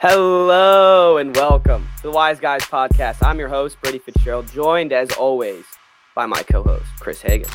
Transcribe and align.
Hello 0.00 1.16
and 1.16 1.34
welcome 1.34 1.84
to 1.96 2.02
the 2.04 2.10
Wise 2.12 2.38
Guys 2.38 2.62
podcast. 2.62 3.16
I'm 3.20 3.36
your 3.36 3.48
host, 3.48 3.76
Brady 3.82 3.98
Fitzgerald, 3.98 4.46
joined 4.52 4.92
as 4.92 5.10
always 5.12 5.64
by 6.14 6.24
my 6.24 6.40
co-host, 6.44 6.84
Chris 7.00 7.20
Hagan. 7.20 7.50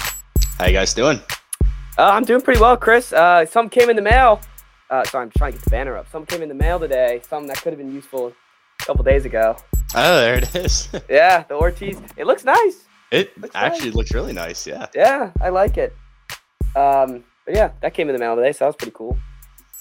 How 0.57 0.65
you 0.65 0.73
guys 0.73 0.93
doing? 0.93 1.21
Uh, 1.97 2.09
I'm 2.11 2.25
doing 2.25 2.41
pretty 2.41 2.59
well, 2.59 2.75
Chris. 2.75 3.13
Uh, 3.13 3.45
some 3.45 3.69
came 3.69 3.89
in 3.89 3.95
the 3.95 4.01
mail. 4.01 4.41
Uh, 4.89 5.05
sorry, 5.05 5.23
I'm 5.23 5.31
trying 5.37 5.53
to 5.53 5.57
get 5.57 5.63
the 5.63 5.69
banner 5.69 5.95
up. 5.95 6.09
Some 6.11 6.25
came 6.25 6.41
in 6.41 6.49
the 6.49 6.55
mail 6.55 6.79
today. 6.81 7.21
Some 7.29 7.47
that 7.47 7.61
could 7.61 7.71
have 7.71 7.79
been 7.79 7.93
useful 7.93 8.33
a 8.81 8.83
couple 8.83 9.05
days 9.05 9.23
ago. 9.23 9.55
Oh, 9.95 10.17
there 10.19 10.35
it 10.39 10.53
is. 10.53 10.89
Yeah, 11.09 11.43
the 11.43 11.55
Ortiz. 11.55 11.97
It 12.17 12.27
looks 12.27 12.43
nice. 12.43 12.83
It 13.11 13.37
Looks 13.39 13.55
actually 13.55 13.85
nice. 13.87 13.95
looks 13.95 14.13
really 14.13 14.33
nice. 14.33 14.67
Yeah. 14.67 14.87
Yeah, 14.93 15.31
I 15.39 15.47
like 15.47 15.77
it. 15.77 15.95
Um, 16.75 17.23
but 17.45 17.55
yeah, 17.55 17.71
that 17.81 17.93
came 17.93 18.09
in 18.09 18.13
the 18.15 18.19
mail 18.19 18.35
today, 18.35 18.51
so 18.51 18.65
that 18.65 18.67
was 18.67 18.75
pretty 18.75 18.93
cool. 18.93 19.17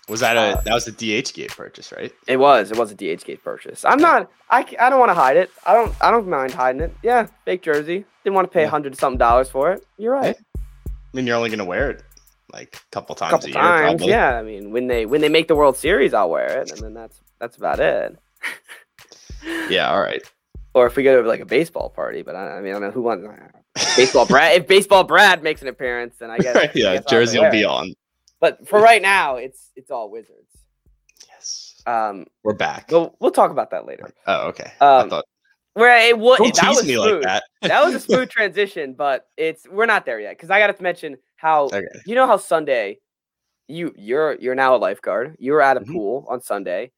Was 0.09 0.21
that 0.21 0.37
a 0.37 0.59
Uh, 0.59 0.61
that 0.63 0.75
was 0.75 0.87
a 0.89 0.93
DHgate 0.93 1.57
purchase, 1.57 1.93
right? 1.93 2.13
It 2.27 2.37
was. 2.37 2.71
It 2.73 2.77
was 2.79 2.91
a 2.91 2.95
DHgate 2.95 3.43
purchase. 3.43 3.85
I'm 3.85 4.01
not. 4.01 4.31
I, 4.51 4.61
I 4.81 4.91
don't 4.91 4.99
want 4.99 5.11
to 5.11 5.15
hide 5.15 5.37
it. 5.37 5.51
I 5.65 5.75
don't. 5.75 5.95
I 6.01 6.11
don't 6.11 6.27
mind 6.29 6.53
hiding 6.53 6.81
it. 6.83 6.95
Yeah, 7.03 7.27
fake 7.45 7.63
jersey. 7.63 8.05
Didn't 8.25 8.35
want 8.35 8.47
to 8.49 8.53
pay 8.53 8.61
a 8.61 8.65
Yeah. 8.65 8.71
hundred 8.71 8.97
something 8.99 9.19
dollars 9.19 9.49
for 9.49 9.73
it. 9.73 9.87
You're 9.99 10.13
right. 10.13 10.37
I 10.57 10.91
mean, 11.13 11.27
you're 11.27 11.37
only 11.37 11.51
gonna 11.51 11.65
wear 11.65 11.91
it 11.91 12.03
like 12.53 12.77
a 12.77 12.91
couple 12.91 13.15
times 13.15 13.31
couple 13.31 13.47
a 13.47 13.51
year, 13.51 13.61
times. 13.61 13.87
probably. 13.93 14.09
Yeah. 14.09 14.39
I 14.39 14.43
mean, 14.43 14.71
when 14.73 14.87
they 14.89 15.07
when 15.07 15.21
they 15.21 15.29
make 15.29 15.47
the 15.49 15.55
World 15.57 15.77
Series, 15.77 16.13
I'll 16.15 16.31
wear 16.31 16.61
it, 16.63 16.71
and 16.73 16.81
then 16.81 16.95
that's 16.95 17.21
that's 17.39 17.57
about 17.57 17.79
it. 17.81 18.19
Yeah. 19.69 19.91
All 19.91 20.01
right. 20.01 20.23
Or 20.75 20.87
if 20.87 20.97
we 20.97 21.03
go 21.03 21.23
to 21.23 21.29
like 21.29 21.41
a 21.41 21.45
baseball 21.47 21.91
party, 21.91 22.23
but 22.23 22.35
I, 22.35 22.57
I 22.59 22.61
mean, 22.61 22.71
I 22.71 22.79
don't 22.79 22.83
know 22.83 22.91
who 22.91 23.03
wants 23.03 23.27
baseball. 23.97 24.27
Brad. 24.27 24.57
If 24.57 24.67
baseball 24.67 25.05
Brad 25.05 25.43
makes 25.43 25.61
an 25.63 25.69
appearance, 25.69 26.17
then 26.19 26.31
I 26.31 26.39
guess. 26.39 26.71
Yeah. 26.75 26.93
I'll 26.93 27.03
Jersey 27.03 27.39
wear 27.39 27.49
will 27.51 27.53
be 27.53 27.65
on. 27.65 27.93
But 28.43 28.67
for 28.69 28.81
right 28.81 29.01
now, 29.01 29.37
it's 29.37 29.71
it's 29.77 29.93
all 29.93 30.11
Wizards. 30.11 30.51
Yes. 31.29 31.81
Um, 31.87 32.27
We're 32.43 32.55
back. 32.55 32.91
we'll 32.91 33.15
we'll 33.21 33.31
talk 33.31 33.53
about 33.53 33.71
that 33.71 33.87
later. 33.87 34.11
Oh, 34.27 34.49
okay. 34.49 34.73
I 34.81 34.99
Um, 34.99 35.11
thought. 35.11 35.25
Where 35.75 35.97
it 36.09 36.19
was 36.19 36.39
Don't 36.39 36.55
that 36.57 36.67
tease 36.67 36.77
was 36.79 36.87
me 36.87 36.95
smooth. 36.95 37.13
like 37.15 37.23
that. 37.23 37.43
that 37.63 37.85
was 37.85 37.95
a 37.95 38.01
smooth 38.09 38.29
transition, 38.29 38.95
but 38.95 39.29
it's 39.37 39.67
we're 39.71 39.87
not 39.87 40.05
there 40.05 40.19
yet 40.21 40.37
because 40.37 40.51
I 40.51 40.59
got 40.59 40.77
to 40.77 40.83
mention 40.83 41.17
how 41.37 41.67
Okay. 41.67 41.87
you 42.05 42.17
know 42.17 42.27
how 42.27 42.37
Sunday, 42.37 42.99
you 43.69 43.95
you're 43.97 44.35
you're 44.41 44.57
now 44.57 44.75
a 44.75 44.77
lifeguard. 44.79 45.37
You 45.39 45.53
were 45.53 45.63
at 45.63 45.77
a 45.77 45.81
Mhm. 45.81 45.93
pool 45.93 46.27
on 46.29 46.41
Sunday. 46.43 46.91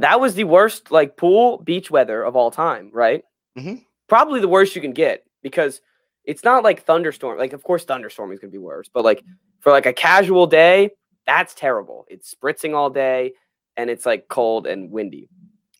That 0.00 0.18
was 0.20 0.34
the 0.34 0.44
worst 0.44 0.90
like 0.90 1.16
pool 1.16 1.58
beach 1.58 1.88
weather 1.88 2.20
of 2.24 2.34
all 2.34 2.50
time, 2.50 2.90
right? 2.92 3.22
Mhm. 3.56 3.84
Probably 4.08 4.40
the 4.40 4.48
worst 4.48 4.74
you 4.74 4.82
can 4.82 4.92
get 4.92 5.22
because 5.40 5.80
it's 6.24 6.44
not 6.44 6.62
like 6.64 6.84
thunderstorm. 6.84 7.38
Like 7.38 7.52
of 7.52 7.62
course 7.62 7.84
thunderstorm 7.84 8.32
is 8.32 8.38
gonna 8.38 8.50
be 8.50 8.58
worse, 8.58 8.88
but 8.92 9.04
like 9.04 9.22
for 9.60 9.72
like 9.72 9.86
a 9.86 9.92
casual 9.92 10.46
day, 10.46 10.90
that's 11.26 11.54
terrible. 11.54 12.06
It's 12.08 12.34
spritzing 12.34 12.74
all 12.74 12.90
day 12.90 13.32
and 13.76 13.90
it's 13.90 14.06
like 14.06 14.28
cold 14.28 14.66
and 14.66 14.90
windy. 14.90 15.28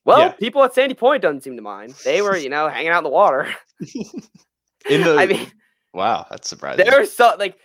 Well, 0.05 0.19
Yeah. 0.19 0.33
people 0.33 0.63
at 0.65 0.75
Sandy 0.75 0.95
Point 0.95 1.23
doesn't 1.23 1.43
seem 1.43 1.57
to 1.57 1.63
mind. 1.63 1.95
They 2.05 2.23
were, 2.23 2.37
you 2.37 2.49
know, 2.49 2.69
hanging 2.69 2.89
out 2.91 2.99
in 2.99 3.05
the 3.05 3.11
water. 3.11 3.55
In 4.89 5.03
the 5.03 5.17
I 5.19 5.27
mean, 5.27 5.47
wow, 5.93 6.27
that's 6.31 6.49
surprising. 6.49 6.87
there 6.87 7.01
are 7.01 7.05
so 7.05 7.37
like 7.39 7.59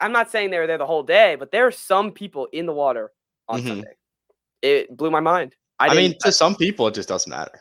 I'm 0.00 0.10
not 0.12 0.30
saying 0.30 0.50
they 0.50 0.58
were 0.58 0.66
there 0.66 0.78
the 0.78 0.86
whole 0.86 1.02
day, 1.04 1.36
but 1.36 1.50
there 1.52 1.66
are 1.66 1.70
some 1.72 2.10
people 2.12 2.48
in 2.52 2.66
the 2.66 2.72
water 2.72 3.12
on 3.48 3.60
Mhm. 3.62 3.66
Sunday. 3.68 3.92
It 4.62 4.96
blew 4.96 5.10
my 5.10 5.20
mind. 5.20 5.54
I, 5.78 5.88
I, 5.88 5.94
mean, 5.94 6.14
to 6.20 6.32
some 6.32 6.56
people, 6.56 6.88
it 6.88 6.94
just 6.94 7.08
doesn't 7.08 7.30
matter. 7.30 7.60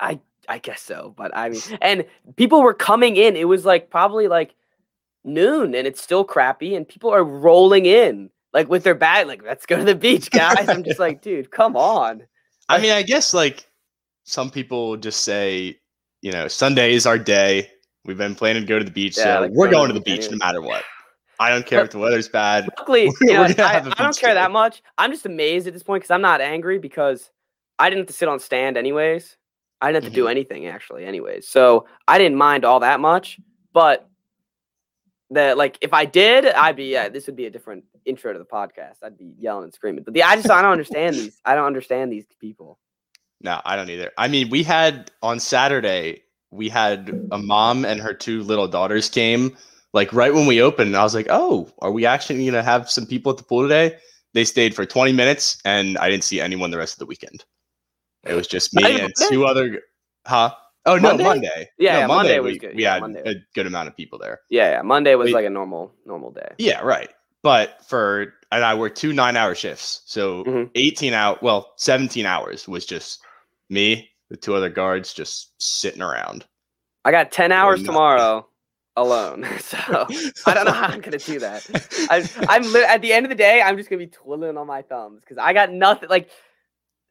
I 0.00 0.18
I 0.48 0.58
guess 0.58 0.82
so, 0.82 1.14
but 1.16 1.36
I 1.36 1.50
mean, 1.50 1.60
and 1.80 2.04
people 2.36 2.62
were 2.62 2.74
coming 2.74 3.16
in. 3.16 3.36
It 3.36 3.48
was 3.48 3.64
like 3.64 3.90
probably 3.90 4.28
like 4.28 4.54
noon, 5.24 5.74
and 5.74 5.86
it's 5.86 6.02
still 6.02 6.24
crappy, 6.24 6.74
and 6.74 6.86
people 6.86 7.10
are 7.10 7.24
rolling 7.24 7.86
in 7.86 8.30
like 8.54 8.68
with 8.68 8.84
their 8.84 8.94
bag, 8.94 9.26
like 9.26 9.42
let's 9.42 9.66
go 9.66 9.76
to 9.76 9.84
the 9.84 9.94
beach, 9.94 10.30
guys. 10.30 10.68
I'm 10.68 10.84
just 10.84 11.00
like, 11.00 11.20
dude, 11.20 11.50
come 11.50 11.76
on. 11.76 12.22
I 12.68 12.78
mean, 12.80 12.92
I 12.92 13.02
guess 13.02 13.34
like 13.34 13.68
some 14.22 14.50
people 14.50 14.96
just 14.96 15.22
say, 15.22 15.78
you 16.22 16.32
know, 16.32 16.48
Sunday 16.48 16.94
is 16.94 17.04
our 17.04 17.18
day. 17.18 17.70
We've 18.06 18.16
been 18.16 18.34
planning 18.34 18.62
to 18.62 18.68
go 18.68 18.78
to 18.78 18.84
the 18.84 18.90
beach, 18.90 19.16
Yeah, 19.18 19.36
so 19.36 19.40
like, 19.42 19.50
we're 19.52 19.70
going 19.70 19.88
to 19.88 19.94
the 19.94 20.00
beach 20.00 20.30
no 20.30 20.36
matter 20.36 20.62
what. 20.62 20.84
I 21.40 21.50
don't 21.50 21.66
care 21.66 21.82
if 21.82 21.90
the 21.90 21.98
weather's 21.98 22.28
bad. 22.28 22.68
Luckily, 22.78 23.06
We're- 23.06 23.32
you 23.32 23.38
we're 23.40 23.54
gonna 23.54 23.68
I, 23.68 23.76
I 23.78 24.02
don't 24.04 24.16
care 24.16 24.30
day. 24.30 24.34
that 24.34 24.52
much. 24.52 24.82
I'm 24.96 25.10
just 25.10 25.26
amazed 25.26 25.66
at 25.66 25.72
this 25.72 25.82
point 25.82 26.02
because 26.02 26.12
I'm 26.12 26.22
not 26.22 26.40
angry 26.40 26.78
because 26.78 27.30
I 27.78 27.90
didn't 27.90 28.02
have 28.02 28.06
to 28.08 28.12
sit 28.12 28.28
on 28.28 28.38
stand 28.38 28.76
anyways. 28.76 29.36
I 29.84 29.92
didn't 29.92 30.04
have 30.04 30.12
to 30.12 30.16
do 30.16 30.24
Mhm. 30.26 30.30
anything 30.30 30.66
actually, 30.66 31.04
anyways. 31.04 31.46
So 31.48 31.86
I 32.08 32.18
didn't 32.18 32.38
mind 32.38 32.64
all 32.64 32.80
that 32.80 33.00
much. 33.00 33.38
But 33.72 34.08
that 35.30 35.56
like, 35.58 35.78
if 35.80 35.92
I 35.92 36.04
did, 36.04 36.46
I'd 36.46 36.76
be 36.76 36.86
yeah. 36.86 37.08
This 37.08 37.26
would 37.26 37.36
be 37.36 37.46
a 37.46 37.50
different 37.50 37.84
intro 38.04 38.32
to 38.32 38.38
the 38.38 38.44
podcast. 38.44 38.96
I'd 39.02 39.18
be 39.18 39.34
yelling 39.38 39.64
and 39.64 39.74
screaming. 39.74 40.04
But 40.04 40.14
the 40.14 40.22
I 40.22 40.36
just 40.36 40.50
I 40.50 40.62
don't 40.62 40.72
understand 40.72 41.16
these. 41.16 41.40
I 41.44 41.54
don't 41.54 41.66
understand 41.66 42.12
these 42.12 42.26
people. 42.40 42.78
No, 43.40 43.60
I 43.64 43.76
don't 43.76 43.90
either. 43.90 44.10
I 44.16 44.28
mean, 44.28 44.48
we 44.48 44.62
had 44.62 45.10
on 45.22 45.38
Saturday, 45.40 46.22
we 46.50 46.68
had 46.68 47.28
a 47.32 47.38
mom 47.38 47.84
and 47.84 48.00
her 48.00 48.14
two 48.14 48.42
little 48.42 48.68
daughters 48.68 49.08
came 49.08 49.56
like 49.92 50.12
right 50.12 50.32
when 50.32 50.46
we 50.46 50.62
opened. 50.62 50.96
I 50.96 51.02
was 51.02 51.14
like, 51.14 51.26
oh, 51.30 51.68
are 51.80 51.90
we 51.92 52.06
actually 52.06 52.36
going 52.36 52.52
to 52.54 52.62
have 52.62 52.90
some 52.90 53.06
people 53.06 53.32
at 53.32 53.38
the 53.38 53.44
pool 53.44 53.62
today? 53.62 53.96
They 54.32 54.44
stayed 54.44 54.74
for 54.74 54.86
20 54.86 55.12
minutes 55.12 55.58
and 55.64 55.98
I 55.98 56.08
didn't 56.10 56.24
see 56.24 56.40
anyone 56.40 56.70
the 56.70 56.78
rest 56.78 56.94
of 56.94 56.98
the 57.00 57.06
weekend. 57.06 57.44
It 58.26 58.34
was 58.34 58.46
just 58.46 58.74
me 58.74 58.82
and 58.84 59.02
Monday? 59.02 59.12
two 59.28 59.44
other, 59.44 59.80
huh? 60.26 60.54
Oh, 60.86 60.96
no, 60.96 61.08
Monday? 61.10 61.24
Monday. 61.24 61.70
Yeah, 61.78 61.92
No, 61.94 61.98
yeah, 62.00 62.06
Monday 62.06 62.40
was 62.40 62.52
we, 62.52 62.58
good. 62.58 62.76
We 62.76 62.82
Yeah, 62.82 62.94
had 62.94 63.00
Monday 63.00 63.22
a 63.24 63.34
good 63.54 63.66
amount 63.66 63.88
of 63.88 63.96
people 63.96 64.18
there. 64.18 64.40
Yeah, 64.50 64.72
yeah. 64.72 64.82
Monday 64.82 65.14
was 65.14 65.26
Wait. 65.26 65.34
like 65.34 65.46
a 65.46 65.50
normal 65.50 65.92
normal 66.04 66.30
day. 66.30 66.48
Yeah, 66.58 66.80
right. 66.80 67.10
But 67.42 67.84
for, 67.86 68.34
and 68.52 68.64
I 68.64 68.74
worked 68.74 68.96
two 68.98 69.12
nine 69.12 69.36
hour 69.36 69.54
shifts. 69.54 70.02
So 70.06 70.44
Mhm. 70.44 70.70
18 70.74 71.12
out, 71.14 71.42
well, 71.42 71.72
17 71.76 72.24
hours 72.26 72.66
was 72.68 72.84
just 72.86 73.20
me, 73.70 74.10
the 74.30 74.36
two 74.36 74.54
other 74.54 74.68
guards 74.70 75.12
just 75.14 75.52
sitting 75.58 76.02
around. 76.02 76.44
I 77.04 77.10
got 77.10 77.30
ten 77.32 77.52
hours 77.52 77.82
tomorrow 77.82 78.46
alone. 78.96 79.46
So 79.58 80.06
I 80.46 80.54
don't 80.54 80.64
know 80.66 80.72
how 80.72 80.86
I'm 80.88 81.00
gonna 81.00 81.18
do 81.18 81.40
that. 81.40 81.62
I, 82.10 82.28
I'm 82.48 82.72
li- 82.72 82.84
at 82.84 83.02
the 83.02 83.12
end 83.12 83.26
of 83.26 83.30
the 83.30 83.36
day, 83.36 83.60
I'm 83.62 83.76
just 83.76 83.88
gonna 83.90 83.98
be 83.98 84.06
twiddling 84.06 84.56
on 84.56 84.66
my 84.66 84.82
thumbs 84.82 85.20
because 85.20 85.36
I 85.38 85.52
got 85.52 85.70
nothing. 85.72 86.08
Like, 86.08 86.30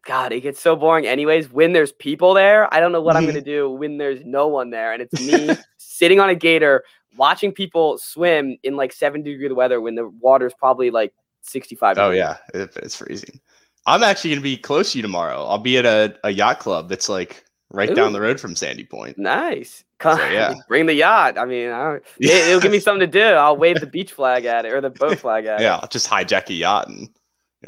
God, 0.06 0.34
it 0.34 0.41
gets 0.41 0.59
so 0.59 0.75
boring. 0.75 1.08
Anyways, 1.08 1.52
when 1.52 1.72
there's 1.74 1.94
people 1.94 2.34
there, 2.34 2.72
I 2.74 2.80
don't 2.80 2.91
know 2.91 3.02
what 3.02 3.16
I'm 3.16 3.24
Mhm. 3.24 3.28
gonna 3.28 3.41
do 3.41 3.69
when 3.69 3.97
there's 3.97 4.24
no 4.25 4.47
one 4.47 4.69
there, 4.69 4.91
and 4.91 5.02
it's 5.02 5.19
me 5.19 5.56
sitting 5.78 6.19
on 6.19 6.30
a 6.30 6.36
gator 6.36 6.84
watching 7.16 7.52
people 7.52 7.97
swim 7.97 8.58
in 8.64 8.75
like 8.75 8.91
70 8.91 9.31
degree 9.31 9.50
weather 9.52 9.80
when 9.80 9.96
the 9.96 10.08
water's 10.19 10.53
probably 10.53 10.91
like 10.91 11.14
65. 11.41 11.97
Oh 11.97 12.09
yeah, 12.12 12.38
it, 12.53 12.75
it's 12.78 12.96
freezing. 12.96 13.40
I'm 13.86 14.03
actually 14.03 14.31
gonna 14.31 14.41
be 14.41 14.58
close 14.58 14.91
to 14.91 14.97
you 14.97 15.02
tomorrow. 15.02 15.46
I'll 15.46 15.58
be 15.58 15.78
at 15.78 15.86
a, 15.86 16.18
a 16.24 16.31
yacht 16.31 16.59
club 16.59 16.90
that's 16.90 17.08
like 17.09 17.44
right 17.70 17.94
down 17.94 18.14
the 18.14 18.22
road 18.22 18.40
from 18.40 18.56
Sandy 18.56 18.84
Point. 18.85 19.18
Nice. 19.18 19.84
Come, 20.00 20.20
So, 20.20 20.28
yeah. 20.30 20.53
bring 20.68 20.85
the 20.85 20.94
yacht. 20.94 21.38
I 21.38 21.46
mean, 21.46 21.70
I 21.70 21.84
don't, 21.91 22.03
it, 22.20 22.53
will 22.53 22.62
give 22.62 22.72
me 22.72 22.80
something 22.80 23.00
to 23.00 23.08
do. 23.08 23.24
I'll 23.24 23.58
wave 23.58 23.80
the 23.80 23.88
beach 23.88 24.12
flag 24.14 24.46
at 24.46 24.66
it 24.66 24.74
or 24.74 24.81
the 24.81 24.90
boat 24.90 25.20
flag 25.20 25.46
at 25.46 25.59
it. 25.59 25.64
Yeah, 25.64 25.78
I'll 25.78 25.88
just 25.88 26.09
hijack 26.09 26.50
a 26.50 26.53
yacht 26.53 26.88
and 26.88 27.09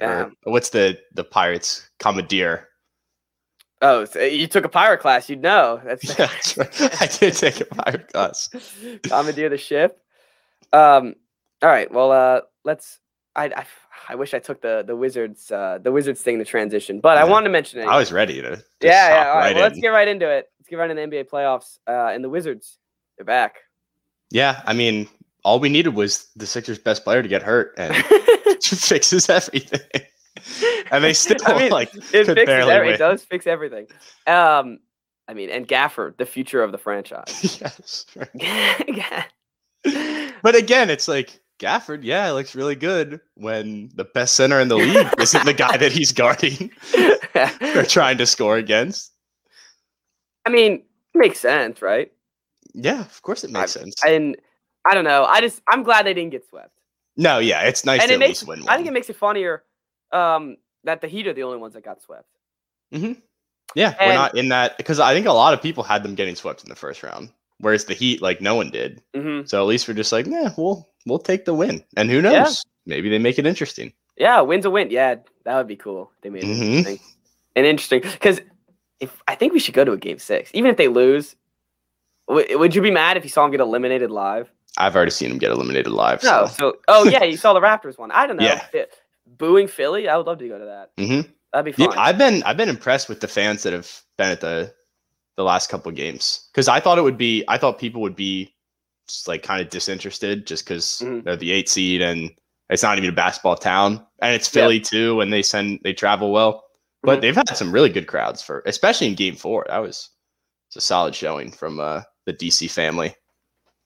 or 0.02 0.32
what's 0.44 0.70
the 0.70 0.98
the 1.14 1.24
pirates 1.24 1.90
commandeer? 2.00 2.68
Oh, 3.82 4.06
so 4.06 4.22
you 4.22 4.48
took 4.48 4.66
a 4.66 4.70
pirate 4.70 5.00
class, 5.00 5.30
you'd 5.30 5.42
know. 5.42 5.82
That's 5.86 6.18
Yeah, 6.18 6.28
that's 6.28 6.58
right. 6.58 7.02
I 7.02 7.08
did 7.08 7.34
take 7.36 7.62
a 7.62 7.66
pirate 7.66 8.12
class. 8.12 8.50
commandeer 9.04 9.50
the 9.50 9.58
ship. 9.58 10.00
Um, 10.74 11.16
all 11.62 11.70
right. 11.70 11.92
Well, 11.92 12.12
uh, 12.12 12.42
let's. 12.64 13.00
I, 13.36 13.46
I 13.46 13.66
I 14.08 14.16
wish 14.16 14.34
I 14.34 14.40
took 14.40 14.62
the 14.62 14.84
the 14.88 14.96
wizards 14.96 15.52
uh 15.52 15.80
the 15.82 15.92
wizards 15.92 16.22
thing 16.22 16.40
to 16.40 16.46
transition, 16.46 17.02
but 17.02 17.18
I 17.18 17.26
wanted 17.26 17.46
to 17.46 17.50
mention 17.50 17.82
it. 17.82 17.88
I 17.88 17.98
was 17.98 18.12
ready 18.12 18.42
to. 18.42 18.64
yeah, 18.82 19.10
yeah. 19.10 19.30
All 19.30 19.36
right, 19.36 19.40
right 19.40 19.56
well, 19.56 19.64
let's 19.64 19.80
get 19.80 19.90
right 19.90 20.08
into 20.08 20.30
it. 20.30 20.48
Let's 20.60 20.70
get 20.70 20.78
right 20.78 20.90
into 20.90 21.02
the 21.02 21.24
NBA 21.24 21.30
playoffs. 21.30 21.80
Uh, 21.88 22.14
and 22.14 22.24
the 22.24 22.30
Wizards, 22.30 22.78
they're 23.18 23.26
back. 23.26 23.58
Yeah, 24.32 24.62
I 24.66 24.74
mean, 24.74 25.08
all 25.46 25.60
we 25.60 25.70
needed 25.70 25.90
was 25.90 26.28
the 26.36 26.48
Sixers' 26.48 26.80
best 26.80 27.04
player 27.04 27.22
to 27.22 27.30
get 27.30 27.44
hurt, 27.44 27.76
and 27.78 27.96
fixes 28.64 29.30
everything. 29.30 30.02
and 30.92 31.04
they 31.04 31.14
still 31.14 31.38
I 31.46 31.60
mean, 31.60 31.72
like 31.72 31.94
it 31.94 32.02
fixes 32.26 32.50
every, 32.50 32.94
it 32.94 32.98
does 32.98 33.24
fix 33.24 33.46
everything. 33.46 33.86
Um, 34.26 34.80
I 35.28 35.36
mean, 35.36 35.52
and 35.52 35.68
Gafford, 35.68 36.18
the 36.18 36.26
future 36.26 36.64
of 36.64 36.72
the 36.72 36.80
franchise. 36.80 37.60
yes. 37.62 38.06
right. 38.16 39.28
But 40.42 40.56
again, 40.56 40.90
it's 40.90 41.08
like 41.08 41.40
Gafford, 41.60 42.00
yeah, 42.02 42.28
it 42.28 42.34
looks 42.34 42.56
really 42.56 42.76
good 42.76 43.22
when 43.36 43.92
the 43.94 44.04
best 44.04 44.34
center 44.34 44.60
in 44.60 44.68
the 44.68 44.78
league 44.78 45.14
isn't 45.20 45.46
the 45.46 45.54
guy 45.54 45.78
that 45.78 45.92
he's 45.92 46.12
guarding 46.12 46.72
or 47.76 47.84
trying 47.84 48.18
to 48.18 48.26
score 48.26 48.58
against. 48.58 49.12
I 50.44 50.50
mean, 50.50 50.84
makes 51.14 51.40
sense, 51.40 51.84
right? 51.84 52.12
Yeah, 52.74 53.02
of 53.02 53.22
course 53.22 53.44
it 53.44 53.52
makes 53.52 53.74
sense. 53.74 53.96
And 54.04 54.36
I 54.86 54.94
don't 54.94 55.04
know. 55.04 55.24
I 55.26 55.42
just 55.42 55.62
I'm 55.68 55.84
glad 55.84 56.06
they 56.06 56.14
didn't 56.14 56.32
get 56.32 56.48
swept. 56.48 56.72
no, 57.18 57.40
yeah, 57.40 57.62
it's 57.62 57.86
nice 57.86 58.02
and 58.02 58.12
it 58.12 58.16
at 58.16 58.20
makes 58.20 58.42
least 58.42 58.48
win 58.48 58.60
one. 58.60 58.70
I 58.70 58.76
think 58.76 58.88
it 58.88 58.94
makes 58.94 59.10
it 59.10 59.16
funnier 59.16 59.64
um, 60.12 60.58
that 60.84 61.02
the 61.02 61.08
Heat 61.08 61.28
are 61.28 61.34
the 61.34 61.44
only 61.44 61.58
ones 61.58 61.74
that 61.74 61.84
got 61.84 62.02
swept. 62.02 62.28
yeah, 62.92 63.96
we're 64.00 64.14
not 64.14 64.38
in 64.38 64.50
that 64.50 64.78
because 64.78 65.00
I 65.00 65.14
think 65.14 65.26
a 65.28 65.32
lot 65.34 65.54
of 65.54 65.62
people 65.62 65.84
had 65.84 66.04
them 66.04 66.16
getting 66.16 66.36
swept 66.36 66.64
in 66.64 66.70
the 66.70 66.76
first 66.76 67.04
round, 67.04 67.30
whereas 67.60 67.86
the 67.86 67.94
Heat, 67.94 68.22
like, 68.22 68.42
no 68.42 68.56
one 68.56 68.70
did. 68.70 69.02
hmm 69.16 69.42
So 69.46 69.60
at 69.62 69.68
least 69.68 69.88
we're 69.88 69.94
just 69.96 70.12
like, 70.12 70.28
yeah, 70.28 70.50
we'll 70.58 70.88
we'll 71.06 71.20
take 71.20 71.46
the 71.46 71.54
win, 71.54 71.84
and 71.98 72.10
who 72.10 72.22
knows? 72.22 72.34
Yeah. 72.34 72.96
Maybe 72.96 73.10
they 73.10 73.18
make 73.20 73.40
it 73.40 73.48
interesting. 73.48 73.92
Yeah, 74.18 74.42
win's 74.42 74.66
a 74.66 74.70
win. 74.70 74.92
Yeah, 74.92 75.16
that 75.44 75.58
would 75.58 75.68
be 75.68 75.76
cool. 75.76 76.12
They 76.22 76.30
made 76.30 76.44
it 76.44 76.48
Mhm. 76.48 76.62
interesting. 76.78 77.00
an 77.58 77.66
interesting 77.66 78.02
because 78.02 78.40
if 79.00 79.22
I 79.28 79.36
think 79.36 79.52
we 79.54 79.60
should 79.60 79.74
go 79.74 79.84
to 79.84 79.92
a 79.94 79.98
game 79.98 80.20
six, 80.20 80.52
even 80.54 80.70
if 80.72 80.78
they 80.78 80.88
lose. 80.88 81.36
W- 82.28 82.58
would 82.58 82.74
you 82.74 82.82
be 82.82 82.90
mad 82.92 83.18
if 83.18 83.24
you 83.24 83.30
saw 83.30 83.44
them 83.44 83.52
get 83.52 83.60
eliminated 83.60 84.10
live? 84.10 84.50
I've 84.78 84.96
already 84.96 85.12
seen 85.12 85.32
him 85.32 85.38
get 85.38 85.52
eliminated 85.52 85.92
live. 85.92 86.22
No. 86.24 86.46
So. 86.48 86.54
So, 86.54 86.74
oh 86.88 87.08
yeah, 87.10 87.24
you 87.24 87.38
saw 87.38 87.54
the 87.54 87.62
Raptors 87.62 87.98
one. 87.98 88.12
I 88.12 88.28
don't 88.28 88.38
know. 88.38 88.44
Yeah. 88.46 88.66
Fi- 88.72 88.86
Booing 89.28 89.68
Philly, 89.68 90.08
I 90.08 90.18
would 90.18 90.28
love 90.28 90.38
to 90.40 90.48
go 90.48 90.60
to 90.60 90.66
that. 90.66 90.92
hmm 91.04 91.22
That'd 91.52 91.74
be 91.76 91.82
Yeah, 91.82 91.90
fun. 91.90 91.98
I've 91.98 92.18
been 92.18 92.44
I've 92.44 92.58
been 92.58 92.70
impressed 92.70 93.10
with 93.10 93.22
the 93.22 93.28
fans 93.28 93.64
that 93.64 93.74
have 93.74 93.90
been 94.18 94.30
at 94.30 94.42
the 94.42 94.74
the 95.38 95.44
last 95.44 95.70
couple 95.70 95.90
of 95.90 95.96
games 95.96 96.48
because 96.54 96.68
I 96.68 96.80
thought 96.80 96.98
it 96.98 97.02
would 97.02 97.18
be 97.18 97.44
I 97.48 97.58
thought 97.58 97.80
people 97.80 98.02
would 98.02 98.16
be 98.16 98.54
just 99.08 99.28
like 99.28 99.42
kind 99.44 99.62
of 99.62 99.70
disinterested 99.70 100.46
just 100.48 100.66
because 100.66 101.02
Mhm. 101.04 101.24
they're 101.24 101.36
the 101.36 101.52
eight 101.52 101.70
seed 101.70 102.02
and 102.02 102.32
it's 102.70 102.84
not 102.84 102.98
even 102.98 103.10
a 103.10 103.14
basketball 103.14 103.56
town 103.56 104.06
and 104.22 104.34
it's 104.36 104.48
Yeah. 104.54 104.62
Philly 104.64 104.80
too 104.80 105.22
and 105.22 105.32
they 105.34 105.42
send 105.42 105.80
they 105.84 105.94
travel 105.94 106.32
well 106.32 106.64
but 107.04 107.18
Mhm. 107.20 107.22
they've 107.22 107.36
had 107.36 107.56
some 107.58 107.72
really 107.72 107.90
good 107.90 108.08
crowds 108.08 108.42
for 108.42 108.62
especially 108.66 109.08
in 109.08 109.16
game 109.16 109.36
four 109.36 109.66
that 109.70 109.78
was 109.80 110.10
it's 110.70 110.76
a 110.78 110.82
solid 110.82 111.14
showing 111.16 111.52
from 111.52 111.80
uh, 111.80 112.02
the 112.26 112.34
DC 112.34 112.70
family 112.70 113.16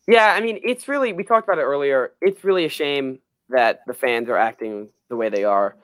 Yeah, 0.09 0.33
I 0.33 0.41
mean, 0.41 0.59
it's 0.63 0.87
really 0.87 1.13
we 1.13 1.23
talked 1.23 1.47
about 1.47 1.59
it 1.59 1.63
earlier. 1.63 2.13
It's 2.21 2.43
really 2.43 2.65
a 2.65 2.69
shame 2.69 3.19
that 3.49 3.81
the 3.87 3.93
fans 3.93 4.29
are 4.29 4.37
acting 4.37 4.89
the 5.09 5.15
way 5.15 5.29
they 5.29 5.43
are. 5.43 5.75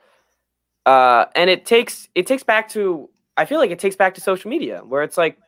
Uh, 0.84 1.26
and 1.34 1.48
it 1.48 1.64
takes 1.64 2.08
it 2.14 2.26
takes 2.26 2.42
back 2.42 2.68
to 2.70 3.08
I 3.36 3.44
feel 3.44 3.58
like 3.58 3.70
it 3.70 3.78
takes 3.78 3.96
back 3.96 4.14
to 4.14 4.20
social 4.20 4.50
media 4.50 4.82
where 4.84 5.02
it's 5.02 5.16
like 5.16 5.38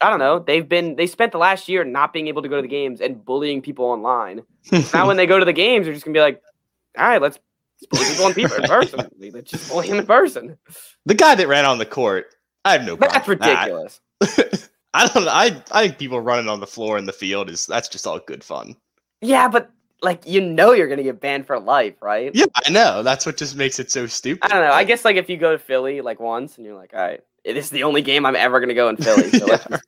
I 0.00 0.10
don't 0.10 0.18
know, 0.18 0.38
they've 0.38 0.68
been 0.68 0.96
they 0.96 1.06
spent 1.06 1.32
the 1.32 1.38
last 1.38 1.68
year 1.68 1.84
not 1.84 2.12
being 2.12 2.28
able 2.28 2.42
to 2.42 2.48
go 2.48 2.56
to 2.56 2.62
the 2.62 2.68
games 2.68 3.00
and 3.00 3.24
bullying 3.24 3.62
people 3.62 3.86
online. 3.86 4.42
Now 4.92 5.06
when 5.06 5.16
they 5.16 5.26
go 5.26 5.38
to 5.38 5.44
the 5.44 5.52
games, 5.52 5.86
they're 5.86 5.94
just 5.94 6.04
gonna 6.04 6.14
be 6.14 6.20
like, 6.20 6.42
all 6.98 7.08
right, 7.08 7.22
let's, 7.22 7.38
bully 7.90 8.04
people 8.04 8.26
in 8.26 8.34
people 8.34 8.56
in 8.56 8.62
person. 8.64 9.10
Let's 9.32 9.50
just 9.50 9.70
bully 9.70 9.88
in 9.88 10.04
person. 10.06 10.58
the 11.06 11.14
guy 11.14 11.34
that 11.34 11.48
ran 11.48 11.64
on 11.64 11.78
the 11.78 11.86
court 11.86 12.34
I 12.64 12.72
have 12.72 12.82
no 12.82 12.96
problem 12.96 13.14
That's 13.14 13.28
ridiculous. 13.28 14.00
that. 14.20 14.68
I 14.94 15.06
don't 15.08 15.24
know. 15.24 15.30
I, 15.30 15.62
I 15.70 15.86
think 15.86 15.98
people 15.98 16.20
running 16.20 16.48
on 16.48 16.60
the 16.60 16.66
floor 16.66 16.98
in 16.98 17.04
the 17.04 17.12
field 17.12 17.48
is 17.48 17.66
that's 17.66 17.88
just 17.88 18.06
all 18.06 18.18
good 18.18 18.42
fun. 18.42 18.74
Yeah, 19.20 19.48
but 19.48 19.70
like 20.02 20.26
you 20.26 20.40
know 20.40 20.72
you're 20.72 20.88
gonna 20.88 21.02
get 21.02 21.20
banned 21.20 21.46
for 21.46 21.58
life, 21.60 21.94
right? 22.02 22.30
Yeah, 22.34 22.46
I 22.66 22.70
know. 22.70 23.02
That's 23.02 23.26
what 23.26 23.36
just 23.36 23.54
makes 23.56 23.78
it 23.78 23.90
so 23.90 24.06
stupid. 24.06 24.44
I 24.44 24.48
don't 24.48 24.66
know. 24.66 24.72
I 24.72 24.84
guess 24.84 25.04
like 25.04 25.16
if 25.16 25.28
you 25.28 25.36
go 25.36 25.52
to 25.52 25.58
Philly 25.58 26.00
like 26.00 26.18
once 26.20 26.56
and 26.56 26.66
you're 26.66 26.74
like, 26.74 26.92
all 26.94 27.00
right, 27.00 27.20
this 27.44 27.66
is 27.66 27.70
the 27.70 27.84
only 27.84 28.02
game 28.02 28.26
I'm 28.26 28.36
ever 28.36 28.58
gonna 28.60 28.74
go 28.74 28.88
in 28.88 28.96
Philly. 28.98 29.30
So 29.30 29.46
let's 29.46 29.66
yeah. 29.70 29.78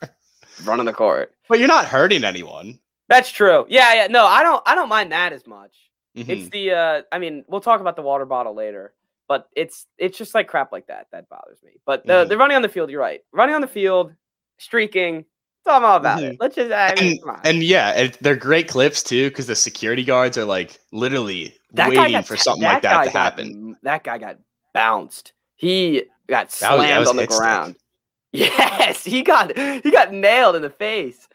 run 0.64 0.78
on 0.80 0.86
the 0.86 0.92
court. 0.92 1.32
But 1.48 1.58
you're 1.58 1.68
not 1.68 1.86
hurting 1.86 2.24
anyone. 2.24 2.78
That's 3.08 3.30
true. 3.30 3.66
Yeah, 3.68 3.92
yeah. 3.94 4.06
No, 4.06 4.24
I 4.26 4.42
don't 4.42 4.62
I 4.66 4.74
don't 4.74 4.88
mind 4.88 5.10
that 5.12 5.32
as 5.32 5.46
much. 5.46 5.72
It's 6.14 6.28
Mhm. 6.48 6.50
the 6.52 6.72
uh 6.72 7.02
I 7.10 7.18
mean, 7.18 7.44
we'll 7.48 7.60
talk 7.60 7.80
about 7.80 7.96
the 7.96 8.02
water 8.02 8.26
bottle 8.26 8.54
later. 8.54 8.92
But 9.28 9.48
it's 9.56 9.86
it's 9.98 10.18
just 10.18 10.34
like 10.34 10.46
crap 10.46 10.72
like 10.72 10.86
that 10.88 11.06
that 11.10 11.28
bothers 11.28 11.62
me. 11.64 11.72
But 11.86 12.06
the 12.06 12.24
Mhm. 12.24 12.28
the 12.28 12.36
running 12.36 12.56
on 12.56 12.62
the 12.62 12.68
field, 12.68 12.90
you're 12.90 13.00
right. 13.00 13.22
Running 13.32 13.54
on 13.54 13.62
the 13.62 13.66
field, 13.66 14.12
streaking, 14.62 15.24
that's 15.64 15.82
all 15.82 15.96
about 15.96 16.22
it. 16.22 16.36
Let's 16.40 16.56
just 16.56 16.72
I 16.72 16.94
mean, 17.00 17.12
and, 17.12 17.20
come 17.20 17.30
on. 17.30 17.40
and 17.44 17.62
yeah, 17.62 17.90
and 17.90 18.16
they're 18.20 18.36
great 18.36 18.68
clips 18.68 19.02
too 19.02 19.28
because 19.30 19.46
the 19.46 19.54
security 19.56 20.04
guards 20.04 20.36
are 20.38 20.44
like 20.44 20.78
literally 20.92 21.54
that 21.72 21.88
waiting 21.90 22.12
got 22.12 22.26
for 22.26 22.36
something 22.36 22.62
like 22.62 22.82
that 22.82 23.04
to 23.04 23.10
got 23.10 23.12
happen. 23.12 23.76
that 23.82 24.04
guy 24.04 24.18
got 24.18 24.38
bounced. 24.74 25.32
He 25.56 26.04
got 26.28 26.48
That 26.50 26.72
was- 26.72 26.78
slammed 26.80 26.90
that 26.92 26.98
was 27.00 27.08
on 27.10 27.16
the 27.16 27.22
stick. 27.24 27.36
ground. 27.38 27.76
Yes, 28.34 29.04
he 29.04 29.20
got 29.22 29.54
he 29.58 29.90
got 29.90 30.10
nailed 30.12 30.56
in 30.56 30.62
the 30.62 30.70
face. 30.70 31.28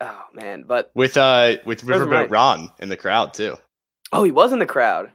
Oh 0.00 0.22
man, 0.32 0.62
but 0.66 0.92
With 0.94 1.16
uh 1.16 1.56
with 1.66 1.82
Riverboat 1.84 2.10
right. 2.10 2.30
Ron 2.30 2.70
in 2.78 2.88
the 2.88 2.96
crowd 2.96 3.34
too. 3.34 3.56
oh, 4.12 4.22
he 4.22 4.30
was 4.30 4.52
in 4.52 4.60
the 4.60 4.66
crowd. 4.66 5.10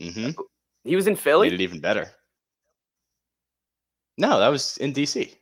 Mm-hmm. 0.00 0.40
He 0.84 0.94
was 0.94 1.08
in 1.08 1.16
Philly. 1.16 1.48
Made 1.50 1.60
it 1.60 1.64
even 1.64 1.80
better. 1.80 2.08
No, 4.18 4.38
that 4.38 4.48
was 4.48 4.76
in 4.78 4.92
DC. 4.92 5.34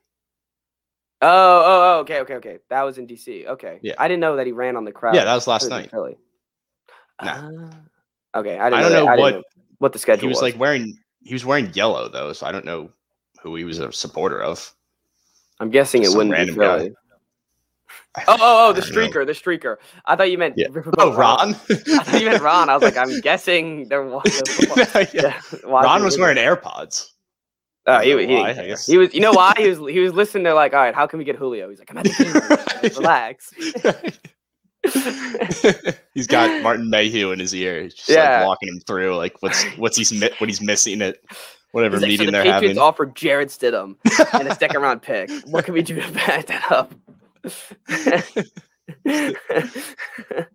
Oh, 1.23 1.29
oh, 1.29 1.83
oh, 1.97 2.01
okay, 2.01 2.21
okay, 2.21 2.35
okay. 2.35 2.59
That 2.69 2.83
was 2.83 2.99
in 2.99 3.07
DC. 3.07 3.47
Okay. 3.47 3.79
Yeah. 3.83 3.95
I 3.99 4.07
didn't 4.07 4.21
know 4.21 4.37
that 4.37 4.47
he 4.47 4.53
ran 4.53 4.77
on 4.77 4.85
the 4.85 4.93
crowd. 4.93 5.15
Yeah, 5.15 5.25
that 5.25 5.35
was 5.35 5.47
last 5.47 5.71
night. 5.71 5.91
Really. 5.93 6.17
No. 7.23 7.31
Ah, 8.35 8.39
okay, 8.41 8.59
I 8.59 8.69
didn't 8.71 8.75
I 8.75 8.83
don't 8.83 8.93
that- 8.93 9.05
know 9.05 9.07
I 9.07 9.17
what- 9.17 9.35
know 9.37 9.43
what 9.79 9.93
the 9.93 9.99
schedule 9.99 10.21
He 10.23 10.29
was 10.29 10.43
like 10.43 10.59
wearing 10.59 10.99
he 11.23 11.35
was 11.35 11.45
wearing 11.45 11.73
yellow 11.75 12.09
though, 12.09 12.33
so 12.33 12.47
I 12.47 12.53
don't 12.53 12.65
know 12.65 12.91
who 13.43 13.57
he 13.57 13.65
was 13.65 13.79
a 13.79 13.91
supporter 13.93 14.43
of. 14.43 14.75
I'm 15.61 15.71
guessing 15.71 16.03
it 16.03 16.11
wouldn't 16.11 16.37
be. 16.49 16.53
Philly. 16.55 16.93
Oh, 18.19 18.23
oh, 18.29 18.37
oh, 18.69 18.73
the 18.73 18.81
don't 18.83 18.95
know. 18.95 19.01
streaker, 19.09 19.27
the 19.27 19.33
streaker. 19.33 19.77
I 20.07 20.17
thought 20.17 20.31
you 20.31 20.39
meant 20.39 20.55
Yeah. 20.57 20.69
Oh, 20.99 21.15
Ron. 21.15 21.51
I 21.51 21.55
thought 21.55 22.21
you 22.21 22.29
meant 22.29 22.43
Ron. 22.43 22.69
I 22.71 22.75
was 22.75 22.83
like, 22.83 22.97
I'm 22.97 23.21
guessing 23.21 23.89
there 23.89 24.03
was. 24.05 24.25
yeah. 24.77 25.07
yeah, 25.15 25.41
Ron 25.65 26.03
was 26.05 26.19
wearing 26.19 26.37
AirPods. 26.39 27.11
Oh, 27.89 28.01
he, 28.01 28.09
he, 28.11 28.15
why, 28.15 28.49
didn't 28.49 28.59
I 28.65 28.67
guess. 28.69 28.87
he 28.87 28.99
was. 28.99 29.15
You 29.15 29.21
know 29.21 29.33
why? 29.33 29.53
He 29.57 29.69
was. 29.69 29.79
He 29.79 30.01
was 30.01 30.13
listening 30.13 30.45
to 30.45 30.55
like, 30.55 30.73
all 30.75 30.81
right, 30.81 30.95
how 30.95 31.07
can 31.07 31.19
we 31.21 31.25
get 31.25 31.37
Julio? 31.37 31.69
He's 31.71 31.79
like, 31.79 31.91
I'm 31.91 31.99
at 31.99 32.05
the 32.05 32.81
game. 32.83 32.91
Relax. 32.97 33.53
he's 36.15 36.27
got 36.27 36.63
Martin 36.63 36.91
Mayhew 36.91 37.31
in 37.33 37.39
his 37.39 37.55
ear. 37.55 37.83
He's 37.83 37.95
just 37.95 38.09
Yeah. 38.09 38.39
like 38.39 38.47
walking 38.47 38.69
him 38.69 38.81
through 38.81 39.17
like 39.17 39.37
what's 39.41 39.65
what's 39.77 39.97
he's 39.97 40.13
mi- 40.13 40.31
what 40.39 40.49
he's 40.49 40.61
missing 40.61 41.03
at 41.03 41.19
whatever 41.73 41.97
like, 41.97 42.03
so 42.03 42.07
meeting 42.09 42.27
the 42.27 42.33
they're 42.33 42.43
Patriots 42.45 42.63
having. 42.69 42.79
offered 42.79 43.15
Jarrett 43.17 43.49
Stidham 43.49 43.97
and 44.33 44.49
a 44.49 44.55
second 44.55 44.83
round 44.83 45.03
pick. 45.03 45.31
What 45.47 45.65
can 45.65 45.75
we 45.75 45.83
do 45.83 46.01
to 46.01 46.13
back 46.13 46.47
that 46.47 46.71
up? 46.73 46.95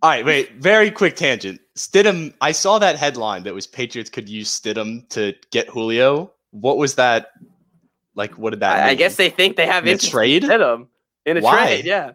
All 0.01 0.10
right, 0.10 0.25
wait. 0.25 0.54
Very 0.56 0.92
quick 0.92 1.16
tangent. 1.16 1.60
Stidham. 1.77 2.34
I 2.42 2.51
saw 2.51 2.80
that 2.80 2.95
headline 2.98 3.44
that 3.44 3.54
was 3.54 3.68
Patriots 3.68 4.10
could 4.10 4.27
use 4.30 4.50
Stidham 4.57 5.07
to 5.10 5.34
get 5.51 5.68
Julio. 5.69 6.31
What 6.51 6.77
was 6.77 6.95
that? 6.95 7.31
Like, 8.15 8.38
what 8.38 8.51
did 8.51 8.59
that? 8.59 8.83
I, 8.83 8.89
I 8.89 8.95
guess 8.95 9.15
they 9.15 9.30
think 9.30 9.56
they 9.56 9.65
have 9.68 9.83
In 9.83 9.89
a 9.89 9.92
interest 9.94 10.12
trade? 10.12 10.44
in 10.44 10.50
Stidham 10.50 10.88
in 11.25 11.38
a 11.38 11.42
Why? 11.42 11.65
trade. 11.65 11.86
Yeah, 11.86 12.12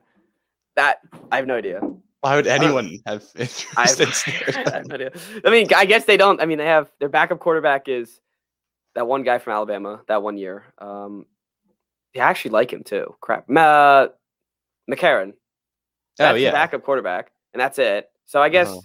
that 0.76 0.98
I 1.32 1.36
have 1.36 1.46
no 1.46 1.56
idea. 1.56 1.80
Why 2.20 2.36
would 2.36 2.44
don't- 2.44 2.62
anyone 2.62 2.98
have 3.06 3.24
I 3.36 3.40
interest 3.40 4.24
have, 4.26 4.58
in 4.58 4.66
I 4.66 4.70
have 4.70 4.86
no 4.88 4.94
idea. 4.94 5.10
I 5.44 5.50
mean, 5.50 5.68
I 5.74 5.84
guess 5.86 6.04
they 6.04 6.16
don't. 6.16 6.40
I 6.40 6.46
mean, 6.46 6.58
they 6.58 6.66
have 6.66 6.90
their 7.00 7.08
backup 7.08 7.38
quarterback 7.38 7.88
is 7.88 8.20
that 8.94 9.06
one 9.06 9.22
guy 9.22 9.38
from 9.38 9.52
Alabama 9.54 10.02
that 10.08 10.22
one 10.22 10.36
year. 10.36 10.64
Um, 10.78 11.26
they 12.14 12.20
actually 12.20 12.50
like 12.52 12.72
him 12.72 12.82
too. 12.82 13.14
Crap, 13.20 13.48
Ma- 13.48 14.08
McCarron. 14.90 15.32
That's 16.18 16.32
Oh 16.32 16.34
the 16.34 16.40
yeah. 16.40 16.50
backup 16.52 16.82
quarterback, 16.82 17.30
and 17.54 17.60
that's 17.60 17.78
it. 17.78 18.10
So 18.26 18.40
I 18.42 18.48
guess 18.48 18.68
Uh-huh. 18.68 18.80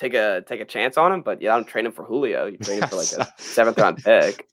Take 0.00 0.14
a 0.14 0.42
take 0.48 0.60
a 0.60 0.64
chance 0.64 0.96
on 0.96 1.12
him, 1.12 1.20
but 1.22 1.40
yeah, 1.42 1.54
I'm 1.54 1.64
training 1.64 1.92
for 1.92 2.04
Julio. 2.04 2.46
You 2.46 2.56
trade 2.56 2.82
him 2.82 2.88
for 2.88 2.96
like 2.96 3.12
a 3.12 3.28
seventh 3.42 3.78
round 3.78 3.98
pick. 3.98 4.46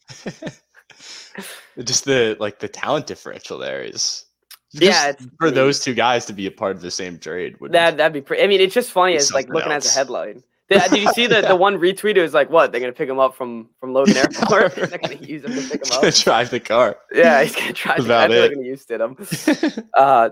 Just 1.83 2.05
the 2.05 2.35
like 2.39 2.59
the 2.59 2.67
talent 2.67 3.07
differential 3.07 3.57
there 3.57 3.81
is. 3.83 4.25
Yeah, 4.73 5.09
it's- 5.09 5.27
for 5.39 5.49
those 5.49 5.79
two 5.79 5.93
guys 5.93 6.25
to 6.25 6.33
be 6.33 6.45
a 6.47 6.51
part 6.51 6.75
of 6.75 6.81
the 6.81 6.91
same 6.91 7.17
trade 7.17 7.55
would 7.61 7.71
That 7.71 7.97
that'd 7.97 8.13
be 8.13 8.21
pretty. 8.21 8.43
I 8.43 8.47
mean, 8.47 8.59
it's 8.61 8.73
just 8.73 8.91
funny. 8.91 9.13
It's 9.15 9.31
like 9.31 9.47
looking 9.49 9.71
at 9.71 9.83
the 9.83 9.89
headline. 9.89 10.43
Did, 10.69 10.81
did 10.91 10.99
you 11.01 11.13
see 11.13 11.27
the, 11.27 11.35
Yeah. 11.41 11.47
the 11.47 11.55
one 11.67 11.77
retweet? 11.77 12.17
It 12.17 12.21
was 12.21 12.33
like, 12.33 12.49
what? 12.49 12.71
They're 12.71 12.81
gonna 12.81 12.91
pick 12.91 13.07
him 13.07 13.19
up 13.19 13.35
from 13.35 13.69
from 13.79 13.93
Logan 13.93 14.17
Airport. 14.17 14.75
they're 14.89 14.97
gonna 14.97 15.15
use 15.15 15.43
him 15.45 15.53
to 15.53 15.61
pick 15.61 15.81
him 15.85 16.01
to 16.01 16.07
up. 16.07 16.13
drive 16.15 16.49
the 16.49 16.59
car. 16.59 16.97
Yeah, 17.13 17.43
he's 17.43 17.55
gonna 17.55 17.71
drive. 17.73 17.97
That's 17.97 18.07
To, 18.07 18.13
I 18.13 18.25
about 18.25 18.29
they're 18.31 18.45
it. 18.51 18.55
gonna 18.55 18.67
use 18.67 18.85
Stidham. 18.85 19.83
Uh, 19.95 20.29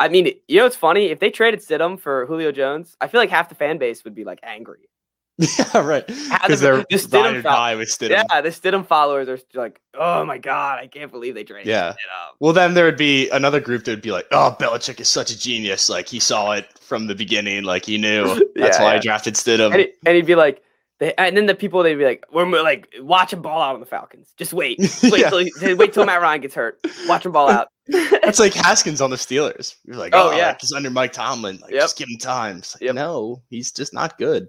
I 0.00 0.08
mean, 0.08 0.32
you 0.48 0.58
know 0.58 0.66
it's 0.66 0.76
funny? 0.76 1.06
If 1.06 1.20
they 1.20 1.30
traded 1.30 1.60
Stidham 1.60 1.98
for 2.00 2.26
Julio 2.26 2.50
Jones, 2.52 2.96
I 3.00 3.06
feel 3.08 3.20
like 3.20 3.30
half 3.30 3.48
the 3.48 3.54
fan 3.54 3.78
base 3.78 4.04
would 4.04 4.14
be 4.14 4.24
like 4.24 4.40
angry. 4.42 4.88
yeah, 5.38 5.78
right. 5.78 6.04
Because 6.04 6.60
the- 6.60 6.66
they're 6.66 6.76
the 6.90 6.96
Stidham 6.96 7.42
die 7.44 7.76
with 7.76 7.88
Stidham. 7.88 8.24
Yeah, 8.28 8.40
the 8.40 8.48
Stidham 8.48 8.84
followers 8.84 9.28
are 9.28 9.38
like, 9.54 9.80
oh 9.94 10.24
my 10.24 10.36
god, 10.36 10.80
I 10.80 10.88
can't 10.88 11.12
believe 11.12 11.34
they 11.36 11.44
traded 11.44 11.68
Yeah. 11.68 11.92
Stidham. 11.92 12.34
Well, 12.40 12.52
then 12.52 12.74
there 12.74 12.84
would 12.84 12.96
be 12.96 13.30
another 13.30 13.60
group 13.60 13.84
that 13.84 13.92
would 13.92 14.02
be 14.02 14.10
like, 14.10 14.26
"Oh, 14.32 14.56
Belichick 14.58 14.98
is 15.00 15.08
such 15.08 15.30
a 15.30 15.38
genius. 15.38 15.88
Like 15.88 16.08
he 16.08 16.18
saw 16.18 16.52
it 16.52 16.66
from 16.80 17.06
the 17.06 17.14
beginning. 17.14 17.62
Like 17.62 17.84
he 17.84 17.98
knew. 17.98 18.24
That's 18.56 18.78
Yeah, 18.78 18.82
why 18.84 18.90
yeah. 18.90 18.94
he 18.94 19.00
drafted 19.06 19.34
Stidham." 19.34 19.70
And, 19.72 19.80
he, 19.82 19.92
and 20.06 20.16
he'd 20.16 20.26
be 20.26 20.34
like, 20.34 20.60
they, 20.98 21.14
and 21.14 21.36
then 21.36 21.46
the 21.46 21.54
people 21.54 21.82
they'd 21.82 21.94
be 21.94 22.04
like, 22.04 22.24
we're 22.32 22.46
like, 22.62 22.88
watch 23.00 23.32
him 23.32 23.40
ball 23.42 23.62
out 23.62 23.74
on 23.74 23.80
the 23.80 23.86
Falcons. 23.86 24.32
Just 24.36 24.52
wait, 24.52 24.78
wait 25.12 25.20
Yeah. 25.20 25.30
till 25.30 25.76
wait 25.76 25.92
till 25.92 26.04
Matt 26.04 26.20
Ryan 26.20 26.40
gets 26.40 26.54
hurt. 26.54 26.80
Watch 27.06 27.24
him 27.24 27.32
ball 27.32 27.48
out. 27.48 27.68
That's 27.88 28.38
like 28.40 28.52
Haskins 28.64 29.00
on 29.00 29.10
the 29.10 29.16
Steelers. 29.16 29.76
You're 29.84 29.96
like, 29.96 30.12
Oh, 30.14 30.30
"Oh, 30.30 30.36
yeah. 30.36 30.56
he's 30.60 30.72
under 30.72 30.90
Mike 30.90 31.12
Tomlin. 31.12 31.58
Like, 31.62 31.72
Yep. 31.72 31.80
just 31.82 31.98
give 31.98 32.08
him 32.08 32.18
time." 32.18 32.58
It's 32.58 32.74
like, 32.74 32.82
Yep. 32.82 32.94
No, 32.96 33.42
he's 33.48 33.70
just 33.72 33.94
not 33.94 34.18
good. 34.18 34.48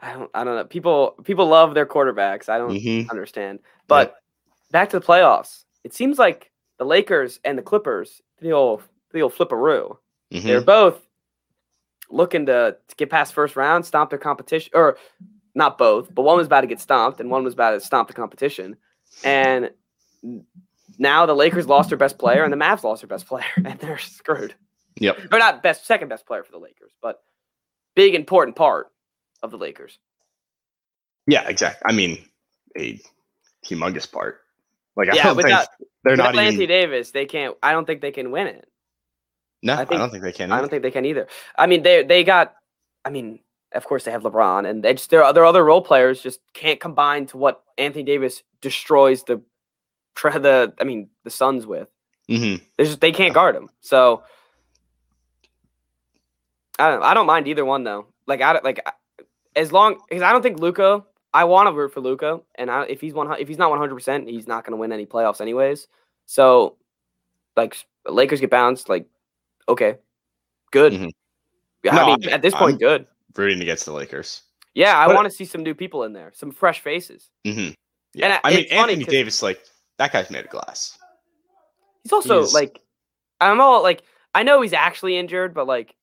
I 0.00 0.14
don't, 0.14 0.30
I 0.34 0.42
don't 0.44 0.56
know. 0.56 0.64
People, 0.64 1.14
people 1.24 1.46
love 1.46 1.74
their 1.74 1.86
quarterbacks. 1.86 2.48
I 2.48 2.58
don't 2.58 2.76
hmm 2.80 3.08
understand. 3.10 3.60
But 3.86 4.16
back 4.72 4.90
to 4.90 4.98
the 4.98 5.04
playoffs, 5.06 5.64
it 5.84 5.94
seems 5.94 6.18
like 6.18 6.50
the 6.78 6.84
Lakers 6.84 7.38
and 7.44 7.56
the 7.56 7.62
Clippers, 7.62 8.20
the 8.40 8.50
old, 8.52 8.82
the 9.12 9.22
old 9.22 9.34
flipperoo. 9.34 9.96
hmm 10.32 10.38
They're 10.46 10.60
both 10.60 11.00
looking 12.10 12.46
to, 12.46 12.76
to 12.88 12.96
get 12.96 13.10
past 13.10 13.32
first 13.32 13.54
round, 13.54 13.86
stomp 13.86 14.10
their 14.10 14.18
competition, 14.18 14.72
or 14.74 14.96
not 15.54 15.78
both, 15.78 16.14
but 16.14 16.22
one 16.22 16.36
was 16.36 16.46
about 16.46 16.62
to 16.62 16.66
get 16.66 16.80
stomped 16.80 17.20
and 17.20 17.30
one 17.30 17.44
was 17.44 17.54
about 17.54 17.72
to 17.72 17.80
stomp 17.80 18.08
the 18.08 18.14
competition. 18.14 18.76
And 19.24 19.70
now 20.98 21.26
the 21.26 21.34
Lakers 21.34 21.66
lost 21.66 21.88
their 21.90 21.98
best 21.98 22.18
player 22.18 22.44
and 22.44 22.52
the 22.52 22.56
Mavs 22.56 22.82
lost 22.84 23.02
their 23.02 23.08
best 23.08 23.26
player, 23.26 23.44
and 23.64 23.78
they're 23.78 23.98
screwed. 23.98 24.54
Yep. 24.96 25.32
Or 25.32 25.38
not 25.38 25.62
best, 25.62 25.86
second 25.86 26.08
best 26.08 26.26
player 26.26 26.44
for 26.44 26.52
the 26.52 26.58
Lakers, 26.58 26.92
but 27.00 27.22
big 27.94 28.14
important 28.14 28.56
part 28.56 28.88
of 29.42 29.50
the 29.50 29.58
Lakers. 29.58 29.98
Yeah, 31.26 31.48
exactly. 31.48 31.82
I 31.86 31.92
mean, 31.92 32.24
a 32.78 33.00
humongous 33.64 34.10
part. 34.10 34.40
Like 34.96 35.08
I 35.10 35.16
Yeah, 35.16 35.22
don't 35.24 35.36
without- 35.36 35.68
think 35.78 35.88
they're 36.04 36.16
not 36.16 36.34
even. 36.34 36.66
Davis, 36.68 37.10
they 37.12 37.26
can't. 37.26 37.56
I 37.62 37.72
don't 37.72 37.86
think 37.86 38.00
they 38.00 38.10
can 38.10 38.30
win 38.30 38.48
it. 38.48 38.68
no, 39.62 39.74
I 39.74 39.82
I, 39.82 39.84
don't 39.84 40.10
think 40.10 40.24
they 40.24 40.32
can. 40.32 40.50
I 40.50 40.56
either. 40.56 40.62
don't 40.62 40.70
think 40.70 40.82
they 40.82 40.90
can 40.90 41.04
either. 41.06 41.28
I 41.56 41.66
mean, 41.66 41.82
they 41.82 42.02
they 42.02 42.24
got. 42.24 42.54
I 43.04 43.10
mean, 43.10 43.38
of 43.74 43.84
course 43.84 44.04
they 44.04 44.10
have 44.10 44.22
LeBron, 44.22 44.68
and 44.68 44.82
they 44.82 44.94
just 44.94 45.10
their 45.10 45.30
their 45.32 45.44
other 45.44 45.64
role 45.64 45.80
players 45.82 46.20
just 46.22 46.40
can't 46.54 46.80
combine 46.80 47.26
to 47.26 47.36
what 47.36 47.62
Anthony 47.78 48.04
Davis 48.04 48.42
destroys 48.60 49.24
the, 49.24 49.40
the 50.22 50.72
I 50.80 50.84
mean 50.84 51.08
the 51.24 51.30
Suns 51.30 51.66
with. 51.66 51.88
Mhm. 52.28 52.60
They 52.78 52.84
just 52.84 53.00
they 53.00 53.12
can't 53.12 53.34
guard 53.34 53.56
him. 53.56 53.68
So 53.80 54.22
I 56.78 56.90
don't. 56.90 57.02
I 57.02 57.14
don't 57.14 57.26
mind 57.26 57.48
either 57.48 57.64
one 57.64 57.84
though. 57.84 58.06
Like 58.26 58.40
I 58.40 58.52
don't- 58.54 58.64
like 58.64 58.80
as 59.56 59.72
long 59.72 59.98
because 60.08 60.22
I 60.22 60.32
don't 60.32 60.42
think 60.42 60.58
Luka. 60.60 61.04
I 61.34 61.44
want 61.44 61.66
to 61.66 61.72
root 61.72 61.94
for 61.94 62.02
Luka, 62.02 62.40
and 62.56 62.70
I, 62.70 62.84
if 62.84 63.00
he's 63.00 63.14
one 63.14 63.32
if 63.40 63.48
he's 63.48 63.56
not 63.56 63.70
one 63.70 63.78
hundred 63.78 63.94
percent, 63.94 64.28
he's 64.28 64.46
not 64.46 64.64
going 64.64 64.72
to 64.72 64.76
win 64.76 64.92
any 64.92 65.06
playoffs 65.06 65.40
anyways. 65.40 65.88
So 66.26 66.76
like 67.56 67.74
Lakers 68.06 68.40
get 68.40 68.50
bounced, 68.50 68.88
like 68.90 69.06
okay, 69.68 69.96
good. 70.72 70.92
Mhm. 70.92 71.10
Yeah, 71.82 71.94
No, 71.94 72.02
I 72.02 72.06
mean 72.16 72.28
I- 72.28 72.32
at 72.32 72.42
this 72.42 72.54
point, 72.54 72.72
I'm- 72.72 72.78
good. 72.78 73.06
Rooting 73.36 73.60
against 73.62 73.84
the 73.84 73.92
Lakers. 73.92 74.42
Yeah, 74.74 74.96
I 74.96 75.06
want 75.08 75.26
to 75.26 75.30
see 75.30 75.44
some 75.44 75.62
new 75.62 75.74
people 75.74 76.04
in 76.04 76.12
there, 76.12 76.32
some 76.34 76.50
fresh 76.50 76.80
faces. 76.80 77.28
hmm 77.46 77.68
Yeah. 78.14 78.26
And 78.26 78.32
I- 78.34 78.40
I 78.44 78.50
mean, 78.56 78.66
Anthony 78.70 79.04
Davis, 79.04 79.42
like 79.42 79.60
that 79.98 80.12
guy's 80.12 80.30
made 80.30 80.44
of 80.44 80.50
glass. 80.50 80.98
He's 82.04 82.12
also 82.12 82.40
He's- 82.40 82.54
like, 82.54 82.80
I'm 83.40 83.60
all 83.60 83.82
like, 83.82 84.02
I 84.34 84.42
know 84.42 84.60
he's 84.62 84.72
actually 84.72 85.16
injured, 85.18 85.52
but 85.54 85.66
like, 85.66 85.94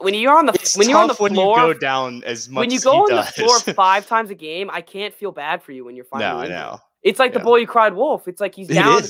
when 0.00 0.12
you're 0.14 0.36
on 0.36 0.44
the 0.46 0.72
when 0.76 0.88
you're 0.88 0.98
on 0.98 1.08
the 1.08 1.14
floor, 1.14 1.30
you 1.30 1.34
go 1.34 1.72
down 1.72 2.22
as 2.24 2.48
much 2.48 2.60
when 2.60 2.70
you 2.70 2.78
go 2.80 3.04
on 3.04 3.08
the 3.16 3.22
floor 3.22 3.58
five 3.74 4.06
times 4.06 4.30
a 4.30 4.34
game, 4.34 4.68
I 4.70 4.82
can't 4.82 5.14
feel 5.14 5.32
bad 5.32 5.62
for 5.62 5.72
you 5.72 5.84
when 5.84 5.96
you're 5.96 6.04
finally. 6.04 6.48
no, 6.48 6.54
I 6.54 6.58
know. 6.58 6.78
It's 7.02 7.18
like 7.18 7.32
the 7.32 7.38
boy 7.40 7.60
who 7.60 7.66
cried 7.66 7.94
wolf. 7.94 8.28
It's 8.28 8.40
like 8.40 8.54
he's 8.54 8.68
down. 8.68 9.02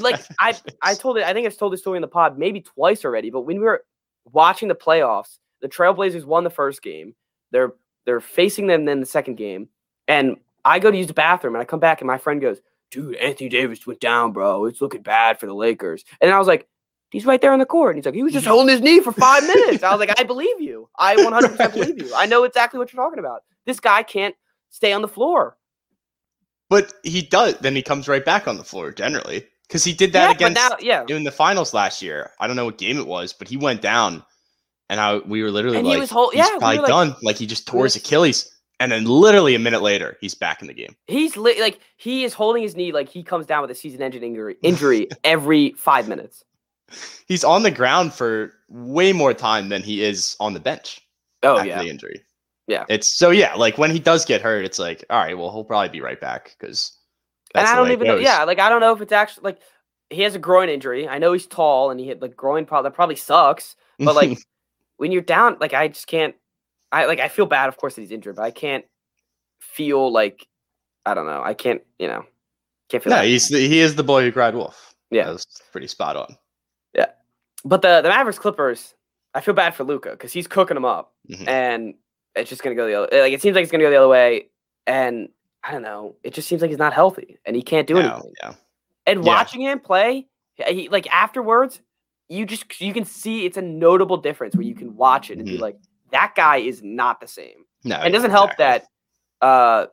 Like 0.00 0.20
I, 0.40 0.56
I 0.82 0.94
told 1.02 1.16
it. 1.18 1.24
I 1.24 1.32
think 1.32 1.46
I've 1.46 1.56
told 1.56 1.72
this 1.72 1.80
story 1.80 1.96
in 1.98 2.00
the 2.02 2.08
pod 2.08 2.38
maybe 2.38 2.60
twice 2.60 3.04
already. 3.04 3.30
But 3.30 3.42
when 3.42 3.58
we 3.58 3.64
were 3.64 3.84
watching 4.24 4.66
the 4.68 4.74
playoffs, 4.74 5.38
the 5.60 5.68
Trailblazers 5.68 6.24
won 6.24 6.44
the 6.44 6.50
first 6.50 6.82
game. 6.82 7.14
They're 7.50 7.72
they're 8.04 8.20
facing 8.20 8.66
them 8.66 8.88
in 8.88 9.00
the 9.00 9.06
second 9.06 9.36
game, 9.36 9.68
and 10.08 10.36
I 10.64 10.78
go 10.78 10.90
to 10.90 10.96
use 10.96 11.06
the 11.06 11.14
bathroom, 11.14 11.54
and 11.54 11.62
I 11.62 11.64
come 11.64 11.80
back, 11.80 12.00
and 12.00 12.06
my 12.06 12.18
friend 12.18 12.40
goes, 12.40 12.60
"Dude, 12.90 13.16
Anthony 13.16 13.48
Davis 13.48 13.86
went 13.86 14.00
down, 14.00 14.32
bro. 14.32 14.66
It's 14.66 14.80
looking 14.80 15.02
bad 15.02 15.40
for 15.40 15.46
the 15.46 15.54
Lakers." 15.54 16.04
And 16.20 16.30
I 16.30 16.38
was 16.38 16.48
like. 16.48 16.68
He's 17.12 17.24
right 17.24 17.40
there 17.40 17.52
on 17.52 17.60
the 17.60 17.64
court. 17.64 17.94
And 17.94 17.98
he's 17.98 18.04
like, 18.04 18.16
he 18.16 18.24
was 18.24 18.32
just 18.32 18.48
holding 18.48 18.68
his 18.68 18.80
knee 18.80 18.98
for 19.00 19.12
five 19.12 19.42
minutes. 19.46 19.84
I 19.84 19.92
was 19.92 20.00
like, 20.00 20.18
I 20.20 20.24
believe 20.24 20.60
you. 20.60 20.88
I 20.98 21.14
100% 21.14 21.72
believe 21.72 22.02
you. 22.02 22.12
I 22.14 22.26
know 22.26 22.42
exactly 22.42 22.78
what 22.78 22.92
you're 22.92 23.00
talking 23.00 23.20
about. 23.20 23.44
This 23.64 23.78
guy 23.78 24.02
can't 24.02 24.34
stay 24.70 24.92
on 24.92 25.02
the 25.02 25.08
floor. 25.08 25.56
But 26.68 26.94
he 27.02 27.22
does. 27.22 27.56
Then 27.58 27.76
he 27.76 27.82
comes 27.82 28.08
right 28.08 28.24
back 28.24 28.48
on 28.48 28.56
the 28.56 28.64
floor 28.64 28.90
generally 28.92 29.46
because 29.68 29.84
he 29.84 29.92
did 29.92 30.12
that 30.12 30.28
yeah, 30.28 30.48
against 30.48 30.56
now, 30.56 30.76
yeah. 30.80 31.04
in 31.08 31.24
the 31.24 31.30
finals 31.30 31.74
last 31.74 32.02
year. 32.02 32.32
I 32.40 32.46
don't 32.46 32.56
know 32.56 32.64
what 32.64 32.78
game 32.78 32.98
it 32.98 33.06
was, 33.06 33.32
but 33.32 33.48
he 33.48 33.56
went 33.56 33.82
down, 33.82 34.24
and 34.88 35.00
I 35.00 35.18
we 35.18 35.42
were 35.42 35.50
literally 35.50 35.78
And 35.78 35.86
he 35.86 35.92
like, 35.94 36.00
was 36.00 36.10
hol- 36.10 36.30
he's 36.30 36.38
yeah, 36.38 36.58
probably 36.58 36.76
were 36.78 36.82
like- 36.82 36.88
done. 36.90 37.16
Like 37.22 37.36
he 37.36 37.46
just 37.46 37.66
tore 37.66 37.84
his 37.84 37.96
Achilles, 37.96 38.50
and 38.80 38.90
then 38.92 39.04
literally 39.04 39.54
a 39.54 39.58
minute 39.58 39.82
later, 39.82 40.16
he's 40.20 40.34
back 40.34 40.60
in 40.60 40.68
the 40.68 40.74
game. 40.74 40.94
He's 41.06 41.36
li- 41.36 41.60
like 41.60 41.80
he 41.96 42.24
is 42.24 42.34
holding 42.34 42.62
his 42.62 42.76
knee 42.76 42.92
like 42.92 43.08
he 43.08 43.22
comes 43.22 43.46
down 43.46 43.62
with 43.62 43.70
a 43.70 43.74
season-ending 43.74 44.22
injury 44.22 44.56
injury 44.62 45.08
every 45.24 45.72
five 45.76 46.08
minutes. 46.08 46.44
He's 47.26 47.42
on 47.42 47.62
the 47.64 47.70
ground 47.70 48.12
for 48.12 48.52
way 48.68 49.12
more 49.12 49.34
time 49.34 49.68
than 49.70 49.82
he 49.82 50.04
is 50.04 50.36
on 50.38 50.54
the 50.54 50.60
bench. 50.60 51.00
Oh 51.42 51.56
after 51.58 51.68
yeah, 51.68 51.82
the 51.82 51.88
injury. 51.88 52.22
Yeah. 52.68 52.84
it's 52.88 53.16
so 53.16 53.30
yeah. 53.30 53.54
Like 53.54 53.78
when 53.78 53.90
he 53.90 53.98
does 54.00 54.24
get 54.24 54.40
hurt, 54.40 54.64
it's 54.64 54.78
like 54.78 55.04
all 55.10 55.18
right, 55.20 55.36
well 55.36 55.50
he'll 55.52 55.64
probably 55.64 55.88
be 55.88 56.00
right 56.00 56.20
back 56.20 56.54
because. 56.58 56.96
and 57.54 57.66
I 57.66 57.74
don't 57.76 57.90
even 57.92 58.06
know. 58.06 58.16
Yeah, 58.16 58.44
like 58.44 58.58
I 58.60 58.68
don't 58.68 58.80
know 58.80 58.92
if 58.92 59.00
it's 59.00 59.12
actually 59.12 59.44
like 59.44 59.58
he 60.10 60.22
has 60.22 60.34
a 60.36 60.38
groin 60.38 60.68
injury. 60.68 61.08
I 61.08 61.18
know 61.18 61.32
he's 61.32 61.46
tall 61.46 61.90
and 61.90 61.98
he 61.98 62.06
hit 62.06 62.20
like 62.22 62.36
groin 62.36 62.66
probably 62.66 62.90
that 62.90 62.94
probably 62.94 63.16
sucks. 63.16 63.74
But 63.98 64.14
like 64.14 64.38
when 64.96 65.12
you're 65.12 65.22
down, 65.22 65.56
like 65.60 65.74
I 65.74 65.88
just 65.88 66.06
can't. 66.06 66.34
I 66.92 67.06
like 67.06 67.20
I 67.20 67.28
feel 67.28 67.46
bad, 67.46 67.68
of 67.68 67.76
course, 67.76 67.94
that 67.96 68.00
he's 68.02 68.10
injured, 68.12 68.36
but 68.36 68.42
I 68.42 68.50
can't 68.50 68.84
feel 69.60 70.10
like 70.12 70.46
I 71.04 71.14
don't 71.14 71.26
know. 71.26 71.42
I 71.44 71.54
can't, 71.54 71.82
you 71.98 72.08
know, 72.08 72.24
can't 72.88 73.02
feel. 73.02 73.10
no, 73.10 73.16
that. 73.16 73.26
he's 73.26 73.48
the, 73.48 73.58
he 73.58 73.80
is 73.80 73.94
the 73.96 74.04
boy 74.04 74.22
who 74.22 74.32
cried 74.32 74.54
wolf. 74.54 74.94
Yeah. 75.10 75.30
that's 75.30 75.46
pretty 75.72 75.86
spot 75.86 76.16
on. 76.16 76.36
Yeah, 76.94 77.06
but 77.64 77.82
the 77.82 78.00
the 78.02 78.08
Mavericks 78.08 78.38
Clippers, 78.38 78.94
I 79.34 79.40
feel 79.40 79.54
bad 79.54 79.74
for 79.74 79.84
Luka 79.84 80.10
because 80.10 80.32
he's 80.32 80.46
cooking 80.46 80.74
them 80.74 80.84
up, 80.84 81.12
Mhm. 81.30 81.46
and 81.48 81.94
it's 82.34 82.50
just 82.50 82.62
gonna 82.62 82.74
go 82.76 82.86
the 82.86 82.94
other. 83.02 83.20
Like 83.20 83.32
it 83.32 83.40
seems 83.42 83.54
like 83.54 83.62
it's 83.62 83.72
gonna 83.72 83.84
go 83.84 83.90
the 83.90 83.96
other 83.96 84.08
way, 84.08 84.48
and 84.86 85.28
I 85.62 85.72
don't 85.72 85.82
know. 85.82 86.16
It 86.22 86.34
just 86.34 86.48
seems 86.48 86.60
like 86.62 86.70
he's 86.70 86.78
not 86.78 86.92
healthy 86.92 87.38
and 87.44 87.56
he 87.56 87.62
can't 87.62 87.86
do 87.88 87.94
No, 87.94 88.00
anything. 88.00 88.32
yeah. 88.42 88.54
And 89.06 89.24
Yeah. 89.24 89.26
watching 89.26 89.62
him 89.62 89.80
play, 89.80 90.28
he, 90.54 90.88
like 90.88 91.12
afterwards, 91.12 91.80
you 92.28 92.44
just 92.46 92.80
you 92.80 92.92
can 92.92 93.04
see 93.04 93.44
it's 93.46 93.56
a 93.56 93.62
notable 93.62 94.16
difference 94.16 94.54
where 94.56 94.64
you 94.66 94.74
can 94.74 94.96
watch 94.96 95.30
it 95.30 95.38
and 95.38 95.46
be 95.46 95.56
Mhm. 95.58 95.60
like, 95.60 95.76
that 96.12 96.34
guy 96.36 96.56
is 96.58 96.82
not 96.82 97.20
the 97.20 97.26
same. 97.28 97.64
No, 97.84 97.96
And 97.96 98.08
it 98.08 98.10
doesn't 98.16 98.30
help 98.30 98.52
exactly. 98.52 98.88
that 99.40 99.46
uh 99.46 99.86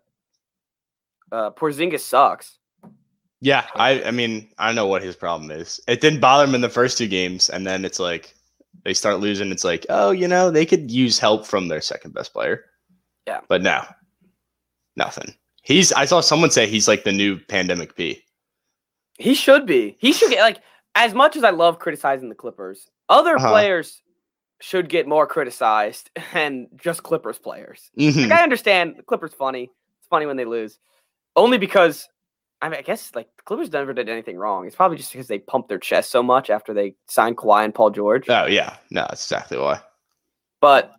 uh 1.31 1.51
Porzingis 1.51 1.99
sucks. 2.01 2.57
Yeah, 3.41 3.65
I 3.75 4.03
I 4.03 4.11
mean 4.11 4.49
I 4.57 4.67
don't 4.67 4.75
know 4.75 4.87
what 4.87 5.03
his 5.03 5.15
problem 5.15 5.51
is. 5.51 5.79
It 5.87 6.01
didn't 6.01 6.19
bother 6.21 6.45
him 6.45 6.55
in 6.55 6.61
the 6.61 6.69
first 6.69 6.97
two 6.97 7.07
games, 7.07 7.49
and 7.49 7.67
then 7.67 7.83
it's 7.85 7.99
like 7.99 8.33
they 8.83 8.93
start 8.93 9.19
losing. 9.19 9.51
It's 9.51 9.63
like 9.63 9.85
oh, 9.89 10.11
you 10.11 10.27
know, 10.27 10.49
they 10.49 10.65
could 10.65 10.89
use 10.91 11.19
help 11.19 11.45
from 11.45 11.67
their 11.67 11.81
second 11.81 12.13
best 12.13 12.33
player. 12.33 12.65
Yeah. 13.27 13.39
but 13.47 13.61
no, 13.61 13.83
nothing. 14.97 15.33
He's. 15.61 15.93
I 15.93 16.03
saw 16.05 16.19
someone 16.19 16.51
say 16.51 16.67
he's 16.67 16.89
like 16.89 17.05
the 17.05 17.11
new 17.13 17.37
pandemic 17.39 17.95
P. 17.95 18.21
He 19.17 19.33
should 19.33 19.65
be. 19.65 19.95
He 19.99 20.11
should 20.11 20.29
get 20.29 20.41
like 20.41 20.59
as 20.95 21.13
much 21.13 21.35
as 21.35 21.43
I 21.43 21.49
love 21.51 21.79
criticizing 21.79 22.29
the 22.29 22.35
Clippers, 22.35 22.89
other 23.09 23.35
Uh-huh. 23.37 23.49
players 23.49 24.01
should 24.61 24.87
get 24.89 25.07
more 25.07 25.27
criticized 25.27 26.09
than 26.33 26.67
just 26.75 27.03
Clippers 27.03 27.39
players. 27.39 27.89
Mhm. 27.97 28.29
Like, 28.29 28.39
I 28.39 28.43
understand 28.43 28.95
the 28.97 29.03
Clippers 29.03 29.33
funny. 29.33 29.71
It's 29.99 30.07
funny 30.07 30.25
when 30.25 30.37
they 30.37 30.45
lose. 30.45 30.79
Only 31.35 31.57
because 31.57 32.07
I 32.61 32.69
mean 32.69 32.79
I 32.79 32.81
guess 32.83 33.11
like 33.15 33.27
the 33.37 33.43
Clippers 33.43 33.71
never 33.71 33.93
did 33.93 34.07
anything 34.07 34.37
wrong. 34.37 34.65
It's 34.67 34.75
probably 34.75 34.97
just 34.97 35.11
because 35.11 35.27
they 35.27 35.39
pumped 35.39 35.67
their 35.69 35.79
chest 35.79 36.11
so 36.11 36.23
much 36.23 36.49
after 36.49 36.73
they 36.73 36.95
signed 37.07 37.37
Kawhi 37.37 37.65
and 37.65 37.73
Paul 37.75 37.89
George. 37.89 38.29
Oh 38.29 38.45
yeah, 38.45 38.77
no, 38.91 39.01
that's 39.09 39.25
exactly 39.25 39.57
why. 39.57 39.81
But 40.61 40.93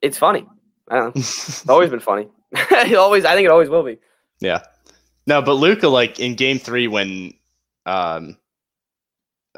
it's 0.00 0.16
funny. 0.16 0.46
I 0.88 0.94
don't 0.96 1.14
know. 1.16 1.20
It's 1.20 1.68
always 1.68 1.90
been 1.90 2.00
funny. 2.00 2.28
it 2.52 2.94
always 2.96 3.24
I 3.24 3.34
think 3.34 3.44
it 3.44 3.50
always 3.50 3.68
will 3.68 3.82
be. 3.82 3.98
yeah, 4.40 4.62
no, 5.26 5.42
but 5.42 5.54
Luka 5.54 5.88
like 5.88 6.18
in 6.20 6.34
Game 6.36 6.58
Three 6.58 6.88
when, 6.88 7.34
um, 7.86 8.38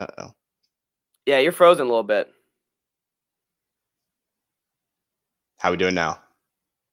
uh 0.00 0.06
oh, 0.18 0.30
Yeah, 1.26 1.38
you're 1.38 1.52
frozen 1.52 1.86
a 1.86 1.88
little 1.88 2.02
bit. 2.02 2.28
how 5.58 5.70
we 5.70 5.76
doing 5.76 5.94
now? 5.94 6.18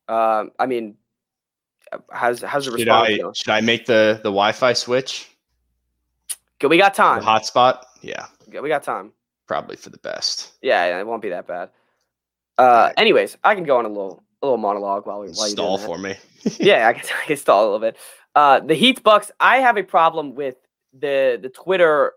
Um, 0.07 0.51
I 0.59 0.65
mean, 0.65 0.95
how's 2.11 2.41
how's 2.41 2.65
the 2.65 2.71
Should 2.71 2.87
response? 2.87 3.09
I 3.09 3.31
should 3.33 3.49
I 3.49 3.61
make 3.61 3.85
the 3.85 4.15
the 4.23 4.29
Wi-Fi 4.29 4.73
switch? 4.73 5.29
Good, 6.59 6.69
we 6.69 6.77
got 6.77 6.93
The 6.93 6.97
time. 7.03 7.23
hotspot? 7.23 7.83
Yeah, 8.01 8.25
we 8.61 8.69
got 8.69 8.83
time. 8.83 9.11
probably 9.47 9.75
for 9.75 9.89
the 9.89 9.97
best. 9.99 10.53
Yeah, 10.61 10.99
it 10.99 11.07
won't 11.07 11.21
be 11.21 11.29
that 11.29 11.47
bad. 11.47 11.69
Uh, 12.57 12.61
Alright. 12.61 12.93
anyways, 12.97 13.37
I 13.43 13.55
can 13.55 13.63
go 13.63 13.77
on 13.77 13.85
a 13.85 13.89
little 13.89 14.23
a 14.41 14.45
little 14.45 14.57
monologue 14.57 15.05
while 15.05 15.19
we 15.21 15.27
while 15.29 15.47
you're 15.47 15.49
Stall 15.49 15.77
for 15.77 15.97
me. 15.97 16.15
yeah, 16.59 16.87
I 16.87 16.93
can, 16.99 17.03
I 17.23 17.25
can 17.25 17.37
stall 17.37 17.63
a 17.63 17.65
little 17.65 17.79
bit. 17.79 17.97
Uh, 18.35 18.59
the 18.59 18.75
Heat 18.75 19.01
Bucks. 19.03 19.31
I 19.39 19.57
have 19.57 19.77
a 19.77 19.83
problem 19.83 20.35
with 20.35 20.55
the 20.93 21.39
the 21.41 21.49
Twitter, 21.49 22.13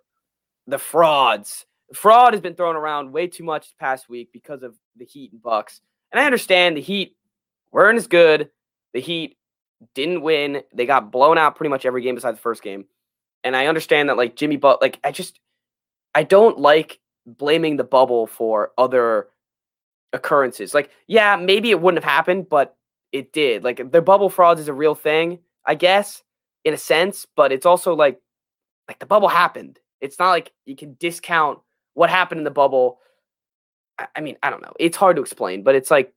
the 0.66 0.78
frauds. 0.78 1.66
Fraud 1.94 2.32
has 2.32 2.40
been 2.40 2.54
thrown 2.54 2.76
around 2.76 3.12
way 3.12 3.26
too 3.26 3.44
much 3.44 3.66
this 3.66 3.74
past 3.78 4.08
week 4.08 4.30
because 4.32 4.62
of 4.62 4.74
the 4.96 5.04
Heat 5.04 5.32
and 5.32 5.42
Bucks. 5.42 5.80
And 6.10 6.20
I 6.20 6.24
understand 6.24 6.76
the 6.76 6.80
Heat 6.80 7.16
weren't 7.70 7.98
as 7.98 8.06
good. 8.06 8.50
The 8.94 9.00
Heat 9.00 9.36
didn't 9.94 10.22
win. 10.22 10.62
They 10.74 10.86
got 10.86 11.12
blown 11.12 11.38
out 11.38 11.56
pretty 11.56 11.70
much 11.70 11.84
every 11.84 12.02
game 12.02 12.14
besides 12.14 12.38
the 12.38 12.42
first 12.42 12.62
game. 12.62 12.86
And 13.44 13.56
I 13.56 13.66
understand 13.66 14.08
that 14.08 14.16
like 14.16 14.36
Jimmy 14.36 14.56
but 14.56 14.80
like 14.80 15.00
I 15.02 15.10
just 15.10 15.40
I 16.14 16.22
don't 16.22 16.58
like 16.58 17.00
blaming 17.26 17.76
the 17.76 17.84
bubble 17.84 18.26
for 18.26 18.72
other 18.78 19.28
occurrences. 20.12 20.74
Like, 20.74 20.90
yeah, 21.06 21.36
maybe 21.36 21.70
it 21.70 21.80
wouldn't 21.80 22.02
have 22.02 22.10
happened, 22.10 22.48
but 22.48 22.76
it 23.12 23.32
did. 23.32 23.64
Like 23.64 23.90
the 23.90 24.02
bubble 24.02 24.30
frauds 24.30 24.60
is 24.60 24.68
a 24.68 24.74
real 24.74 24.94
thing, 24.94 25.40
I 25.64 25.74
guess, 25.74 26.22
in 26.64 26.74
a 26.74 26.78
sense, 26.78 27.26
but 27.36 27.52
it's 27.52 27.66
also 27.66 27.94
like 27.94 28.20
like 28.88 28.98
the 28.98 29.06
bubble 29.06 29.28
happened. 29.28 29.78
It's 30.02 30.18
not 30.18 30.30
like 30.30 30.52
you 30.66 30.76
can 30.76 30.96
discount 31.00 31.60
what 31.94 32.10
happened 32.10 32.40
in 32.40 32.44
the 32.44 32.50
bubble. 32.50 32.98
I, 33.98 34.06
I 34.16 34.20
mean, 34.20 34.36
I 34.42 34.50
don't 34.50 34.60
know. 34.60 34.74
It's 34.78 34.96
hard 34.96 35.16
to 35.16 35.22
explain, 35.22 35.62
but 35.62 35.74
it's 35.74 35.90
like, 35.90 36.12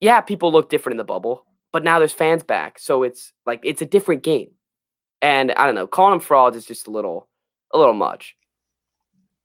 yeah, 0.00 0.20
people 0.20 0.50
look 0.50 0.68
different 0.70 0.94
in 0.94 0.98
the 0.98 1.04
bubble, 1.04 1.44
but 1.72 1.84
now 1.84 1.98
there's 1.98 2.12
fans 2.12 2.42
back, 2.42 2.78
so 2.78 3.02
it's 3.02 3.32
like 3.46 3.60
it's 3.62 3.82
a 3.82 3.86
different 3.86 4.22
game. 4.22 4.50
And 5.20 5.52
I 5.52 5.66
don't 5.66 5.74
know, 5.74 5.86
calling 5.86 6.12
them 6.12 6.20
frauds 6.20 6.56
is 6.56 6.64
just 6.64 6.86
a 6.88 6.90
little 6.90 7.28
a 7.72 7.78
little 7.78 7.94
much. 7.94 8.34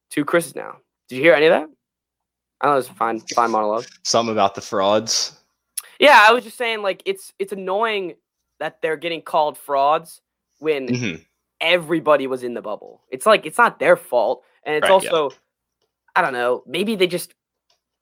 Two 0.09 0.23
Chris's 0.25 0.55
now. 0.55 0.77
Did 1.09 1.17
you 1.17 1.21
hear 1.23 1.33
any 1.33 1.47
of 1.47 1.51
that? 1.51 1.69
I 2.61 2.67
know 2.67 2.73
it 2.73 2.75
was 2.77 2.89
a 2.89 2.93
fine, 2.93 3.19
fine 3.19 3.51
monologue. 3.51 3.85
Something 4.03 4.31
about 4.31 4.55
the 4.55 4.61
frauds. 4.61 5.37
Yeah, 5.99 6.25
I 6.27 6.31
was 6.31 6.43
just 6.43 6.57
saying 6.57 6.81
like 6.81 7.03
it's 7.05 7.33
it's 7.39 7.51
annoying 7.51 8.13
that 8.59 8.81
they're 8.81 8.95
getting 8.97 9.21
called 9.21 9.57
frauds 9.57 10.21
when 10.59 10.87
Mhm. 10.87 11.25
Everybody 11.63 12.27
was 12.27 12.43
in 12.43 12.53
the 12.53 12.61
bubble. 12.61 13.01
It's 13.09 13.25
like 13.25 13.45
it's 13.47 13.57
not 13.57 13.79
their 13.79 13.95
fault, 13.95 14.43
and 14.63 14.75
it's 14.75 14.83
Right, 14.89 15.01
yeah. 15.03 15.09
also 15.09 15.35
I 16.15 16.21
don't 16.21 16.33
know. 16.33 16.63
Maybe 16.67 16.95
they 16.95 17.07
just 17.07 17.33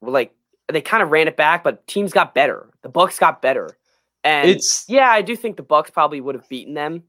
like 0.01 0.33
they 0.71 0.81
kind 0.81 1.01
of 1.03 1.11
ran 1.11 1.27
it 1.29 1.37
back, 1.37 1.63
but 1.63 1.85
teams 1.87 2.11
got 2.11 2.33
better. 2.35 2.69
The 2.81 2.89
Bucks 2.89 3.17
got 3.19 3.41
better, 3.41 3.69
and 4.25 4.49
It's 4.49 4.83
yeah, 4.89 5.09
I 5.09 5.21
do 5.21 5.35
think 5.35 5.55
the 5.55 5.63
Bucks 5.63 5.89
probably 5.91 6.19
would 6.19 6.35
have 6.35 6.49
beaten 6.49 6.73
them 6.73 7.03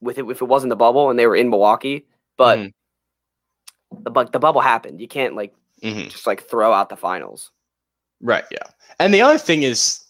with 0.00 0.18
it 0.18 0.24
if 0.28 0.42
it 0.42 0.44
wasn't 0.44 0.70
the 0.70 0.76
bubble 0.76 1.10
and 1.10 1.18
they 1.18 1.26
were 1.26 1.36
in 1.36 1.48
Milwaukee. 1.50 2.06
But 2.36 2.58
Mhm. 2.58 2.72
the 4.02 4.10
bu- 4.10 4.30
the 4.30 4.38
bubble 4.38 4.60
happened. 4.60 5.00
You 5.00 5.08
can't 5.08 5.34
like 5.34 5.54
mhm. 5.82 6.08
just 6.10 6.26
like 6.26 6.42
throw 6.48 6.72
out 6.72 6.88
the 6.88 6.96
finals. 6.96 7.50
right, 8.20 8.44
yeah. 8.50 8.64
And 8.98 9.14
the 9.14 9.22
other 9.22 9.38
thing 9.38 9.62
is 9.62 10.04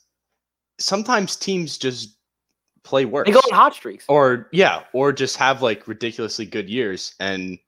sometimes 0.79 1.37
teams 1.37 1.77
just 1.79 2.17
play 2.88 3.04
worse. 3.04 3.26
They 3.26 3.33
go 3.33 3.40
on 3.40 3.52
hot 3.54 3.75
streaks. 3.75 4.04
or 4.09 4.49
yeah, 4.52 4.83
or 4.95 5.12
just 5.12 5.37
have 5.37 5.61
like 5.62 5.87
ridiculously 5.87 6.47
good 6.47 6.68
years 6.71 7.14
and 7.21 7.59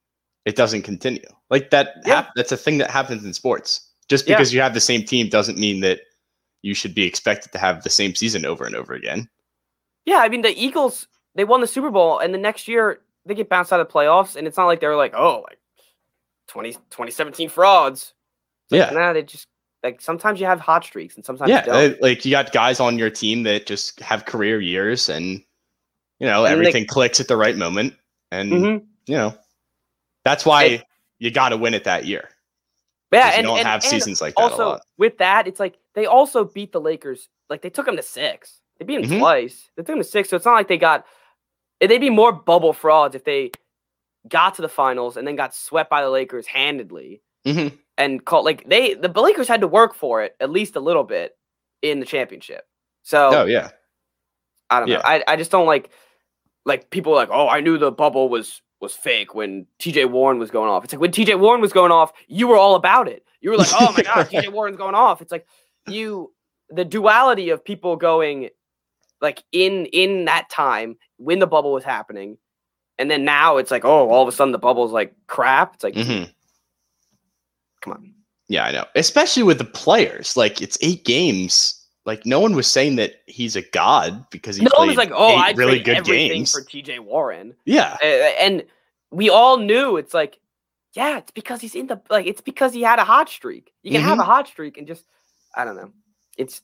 it 0.47 0.57
doesn't 0.57 0.83
continue. 0.83 1.27
Like 1.51 1.71
that 1.71 1.97
Yeah. 2.07 2.15
hap- 2.23 2.31
that's 2.35 2.53
a 2.53 2.57
thing 2.57 2.79
that 2.79 2.91
happens 2.91 3.25
in 3.25 3.33
sports. 3.35 3.89
Just 4.09 4.27
Yeah. 4.27 4.37
because 4.37 4.55
you 4.55 4.61
have 4.63 4.73
the 4.75 4.81
same 4.81 5.05
team 5.05 5.29
doesn't 5.29 5.59
mean 5.59 5.81
that 5.81 6.01
you 6.63 6.75
should 6.75 6.95
be 6.95 7.05
expected 7.05 7.53
to 7.53 7.59
have 7.59 7.83
the 7.83 7.91
same 7.91 8.15
season 8.15 8.47
over 8.47 8.65
and 8.65 8.75
over 8.75 8.95
again. 8.95 9.29
Yeah, 10.07 10.19
I 10.19 10.29
mean 10.31 10.41
the 10.43 10.57
Eagles 10.59 11.07
they 11.35 11.45
won 11.45 11.61
the 11.61 11.67
Super 11.67 11.91
Bowl 11.91 12.19
and 12.19 12.33
the 12.35 12.39
next 12.39 12.67
year 12.67 13.01
they 13.27 13.35
get 13.35 13.49
bounced 13.51 13.73
out 13.73 13.81
of 13.81 13.87
the 13.89 13.93
playoffs 13.93 14.35
and 14.37 14.47
it's 14.47 14.57
not 14.57 14.67
like 14.67 14.81
they're 14.81 14.97
like, 14.97 15.13
oh, 15.15 15.41
like 15.49 15.59
20, 16.49 16.73
2017 16.73 17.49
frauds. 17.51 18.15
It's 18.65 18.73
like, 18.73 18.91
Yeah. 18.93 18.99
nah, 18.99 19.13
they 19.13 19.23
just 19.23 19.47
like 19.83 20.01
sometimes 20.01 20.41
you 20.41 20.47
have 20.47 20.61
hot 20.61 20.85
streaks 20.85 21.17
and 21.17 21.25
sometimes 21.25 21.49
yeah, 21.51 21.61
you 21.61 21.73
don't. 21.73 21.93
uh, 21.93 21.97
like 22.01 22.25
you 22.25 22.31
got 22.31 22.53
guys 22.53 22.81
on 22.81 22.99
your 22.99 23.11
team 23.11 23.43
that 23.45 23.67
just 23.67 23.99
have 24.01 24.25
career 24.27 24.61
years 24.61 25.09
and 25.09 25.43
you 26.19 26.27
know, 26.27 26.45
And 26.45 26.49
they- 26.49 26.53
everything 26.69 26.87
clicks 26.87 27.19
at 27.21 27.29
the 27.29 27.37
right 27.37 27.57
moment 27.57 27.95
and 28.31 28.53
Mhm. 28.53 28.85
you 29.07 29.17
know, 29.17 29.35
that's 30.25 30.45
why 30.45 30.65
And- 30.65 30.85
you 31.19 31.31
got 31.31 31.49
to 31.51 31.57
win 31.57 31.75
it 31.75 31.85
that 31.85 32.05
year. 32.05 32.29
Yeah, 33.13 33.23
'cause 33.23 33.33
you 33.33 33.39
and, 33.39 33.47
don't 33.47 33.59
and- 33.59 33.67
have 33.67 33.83
and 33.83 33.91
seasons 33.91 34.21
like 34.21 34.35
that 34.37 34.43
also 34.43 34.79
with 34.99 35.19
that, 35.19 35.47
it's 35.47 35.59
like 35.61 35.79
they 35.95 36.07
also 36.07 36.45
beat 36.45 36.73
the 36.73 36.81
Lakers. 36.81 37.29
Like 37.49 37.63
they 37.63 37.71
took 37.71 37.87
them 37.87 37.97
to 37.97 38.03
six. 38.03 38.61
They 38.79 38.85
beat 38.85 39.01
them 39.03 39.11
Mhm. 39.11 39.19
twice. 39.19 39.71
They 39.77 39.81
took 39.83 39.89
them 39.89 39.99
to 39.99 40.05
six. 40.05 40.29
So 40.29 40.37
it's 40.37 40.45
not 40.47 40.55
like 40.55 40.69
they 40.69 40.79
got. 40.79 41.07
They'd 41.81 41.99
be 41.99 42.11
more 42.11 42.31
bubble 42.33 42.73
frauds 42.75 43.15
if 43.15 43.25
they 43.25 43.51
got 44.29 44.55
to 44.57 44.63
the 44.63 44.69
finals 44.69 45.17
and 45.17 45.27
then 45.27 45.35
got 45.37 45.55
swept 45.55 45.89
by 45.91 46.03
the 46.03 46.11
Lakers 46.11 46.47
handedly 46.47 47.23
Mhm. 47.47 47.73
And 48.01 48.25
called 48.25 48.45
like 48.45 48.69
they 48.69 48.95
the 48.95 49.09
Lakers 49.09 49.47
had 49.47 49.61
to 49.61 49.69
work 49.69 49.95
for 49.95 50.23
it 50.23 50.35
at 50.41 50.51
least 50.51 50.75
a 50.75 50.81
little 50.81 51.05
bit 51.05 51.37
in 51.83 52.01
the 52.01 52.07
championship. 52.07 52.67
So 53.03 53.31
Oh 53.33 53.45
yeah. 53.45 53.71
I 54.71 54.81
don't 54.81 54.89
know. 54.89 55.03
I, 55.05 55.23
I 55.29 55.37
just 55.37 55.51
don't 55.51 55.67
like 55.67 55.91
like 56.65 56.91
people 56.91 57.13
like, 57.13 57.29
oh, 57.31 57.49
I 57.49 57.61
knew 57.61 57.79
the 57.79 57.93
bubble 57.93 58.29
was 58.29 58.63
was 58.81 58.95
fake 58.95 59.35
when 59.35 59.67
TJ 59.79 60.11
Warren 60.11 60.39
was 60.39 60.51
going 60.51 60.71
off. 60.71 60.85
It's 60.85 60.93
like 60.93 61.01
when 61.01 61.13
TJ 61.13 61.39
Warren 61.39 61.61
was 61.61 61.73
going 61.73 61.93
off, 61.93 62.13
you 62.29 62.49
were 62.49 62.57
all 62.57 62.75
about 62.75 63.07
it. 63.09 63.25
You 63.41 63.51
were 63.51 63.57
like, 63.59 63.69
oh 63.79 63.93
my 63.97 64.03
god, 64.03 64.29
TJ 64.31 64.49
Warren's 64.53 64.77
going 64.79 64.95
off. 64.95 65.21
It's 65.21 65.33
like 65.33 65.47
you 65.87 66.33
the 66.71 66.85
duality 66.85 67.51
of 67.51 67.65
people 67.65 67.97
going 67.97 68.49
like 69.21 69.43
in 69.53 69.87
in 69.87 70.25
that 70.25 70.49
time 70.51 70.97
when 71.19 71.39
the 71.41 71.47
bubble 71.47 71.73
was 71.73 71.85
happening, 71.85 72.39
and 72.99 73.11
then 73.11 73.25
now 73.25 73.59
it's 73.59 73.71
like, 73.71 73.85
oh, 73.85 74.09
all 74.09 74.23
of 74.23 74.29
a 74.29 74.33
sudden 74.33 74.53
the 74.53 74.59
bubble's 74.59 74.93
like 74.93 75.15
crap. 75.27 75.75
It's 75.75 75.85
like, 75.85 75.95
Mhm. 75.95 76.33
Come 77.81 77.93
on. 77.95 78.15
Yeah, 78.49 78.65
I 78.65 78.73
know. 78.73 78.85
Especially 78.97 79.43
with 79.43 79.59
the 79.59 79.65
players. 79.65 80.37
Like 80.37 80.61
it's 80.61 80.77
eight 80.81 81.05
games. 81.05 81.77
Like 82.07 82.25
no 82.27 82.41
one 82.41 82.55
was 82.57 82.67
saying 82.67 82.97
that 82.97 83.17
he's 83.27 83.57
a 83.57 83.63
god 83.71 84.25
because 84.31 84.57
he 84.57 84.65
No 84.65 84.71
one 84.77 84.87
played 84.89 84.89
was 84.89 84.97
like, 84.97 85.13
oh, 85.15 85.31
eight 85.33 85.39
I 85.39 85.51
really 85.53 85.79
good 85.81 86.05
games. 86.05 86.51
for 86.53 86.63
TJ 86.63 87.01
Warren. 87.01 87.55
yeah. 87.67 87.97
Uh, 88.03 88.07
and 88.07 88.65
we 89.11 89.29
all 89.31 89.59
knew 89.59 89.97
it's 89.97 90.15
like, 90.15 90.39
yeah, 90.95 91.19
it's 91.19 91.31
because 91.31 91.61
he's 91.61 91.75
in 91.77 91.87
the 91.87 92.01
like, 92.11 92.27
it's 92.27 92.41
because 92.41 92.73
he 92.75 92.83
had 92.83 92.99
a 92.99 93.05
hot 93.05 93.29
streak. 93.29 93.73
You 93.83 93.93
can 93.93 94.01
have 94.01 94.13
Mm-hmm. 94.13 94.21
a 94.23 94.25
hot 94.25 94.49
streak 94.49 94.77
and 94.79 94.87
just, 94.87 95.05
I 95.55 95.65
don't 95.65 95.77
know, 95.77 95.93
it's 96.37 96.63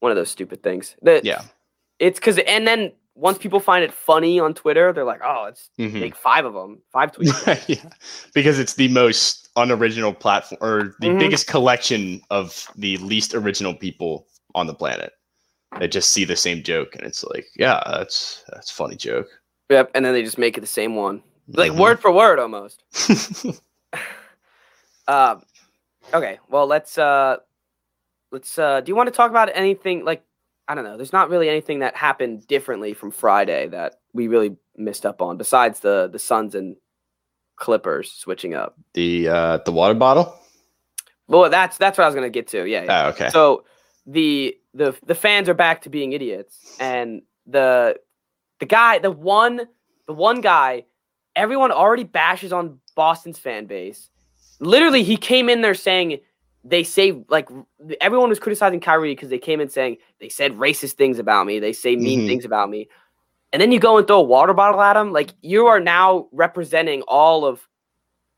one 0.00 0.10
of 0.10 0.16
those 0.16 0.30
stupid 0.30 0.62
things. 0.62 0.96
That 1.02 1.24
Yeah. 1.24 1.42
it's 2.00 2.18
because, 2.18 2.38
and 2.38 2.66
then 2.66 2.92
once 3.16 3.38
people 3.38 3.58
find 3.58 3.82
it 3.82 3.92
funny 3.92 4.38
on 4.38 4.52
Twitter, 4.54 4.92
they're 4.92 5.04
like, 5.04 5.22
oh, 5.24 5.46
it's 5.46 5.70
Mhm. 5.78 6.00
make 6.00 6.14
five 6.14 6.44
of 6.44 6.52
them, 6.54 6.82
five 6.92 7.10
tweets. 7.12 7.66
yeah. 7.68 7.90
Because 8.34 8.58
it's 8.58 8.74
the 8.74 8.88
most 8.88 9.48
unoriginal 9.56 10.12
platform 10.12 10.58
or 10.60 10.94
the 11.00 11.08
Mhm. 11.08 11.18
biggest 11.18 11.46
collection 11.46 12.20
of 12.30 12.66
the 12.76 12.98
least 12.98 13.34
original 13.34 13.74
people 13.74 14.26
on 14.54 14.66
the 14.66 14.74
planet. 14.74 15.12
That 15.80 15.88
just 15.88 16.10
see 16.10 16.24
the 16.24 16.36
same 16.36 16.62
joke 16.62 16.94
and 16.94 17.04
it's 17.06 17.24
like, 17.24 17.46
yeah, 17.56 17.82
that's 17.86 18.44
that's 18.48 18.70
a 18.70 18.74
funny 18.74 18.96
joke. 18.96 19.26
yep, 19.68 19.90
and 19.94 20.04
then 20.04 20.12
they 20.12 20.22
just 20.22 20.38
make 20.38 20.56
it 20.56 20.60
the 20.60 20.66
same 20.66 20.94
one, 20.94 21.22
like 21.48 21.72
Mhm. 21.72 21.80
word 21.80 21.98
for 22.00 22.12
word 22.12 22.38
almost. 22.38 22.82
Um, 25.08 25.42
okay, 26.12 26.38
well 26.50 26.66
let's 26.66 26.98
uh, 26.98 27.36
let's 28.32 28.58
uh, 28.58 28.80
do 28.80 28.90
you 28.90 28.96
want 28.96 29.06
to 29.06 29.12
talk 29.14 29.30
about 29.30 29.50
anything 29.54 30.04
like 30.04 30.24
I 30.68 30.74
don't 30.74 30.84
know? 30.84 30.96
There's 30.96 31.12
not 31.12 31.30
really 31.30 31.48
anything 31.48 31.78
that 31.80 31.96
happened 31.96 32.46
differently 32.46 32.92
from 32.92 33.10
Friday 33.10 33.68
that 33.68 34.00
we 34.12 34.28
really 34.28 34.56
missed 34.76 35.06
up 35.06 35.22
on 35.22 35.36
besides 35.36 35.80
the 35.80 36.08
the 36.10 36.18
Suns 36.18 36.54
and 36.54 36.76
Clippers 37.56 38.12
switching 38.12 38.54
up. 38.54 38.76
the 38.94 39.28
uh 39.28 39.58
the 39.64 39.72
water 39.72 39.94
bottle? 39.94 40.38
Well, 41.28 41.50
that's 41.50 41.76
that's 41.78 41.98
what 41.98 42.04
I 42.04 42.06
was 42.08 42.14
gonna 42.14 42.30
get 42.30 42.48
to. 42.48 42.66
Yeah. 42.66 42.84
yeah. 42.84 43.04
Oh, 43.06 43.08
okay. 43.10 43.28
So 43.30 43.64
the 44.06 44.56
the 44.74 44.96
the 45.06 45.14
fans 45.14 45.48
are 45.48 45.54
back 45.54 45.82
to 45.82 45.90
being 45.90 46.12
idiots, 46.12 46.76
and 46.78 47.22
the 47.46 47.98
the 48.60 48.66
guy, 48.66 48.98
the 48.98 49.10
one, 49.10 49.62
the 50.06 50.12
one 50.12 50.40
guy, 50.40 50.84
everyone 51.34 51.72
already 51.72 52.04
bashes 52.04 52.52
on 52.52 52.78
Boston's 52.94 53.38
fan 53.38 53.66
base. 53.66 54.10
Literally, 54.60 55.02
he 55.02 55.16
came 55.16 55.48
in 55.48 55.60
there 55.60 55.74
saying 55.74 56.18
they 56.68 56.82
say 56.82 57.22
like 57.28 57.48
everyone 58.00 58.28
was 58.28 58.38
criticizing 58.38 58.80
Kyrie 58.80 59.14
because 59.14 59.30
they 59.30 59.38
came 59.38 59.60
in 59.60 59.68
saying 59.68 59.98
they 60.20 60.28
said 60.28 60.52
racist 60.52 60.92
things 60.94 61.18
about 61.18 61.46
me, 61.46 61.58
they 61.58 61.72
say 61.72 61.96
mean 61.96 62.20
Mhm. 62.20 62.26
things 62.26 62.44
about 62.44 62.68
me, 62.70 62.88
and 63.52 63.62
then 63.62 63.72
you 63.72 63.78
go 63.78 63.98
and 63.98 64.06
throw 64.06 64.18
a 64.18 64.22
water 64.22 64.54
bottle 64.54 64.80
at 64.80 64.96
him. 64.96 65.12
Like 65.12 65.30
you 65.42 65.66
are 65.66 65.80
now 65.80 66.28
representing 66.32 67.02
all 67.02 67.44
of 67.44 67.66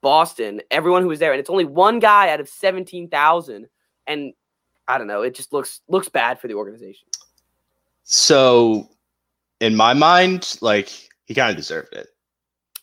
Boston, 0.00 0.60
everyone 0.70 1.02
who 1.02 1.08
was 1.08 1.18
there, 1.18 1.32
and 1.32 1.40
it's 1.40 1.50
only 1.50 1.64
one 1.64 1.98
guy 1.98 2.30
out 2.30 2.40
of 2.40 2.48
seventeen 2.48 3.08
thousand, 3.08 3.68
and 4.06 4.32
I 4.86 4.98
don't 4.98 5.06
know. 5.06 5.22
It 5.22 5.34
just 5.34 5.52
looks 5.52 5.80
looks 5.88 6.08
bad 6.08 6.40
for 6.40 6.48
the 6.48 6.54
organization. 6.54 7.08
So, 8.04 8.88
in 9.60 9.74
my 9.74 9.92
mind, 9.94 10.56
like 10.60 10.88
he 11.26 11.34
kind 11.34 11.50
of 11.50 11.56
deserved 11.56 11.92
it. 11.94 12.08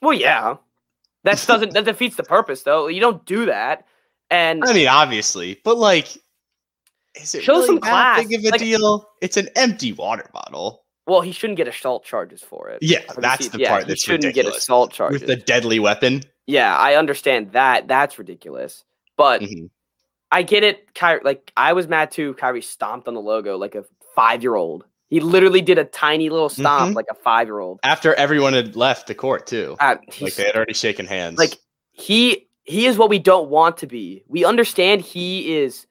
Well, 0.02 0.14
yeah, 0.14 0.58
that 1.24 1.44
doesn't 1.48 1.74
that 1.74 1.86
defeats 1.86 2.16
the 2.16 2.24
purpose, 2.24 2.64
though. 2.64 2.88
You 2.88 3.00
don't 3.02 3.26
do 3.26 3.46
that, 3.46 3.88
and 4.30 4.64
I 4.66 4.74
mean, 4.74 4.88
obviously, 4.88 5.60
but 5.64 5.78
like, 5.78 6.08
is 7.20 7.34
it 7.36 7.44
Show 7.44 7.54
really 7.56 7.66
some 7.68 7.76
that 7.76 7.82
class. 7.84 8.28
big 8.28 8.40
of 8.40 8.46
a 8.46 8.50
Like- 8.50 8.60
deal? 8.60 9.08
It's 9.22 9.38
an 9.38 9.50
empty 9.56 9.94
water 9.94 10.30
bottle. 10.34 10.84
well, 11.08 11.22
he 11.22 11.32
shouldn't 11.32 11.58
get 11.58 11.68
assault 11.68 12.04
charges 12.04 12.42
for 12.42 12.70
it. 12.70 12.80
Yeah, 12.82 13.02
that's 13.18 13.50
the 13.50 13.60
yeah, 13.60 13.70
part 13.70 13.84
he 13.84 13.90
that's 13.90 14.02
shouldn't 14.04 14.24
ridiculous. 14.26 14.54
get 14.56 14.62
assault 14.62 14.92
charges. 14.94 15.22
with 15.22 15.28
the 15.30 15.36
deadly 15.36 15.80
weapon. 15.80 16.24
yeah, 16.48 16.76
I 16.76 16.96
understand 16.96 17.52
that. 17.54 17.88
That's 17.88 18.18
ridiculous, 18.20 18.84
but 19.18 19.42
Mhm. 19.42 19.70
I 20.32 20.42
get 20.44 20.64
it. 20.64 20.94
Kyrie, 20.96 21.22
like 21.24 21.52
I 21.56 21.74
was 21.74 21.88
mad 21.88 22.12
too. 22.12 22.34
Kyrie 22.34 22.62
stomped 22.62 23.08
on 23.08 23.14
the 23.14 23.22
logo 23.22 23.58
like 23.58 23.76
a 23.76 23.86
five 24.16 24.42
year 24.44 24.56
old. 24.56 24.84
He 25.08 25.20
literally 25.20 25.62
did 25.62 25.78
a 25.78 25.86
tiny 25.86 26.30
little 26.30 26.50
stomp 26.50 26.92
Mhm. 26.94 26.96
like 26.96 27.06
a 27.12 27.14
five 27.14 27.48
year 27.48 27.60
old. 27.60 27.80
After 27.84 28.16
everyone 28.16 28.54
had 28.54 28.76
left 28.76 29.06
the 29.08 29.14
court 29.16 29.46
too, 29.46 29.78
Uh, 29.80 29.98
like 30.20 30.34
they 30.34 30.44
had 30.46 30.56
already 30.56 30.74
shaken 30.74 31.06
hands. 31.06 31.38
like 31.38 31.60
he 31.92 32.45
he 32.66 32.86
is 32.88 32.98
what 32.98 33.10
we 33.10 33.20
don't 33.20 33.50
want 33.50 33.78
to 33.78 33.88
be. 33.88 34.24
We 34.28 34.44
understand 34.44 35.02
he 35.02 35.56
is 35.56 35.86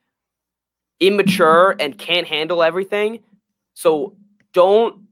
immature 1.01 1.77
and 1.79 1.97
can't 1.97 2.27
handle 2.27 2.63
everything. 2.63 3.21
So 3.75 4.17
don't 4.53 5.03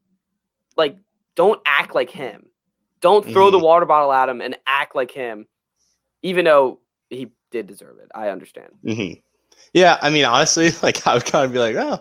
like 0.76 0.96
don't 1.34 1.60
act 1.64 1.94
like 1.94 2.10
him. 2.10 2.46
Don't 3.00 3.26
throw 3.26 3.50
the 3.50 3.58
water 3.58 3.84
bottle 3.86 4.12
at 4.12 4.28
him 4.28 4.40
and 4.40 4.56
act 4.66 4.94
like 4.94 5.10
him, 5.10 5.46
even 6.22 6.44
though 6.44 6.78
he 7.10 7.32
did 7.50 7.66
deserve 7.66 7.98
it. 7.98 8.08
I 8.14 8.28
understand. 8.28 8.70
Mhm. 8.84 9.22
yeah, 9.74 9.98
I 10.00 10.10
mean, 10.10 10.24
honestly, 10.24 10.70
like 10.82 11.04
I 11.06 11.14
would 11.14 11.24
kind 11.24 11.44
of 11.44 11.52
be 11.52 11.58
like, 11.58 11.76
oh, 11.76 12.00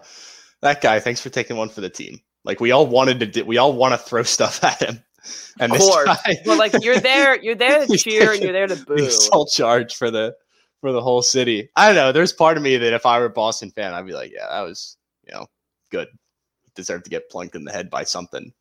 that 0.61 0.81
guy, 0.81 0.99
thanks 0.99 1.21
for 1.21 1.29
taking 1.29 1.57
one 1.57 1.69
for 1.69 1.81
the 1.81 1.89
team. 1.89 2.19
Like 2.43 2.59
we 2.59 2.71
all 2.71 2.85
wanted 2.87 3.19
to, 3.19 3.25
do, 3.25 3.45
we 3.45 3.57
all 3.57 3.73
want 3.73 3.93
to 3.93 3.97
throw 3.97 4.23
stuff 4.37 4.63
at 4.63 4.81
him, 4.81 5.03
and 5.59 5.71
Of 5.71 5.79
course, 5.79 6.05
guy, 6.25 6.37
But 6.45 6.57
like 6.57 6.73
you're 6.81 6.99
there, 6.99 7.39
you're 7.41 7.55
there 7.55 7.85
to 7.85 7.97
cheer 7.97 8.31
and 8.33 8.41
you're 8.41 8.53
there 8.53 8.67
to 8.67 8.75
the 8.75 8.85
boo. 8.85 8.95
assault 9.05 9.51
charge 9.51 9.95
for 9.95 10.09
the 10.11 10.35
for 10.79 10.91
the 10.91 11.01
whole 11.01 11.21
city. 11.21 11.69
I 11.75 11.87
don't 11.87 11.95
know. 11.95 12.11
There's 12.11 12.33
part 12.33 12.57
of 12.57 12.63
me 12.63 12.77
that 12.77 12.93
if 12.93 13.05
I 13.05 13.19
were 13.19 13.25
a 13.25 13.29
Boston 13.29 13.69
fan, 13.71 13.93
I'd 13.93 14.05
be 14.05 14.13
like, 14.13 14.31
yeah, 14.33 14.47
that 14.49 14.61
was 14.61 14.97
you 15.27 15.33
know 15.33 15.47
good. 15.89 16.07
Deserved 16.75 17.03
to 17.03 17.09
get 17.09 17.29
plunked 17.29 17.55
in 17.55 17.63
the 17.65 17.71
head 17.71 17.89
by 17.89 18.03
something. 18.05 18.51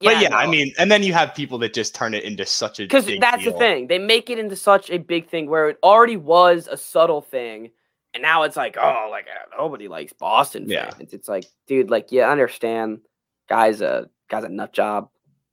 but 0.00 0.20
yeah, 0.20 0.36
I 0.36 0.44
no. 0.44 0.50
mean, 0.50 0.72
and 0.78 0.92
then 0.92 1.02
you 1.02 1.14
have 1.14 1.34
people 1.34 1.56
that 1.58 1.72
just 1.72 1.94
turn 1.94 2.12
it 2.12 2.22
into 2.24 2.44
such 2.44 2.78
a 2.78 2.82
because 2.84 3.06
that's 3.20 3.44
the 3.44 3.52
thing 3.52 3.86
they 3.86 3.98
make 3.98 4.28
it 4.28 4.38
into 4.38 4.54
such 4.54 4.90
a 4.90 4.98
big 4.98 5.28
thing 5.28 5.48
where 5.48 5.70
it 5.70 5.78
already 5.82 6.16
was 6.18 6.68
a 6.70 6.76
subtle 6.76 7.22
thing 7.22 7.70
and 8.12 8.22
now 8.22 8.42
it's 8.42 8.56
like 8.56 8.76
oh 8.78 9.08
like 9.10 9.24
uh, 9.28 9.56
nobody 9.56 9.88
likes 9.88 10.12
boston 10.12 10.68
Yeah. 10.68 10.90
it's 11.00 11.26
like 11.28 11.46
dude 11.66 11.88
like 11.90 12.12
yeah 12.12 12.28
I 12.28 12.32
understand 12.32 13.00
guys 13.48 13.80
a 13.80 14.10
guy's 14.28 14.44
a 14.44 14.48
nut 14.50 14.72
job 14.74 15.08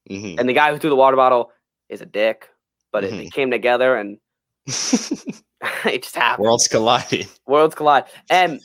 Mhm. 0.10 0.40
and 0.40 0.50
the 0.50 0.54
guy 0.54 0.72
who 0.72 0.80
threw 0.80 0.90
the 0.90 0.96
water 0.96 1.16
bottle 1.18 1.52
is 1.90 2.02
a 2.02 2.06
dick. 2.06 2.50
But 2.92 3.04
it, 3.06 3.14
Mhm. 3.14 3.18
they 3.18 3.30
came 3.30 3.52
together, 3.52 3.96
and 3.96 4.18
it 5.86 6.04
just 6.04 6.16
happened. 6.16 6.44
Worlds 6.46 6.68
collide. 6.68 7.28
Worlds 7.48 7.76
collide, 7.76 8.06
and 8.30 8.60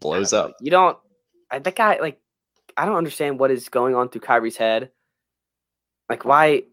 Blows 0.00 0.32
I 0.32 0.36
don't 0.38 0.44
know, 0.46 0.50
up. 0.50 0.56
You 0.60 0.70
don't. 0.70 0.98
I, 1.50 1.58
that 1.60 1.76
guy, 1.76 1.98
like, 2.00 2.18
I 2.76 2.84
don't 2.84 2.96
understand 2.96 3.38
what 3.38 3.50
is 3.50 3.68
going 3.68 3.94
on 3.94 4.08
through 4.08 4.22
Kyrie's 4.22 4.56
head. 4.56 4.90
Like, 6.10 6.24
why? 6.24 6.64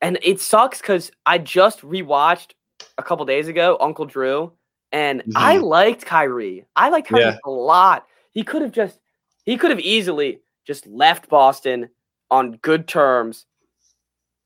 And 0.00 0.18
it 0.22 0.40
sucks 0.40 0.80
because 0.80 1.10
I 1.26 1.38
just 1.38 1.80
rewatched 1.82 2.52
a 2.96 3.02
couple 3.02 3.24
days 3.26 3.48
ago 3.48 3.76
Uncle 3.80 4.06
Drew, 4.06 4.52
and 4.92 5.22
I 5.36 5.58
liked 5.58 6.06
Kyrie. 6.06 6.64
I 6.76 6.88
liked 6.88 7.08
Kyrie 7.08 7.22
Yeah. 7.24 7.36
a 7.44 7.50
lot. 7.50 8.06
He 8.30 8.42
could 8.44 8.62
have 8.62 8.72
just, 8.72 8.98
he 9.44 9.56
could 9.58 9.70
have 9.70 9.80
easily 9.80 10.40
just 10.66 10.86
left 10.86 11.28
Boston 11.28 11.90
on 12.30 12.52
good 12.62 12.86
terms, 12.88 13.46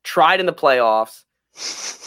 tried 0.03 0.40
in 0.40 0.47
the 0.47 0.53
playoffs, 0.53 1.25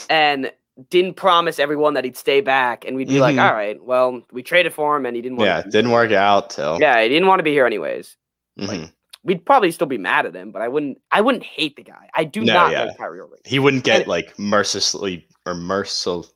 and 0.10 0.52
didn't 0.90 1.16
promise 1.16 1.58
everyone 1.60 1.96
that 1.96 2.04
he'd 2.04 2.16
stay 2.18 2.40
back. 2.42 2.86
And 2.86 2.96
we'd 2.96 3.08
be 3.08 3.20
like, 3.20 3.36
Mhm. 3.36 3.48
all 3.48 3.54
right, 3.54 3.84
well, 3.84 4.22
we 4.32 4.44
traded 4.44 4.74
for 4.74 4.96
him, 4.96 5.06
and 5.06 5.16
he 5.16 5.22
didn't 5.22 5.38
want. 5.38 5.48
yeah, 5.48 5.62
to 5.62 5.68
it 5.68 5.72
didn't 5.72 5.92
work 5.92 6.12
out 6.12 6.52
till. 6.52 6.80
yeah, 6.80 7.02
he 7.02 7.10
didn't 7.10 7.28
want 7.28 7.40
to 7.40 7.44
be 7.44 7.52
here 7.52 7.66
anyways. 7.66 8.16
Mhm. 8.60 8.92
We'd 9.24 9.46
probably 9.46 9.72
still 9.72 9.88
be 9.88 9.98
mad 9.98 10.26
at 10.26 10.36
him, 10.36 10.52
but 10.52 10.62
I 10.62 10.68
wouldn't. 10.68 11.02
I 11.12 11.22
wouldn't 11.22 11.44
hate 11.44 11.76
the 11.76 11.84
guy. 11.84 12.10
I 12.14 12.24
do 12.24 12.42
No, 12.46 12.54
not 12.54 12.72
yeah. 12.72 12.84
like 12.86 12.98
Kyrie 12.98 13.20
Irving. 13.20 13.40
He 13.46 13.60
wouldn't 13.60 13.84
get 13.84 14.02
And- 14.02 14.08
like 14.08 14.38
mercilessly 14.40 15.28
or 15.46 15.54
mercil. 15.54 16.28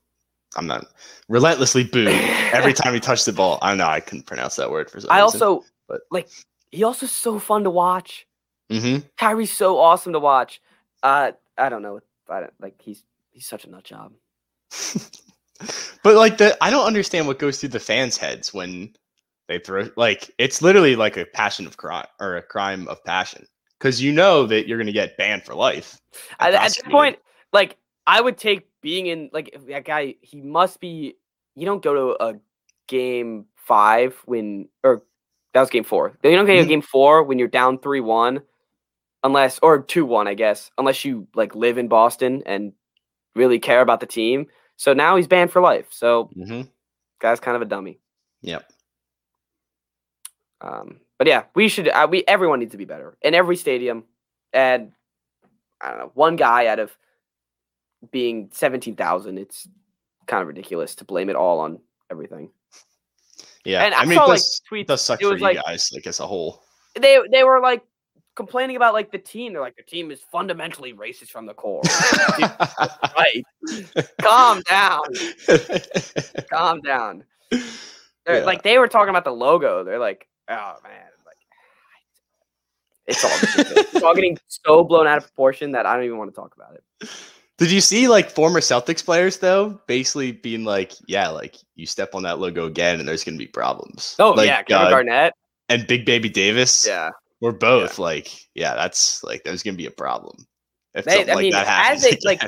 I'm 0.57 0.67
not 0.67 0.85
relentlessly 1.29 1.83
booed 1.85 2.07
every 2.53 2.73
time 2.73 2.93
he 2.93 2.99
touched 2.99 3.25
the 3.25 3.31
ball. 3.33 3.59
I 3.61 3.69
don't 3.69 3.77
know. 3.77 3.87
I 3.87 4.01
couldn't 4.01 4.25
pronounce 4.25 4.55
that 4.57 4.69
word 4.71 4.89
for 4.91 4.99
some 4.99 5.09
I 5.11 5.21
reason. 5.21 5.41
also 5.41 5.65
but- 5.87 6.01
like. 6.11 6.27
He 6.71 6.83
also 6.83 7.05
so 7.05 7.37
fun 7.37 7.63
to 7.65 7.69
watch. 7.69 8.25
Hmm 8.71 8.97
Kyrie's 9.17 9.51
so 9.51 9.77
awesome 9.77 10.13
to 10.13 10.19
watch. 10.19 10.61
Uh, 11.03 11.31
I 11.57 11.69
don't 11.69 11.81
know. 11.81 11.99
I 12.29 12.39
don't 12.41 12.53
like. 12.59 12.75
He's 12.81 13.03
he's 13.31 13.45
such 13.45 13.65
a 13.65 13.69
nut 13.69 13.83
job. 13.83 14.13
but 16.03 16.15
like 16.15 16.37
the, 16.37 16.57
I 16.63 16.69
don't 16.69 16.85
understand 16.85 17.27
what 17.27 17.39
goes 17.39 17.59
through 17.59 17.69
the 17.69 17.79
fans' 17.79 18.17
heads 18.17 18.53
when 18.53 18.93
they 19.47 19.59
throw. 19.59 19.89
Like 19.97 20.31
it's 20.37 20.61
literally 20.61 20.95
like 20.95 21.17
a 21.17 21.25
passion 21.25 21.67
of 21.67 21.77
crime 21.77 22.07
or 22.19 22.37
a 22.37 22.41
crime 22.41 22.87
of 22.87 23.03
passion 23.03 23.45
because 23.79 24.01
you 24.01 24.11
know 24.11 24.45
that 24.47 24.67
you're 24.67 24.77
gonna 24.77 24.91
get 24.91 25.17
banned 25.17 25.43
for 25.43 25.53
life. 25.53 25.99
I, 26.39 26.51
at 26.51 26.63
this 26.63 26.81
point, 26.89 27.17
like 27.51 27.77
I 28.07 28.21
would 28.21 28.37
take 28.37 28.67
being 28.81 29.07
in 29.07 29.29
like 29.33 29.55
that 29.67 29.85
guy. 29.85 30.15
He 30.21 30.41
must 30.41 30.79
be. 30.79 31.15
You 31.55 31.65
don't 31.65 31.83
go 31.83 31.93
to 31.93 32.23
a 32.23 32.35
game 32.87 33.45
five 33.55 34.15
when 34.25 34.69
or 34.83 35.03
that 35.53 35.59
was 35.59 35.69
game 35.69 35.83
four. 35.83 36.17
You 36.23 36.31
don't 36.31 36.45
go 36.45 36.55
to 36.55 36.63
Mhm. 36.63 36.67
game 36.67 36.81
four 36.81 37.23
when 37.23 37.37
you're 37.37 37.47
down 37.49 37.77
three 37.77 37.99
one, 37.99 38.41
unless 39.23 39.59
or 39.61 39.81
two 39.81 40.05
one, 40.05 40.27
I 40.27 40.33
guess, 40.33 40.71
unless 40.77 41.05
you 41.05 41.27
like 41.35 41.55
live 41.55 41.77
in 41.77 41.87
Boston 41.87 42.43
and 42.45 42.73
really 43.35 43.59
care 43.59 43.81
about 43.81 43.99
the 43.99 44.05
team. 44.05 44.47
So 44.77 44.93
now 44.93 45.15
he's 45.15 45.27
banned 45.27 45.51
for 45.51 45.61
life. 45.61 45.87
So 45.91 46.29
Mhm. 46.35 46.69
guy's 47.19 47.39
kind 47.39 47.55
of 47.55 47.61
a 47.61 47.65
dummy. 47.65 47.99
Yep. 48.41 48.69
Um, 50.61 50.99
but 51.17 51.27
yeah, 51.27 51.43
we 51.55 51.67
should. 51.69 51.87
Uh, 51.87 52.07
we 52.09 52.23
everyone 52.27 52.59
needs 52.59 52.71
to 52.71 52.77
be 52.77 52.85
better 52.85 53.17
in 53.21 53.33
every 53.35 53.55
stadium, 53.55 54.03
and 54.53 54.91
I 55.79 55.89
don't 55.89 55.99
know 55.99 56.11
one 56.13 56.35
guy 56.35 56.67
out 56.67 56.79
of 56.79 56.95
being 58.11 58.49
seventeen 58.51 58.95
thousand. 58.95 59.37
It's 59.37 59.67
kind 60.27 60.41
of 60.41 60.47
ridiculous 60.47 60.95
to 60.95 61.05
blame 61.05 61.29
it 61.29 61.35
all 61.35 61.59
on 61.59 61.79
everything. 62.11 62.51
Yeah. 63.65 63.83
And 63.83 63.93
I, 63.93 64.01
I 64.01 64.05
mean, 64.05 64.17
saw 64.17 64.25
it 64.25 64.29
like 64.29 64.39
tweets. 64.71 64.81
it 64.81 64.87
does 64.87 65.01
suck 65.01 65.21
for 65.21 65.29
was 65.29 65.39
you 65.39 65.45
like- 65.47 65.63
guys, 65.63 65.91
like 65.93 66.07
as 66.07 66.19
a 66.19 66.27
whole. 66.27 66.63
They 66.99 67.19
they 67.31 67.43
were 67.43 67.59
like 67.59 67.83
complaining 68.35 68.75
about 68.75 68.93
like 68.93 69.11
the 69.11 69.17
team. 69.17 69.53
They're 69.53 69.61
like 69.61 69.77
the 69.77 69.83
team 69.83 70.11
is 70.11 70.21
fundamentally 70.31 70.93
racist 70.93 71.29
from 71.29 71.45
the 71.45 71.53
core. 71.53 71.81
right? 73.17 73.43
Calm 74.21 74.61
down. 74.67 75.01
Calm 76.49 76.81
down. 76.81 77.23
Yeah. 78.27 78.39
Like 78.45 78.63
they 78.63 78.77
were 78.77 78.87
talking 78.87 79.09
about 79.09 79.25
the 79.25 79.31
logo. 79.31 79.83
They're 79.83 79.99
like, 79.99 80.27
oh 80.49 80.75
man, 80.83 81.09
like 81.25 81.37
it's 83.07 83.23
all 83.23 83.31
it's 83.93 84.03
all 84.03 84.15
getting 84.15 84.37
so 84.47 84.83
blown 84.83 85.07
out 85.07 85.17
of 85.17 85.23
proportion 85.23 85.71
that 85.73 85.85
I 85.85 85.95
don't 85.95 86.05
even 86.05 86.17
want 86.17 86.31
to 86.31 86.35
talk 86.35 86.55
about 86.55 86.75
it. 86.75 87.09
Did 87.57 87.71
you 87.71 87.81
see 87.81 88.07
like 88.07 88.31
former 88.31 88.59
Celtics 88.59 89.05
players 89.05 89.37
though, 89.37 89.79
basically 89.85 90.31
being 90.31 90.63
like, 90.63 90.93
"Yeah, 91.07 91.27
like 91.27 91.57
you 91.75 91.85
step 91.85 92.15
on 92.15 92.23
that 92.23 92.39
logo 92.39 92.65
again, 92.65 92.99
and 92.99 93.07
there's 93.07 93.23
gonna 93.23 93.37
be 93.37 93.45
problems." 93.45 94.15
Oh 94.17 94.31
like, 94.31 94.47
yeah, 94.47 94.63
Kevin 94.63 94.87
uh, 94.87 94.89
Garnett. 94.89 95.33
and 95.69 95.85
Big 95.85 96.03
Baby 96.03 96.27
Davis. 96.27 96.87
Yeah, 96.87 97.11
we're 97.41 97.51
both 97.51 97.99
like, 97.99 98.31
yeah, 98.55 98.75
that's 98.75 99.23
like 99.23 99.43
there's 99.43 99.63
gonna 99.63 99.75
be 99.77 99.87
a 99.87 99.91
problem 99.91 100.47
if 100.93 101.05
They- 101.05 101.11
something 101.15 101.29
I 101.31 101.33
like 101.35 101.43
mean, 101.43 101.51
that 101.53 101.67
as 101.93 102.03
happens. 102.03 102.03
they- 102.03 102.17
like, 102.25 102.41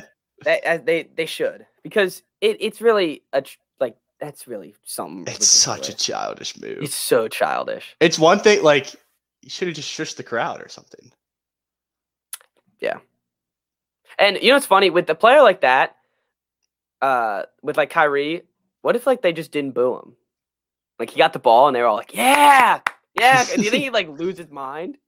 they, 0.45 0.59
as 0.61 0.81
they 0.83 1.03
they 1.15 1.25
should 1.25 1.65
because 1.83 2.21
it, 2.41 2.57
it's 2.59 2.79
really 2.81 3.23
a 3.33 3.43
like 3.79 3.95
that's 4.19 4.47
really 4.47 4.75
something. 4.83 5.33
it's 5.33 5.47
such 5.47 5.89
a 5.89 5.93
childish 5.95 6.59
move. 6.59 6.77
It's 6.79 6.87
It's, 6.89 6.95
so 6.95 7.27
childish. 7.27 7.95
It's 7.99 8.19
one 8.19 8.39
thing 8.39 8.61
like 8.63 8.93
you 9.41 9.49
should 9.49 9.67
have 9.67 9.75
just 9.75 9.89
shushed 9.89 10.15
the 10.17 10.23
crowd 10.23 10.61
or 10.61 10.69
something. 10.69 11.11
Yeah, 12.79 12.97
and 14.19 14.37
you 14.41 14.49
know 14.49 14.55
what's 14.55 14.65
funny 14.65 14.89
with 14.89 15.07
the 15.07 15.15
player 15.15 15.41
like 15.41 15.61
that, 15.61 15.95
uh, 17.01 17.43
with 17.61 17.77
like 17.77 17.89
Kyrie, 17.89 18.43
what 18.81 18.95
if 18.97 19.07
like 19.07 19.21
they 19.21 19.31
just 19.33 19.51
didn't 19.51 19.71
boo 19.73 19.95
him? 19.97 20.15
Like 20.99 21.09
he 21.09 21.17
got 21.17 21.31
the 21.33 21.39
ball 21.39 21.67
and 21.67 21.75
they 21.75 21.81
were 21.81 21.87
all 21.87 21.95
like, 21.95 22.13
"Yeah, 22.13 22.81
yeah." 23.19 23.43
Do 23.55 23.61
you 23.61 23.69
think 23.71 23.83
he'd 23.83 23.91
like 23.91 24.09
lose 24.09 24.37
his 24.37 24.49
mind? 24.49 24.97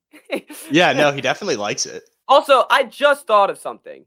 Yeah, 0.72 0.94
no, 0.94 1.12
he 1.12 1.20
definitely 1.22 1.58
likes 1.58 1.86
it. 1.86 2.04
Also, 2.28 2.63
I 2.70 2.84
just 2.84 3.28
thought 3.28 3.50
of 3.50 3.58
something. 3.58 4.06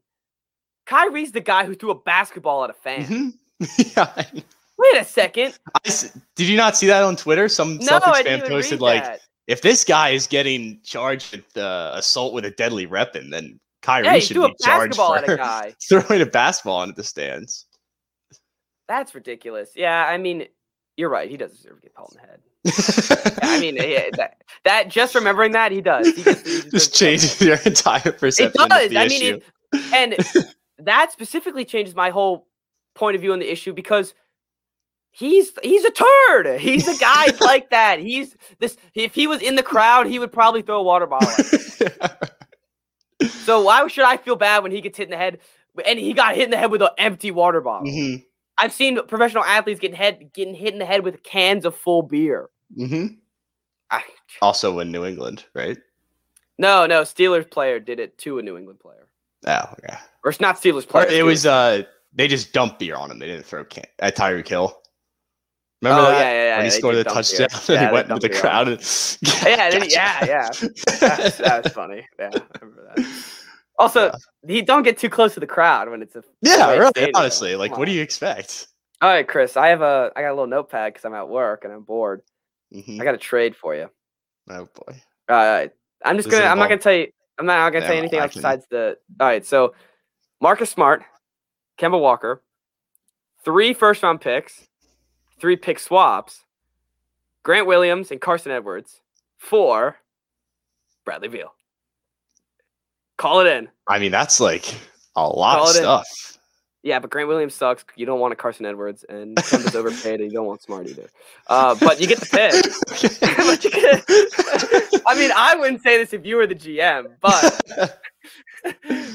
Kyrie's 0.87 1.33
the 1.33 1.41
guy 1.41 1.67
who 1.67 1.75
threw 1.75 1.91
a 1.91 1.95
basketball 1.95 2.65
at 2.65 2.71
a 2.71 2.73
fan. 2.73 3.05
Mhm. 3.05 3.33
yeah. 3.97 4.25
Wait 4.79 4.97
a 5.01 5.05
second. 5.05 5.59
I 5.85 5.91
did 6.35 6.49
you 6.49 6.57
not 6.57 6.77
see 6.77 6.87
that 6.87 7.03
on 7.03 7.15
Twitter? 7.17 7.49
Some 7.49 7.77
No, 7.79 7.99
Celtics 8.01 8.23
fan 8.25 8.41
posted 8.49 8.81
like, 8.81 9.05
that. 9.05 9.21
if 9.49 9.61
this 9.61 9.85
guy 9.85 10.11
is 10.11 10.27
getting 10.27 10.81
charged 10.83 11.33
with 11.37 11.57
uh, 11.57 11.93
assault 11.95 12.33
with 12.33 12.45
a 12.47 12.51
deadly 12.53 12.87
weapon, 12.87 13.29
then 13.31 13.61
Kyrie 13.83 14.07
Yeah, 14.07 14.19
should 14.21 14.35
be 14.41 14.55
charged 14.65 14.97
for 14.97 15.19
a 15.19 15.37
guy. 15.37 15.75
throwing 15.89 16.23
a 16.23 16.27
basketball 16.27 16.83
into 16.85 16.95
the 16.95 17.05
stands. 17.05 17.67
That's 18.89 19.15
ridiculous. 19.15 19.73
Yeah, 19.77 20.07
I 20.07 20.17
mean, 20.17 20.47
you're 20.97 21.11
right. 21.11 21.29
He 21.31 21.37
does 21.37 21.53
deserve 21.53 21.77
to 21.77 21.83
get 21.83 21.95
pulled 21.95 22.13
in 22.17 22.23
the 22.23 22.27
head. 22.29 22.41
I 23.42 23.61
mean, 23.61 23.76
yeah, 23.76 24.11
that, 24.16 24.42
that 24.64 24.88
just 24.88 25.14
remembering 25.14 25.52
that 25.52 25.72
he 25.72 25.81
does. 25.81 26.07
He 26.14 26.22
just, 26.22 26.46
he 26.46 26.70
Just 26.70 26.94
to 26.94 27.04
get 27.04 27.14
pulled 27.14 27.20
in 27.20 27.20
the 27.20 27.20
head. 27.20 27.35
changes 27.35 27.40
your 27.40 27.57
entire 27.64 28.12
perception. 28.12 28.52
It 28.62 28.68
does. 28.68 28.85
Of 28.85 28.90
the 28.90 28.98
I 28.98 29.09
mean, 29.09 29.22
issue. 29.22 29.40
it, 29.72 29.92
and 29.94 30.16
that 30.87 31.12
specifically 31.12 31.64
changes 31.64 31.94
my 31.94 32.11
whole 32.11 32.46
point 32.94 33.14
of 33.14 33.20
view 33.20 33.33
on 33.33 33.38
the 33.38 33.50
issue 33.50 33.72
because 33.72 34.14
he's 35.11 35.52
he's 35.62 35.85
a 35.85 35.90
turd. 35.90 36.61
He's 36.61 36.88
a 36.88 36.98
guy 36.98 37.26
like 37.40 37.70
that. 37.70 37.98
He's 38.00 38.37
this. 38.59 38.76
If 38.94 39.14
he 39.14 39.26
was 39.26 39.40
in 39.42 39.57
the 39.57 39.62
crowd, 39.62 40.07
he 40.07 40.18
would 40.18 40.33
probably 40.33 40.62
throw 40.62 40.81
a 40.81 40.83
water 40.83 41.07
bottle. 41.07 41.28
at. 41.28 42.31
So 43.44 43.62
why 43.62 43.87
should 43.88 44.04
I 44.04 44.16
feel 44.16 44.37
bad 44.37 44.62
when 44.62 44.72
he 44.72 44.81
gets 44.81 44.96
hit 44.98 45.04
in 45.04 45.11
the 45.11 45.16
head? 45.16 45.38
And 45.87 45.98
he 45.98 46.12
got 46.12 46.35
hit 46.35 46.44
in 46.44 46.50
the 46.50 46.57
head 46.57 46.70
with 46.70 46.83
an 46.83 46.88
empty 46.98 47.31
water 47.31 47.61
bottle. 47.61 47.87
Mhm, 47.88 48.24
I've 48.59 48.72
seen 48.72 48.98
professional 49.07 49.44
athletes 49.44 49.81
getting 49.81 49.96
head 49.96 50.31
getting 50.33 50.54
hit 50.54 50.72
in 50.72 50.78
the 50.78 50.85
head 50.87 51.02
with 51.04 51.22
cans 51.22 51.64
of 51.64 51.74
full 51.76 52.02
beer. 52.02 52.48
Mhm. 52.76 53.16
I, 53.90 54.02
Also 54.42 54.78
in 54.81 54.90
New 54.92 55.04
England, 55.04 55.44
right? 55.54 55.78
no, 56.59 56.87
no, 56.87 57.02
Steelers 57.02 57.48
player 57.50 57.78
did 57.81 58.00
it 58.00 58.18
to 58.18 58.38
a 58.38 58.42
New 58.42 58.57
England 58.57 58.81
player, 58.81 59.07
Oh, 59.46 59.74
yeah. 59.85 60.00
or 60.24 60.31
it's 60.31 60.40
not 60.40 60.57
Steelers 60.57 60.85
Or 60.85 60.87
player. 60.87 61.07
it 61.07 61.11
Steelers 61.12 61.24
was 61.24 61.46
uh, 61.46 61.83
they 62.14 62.26
just 62.28 62.52
dumped 62.52 62.78
beer 62.81 62.96
on 62.96 63.11
him. 63.11 63.18
They 63.18 63.26
didn't 63.26 63.46
throw 63.46 63.64
can 63.64 63.85
at 64.00 64.16
Tyreek 64.16 64.48
Hill. 64.48 64.76
Remember 65.81 66.02
Oh, 66.02 66.11
that 66.11 66.20
yeah, 66.20 66.33
yeah, 66.33 66.44
yeah, 66.44 66.57
when 66.57 66.64
he 66.64 66.70
they 66.70 66.76
scored 66.76 66.96
the 66.96 67.04
dump 67.04 67.14
beer. 67.14 67.46
touchdown? 67.46 67.76
Yeah, 67.76 67.87
he 67.88 67.92
went 67.94 68.09
with 68.09 68.22
the 68.22 68.28
crowd. 68.31 68.68
And, 68.68 68.81
Yeah, 69.46 69.70
then- 69.70 69.88
yeah, 69.90 70.24
yeah. 70.24 70.48
That's, 70.98 71.38
that 71.38 71.64
was 71.64 71.72
funny. 71.72 72.04
Yeah, 72.18 72.31
I 72.35 72.59
remember 72.61 72.92
that. 72.96 73.07
Also, 73.78 74.07
Yeah. 74.07 74.54
he 74.57 74.62
don't 74.62 74.83
get 74.83 74.98
too 74.98 75.09
close 75.09 75.35
to 75.35 75.40
the 75.40 75.46
crowd 75.46 75.88
when 75.88 76.02
it's 76.02 76.16
a 76.16 76.24
yeah, 76.42 76.72
really. 76.72 76.90
stadium. 76.90 77.12
Honestly, 77.14 77.54
like, 77.54 77.70
Come 77.70 77.78
what 77.78 77.87
do 77.87 77.92
you 77.92 78.02
expect? 78.02 78.66
All 79.00 79.09
right, 79.09 79.28
Chris. 79.28 79.57
I 79.57 79.68
have 79.68 79.83
a 79.83 80.11
I 80.16 80.22
got 80.22 80.31
a 80.31 80.35
little 80.35 80.48
notepad 80.48 80.92
because 80.94 81.04
I'm 81.04 81.14
at 81.14 81.28
work 81.28 81.62
and 81.62 81.72
I'm 81.72 81.83
bored. 81.85 82.22
Mhm. 82.72 83.00
I 83.00 83.04
got 83.04 83.14
a 83.14 83.18
trade 83.18 83.57
for 83.57 83.74
you. 83.74 83.90
Oh 84.50 84.68
boy. 84.87 85.00
Uh, 85.28 85.68
I'm 86.04 86.16
just 86.16 86.28
Does 86.28 86.38
gonna. 86.38 86.50
I'm 86.50 86.59
not 86.59 86.68
gonna 86.68 86.81
tell 86.81 86.94
you. 86.94 87.09
I'm 87.38 87.46
not 87.46 87.70
gonna 87.72 87.85
tell 87.85 87.94
you 87.94 88.00
anything 88.00 88.20
else 88.20 88.35
besides 88.35 88.66
the. 88.70 88.98
All 89.20 89.26
right, 89.26 89.44
so 89.44 89.74
Marcus 90.40 90.70
Smart, 90.70 91.02
Kemba 91.78 92.00
Walker, 92.00 92.42
three 93.44 93.72
first 93.72 94.02
round 94.02 94.20
picks, 94.20 94.66
three 95.40 95.57
pick 95.57 95.78
swaps, 95.78 96.44
Grant 97.42 97.66
Williams 97.66 98.11
and 98.11 98.20
Carson 98.20 98.52
Edwards, 98.52 99.00
four 99.38 99.96
Bradley 101.04 101.28
Beal. 101.28 101.52
Call 103.16 103.40
it 103.40 103.46
in. 103.48 103.68
I 103.87 103.98
mean, 103.98 104.12
that's 104.12 104.40
like 104.40 104.64
a 105.16 105.26
lot 105.26 105.59
Call 105.59 105.68
of 105.70 105.74
stuff. 105.74 106.38
Yeah, 106.83 107.01
but 107.01 107.11
Grant 107.11 107.29
Williams 107.29 107.55
sucks. 107.55 107.85
You 107.97 108.07
don't 108.07 108.21
want 108.21 108.33
a 108.33 108.37
Carson 108.37 108.64
Edwards, 108.64 109.05
and 109.09 109.37
Kemba's 109.38 109.75
overpaid, 109.75 110.21
and 110.21 110.31
you 110.31 110.38
don't 110.38 110.47
want 110.47 110.62
Smart 110.62 110.87
either. 110.87 111.09
Uh, 111.49 111.75
but 111.81 112.01
you 112.01 112.07
get 112.07 112.21
the 112.21 112.27
pick. 112.27 112.55
But 113.49 113.64
you 113.64 113.71
get- 113.71 114.05
I 115.07 115.14
mean, 115.14 115.31
I 115.35 115.57
wouldn't 115.57 115.83
say 115.83 115.97
this 115.97 116.12
if 116.12 116.27
you 116.27 116.37
were 116.37 116.47
the 116.47 116.55
GM, 116.55 117.12
but 117.21 117.99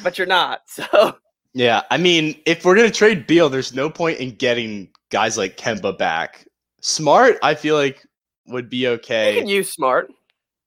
but 0.04 0.18
you're 0.18 0.28
not. 0.28 0.62
So 0.68 1.18
Yeah, 1.54 1.84
I 1.92 1.98
mean, 1.98 2.36
if 2.46 2.66
we're 2.66 2.76
gonna 2.76 2.90
trade 2.90 3.28
Beal, 3.28 3.48
there's 3.50 3.74
no 3.74 3.90
point 3.90 4.20
in 4.20 4.32
getting 4.36 4.90
guys 5.12 5.38
like 5.38 5.56
Kemba 5.58 5.98
back. 5.98 6.48
Smart, 6.82 7.38
I 7.44 7.54
feel 7.54 7.76
like 7.76 8.04
would 8.48 8.70
be 8.70 8.84
they 8.84 8.90
okay. 8.90 9.38
can 9.38 9.48
use 9.48 9.72
smart. 9.72 10.12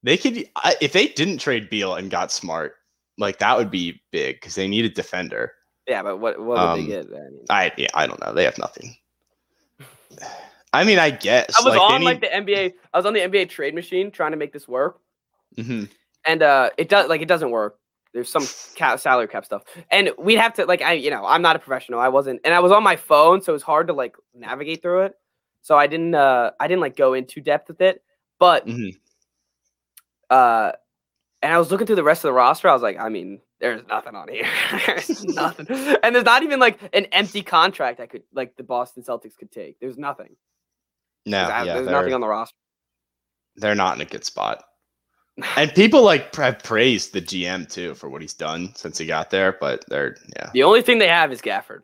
They 0.02 0.16
could, 0.16 0.48
if 0.80 0.92
they 0.92 1.08
didn't 1.08 1.38
trade 1.38 1.68
Beal 1.68 1.96
and 1.96 2.10
got 2.10 2.30
Smart, 2.30 2.76
like 3.18 3.38
that 3.40 3.56
would 3.56 3.70
be 3.70 4.00
big 4.12 4.36
because 4.36 4.54
they 4.54 4.68
need 4.68 4.84
a 4.84 4.88
defender. 4.88 5.52
Yeah, 5.86 6.02
but 6.02 6.18
what 6.18 6.38
what 6.38 6.48
would 6.48 6.58
Um, 6.58 6.80
they 6.80 6.86
get? 6.86 7.06
I 7.06 7.30
mean, 7.30 7.44
I, 7.48 7.72
yeah, 7.76 7.88
I 7.94 8.06
don't 8.06 8.20
know. 8.24 8.32
They 8.34 8.44
have 8.44 8.58
nothing. 8.58 8.96
I 10.72 10.84
mean, 10.84 10.98
I 10.98 11.10
guess. 11.10 11.54
I 11.56 11.60
was 11.64 11.74
like, 11.74 11.88
they 11.88 11.94
on 11.94 12.04
like 12.04 12.20
the 12.20 12.26
NBA. 12.26 12.74
I 12.92 12.98
was 12.98 13.06
on 13.06 13.14
the 13.14 13.20
NBA 13.20 13.48
trade 13.48 13.74
machine 13.74 14.10
trying 14.10 14.32
to 14.32 14.36
make 14.36 14.52
this 14.52 14.68
work, 14.68 14.98
Mhm. 15.56 15.88
and 16.26 16.42
uh, 16.42 16.70
it 16.76 16.88
does 16.88 17.08
like 17.08 17.22
it 17.22 17.28
doesn't 17.28 17.50
work. 17.50 17.78
There's 18.12 18.28
some 18.30 18.46
cap, 18.74 18.98
salary 19.00 19.28
cap 19.28 19.44
stuff, 19.44 19.62
and 19.90 20.10
we'd 20.18 20.36
have 20.38 20.54
to 20.54 20.66
like 20.66 20.82
I 20.82 20.92
you 20.94 21.10
know 21.10 21.24
I'm 21.24 21.40
not 21.42 21.56
a 21.56 21.58
professional. 21.58 22.00
I 22.00 22.08
wasn't, 22.08 22.40
and 22.44 22.52
I 22.54 22.60
was 22.60 22.72
on 22.72 22.82
my 22.82 22.96
phone, 22.96 23.40
so 23.42 23.52
it 23.52 23.54
was 23.54 23.62
hard 23.62 23.86
to 23.86 23.92
like 23.94 24.16
navigate 24.34 24.82
through 24.82 25.02
it. 25.02 25.14
So 25.62 25.76
I 25.78 25.86
didn't 25.86 26.14
uh 26.14 26.50
I 26.60 26.66
didn't 26.68 26.80
like 26.82 26.96
go 26.96 27.14
into 27.14 27.40
depth 27.40 27.68
with 27.68 27.80
it, 27.80 28.02
but 28.38 28.66
Mhm. 28.66 28.98
uh, 30.30 30.72
and 31.42 31.52
I 31.52 31.58
was 31.58 31.70
looking 31.70 31.86
through 31.86 31.96
the 31.96 32.04
rest 32.04 32.24
of 32.24 32.28
the 32.28 32.32
roster. 32.32 32.68
I 32.68 32.72
was 32.72 32.82
like, 32.82 32.98
I 32.98 33.08
mean, 33.08 33.40
there's 33.60 33.82
nothing 33.88 34.14
on 34.14 34.28
here. 34.28 34.46
there's 34.86 35.24
nothing, 35.34 35.66
and 36.02 36.14
there's 36.14 36.24
not 36.24 36.42
even 36.42 36.60
like 36.60 36.78
an 36.92 37.06
empty 37.06 37.42
contract 37.42 38.00
I 38.00 38.06
could 38.06 38.22
like 38.32 38.56
the 38.56 38.62
Boston 38.62 39.02
Celtics 39.02 39.36
could 39.36 39.50
take. 39.52 39.78
There's 39.80 39.98
nothing. 39.98 40.36
No, 41.24 41.46
There's, 41.48 41.66
yeah, 41.66 41.74
there's 41.74 41.88
nothing 41.88 42.14
on 42.14 42.20
the 42.20 42.28
roster. 42.28 42.54
they're 43.56 43.74
not 43.74 43.96
in 43.96 44.00
a 44.02 44.04
good 44.04 44.24
spot. 44.24 44.62
And 45.58 45.70
people 45.74 46.02
like 46.02 46.34
have 46.36 46.60
praised 46.62 47.12
the 47.12 47.20
GM 47.20 47.70
too 47.70 47.94
for 47.94 48.08
what 48.08 48.22
he's 48.22 48.32
done 48.32 48.74
since 48.74 48.96
he 48.96 49.04
got 49.04 49.28
there, 49.28 49.56
but 49.60 49.84
they're 49.88 50.16
yeah, 50.34 50.48
The 50.54 50.62
only 50.62 50.80
thing 50.80 50.98
they 50.98 51.08
have 51.08 51.30
is 51.30 51.42
Gafford. 51.42 51.80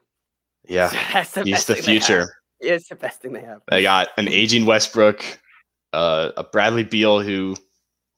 yeah. 0.67 0.89
That's 1.13 1.33
the 1.33 1.45
He's 1.45 1.67
the 1.67 1.75
future. 1.77 2.35
It's 2.61 2.89
the 2.89 2.95
best 2.95 3.21
thing 3.21 3.35
they 3.35 3.43
have. 3.43 3.61
They 3.69 3.83
got 3.83 4.09
an 4.17 4.27
aging 4.29 4.65
Westbrook, 4.65 5.23
uh, 5.93 6.31
a 6.39 6.45
Bradley 6.45 6.85
Beal 6.85 7.21
who 7.21 7.55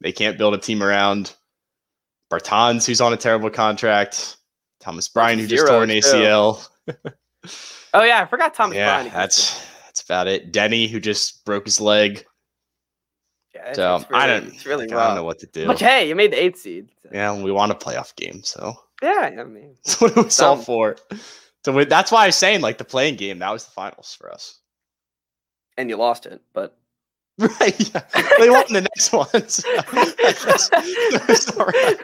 they 0.02 0.12
can't 0.12 0.38
build 0.38 0.54
a 0.54 0.58
team 0.58 0.84
around, 0.84 1.34
Bertans 2.38 2.86
who's 2.86 3.00
on 3.00 3.12
a 3.12 3.16
terrible 3.16 3.50
contract, 3.50 4.36
Thomas 4.80 5.08
Bryant 5.08 5.40
who 5.40 5.46
just 5.46 5.66
tore 5.66 5.82
an. 5.82 5.90
ACL. 5.90 6.66
Oh 7.92 8.02
yeah, 8.02 8.22
I 8.22 8.26
forgot 8.26 8.54
Thomas 8.54 8.76
yeah, 8.76 8.96
Bryant. 8.96 9.12
that's 9.14 9.66
that's 9.84 10.02
about 10.02 10.26
it. 10.26 10.52
Deni 10.52 10.88
who 10.88 10.98
just 11.00 11.44
broke 11.44 11.64
his 11.66 11.80
leg. 11.80 12.24
yeah, 13.54 13.68
it's, 13.68 13.76
So 13.76 13.96
it's 13.96 14.10
really, 14.10 14.22
I 14.22 14.26
don't, 14.26 14.46
It's 14.48 14.66
really 14.66 14.86
like, 14.86 14.96
I 14.96 15.06
don't 15.06 15.16
know 15.16 15.24
what 15.24 15.38
to 15.40 15.46
do. 15.46 15.66
But 15.66 15.78
hey, 15.78 16.08
you 16.08 16.14
made 16.16 16.32
the 16.32 16.42
eighth 16.42 16.58
seed. 16.58 16.90
so- 17.02 17.10
Yeah, 17.12 17.40
we 17.40 17.52
want 17.52 17.70
a 17.72 17.74
playoff 17.76 18.14
game, 18.16 18.42
so 18.42 18.74
Yeah, 19.02 19.30
I 19.38 19.44
mean, 19.44 19.76
that's 19.84 20.00
what 20.00 20.16
it 20.16 20.24
was 20.24 20.40
all 20.40 20.56
for. 20.56 20.96
So 21.64 21.72
we, 21.72 21.84
that's 21.84 22.10
why 22.10 22.24
I 22.24 22.26
was 22.26 22.36
saying 22.36 22.60
like 22.60 22.78
the 22.78 22.84
play-in 22.84 23.16
game 23.16 23.38
that 23.38 23.50
was 23.52 23.64
the 23.64 23.70
finals 23.70 24.16
for 24.18 24.32
us. 24.32 24.58
and 25.76 25.88
you 25.88 25.96
lost 25.96 26.26
it, 26.26 26.40
but 26.52 26.76
Right? 27.60 27.94
Yeah. 27.94 28.02
They 28.38 28.48
want 28.48 28.68
the 28.68 28.82
next 28.82 29.12
one. 29.12 29.48
So 29.48 29.68
that's, 29.92 30.68
that's 31.26 31.50
all 31.56 31.66
right. 31.66 31.98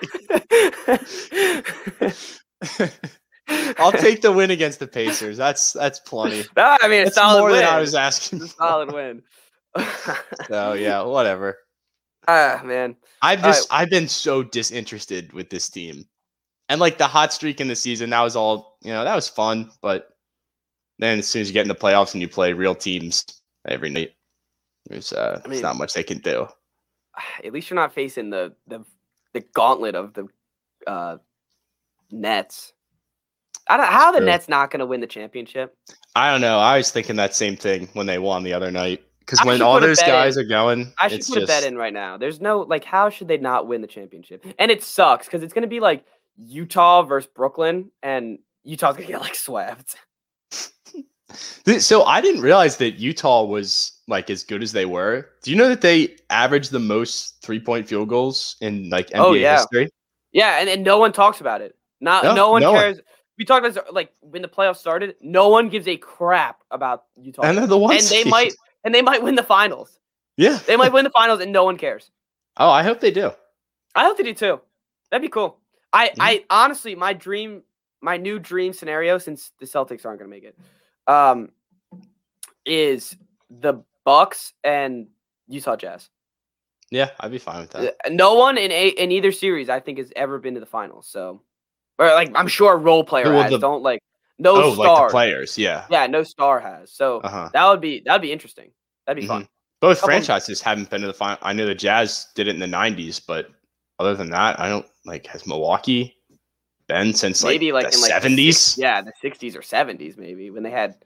I'll 3.78 3.92
take 3.92 4.22
the 4.22 4.32
win 4.32 4.50
against 4.50 4.78
the 4.80 4.86
Pacers. 4.86 5.36
That's 5.36 5.72
that's 5.72 6.00
plenty. 6.00 6.44
No, 6.56 6.76
I 6.80 6.88
mean, 6.88 7.06
it's 7.06 7.14
solid 7.14 7.40
more 7.40 7.50
win. 7.50 7.60
than 7.60 7.68
I 7.68 7.80
was 7.80 7.94
asking. 7.94 8.42
It's 8.42 8.52
a 8.52 8.54
for. 8.54 8.54
solid 8.58 8.92
win. 8.92 9.22
So 10.48 10.72
yeah, 10.74 11.02
whatever. 11.02 11.58
ah, 12.28 12.60
man. 12.64 12.96
I've 13.22 13.44
All 13.44 13.50
right. 13.50 13.56
just 13.56 13.68
I've 13.72 13.90
been 13.90 14.08
so 14.08 14.42
disinterested 14.42 15.32
with 15.32 15.48
this 15.50 15.68
team, 15.68 16.06
and 16.68 16.80
like 16.80 16.98
the 16.98 17.06
hot 17.06 17.32
streak 17.32 17.60
in 17.60 17.68
the 17.68 17.76
season, 17.76 18.10
that 18.10 18.22
was 18.22 18.34
all 18.36 18.78
you 18.82 18.92
know. 18.92 19.04
That 19.04 19.14
was 19.14 19.28
fun, 19.28 19.70
but 19.82 20.08
then 20.98 21.20
as 21.20 21.28
soon 21.28 21.42
as 21.42 21.48
you 21.48 21.54
get 21.54 21.62
in 21.62 21.68
the 21.68 21.74
playoffs 21.74 22.14
and 22.14 22.20
you 22.22 22.28
play 22.28 22.52
real 22.52 22.74
teams 22.74 23.24
every 23.68 23.90
night, 23.90 24.10
there's 24.90 25.12
uh, 25.12 25.36
I 25.38 25.48
there's 25.48 25.56
mean- 25.56 25.62
not 25.62 25.76
much 25.76 25.94
they 25.94 26.02
can 26.02 26.18
do. 26.18 26.46
At 27.44 27.52
least 27.52 27.70
you're 27.70 27.76
not 27.76 27.94
facing 27.94 28.30
the 28.30 28.52
the 28.66 28.84
the 29.32 29.40
gauntlet 29.54 29.94
of 29.94 30.12
the 30.12 30.26
uh, 30.86 31.16
Nets. 32.10 32.72
I 33.68 33.76
don't, 33.76 33.86
how 33.86 34.06
are 34.06 34.12
the 34.12 34.18
True. 34.18 34.26
Nets 34.26 34.48
not 34.48 34.70
going 34.70 34.80
to 34.80 34.86
win 34.86 35.00
the 35.00 35.06
championship? 35.06 35.76
I 36.16 36.32
don't 36.32 36.40
know. 36.40 36.58
I 36.58 36.76
was 36.78 36.90
thinking 36.90 37.14
that 37.16 37.36
same 37.36 37.56
thing 37.56 37.88
when 37.92 38.06
they 38.06 38.18
won 38.18 38.42
the 38.42 38.52
other 38.52 38.70
night. 38.72 39.02
Because 39.20 39.46
when 39.46 39.62
all 39.62 39.78
those 39.78 40.00
guys 40.00 40.36
in. 40.36 40.44
are 40.44 40.48
going, 40.48 40.92
I 40.98 41.06
should 41.06 41.24
put 41.24 41.44
a 41.44 41.46
bet 41.46 41.62
in 41.62 41.76
right 41.76 41.92
now. 41.92 42.16
There's 42.16 42.40
no 42.40 42.62
like, 42.62 42.82
how 42.82 43.10
should 43.10 43.28
they 43.28 43.38
not 43.38 43.68
win 43.68 43.80
the 43.80 43.86
championship? 43.86 44.44
And 44.58 44.72
it 44.72 44.82
sucks 44.82 45.26
because 45.26 45.44
it's 45.44 45.52
going 45.52 45.62
to 45.62 45.68
be 45.68 45.78
like 45.78 46.04
Utah 46.36 47.02
versus 47.02 47.30
Brooklyn, 47.32 47.92
and 48.02 48.40
Utah's 48.64 48.96
going 48.96 49.06
to 49.06 49.12
get 49.12 49.20
like 49.20 49.36
swept. 49.36 49.96
So 51.78 52.02
I 52.02 52.20
didn't 52.20 52.40
realize 52.40 52.78
that 52.78 52.96
Utah 52.96 53.44
was 53.44 53.99
like 54.10 54.28
as 54.28 54.44
good 54.44 54.62
as 54.62 54.72
they 54.72 54.84
were. 54.84 55.30
Do 55.42 55.50
you 55.50 55.56
know 55.56 55.68
that 55.68 55.80
they 55.80 56.16
averaged 56.28 56.70
the 56.72 56.78
most 56.78 57.40
three 57.42 57.60
point 57.60 57.88
field 57.88 58.08
goals 58.08 58.56
in 58.60 58.90
like 58.90 59.08
NBA 59.10 59.18
Oh, 59.24 59.32
yeah. 59.32 59.56
history? 59.56 59.88
Yeah, 60.32 60.58
and, 60.60 60.68
and 60.68 60.84
no 60.84 60.98
one 60.98 61.12
talks 61.12 61.40
about 61.40 61.60
it. 61.62 61.74
Not 62.00 62.24
No, 62.24 62.34
no, 62.34 62.50
one 62.50 62.60
no 62.62 62.72
one. 62.72 62.80
cares. 62.80 63.00
We 63.38 63.44
talked 63.46 63.64
about 63.64 63.74
this, 63.86 63.94
like 63.94 64.12
when 64.20 64.42
the 64.42 64.48
playoffs 64.48 64.76
started. 64.76 65.14
No 65.22 65.48
one 65.48 65.68
gives 65.70 65.88
a 65.88 65.96
crap 65.96 66.60
about 66.70 67.04
Utah, 67.16 67.42
And 67.42 67.56
they're 67.56 67.66
the 67.66 67.78
one 67.78 67.92
and 67.96 68.00
they 68.04 68.22
seed. 68.22 68.26
might 68.30 68.52
and 68.84 68.94
they 68.94 69.02
might 69.02 69.22
win 69.22 69.34
the 69.34 69.42
finals. 69.42 69.98
Yeah. 70.36 70.58
They 70.66 70.76
might 70.76 70.92
win 70.92 71.04
the 71.04 71.10
finals, 71.10 71.40
and 71.40 71.52
no 71.52 71.64
one 71.64 71.76
cares. 71.78 72.10
Oh, 72.56 72.68
I 72.70 72.82
hope 72.82 73.00
they 73.00 73.10
do. 73.10 73.30
I 73.94 74.04
hope 74.04 74.16
they 74.18 74.24
do 74.24 74.34
too. 74.34 74.60
That'd 75.10 75.22
be 75.22 75.28
cool. 75.28 75.58
I 75.92 76.08
Mm-hmm. 76.08 76.20
I 76.22 76.44
honestly, 76.50 76.94
my 76.94 77.12
dream, 77.12 77.62
my 78.00 78.16
new 78.16 78.38
dream 78.38 78.72
scenario, 78.72 79.18
since 79.18 79.52
the 79.58 79.66
Celtics 79.66 80.04
aren't 80.06 80.20
going 80.20 80.30
to 80.30 80.36
make 80.36 80.44
it, 80.44 80.56
um, 81.06 81.50
is 82.64 83.16
the 83.50 83.82
Bucks 84.10 84.52
and 84.64 85.06
Utah 85.46 85.76
Jazz. 85.76 86.08
Yeah, 86.90 87.10
I'd 87.20 87.30
be 87.30 87.38
fine 87.38 87.60
with 87.60 87.70
that. 87.70 87.94
Uh, 88.04 88.08
No 88.10 88.34
one 88.34 88.58
in 88.58 88.72
a 88.72 88.88
in 88.88 89.12
either 89.12 89.30
series 89.30 89.68
I 89.68 89.78
think 89.78 89.98
has 89.98 90.12
ever 90.16 90.40
been 90.40 90.54
to 90.54 90.60
the 90.60 90.66
finals. 90.66 91.06
So, 91.06 91.42
or 91.98 92.06
like 92.08 92.32
I'm 92.34 92.48
sure 92.48 92.72
a 92.72 92.76
role 92.76 93.04
player 93.04 93.26
Well, 93.32 93.42
has. 93.42 93.52
the- 93.52 93.58
Don't 93.58 93.84
like 93.84 94.00
no 94.40 94.56
oh, 94.56 94.74
star. 94.74 95.02
like 95.02 95.10
players. 95.12 95.56
Yeah. 95.56 95.84
Yeah, 95.90 96.08
no 96.08 96.24
star 96.24 96.58
has. 96.58 96.92
So 96.92 97.20
Uh 97.20 97.28
huh. 97.28 97.48
that 97.52 97.68
would 97.68 97.80
be 97.80 98.02
that'd 98.04 98.20
be 98.22 98.32
interesting. 98.32 98.72
That'd 99.06 99.20
be 99.22 99.28
fun. 99.28 99.46
Both 99.80 100.00
franchises 100.00 100.60
haven't 100.60 100.90
been 100.90 101.02
to 101.02 101.06
the 101.06 101.14
final. 101.14 101.38
I 101.42 101.52
know 101.52 101.66
the 101.66 101.74
Jazz 101.74 102.26
did 102.34 102.48
it 102.48 102.54
in 102.54 102.60
the 102.60 102.66
'90s, 102.66 103.20
but 103.24 103.48
other 104.00 104.14
than 104.16 104.30
that, 104.30 104.58
I 104.58 104.68
don't 104.68 104.86
like. 105.06 105.24
Has 105.28 105.46
Milwaukee 105.46 106.16
been 106.88 107.14
since 107.14 107.44
like 107.44 107.52
Maybe 107.54 107.70
like 107.70 107.88
the 107.88 107.94
in 107.96 108.02
like 108.02 108.22
the 108.22 108.28
'70s? 108.28 108.76
yeah, 108.76 109.00
the 109.02 109.12
60s 109.22 109.54
or 109.54 109.60
70s 109.62 110.18
maybe 110.18 110.50
when 110.50 110.64
they 110.64 110.72
had. 110.72 110.96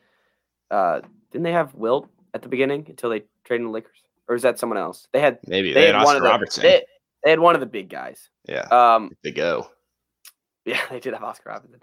uh 0.70 1.02
Didn't 1.30 1.44
they 1.44 1.52
have 1.52 1.74
Wilt 1.74 2.08
at 2.34 2.42
the 2.42 2.48
beginning 2.48 2.84
until 2.88 3.10
they 3.10 3.22
traded 3.44 3.62
in 3.62 3.66
the 3.68 3.72
Lakers, 3.72 3.96
or 4.28 4.34
is 4.34 4.42
that 4.42 4.58
someone 4.58 4.78
else? 4.78 5.08
They 5.12 5.20
had 5.20 5.38
Maybe 5.46 5.72
they, 5.72 5.80
they, 5.82 5.86
had 5.86 5.94
had 5.94 6.04
one 6.04 6.16
Oscar 6.16 6.16
of 6.18 6.22
the 6.22 6.28
Robertson. 6.28 6.62
They, 6.64 6.82
they 7.24 7.30
had 7.30 7.40
one 7.40 7.54
of 7.54 7.60
the 7.60 7.66
big 7.66 7.88
guys. 7.88 8.28
yeah, 8.48 8.66
Um, 8.70 9.10
they 9.22 9.30
go. 9.30 9.70
yeah, 10.66 10.80
they 10.90 11.00
did 11.00 11.14
have 11.14 11.22
Oscar 11.24 11.50
Robertson. 11.50 11.80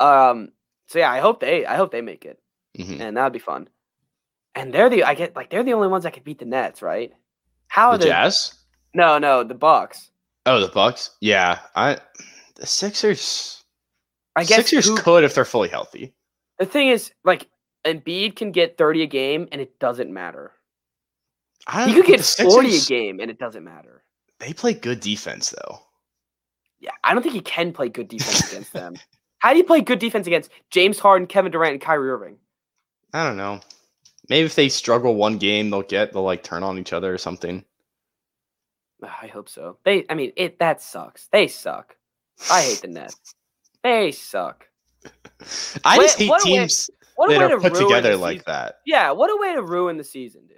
Um, 0.00 0.52
so 0.88 0.98
yeah, 0.98 1.10
I 1.12 1.20
hope 1.20 1.40
they 1.40 1.64
I 1.66 1.76
hope 1.76 1.92
they 1.92 2.00
make 2.00 2.24
it. 2.24 2.38
Mhm. 2.78 3.00
and 3.00 3.16
that'd 3.16 3.32
be 3.34 3.38
fun. 3.38 3.68
And 4.54 4.72
they're 4.72 4.88
the 4.90 5.04
I 5.04 5.14
get 5.14 5.36
like 5.36 5.50
they're 5.50 5.62
the 5.62 5.74
only 5.74 5.88
ones 5.88 6.04
that 6.04 6.14
could 6.14 6.24
beat 6.24 6.38
the 6.38 6.44
Nets, 6.46 6.82
right? 6.82 7.12
How 7.68 7.90
are 7.90 7.98
The 7.98 8.04
the 8.04 8.10
Jazz? 8.10 8.54
No, 8.94 9.18
no, 9.18 9.44
the 9.44 9.54
Bucks. 9.54 10.10
Oh, 10.46 10.60
the 10.60 10.68
Bucks. 10.72 11.10
Yeah, 11.20 11.60
I. 11.76 11.98
The 12.56 12.66
Sixers. 12.66 13.62
I 14.36 14.44
guess 14.44 14.56
Sixers 14.68 14.86
who- 14.88 14.96
could 14.96 15.24
if 15.24 15.34
they're 15.34 15.44
fully 15.44 15.68
healthy. 15.68 16.14
the 16.58 16.66
thing 16.66 16.88
is 16.88 17.12
like 17.24 17.48
Embiid 17.84 18.36
can 18.36 18.52
get 18.52 18.78
30 18.78 19.02
a 19.02 19.06
game 19.06 19.48
and 19.52 19.60
it 19.60 19.78
doesn't 19.78 20.12
matter. 20.12 20.52
I 21.66 21.88
He 21.88 21.94
could 21.94 22.06
get 22.06 22.20
the 22.20 22.44
40 22.44 22.76
a 22.76 22.80
game 22.80 23.20
and 23.20 23.30
it 23.30 23.38
doesn't 23.38 23.64
matter. 23.64 24.02
They 24.38 24.52
play 24.52 24.74
good 24.74 25.00
defense 25.00 25.50
though. 25.50 25.80
Yeah, 26.80 26.90
I 27.04 27.14
don't 27.14 27.22
think 27.22 27.34
he 27.34 27.40
can 27.40 27.72
play 27.72 27.88
good 27.88 28.08
defense 28.08 28.50
against 28.50 28.72
them. 28.72 28.96
How 29.38 29.52
do 29.52 29.58
you 29.58 29.64
play 29.64 29.80
good 29.80 30.00
defense 30.00 30.26
against 30.26 30.50
James 30.70 30.98
Harden, 30.98 31.26
Kevin 31.26 31.52
Durant, 31.52 31.74
and 31.74 31.80
Kyrie 31.80 32.10
Irving? 32.10 32.38
I 33.12 33.24
don't 33.24 33.36
know. 33.36 33.60
Maybe 34.28 34.46
if 34.46 34.54
they 34.54 34.68
struggle 34.68 35.14
one 35.14 35.38
game, 35.38 35.70
they'll 35.70 35.82
get 35.82 36.12
they'll 36.12 36.22
like 36.22 36.42
turn 36.42 36.62
on 36.62 36.78
each 36.78 36.92
other 36.92 37.12
or 37.12 37.18
something. 37.18 37.64
Ah, 39.04 39.18
I 39.22 39.26
hope 39.26 39.48
so. 39.48 39.78
They 39.84 40.04
I 40.08 40.14
mean 40.14 40.32
it 40.36 40.58
that 40.58 40.80
sucks. 40.80 41.28
They 41.32 41.48
suck. 41.48 41.96
I 42.50 42.62
hate 42.62 42.82
the 42.82 42.88
Nets. 42.88 43.34
They 43.82 44.12
suck. 44.12 44.68
I 45.84 45.98
Wait, 45.98 46.04
just 46.04 46.18
hate 46.18 46.30
what 46.30 46.42
teams 46.42 46.90
What 47.16 47.30
a 47.30 47.34
that 47.34 47.38
way 47.40 47.44
are 47.46 47.48
to 47.56 47.56
put 47.62 47.72
ruin 47.74 47.84
together 47.88 48.10
the 48.12 48.16
like 48.16 48.44
that. 48.46 48.76
Yeah, 48.86 49.10
what 49.12 49.30
a 49.30 49.36
way 49.36 49.54
to 49.54 49.62
ruin 49.62 49.96
the 49.96 50.04
season, 50.04 50.46
dude. 50.46 50.56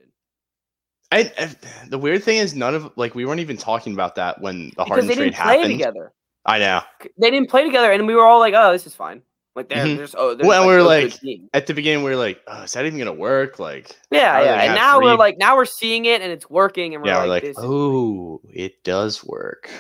I, 1.12 1.30
I 1.38 1.86
the 1.88 1.98
weird 1.98 2.24
thing 2.24 2.38
is 2.38 2.54
none 2.54 2.74
of 2.74 2.90
like 2.96 3.14
we 3.14 3.24
weren't 3.24 3.40
even 3.40 3.56
talking 3.56 3.92
about 3.92 4.14
that 4.16 4.40
when 4.40 4.72
the 4.76 4.84
Harden 4.84 5.06
they 5.06 5.14
trade 5.14 5.24
didn't 5.32 5.36
play 5.42 5.56
happened. 5.58 5.72
together. 5.78 6.12
I 6.46 6.58
know. 6.58 6.80
They 7.18 7.30
didn't 7.30 7.48
play 7.50 7.64
together, 7.64 7.92
and 7.92 8.06
we 8.06 8.14
were 8.14 8.24
all 8.24 8.38
like, 8.40 8.54
"Oh, 8.56 8.72
this 8.72 8.86
is 8.86 8.94
fine." 8.94 9.22
Like 9.54 9.68
they're 9.68 9.84
Mhm. 9.86 9.96
there's 9.96 10.14
oh, 10.18 10.34
they're 10.34 10.46
Well, 10.46 10.62
just, 10.62 10.68
we 10.68 10.74
were 10.74 10.82
like- 10.82 11.48
At 11.54 11.66
the 11.68 11.74
beginning, 11.74 12.02
we 12.04 12.10
were 12.10 12.16
like, 12.16 12.42
"Oh, 12.48 12.62
is 12.64 12.72
that 12.72 12.84
even 12.84 12.98
gonna 12.98 13.12
work?" 13.12 13.58
Like, 13.60 13.96
yeah, 14.10 14.42
yeah. 14.42 14.62
And 14.62 14.74
now 14.74 14.98
we're 15.00 15.14
like, 15.14 15.38
now 15.38 15.54
we're 15.56 15.64
seeing 15.64 16.06
it, 16.06 16.20
and 16.22 16.32
it's 16.32 16.50
working, 16.50 16.94
and 16.94 17.02
we're 17.04 17.10
yeah, 17.10 17.22
like, 17.22 17.44
we're 17.44 17.48
like, 17.50 17.58
"Oh, 17.58 18.40
it 18.52 18.82
does 18.82 19.24
work." 19.24 19.70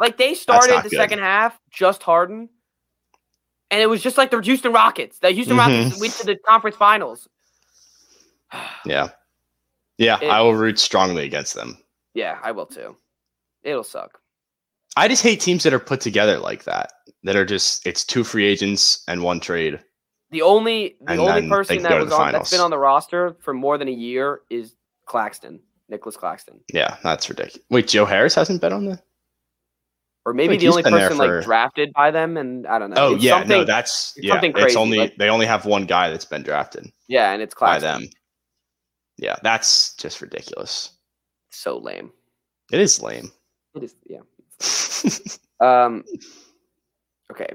Like 0.00 0.16
they 0.16 0.34
started 0.34 0.78
the 0.82 0.88
good. 0.90 0.96
second 0.96 1.20
half 1.20 1.56
just 1.70 2.02
Harden, 2.02 2.48
and 3.72 3.80
it 3.80 3.86
was 3.88 4.00
just 4.02 4.16
like 4.18 4.30
the 4.30 4.40
Houston 4.40 4.72
Rockets. 4.72 5.18
The 5.18 5.30
Houston 5.30 5.56
Mhm. 5.56 5.58
Rockets 5.58 6.00
went 6.00 6.12
to 6.14 6.26
the 6.26 6.36
conference 6.36 6.76
finals. 6.76 7.28
Yeah. 8.84 9.08
Yeah, 9.98 10.18
It- 10.20 10.28
I 10.28 10.40
will 10.42 10.54
root 10.54 10.78
strongly 10.78 11.24
against 11.24 11.54
them. 11.54 11.78
Yeah, 12.14 12.38
I 12.42 12.52
will 12.52 12.66
too. 12.66 12.96
It'll 13.62 13.84
suck. 13.84 14.18
I 14.96 15.08
just 15.08 15.22
hate 15.22 15.40
teams 15.40 15.62
that 15.62 15.72
are 15.72 15.78
put 15.78 16.00
together 16.00 16.38
like 16.38 16.64
that. 16.64 16.92
That 17.22 17.36
are 17.36 17.44
just 17.46 17.86
it's 17.86 18.04
two 18.04 18.24
free 18.24 18.44
agents 18.44 19.04
and 19.08 19.22
one 19.22 19.40
trade. 19.40 19.80
The 20.30 20.42
only 20.42 20.96
the 21.00 21.12
And 21.12 21.20
only 21.20 21.48
person 21.48 21.82
that 21.82 22.00
was 22.02 22.12
on 22.12 22.32
that's 22.32 22.50
been 22.50 22.60
on 22.60 22.70
the 22.70 22.78
roster 22.78 23.36
for 23.40 23.54
more 23.54 23.78
than 23.78 23.88
a 23.88 23.92
year 23.92 24.40
is 24.50 24.74
Claxton, 25.06 25.60
Nicholas 25.88 26.16
Claxton, 26.16 26.60
Yeah, 26.72 26.96
that's 27.02 27.28
ridiculous. 27.30 27.64
Wait, 27.70 27.86
Joe 27.88 28.04
Harris 28.06 28.34
hasn't 28.34 28.60
been 28.60 28.72
on 28.72 28.84
the 28.86 29.00
or 30.24 30.32
maybe 30.34 30.56
the 30.56 30.68
only 30.68 30.82
person 30.82 31.16
for- 31.16 31.36
like 31.36 31.44
drafted 31.44 31.92
by 31.94 32.10
them, 32.10 32.36
and 32.36 32.66
I 32.66 32.78
don't 32.78 32.90
know. 32.90 32.96
Oh 32.98 33.14
It's 33.14 33.24
yeah, 33.24 33.42
no, 33.44 33.64
that's 33.64 34.14
it's 34.16 34.26
yeah. 34.26 34.34
something 34.34 34.52
It's 34.52 34.60
crazy, 34.60 34.76
only 34.76 34.98
like- 34.98 35.16
they 35.16 35.28
only 35.28 35.46
have 35.46 35.64
one 35.66 35.84
guy 35.86 36.10
that's 36.10 36.24
been 36.24 36.42
drafted 36.42 36.90
yeah, 37.08 37.32
and 37.32 37.42
it's 37.42 37.54
by 37.54 37.78
them. 37.78 38.08
Yeah, 39.18 39.36
that's 39.42 39.94
just 39.96 40.20
ridiculous. 40.20 40.90
So 41.50 41.76
lame. 41.78 42.10
It 42.72 42.80
is 42.80 43.02
lame. 43.02 43.30
It 43.74 43.82
is. 43.84 43.94
Yeah. 44.06 44.20
Um. 45.60 46.02
Okay. 47.30 47.46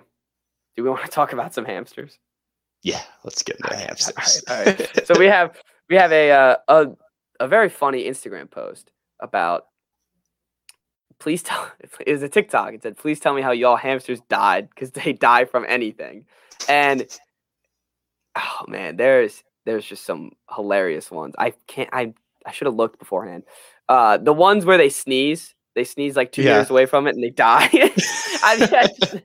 Do 0.77 0.83
we 0.83 0.89
want 0.89 1.03
to 1.03 1.11
talk 1.11 1.33
about 1.33 1.53
some 1.53 1.65
hamsters? 1.65 2.17
yeah, 2.83 3.01
let's 3.25 3.43
get 3.43 3.57
into 3.57 3.69
All 3.69 3.75
right, 3.77 3.87
hamsters. 3.87 4.43
all 4.47 4.63
right, 4.63 4.79
all 4.99 5.05
so 5.05 5.19
we 5.19 5.25
have 5.25 5.57
we 5.89 5.95
have 5.97 6.11
a 6.13 6.31
uh, 6.31 6.55
a 6.69 6.87
a 7.41 7.47
very 7.47 7.67
funny 7.69 8.05
Instagram 8.05 8.49
post 8.49 8.91
about. 9.21 9.65
Please 11.19 11.43
tell. 11.43 11.71
It 12.05 12.11
was 12.11 12.23
a 12.23 12.29
TikTok. 12.29 12.73
It 12.73 12.83
said, 12.83 12.97
"Please 12.97 13.19
tell 13.19 13.33
me 13.33 13.41
how 13.41 13.51
y'all 13.51 13.75
hamsters 13.75 14.21
died 14.29 14.69
because 14.69 14.91
they 14.91 15.13
die 15.13 15.45
from 15.45 15.65
anything," 15.67 16.25
and 16.69 17.05
oh 18.35 18.65
man, 18.67 18.97
there's 18.97 19.43
there's 19.65 19.85
just 19.85 20.05
some 20.05 20.31
hilarious 20.55 21.09
ones. 21.11 21.35
I 21.37 21.53
can't. 21.67 21.89
I 21.91 22.13
I 22.45 22.51
should 22.51 22.67
have 22.67 22.75
looked 22.75 22.99
beforehand. 22.99 23.43
Uh, 23.89 24.17
the 24.17 24.33
ones 24.33 24.63
where 24.65 24.77
they 24.77 24.89
sneeze, 24.89 25.53
they 25.75 25.83
sneeze 25.83 26.15
like 26.15 26.31
two 26.31 26.43
Yeah. 26.43 26.53
meters 26.57 26.69
away 26.69 26.85
from 26.85 27.07
it 27.07 27.15
and 27.15 27.23
they 27.23 27.29
die. 27.29 27.69
I, 27.73 28.69
I 28.71 28.87
just- 28.87 29.15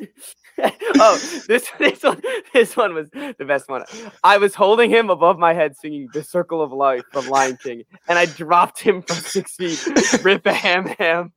oh, 0.96 1.42
this 1.46 1.68
this 1.78 2.02
one 2.02 2.22
this 2.52 2.76
one 2.76 2.94
was 2.94 3.08
the 3.10 3.44
best 3.46 3.68
one. 3.68 3.84
I 4.24 4.38
was 4.38 4.54
holding 4.54 4.90
him 4.90 5.10
above 5.10 5.38
my 5.38 5.54
head 5.54 5.76
singing 5.76 6.08
"The 6.12 6.22
Circle 6.22 6.62
of 6.62 6.72
Life" 6.72 7.04
from 7.12 7.28
Lion 7.28 7.58
King, 7.62 7.84
and 8.08 8.18
I 8.18 8.26
dropped 8.26 8.80
him 8.80 9.02
from 9.02 9.16
six 9.16 9.54
feet. 9.56 10.24
Rip 10.24 10.46
a 10.46 10.52
ham 10.52 10.86
ham. 10.98 11.32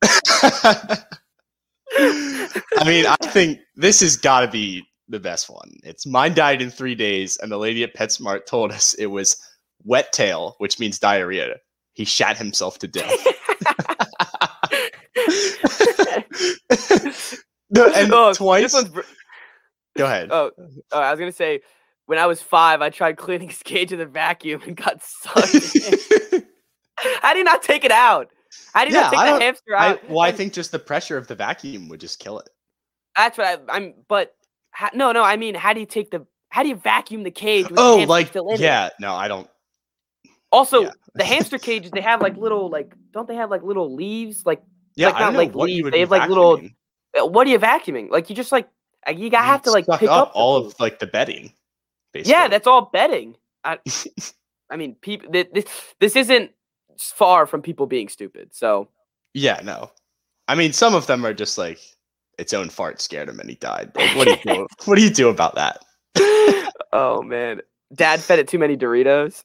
I 2.78 2.84
mean, 2.86 3.06
I 3.06 3.18
think 3.28 3.60
this 3.76 4.00
has 4.00 4.18
got 4.18 4.42
to 4.42 4.48
be 4.48 4.84
the 5.08 5.20
best 5.20 5.50
one. 5.50 5.72
It's 5.84 6.06
mine 6.06 6.34
died 6.34 6.62
in 6.62 6.72
three 6.72 6.96
days, 6.96 7.38
and 7.38 7.52
the 7.52 7.58
lady 7.58 7.84
at 7.84 7.96
PetSmart 7.96 8.46
told 8.46 8.72
us 8.72 8.94
it 8.96 9.08
was 9.08 9.38
wet 9.84 10.12
tail, 10.14 10.56
which 10.58 10.80
means 10.80 10.98
diarrhea. 11.00 11.58
He 11.94 12.06
shat 12.06 12.38
himself 12.38 12.80
to 12.80 12.88
death. 12.88 13.28
and 17.96 18.14
oh, 18.14 18.34
twice. 18.34 18.84
Br- 18.90 19.02
Go 19.98 20.06
ahead. 20.06 20.30
oh, 20.32 20.52
oh, 20.60 21.00
I 21.00 21.12
was 21.12 21.20
gonna 21.20 21.32
say, 21.32 21.62
when 22.06 22.18
I 22.20 22.26
was 22.26 22.42
five, 22.42 22.82
I 22.82 22.90
tried 22.90 23.18
cleaning 23.18 23.50
his 23.50 23.62
cage 23.64 23.92
with 23.92 24.02
a 24.02 24.06
vacuum 24.06 24.62
and 24.66 24.76
got 24.76 25.02
sucked. 25.04 25.76
I 27.24 27.34
did 27.34 27.46
not 27.46 27.62
take 27.64 27.84
it 27.84 27.92
out? 27.92 28.30
I 28.76 28.86
did 28.86 28.94
Yeah, 28.94 29.02
not 29.02 29.12
take 29.12 29.20
I 29.20 29.34
the 29.34 29.40
hamster 29.44 29.76
I, 29.78 29.88
out? 29.90 30.10
well, 30.10 30.20
I 30.22 30.32
think 30.32 30.54
just 30.54 30.72
the 30.72 30.80
pressure 30.80 31.18
of 31.18 31.28
the 31.28 31.36
vacuum 31.36 31.90
would 31.90 32.00
just 32.00 32.20
kill 32.20 32.40
it. 32.40 32.50
that's 33.16 33.38
what 33.38 33.48
I, 33.48 33.78
I'm. 33.78 33.94
But 34.08 34.34
ha, 34.74 34.90
no, 34.94 35.12
no. 35.12 35.24
I 35.24 35.38
mean, 35.38 35.56
how 35.56 35.74
do 35.74 35.80
you 35.80 35.86
take 35.86 36.12
the? 36.12 36.26
How 36.50 36.64
do 36.64 36.70
you 36.70 36.76
vacuum 36.76 37.24
the 37.24 37.32
cage? 37.32 37.68
With 37.68 37.76
the 37.76 37.82
Oh, 37.82 37.98
hamster 37.98 38.10
like 38.10 38.28
still 38.28 38.50
in 38.50 38.56
it? 38.56 38.60
yeah, 38.62 38.90
no, 39.00 39.14
I 39.16 39.28
don't. 39.30 39.50
Also, 40.52 40.84
Yeah. 40.84 40.92
the 41.16 41.24
hamster 41.24 41.58
cages 41.58 41.92
they 41.92 42.02
have 42.02 42.22
like 42.22 42.36
little 42.36 42.70
like 42.70 42.94
don't 43.14 43.26
they 43.28 43.36
have 43.36 43.50
like 43.50 43.64
little 43.64 43.94
leaves 43.96 44.46
like 44.46 44.62
Yeah, 44.98 45.08
Like, 45.08 45.16
I 45.16 45.20
not 45.22 45.34
like 45.36 45.56
what 45.56 45.70
you 45.70 45.84
leaves, 45.86 45.92
they 45.92 46.02
have, 46.02 46.12
like, 46.12 46.28
little- 46.28 46.58
vacuuming. 46.58 46.76
What 47.16 47.48
are 47.48 47.50
you 47.50 47.60
vacuuming? 47.60 48.10
Like 48.10 48.30
you 48.30 48.36
just 48.36 48.52
like 48.52 48.68
uh, 49.08 49.12
you 49.12 49.30
gotta 49.30 49.46
have 49.46 49.62
to 49.64 49.72
like 49.72 49.86
pick 49.86 50.10
up 50.10 50.30
up 50.30 50.32
all 50.34 50.58
of 50.58 50.80
like 50.80 51.00
the 51.00 51.08
bedding. 51.08 51.54
Basically. 52.14 52.32
Yeah, 52.32 52.48
that's 52.48 52.68
all 52.68 52.90
bedding. 52.92 53.36
I, 53.64 53.80
I 54.70 54.78
mean, 54.78 54.96
people. 54.96 55.30
This 55.32 55.66
this 56.00 56.16
isn't 56.16 56.52
far 56.98 57.46
from 57.46 57.62
people 57.62 57.88
being 57.88 58.10
stupid. 58.10 58.54
So 58.54 58.88
Yeah, 59.34 59.60
no. 59.64 59.92
I 60.48 60.56
mean, 60.56 60.74
some 60.74 60.96
of 60.96 61.08
them 61.08 61.26
are 61.26 61.34
just 61.34 61.58
like 61.58 61.80
its 62.38 62.54
own 62.54 62.70
fart 62.70 63.02
scared 63.02 63.30
him 63.30 63.40
and 63.40 63.50
he 63.50 63.56
died. 63.56 63.92
Like, 63.96 64.16
what 64.16 64.26
do 64.26 64.32
you 64.32 64.56
do? 64.56 64.68
what 64.86 64.96
do 64.96 65.04
you 65.04 65.10
do 65.10 65.30
about 65.30 65.56
that? 65.56 65.84
oh 66.94 67.22
man, 67.22 67.62
Dad 67.94 68.20
fed 68.20 68.40
it 68.40 68.48
too 68.48 68.60
many 68.60 68.76
Doritos. 68.78 69.44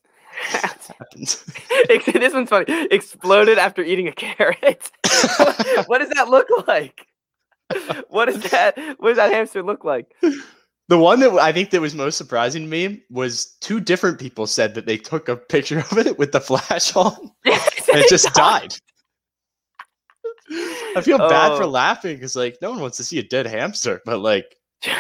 This 1.17 2.35
one's 2.35 2.51
funny. 2.51 2.87
Exploded 2.91 3.59
after 3.59 3.83
eating 3.83 4.09
a 4.09 4.13
carrot. 4.13 4.91
what 5.87 5.99
does 5.99 6.11
that 6.11 6.29
look 6.29 6.49
like? 6.67 7.07
What 8.09 8.29
is 8.29 8.43
that? 8.51 8.77
What 8.99 9.09
does 9.11 9.17
that 9.17 9.33
hamster 9.33 9.63
look 9.63 9.85
like? 9.85 10.07
the 10.89 10.99
one 10.99 11.21
that 11.21 11.33
I 11.33 11.53
think 11.53 11.71
that 11.71 11.81
was 11.81 11.95
most 11.95 12.17
surprising 12.17 12.63
to 12.63 12.69
me 12.69 13.03
was 13.11 13.57
two 13.61 13.81
different 13.81 14.19
people 14.19 14.47
said 14.47 14.75
that 14.75 14.87
they 14.87 14.97
took 14.97 15.29
a 15.29 15.37
picture 15.37 15.81
of 15.81 15.99
it 15.99 16.19
with 16.19 16.33
the 16.33 16.41
flash 16.41 16.95
on 16.97 17.15
and 17.45 17.61
it 17.89 18.09
just 18.09 18.33
died. 18.35 18.75
I 20.97 21.01
feel 21.03 21.19
bad 21.19 21.57
for 21.57 21.65
Oh. 21.65 21.69
laughing 21.69 22.17
because 22.17 22.37
like 22.37 22.57
no 22.63 22.71
one 22.71 22.81
wants 22.81 22.97
to 22.99 23.05
see 23.05 23.19
a 23.19 23.23
dead 23.23 23.47
hamster, 23.47 24.01
but 24.05 24.21
like 24.21 24.57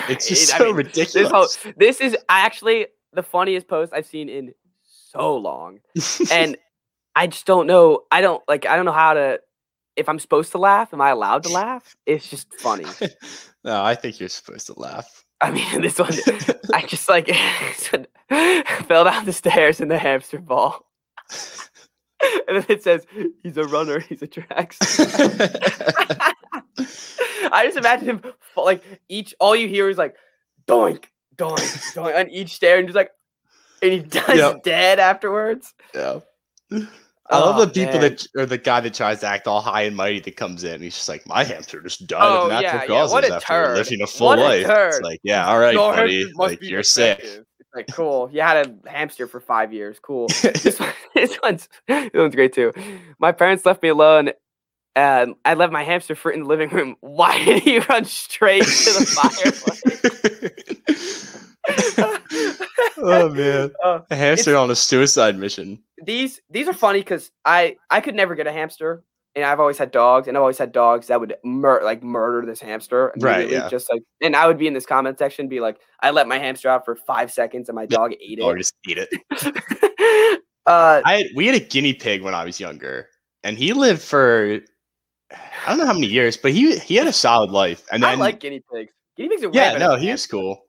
it's 0.09 0.29
just 0.29 0.55
I 0.55 0.59
so 0.59 0.65
mean, 0.67 0.77
ridiculous. 0.77 1.13
This 1.13 1.31
whole 1.31 1.73
this 1.77 2.01
is 2.01 2.17
actually 2.29 2.89
the 3.13 3.23
funniest 3.23 3.69
post 3.69 3.93
I've 3.95 4.07
seen 4.07 4.29
in 4.29 4.53
so 4.85 5.37
long, 5.37 5.79
and 6.33 6.57
I 7.15 7.29
just 7.29 7.47
don't 7.47 7.67
know. 7.69 8.03
I 8.11 8.21
don't 8.21 8.43
like. 8.49 8.67
I 8.67 8.75
don't 8.77 8.85
know 8.85 8.93
how 8.93 9.15
to. 9.15 9.41
If 9.97 10.09
I'm 10.09 10.19
supposed 10.19 10.53
to 10.53 10.59
laugh, 10.59 10.93
am 10.93 11.01
I 11.01 11.11
allowed 11.11 11.43
to 11.45 11.49
laugh? 11.53 11.97
It's 12.07 12.29
just 12.29 12.53
funny. 12.61 12.85
no, 13.65 13.83
I 13.83 13.95
think 13.95 14.21
you're 14.21 14.29
supposed 14.29 14.67
to 14.67 14.79
laugh. 14.79 15.25
I 15.41 15.51
mean, 15.51 15.81
this 15.83 15.99
one, 15.99 16.13
I 16.73 16.83
just 16.87 17.09
like 17.09 17.29
fell 18.87 19.05
down 19.05 19.25
the 19.27 19.33
stairs 19.33 19.81
in 19.81 19.89
the 19.89 19.99
hamster 19.99 20.39
ball, 20.39 20.87
and 22.49 22.57
then 22.57 22.65
it 22.69 22.83
says 22.83 23.07
he's 23.43 23.57
a 23.59 23.65
runner. 23.65 24.01
He's 24.01 24.23
a 24.23 24.27
tracks. 24.27 24.79
I 27.53 27.65
just 27.67 27.77
imagine 27.77 28.07
him 28.07 28.23
like 28.57 28.83
each. 29.09 29.35
All 29.41 29.55
you 29.55 29.69
hear 29.69 29.89
is 29.91 29.99
like 29.99 30.17
doink, 30.67 31.05
doink, 31.37 31.59
doink 31.95 32.19
on 32.19 32.31
each 32.31 32.55
stair, 32.55 32.79
and 32.79 32.87
just 32.89 32.97
like, 32.97 33.11
and 33.83 33.93
he 33.93 33.99
dies 34.01 34.37
Yep. 34.39 34.63
dead 34.63 34.99
afterwards. 34.99 35.75
Yeah. 35.95 36.21
I 37.31 37.39
love 37.41 37.57
Oh, 37.57 37.65
the 37.65 37.73
people 37.73 38.01
man. 38.01 38.03
that, 38.03 38.27
or 38.37 38.47
the 38.47 38.59
guy 38.59 38.81
that 38.81 38.95
tries 38.95 39.21
to 39.21 39.27
act 39.27 39.47
all 39.49 39.61
high 39.61 39.83
and 39.83 39.97
mighty 39.97 40.21
that 40.21 40.37
comes 40.37 40.63
in. 40.65 40.81
He's 40.81 40.95
just 40.95 41.09
like, 41.09 41.27
my 41.27 41.43
hamster 41.45 41.83
just 41.83 42.07
died 42.07 42.21
Oh, 42.23 42.45
of 42.45 42.51
natural 42.51 42.73
yeah, 42.73 42.81
yeah, 42.83 42.87
causes 42.87 43.31
a 43.31 43.35
after 43.35 43.47
turd. 43.47 43.77
living 43.79 44.03
a 44.03 44.07
full 44.07 44.35
a 44.35 44.37
life. 44.37 44.67
It's 44.69 45.01
like, 45.01 45.21
yeah, 45.25 45.49
all 45.49 45.59
right, 45.59 45.75
Your 45.75 45.93
buddy. 45.93 46.33
Like, 46.35 46.63
you're 46.63 46.83
sick. 46.85 47.19
It's 47.23 47.71
like 47.75 47.89
cool. 47.93 48.31
You 48.33 48.43
had 48.43 48.69
a 48.69 48.75
hamster 48.91 49.27
for 49.27 49.41
five 49.41 49.73
years. 49.73 49.99
Cool. 50.01 50.29
this, 50.43 50.79
one, 50.79 50.93
this 51.15 51.37
one's 51.43 51.69
this 51.89 52.11
one's 52.15 52.35
great 52.35 52.53
too. 52.53 52.73
My 53.19 53.33
parents 53.33 53.67
left 53.67 53.83
me 53.83 53.89
alone. 53.89 54.31
And 54.95 55.35
I 55.45 55.53
left 55.53 55.75
my 55.75 55.83
hamster 55.83 56.15
fruit 56.15 56.37
in 56.37 56.45
the 56.45 56.49
living 56.49 56.71
room. 56.71 56.97
Why 57.01 57.45
did 57.45 57.63
he 57.63 57.81
run 57.81 58.07
straight 58.07 58.63
to 58.63 58.69
the 58.69 59.05
fireplace? 59.05 59.83
oh 62.99 63.29
man, 63.29 63.71
Uh, 63.85 64.01
a 64.11 64.17
hamster 64.17 64.57
on 64.57 64.71
a 64.71 64.77
suicide 64.77 65.39
mission. 65.39 65.83
These 66.07 66.41
these 66.49 66.69
are 66.69 66.73
funny 66.73 67.01
because 67.01 67.31
I 67.45 67.77
I 67.91 68.01
could 68.01 68.15
never 68.15 68.35
get 68.35 68.47
a 68.47 68.53
hamster, 68.53 69.03
and 69.35 69.45
I've 69.45 69.61
always 69.61 69.77
had 69.77 69.91
dogs, 69.91 70.29
and 70.29 70.37
I've 70.37 70.41
always 70.41 70.57
had 70.57 70.73
dogs 70.73 71.09
that 71.09 71.21
would 71.21 71.35
mur- 71.45 71.83
like 71.85 72.03
murder 72.03 72.47
this 72.47 72.61
hamster. 72.61 73.13
Right, 73.19 73.51
yeah. 73.51 73.69
Just 73.69 73.91
like, 73.91 74.03
and 74.23 74.35
I 74.35 74.47
would 74.47 74.57
be 74.57 74.67
in 74.67 74.75
this 74.75 74.87
comment 74.87 75.19
section, 75.19 75.49
be 75.49 75.61
like, 75.61 75.79
I 76.01 76.11
let 76.11 76.29
my 76.29 76.39
hamster 76.39 76.69
out 76.69 76.85
for 76.85 76.97
five 76.97 77.33
seconds, 77.33 77.69
and 77.69 77.77
my 77.77 77.87
dog 77.87 78.13
ate 78.13 78.39
it. 78.39 78.43
Or 78.43 78.57
just 78.57 78.75
eat 78.87 78.99
it. 78.99 80.43
uh, 80.67 81.03
I 81.05 81.29
we 81.35 81.47
had 81.47 81.57
a 81.57 81.61
guinea 81.61 81.93
pig 81.93 82.23
when 82.23 82.35
I 82.35 82.45
was 82.45 82.61
younger, 82.61 83.09
and 83.43 83.59
he 83.59 83.73
lived 83.73 84.01
for 84.01 84.61
I 85.31 85.69
don't 85.69 85.79
know 85.79 85.87
how 85.87 85.93
many 85.93 86.07
years, 86.07 86.37
but 86.37 86.53
he 86.53 86.79
he 86.79 86.95
had 86.95 87.07
a 87.07 87.13
solid 87.13 87.51
life. 87.51 87.85
And 87.91 88.03
then 88.03 88.11
I 88.11 88.15
like 88.15 88.41
guinea 88.41 88.63
pigs. 88.73 88.93
Guinea 89.17 89.31
pigs 89.31 89.45
are 89.45 89.51
yeah, 89.53 89.77
no, 89.77 89.97
he 89.97 90.11
was 90.11 90.27
cool. 90.27 90.63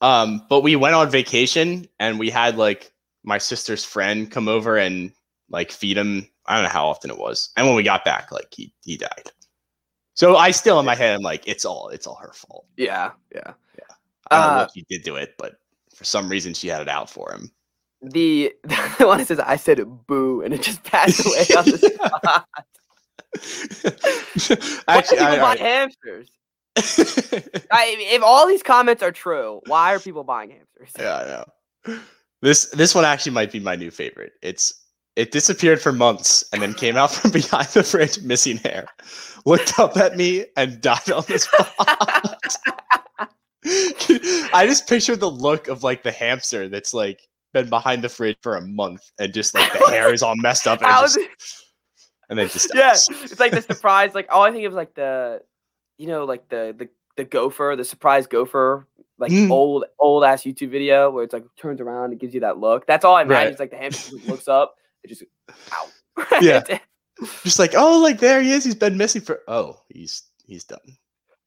Um, 0.00 0.44
but 0.48 0.62
we 0.62 0.74
went 0.74 0.96
on 0.96 1.08
vacation 1.10 1.86
and 2.00 2.18
we 2.18 2.28
had 2.28 2.56
like 2.56 2.91
my 3.24 3.38
sister's 3.38 3.84
friend 3.84 4.30
come 4.30 4.48
over 4.48 4.76
and 4.76 5.12
like 5.50 5.70
feed 5.70 5.96
him. 5.96 6.28
I 6.46 6.54
don't 6.54 6.64
know 6.64 6.70
how 6.70 6.88
often 6.88 7.10
it 7.10 7.18
was. 7.18 7.50
And 7.56 7.66
when 7.66 7.76
we 7.76 7.82
got 7.82 8.04
back, 8.04 8.32
like 8.32 8.48
he 8.50 8.72
he 8.82 8.96
died. 8.96 9.30
So 10.14 10.36
I 10.36 10.50
still 10.50 10.78
in 10.78 10.86
my 10.86 10.94
head, 10.94 11.14
I'm 11.14 11.22
like, 11.22 11.46
it's 11.46 11.64
all 11.64 11.88
it's 11.88 12.06
all 12.06 12.16
her 12.16 12.32
fault. 12.32 12.66
Yeah, 12.76 13.12
yeah. 13.34 13.52
Yeah. 13.78 13.94
I 14.30 14.36
don't 14.36 14.54
know 14.54 14.60
uh, 14.60 14.62
if 14.62 14.66
what 14.66 14.74
she 14.74 14.86
did 14.88 15.04
to 15.04 15.16
it, 15.16 15.34
but 15.38 15.54
for 15.94 16.04
some 16.04 16.28
reason 16.28 16.54
she 16.54 16.68
had 16.68 16.82
it 16.82 16.88
out 16.88 17.08
for 17.08 17.32
him. 17.32 17.50
The 18.02 18.52
the 18.98 19.06
one 19.06 19.18
that 19.18 19.28
says 19.28 19.38
I 19.38 19.56
said 19.56 19.80
boo, 20.06 20.42
and 20.42 20.52
it 20.52 20.62
just 20.62 20.82
passed 20.84 21.24
away 21.24 21.46
on 21.56 21.64
the 21.64 21.78
spot. 21.94 22.46
Why 24.84 24.96
Actually, 24.96 25.18
do 25.18 25.24
people 25.24 25.34
I, 25.34 25.38
buy 25.38 25.50
all 25.50 25.58
hamsters? 25.58 26.30
I, 27.70 27.96
if 27.98 28.22
all 28.22 28.48
these 28.48 28.62
comments 28.62 29.02
are 29.02 29.12
true, 29.12 29.60
why 29.66 29.94
are 29.94 30.00
people 30.00 30.24
buying 30.24 30.50
hamsters? 30.50 30.90
yeah, 30.98 31.44
I 31.86 31.94
know. 31.94 32.00
This 32.42 32.66
this 32.70 32.94
one 32.94 33.04
actually 33.04 33.32
might 33.32 33.52
be 33.52 33.60
my 33.60 33.76
new 33.76 33.90
favorite. 33.90 34.32
It's 34.42 34.82
it 35.14 35.30
disappeared 35.30 35.80
for 35.80 35.92
months 35.92 36.44
and 36.52 36.60
then 36.60 36.74
came 36.74 36.96
out 36.96 37.12
from 37.12 37.30
behind 37.32 37.68
the 37.68 37.82
fridge 37.82 38.20
missing 38.22 38.56
hair. 38.58 38.86
Looked 39.46 39.78
up 39.78 39.96
at 39.96 40.16
me 40.16 40.46
and 40.56 40.80
died 40.80 41.10
on 41.10 41.24
the 41.28 41.38
spot. 41.38 41.72
I 44.54 44.66
just 44.66 44.88
pictured 44.88 45.20
the 45.20 45.30
look 45.30 45.68
of 45.68 45.84
like 45.84 46.02
the 46.02 46.10
hamster 46.10 46.68
that's 46.68 46.92
like 46.92 47.20
been 47.52 47.68
behind 47.68 48.02
the 48.02 48.08
fridge 48.08 48.36
for 48.42 48.56
a 48.56 48.60
month 48.66 49.02
and 49.18 49.32
just 49.32 49.54
like 49.54 49.72
the 49.72 49.86
hair 49.90 50.12
is 50.12 50.22
all 50.22 50.34
messed 50.36 50.66
up 50.66 50.82
and, 50.82 50.90
just, 50.90 51.18
and 52.30 52.38
then 52.38 52.48
just 52.48 52.74
yeah, 52.74 52.88
dies. 52.88 53.08
it's 53.08 53.40
like 53.40 53.52
the 53.52 53.62
surprise. 53.62 54.14
Like 54.14 54.26
all 54.30 54.42
I 54.42 54.50
think 54.50 54.66
of 54.66 54.72
like 54.72 54.94
the, 54.94 55.42
you 55.98 56.08
know, 56.08 56.24
like 56.24 56.48
the 56.48 56.74
the 56.76 56.88
the 57.16 57.24
gopher, 57.24 57.76
the 57.76 57.84
surprise 57.84 58.26
gopher, 58.26 58.88
like 59.22 59.32
Mm. 59.32 59.50
old 59.50 59.84
old 59.98 60.24
ass 60.24 60.42
YouTube 60.42 60.68
video 60.70 61.10
where 61.10 61.24
it's 61.24 61.32
like 61.32 61.44
turns 61.56 61.80
around 61.80 62.10
and 62.10 62.20
gives 62.20 62.34
you 62.34 62.40
that 62.40 62.58
look. 62.58 62.86
That's 62.86 63.04
all 63.04 63.14
I 63.14 63.22
imagine. 63.22 63.36
Right. 63.44 63.46
It's 63.48 63.60
like 63.60 63.70
the 63.70 63.78
hamster 63.78 64.16
looks 64.26 64.48
up, 64.48 64.74
it 65.02 65.08
just 65.08 65.22
ow. 65.72 65.88
Yeah. 66.42 66.62
just 67.44 67.58
like 67.58 67.72
oh 67.74 68.00
like 68.00 68.18
there 68.18 68.42
he 68.42 68.50
is 68.52 68.64
he's 68.64 68.74
been 68.74 68.96
missing 68.98 69.22
for 69.22 69.40
oh 69.48 69.80
he's 69.88 70.24
he's 70.44 70.64
done 70.64 70.80
he 70.84 70.98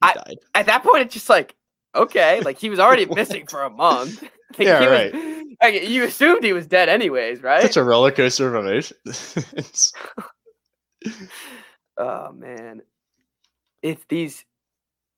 I- 0.01 0.13
died 0.13 0.37
At 0.55 0.65
that 0.65 0.81
point, 0.83 1.01
it's 1.03 1.13
just 1.13 1.29
like 1.29 1.55
okay, 1.95 2.41
like 2.41 2.57
he 2.57 2.69
was 2.69 2.79
already 2.79 3.05
missing 3.13 3.45
for 3.47 3.63
a 3.63 3.69
month. 3.69 4.21
Like, 4.57 4.67
Yeah, 4.67 4.79
he 4.79 4.85
was- 4.87 5.13
right. 5.13 5.45
like, 5.61 5.89
you 5.89 6.03
assumed 6.03 6.43
he 6.43 6.53
was 6.53 6.65
dead 6.67 6.87
anyways, 6.89 7.41
right? 7.43 7.61
such 7.61 7.77
a 7.77 7.83
roller 7.83 8.11
coaster 8.11 8.47
of 8.55 8.65
emotions 8.65 9.93
Oh 11.97 12.31
man, 12.33 12.81
it's 13.81 14.03
these. 14.09 14.43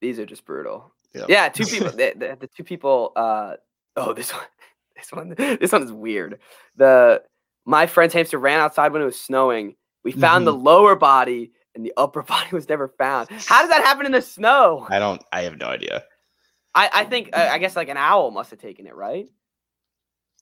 These 0.01 0.19
are 0.19 0.25
just 0.27 0.45
brutal. 0.45 0.93
Yeah. 1.13 1.25
Yeah, 1.29 1.49
two 1.49 1.65
people. 1.65 1.91
the, 1.91 2.13
the, 2.15 2.37
the 2.41 2.47
two 2.47 2.63
people. 2.63 3.11
Uh, 3.15 3.55
oh, 3.95 4.13
this 4.13 4.31
one. 4.33 4.43
This 4.95 5.11
one. 5.11 5.29
This 5.59 5.71
one 5.71 5.83
is 5.83 5.91
weird. 5.91 6.39
The 6.75 7.23
my 7.65 7.85
friend's 7.87 8.13
hamster 8.13 8.37
ran 8.37 8.59
outside 8.59 8.91
when 8.93 9.01
it 9.01 9.05
was 9.05 9.19
snowing. 9.19 9.75
We 10.03 10.11
found 10.13 10.45
Mm-hmm. 10.45 10.57
the 10.57 10.63
lower 10.63 10.95
body 10.95 11.51
and 11.75 11.85
the 11.85 11.93
upper 11.97 12.21
body 12.33 12.47
was 12.51 12.67
never 12.69 12.87
found. 12.87 13.29
How 13.29 13.61
does 13.61 13.69
that 13.69 13.83
happen 13.83 14.05
in 14.05 14.11
the 14.13 14.21
snow? 14.21 14.85
i 14.89 14.99
don't 14.99 15.21
i 15.33 15.41
have 15.41 15.57
no 15.57 15.67
idea 15.67 16.03
I, 16.73 16.89
I 16.93 17.03
think 17.05 17.29
uh, 17.33 17.49
I 17.51 17.57
guess 17.57 17.75
like 17.75 17.89
an 17.89 17.97
owl 17.97 18.31
must 18.31 18.51
have 18.51 18.59
taken 18.59 18.87
it, 18.87 18.95
right? 18.95 19.27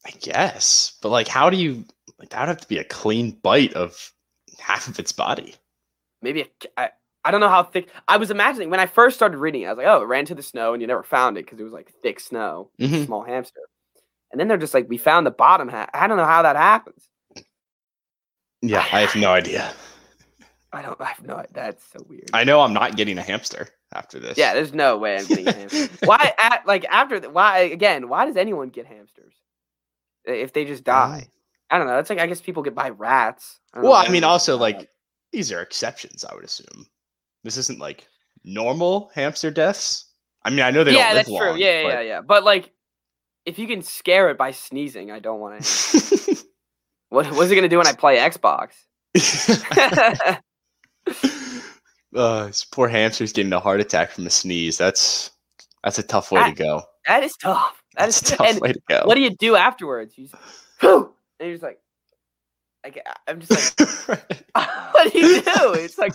i 0.05 0.11
guess 0.21 0.93
but 1.01 1.09
like 1.09 1.27
how 1.27 1.49
do 1.49 1.57
you 1.57 1.83
like 2.19 2.29
that 2.29 2.41
would 2.41 2.49
have 2.49 2.61
to 2.61 2.67
be 2.67 2.77
a 2.77 2.83
clean 2.83 3.31
bite 3.41 3.73
of 3.73 4.11
half 4.59 4.87
of 4.87 4.99
its 4.99 5.11
body 5.11 5.55
Maybe 6.21 6.41
a 6.41 6.47
I, 6.79 6.89
I 7.25 7.31
don't 7.31 7.41
know 7.41 7.49
how 7.49 7.63
thick. 7.63 7.89
I 8.07 8.17
was 8.17 8.29
imagining 8.31 8.69
when 8.69 8.79
I 8.79 8.85
first 8.85 9.15
started 9.15 9.37
reading 9.39 9.63
it. 9.63 9.65
I 9.65 9.69
was 9.73 9.77
like, 9.79 9.87
oh, 9.87 10.01
it 10.01 10.05
ran 10.05 10.25
to 10.27 10.35
the 10.35 10.43
snow 10.43 10.73
and 10.73 10.81
you 10.81 10.87
never 10.87 11.03
found 11.03 11.37
it 11.37 11.45
because 11.45 11.59
it 11.59 11.63
was 11.63 11.73
like 11.73 11.91
thick 12.03 12.19
snow. 12.19 12.69
Mhm. 12.79 13.05
small 13.05 13.23
hamster. 13.23 13.59
And 14.31 14.39
then 14.39 14.47
they're 14.47 14.57
just 14.57 14.73
like, 14.73 14.87
we 14.87 14.97
found 14.97 15.25
the 15.25 15.31
bottom 15.31 15.67
half. 15.67 15.89
I 15.93 16.07
don't 16.07 16.17
know 16.17 16.25
how 16.25 16.43
that 16.43 16.55
happens. 16.55 17.09
yeah 18.61 18.85
i 18.93 19.01
have 19.01 19.15
no 19.15 19.31
idea 19.31 19.73
I 20.73 20.81
don't. 20.81 20.99
I 20.99 21.05
have 21.05 21.23
no. 21.23 21.41
That's 21.53 21.83
so 21.91 21.99
weird. 22.09 22.29
i 22.33 22.43
know 22.43 22.59
i'm 22.61 22.73
not 22.73 22.97
getting 22.97 23.17
a 23.17 23.21
hamster 23.21 23.69
after 23.93 24.19
this 24.19 24.37
yeah, 24.37 24.53
there's 24.53 24.73
no 24.73 24.97
way 24.97 25.17
I'm 25.17 25.25
getting 25.25 25.47
a 25.47 25.53
hamster. 25.53 25.87
why? 26.05 26.33
At, 26.37 26.65
like 26.67 26.83
after 26.85 27.19
the, 27.19 27.29
why 27.29 27.59
again? 27.59 28.09
Why 28.09 28.25
does 28.25 28.35
anyone 28.35 28.69
get 28.69 28.85
hamsters 28.85 29.33
if 30.25 30.51
they 30.53 30.65
just 30.65 30.83
die? 30.83 31.27
I 31.69 31.77
don't 31.77 31.87
know. 31.87 31.95
That's 31.95 32.09
like 32.09 32.19
I 32.19 32.27
guess 32.27 32.41
people 32.41 32.61
get 32.61 32.75
by 32.75 32.89
rats. 32.89 33.59
I 33.73 33.77
don't 33.77 33.83
know 33.85 33.91
well 33.91 34.05
i 34.05 34.09
mean 34.09 34.23
also 34.25 34.57
like 34.57 34.89
these 35.31 35.51
are 35.51 35.61
exceptions 35.61 36.25
i 36.25 36.33
would 36.35 36.43
assume 36.43 36.85
this 37.45 37.55
isn't 37.57 37.79
like 37.79 38.07
normal 38.43 39.09
hamster 39.15 39.49
deaths 39.49 40.05
i 40.43 40.49
mean 40.49 40.59
i 40.59 40.69
know 40.71 40.83
they 40.83 40.93
yeah, 40.93 41.13
don't 41.13 41.15
live 41.15 41.25
that's 41.25 41.37
true. 41.37 41.49
long, 41.51 41.57
Yeah, 41.57 41.65
yeah, 41.67 41.83
but- 41.83 41.89
yeah, 41.93 42.01
yeah. 42.01 42.21
But 42.21 42.43
like, 42.43 42.71
if 43.45 43.57
you 43.59 43.67
can 43.67 43.81
scare 43.81 44.29
it 44.29 44.37
by 44.37 44.51
sneezing, 44.51 45.11
I 45.11 45.19
don't 45.19 45.39
want 45.39 45.63
to. 45.63 46.35
What 47.09 47.27
what's 47.33 47.49
it 47.51 47.55
gonna 47.55 47.69
do 47.69 47.77
when 47.77 47.87
I 47.87 47.93
play 47.93 48.17
Xbox? 48.17 48.71
uh, 52.15 52.47
this 52.47 52.65
poor 52.65 52.87
hamster's 52.87 53.31
getting 53.31 53.53
a 53.53 53.59
heart 53.59 53.79
attack 53.79 54.11
from 54.11 54.25
a 54.25 54.29
sneeze. 54.29 54.77
That's 54.77 55.31
that's 55.83 55.99
a 55.99 56.03
tough 56.03 56.31
way 56.31 56.43
to 56.43 56.51
go. 56.55 56.81
that 57.07 57.23
is 57.23 57.37
tough. 57.37 57.81
That 57.95 58.05
That's 58.07 58.21
is 58.21 58.29
tough 58.37 58.47
and 58.47 58.59
way 58.59 58.73
to 58.73 58.81
go. 58.89 59.03
what 59.05 59.15
do 59.15 59.21
you 59.21 59.29
do 59.29 59.55
afterwards? 59.55 60.17
You 60.17 60.25
just, 60.27 60.35
and 60.81 61.07
you're 61.39 61.51
just 61.51 61.63
like, 61.63 61.79
like 62.85 63.05
I'm 63.27 63.41
just 63.41 63.79
like, 64.07 64.45
what 64.91 65.11
do 65.11 65.19
you 65.19 65.41
do? 65.41 65.73
It's 65.73 65.97
like, 65.97 66.13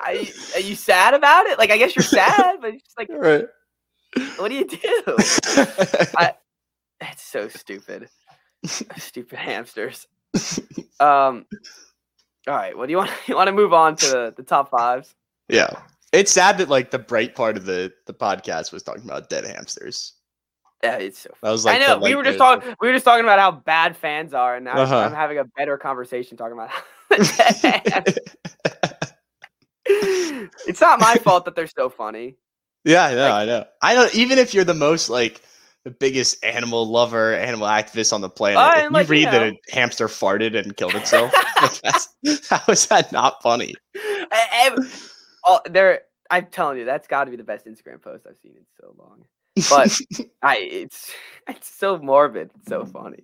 are 0.00 0.14
you, 0.14 0.32
are 0.54 0.60
you 0.60 0.74
sad 0.74 1.14
about 1.14 1.46
it? 1.46 1.58
Like, 1.58 1.70
I 1.70 1.76
guess 1.78 1.94
you're 1.94 2.02
sad, 2.02 2.56
but 2.60 2.74
it's 2.74 2.82
just 2.82 2.98
like, 2.98 3.08
right. 3.10 3.44
what 4.36 4.48
do 4.48 4.54
you 4.54 4.66
do? 4.66 4.78
I- 6.16 6.34
That's 7.00 7.22
so 7.22 7.48
stupid. 7.48 8.08
stupid 8.64 9.38
hamsters. 9.38 10.06
Um. 10.98 11.46
All 12.48 12.54
right. 12.54 12.76
Well, 12.76 12.86
do 12.86 12.90
you 12.92 12.96
want? 12.96 13.10
You 13.26 13.36
want 13.36 13.48
to 13.48 13.52
move 13.52 13.72
on 13.72 13.96
to 13.96 14.06
the, 14.06 14.34
the 14.36 14.42
top 14.42 14.70
fives? 14.70 15.14
yeah. 15.48 15.70
It's 16.12 16.30
sad 16.30 16.58
that 16.58 16.68
like 16.68 16.90
the 16.90 16.98
bright 16.98 17.34
part 17.34 17.56
of 17.56 17.64
the 17.64 17.90
the 18.06 18.12
podcast 18.14 18.70
was 18.72 18.82
talking 18.82 19.04
about 19.04 19.30
dead 19.30 19.44
hamsters. 19.44 20.14
Yeah, 20.82 20.96
it's 20.96 21.20
so. 21.20 21.30
That 21.42 21.50
was 21.50 21.64
like 21.64 21.76
I 21.76 21.78
know. 21.86 21.94
the, 21.94 22.00
we 22.00 22.10
like, 22.10 22.16
were 22.16 22.24
just 22.24 22.38
talking. 22.38 22.74
We 22.80 22.88
were 22.88 22.94
just 22.94 23.04
talking 23.04 23.24
about 23.24 23.38
how 23.38 23.52
bad 23.52 23.96
fans 23.96 24.34
are, 24.34 24.56
and 24.56 24.64
now 24.64 24.78
Uh-huh. 24.78 24.98
I'm 24.98 25.14
having 25.14 25.38
a 25.38 25.44
better 25.44 25.78
conversation 25.78 26.36
talking 26.36 26.54
about. 26.54 26.70
How 26.70 26.82
it's 30.66 30.80
not 30.80 31.00
my 31.00 31.16
fault 31.16 31.44
that 31.44 31.54
they're 31.54 31.66
so 31.66 31.88
funny. 31.88 32.36
Yeah, 32.84 33.04
I 33.04 33.14
know, 33.14 33.28
Like- 33.28 33.32
I 33.32 33.44
know. 33.46 33.64
I 33.82 33.94
don't 33.94 34.14
even 34.14 34.38
if 34.38 34.54
you're 34.54 34.64
the 34.64 34.74
most 34.74 35.08
like 35.08 35.40
the 35.84 35.90
biggest 35.90 36.42
animal 36.44 36.86
lover, 36.88 37.34
animal 37.34 37.66
activist 37.66 38.12
on 38.12 38.20
the 38.20 38.30
planet, 38.30 38.58
Oh, 38.58 38.78
if 38.78 38.82
you 38.84 38.90
like, 38.90 39.06
you 39.08 39.12
read 39.12 39.26
that 39.26 39.42
a 39.42 39.56
hamster 39.72 40.06
farted 40.08 40.56
and 40.56 40.76
killed 40.76 40.94
itself, 40.94 41.32
like 41.60 41.80
how 42.48 42.72
is 42.72 42.86
that 42.86 43.10
not 43.12 43.42
funny? 43.42 43.74
I, 43.96 44.72
I- 44.76 44.88
oh, 45.46 45.60
there. 45.70 46.02
I'm 46.30 46.46
telling 46.46 46.78
you, 46.78 46.86
that's 46.86 47.06
got 47.06 47.24
to 47.24 47.30
be 47.30 47.36
the 47.36 47.44
best 47.44 47.66
Instagram 47.66 48.00
post 48.00 48.24
I've 48.26 48.38
seen 48.42 48.52
in 48.56 48.64
so 48.80 48.94
long. 48.98 49.26
But 49.68 49.98
I, 50.42 50.56
it's 50.58 51.12
it's 51.48 51.72
so 51.74 51.98
morbid, 51.98 52.50
it's 52.56 52.68
so 52.68 52.84
funny. 52.84 53.22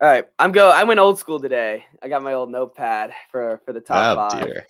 All 0.00 0.08
right, 0.08 0.26
I'm 0.38 0.52
go. 0.52 0.70
I 0.70 0.84
went 0.84 1.00
old 1.00 1.18
school 1.18 1.40
today. 1.40 1.84
I 2.02 2.08
got 2.08 2.22
my 2.22 2.34
old 2.34 2.50
notepad 2.50 3.12
for 3.30 3.60
for 3.64 3.72
the 3.72 3.80
top 3.80 4.16
oh 4.16 4.28
five. 4.28 4.44
dear. 4.46 4.66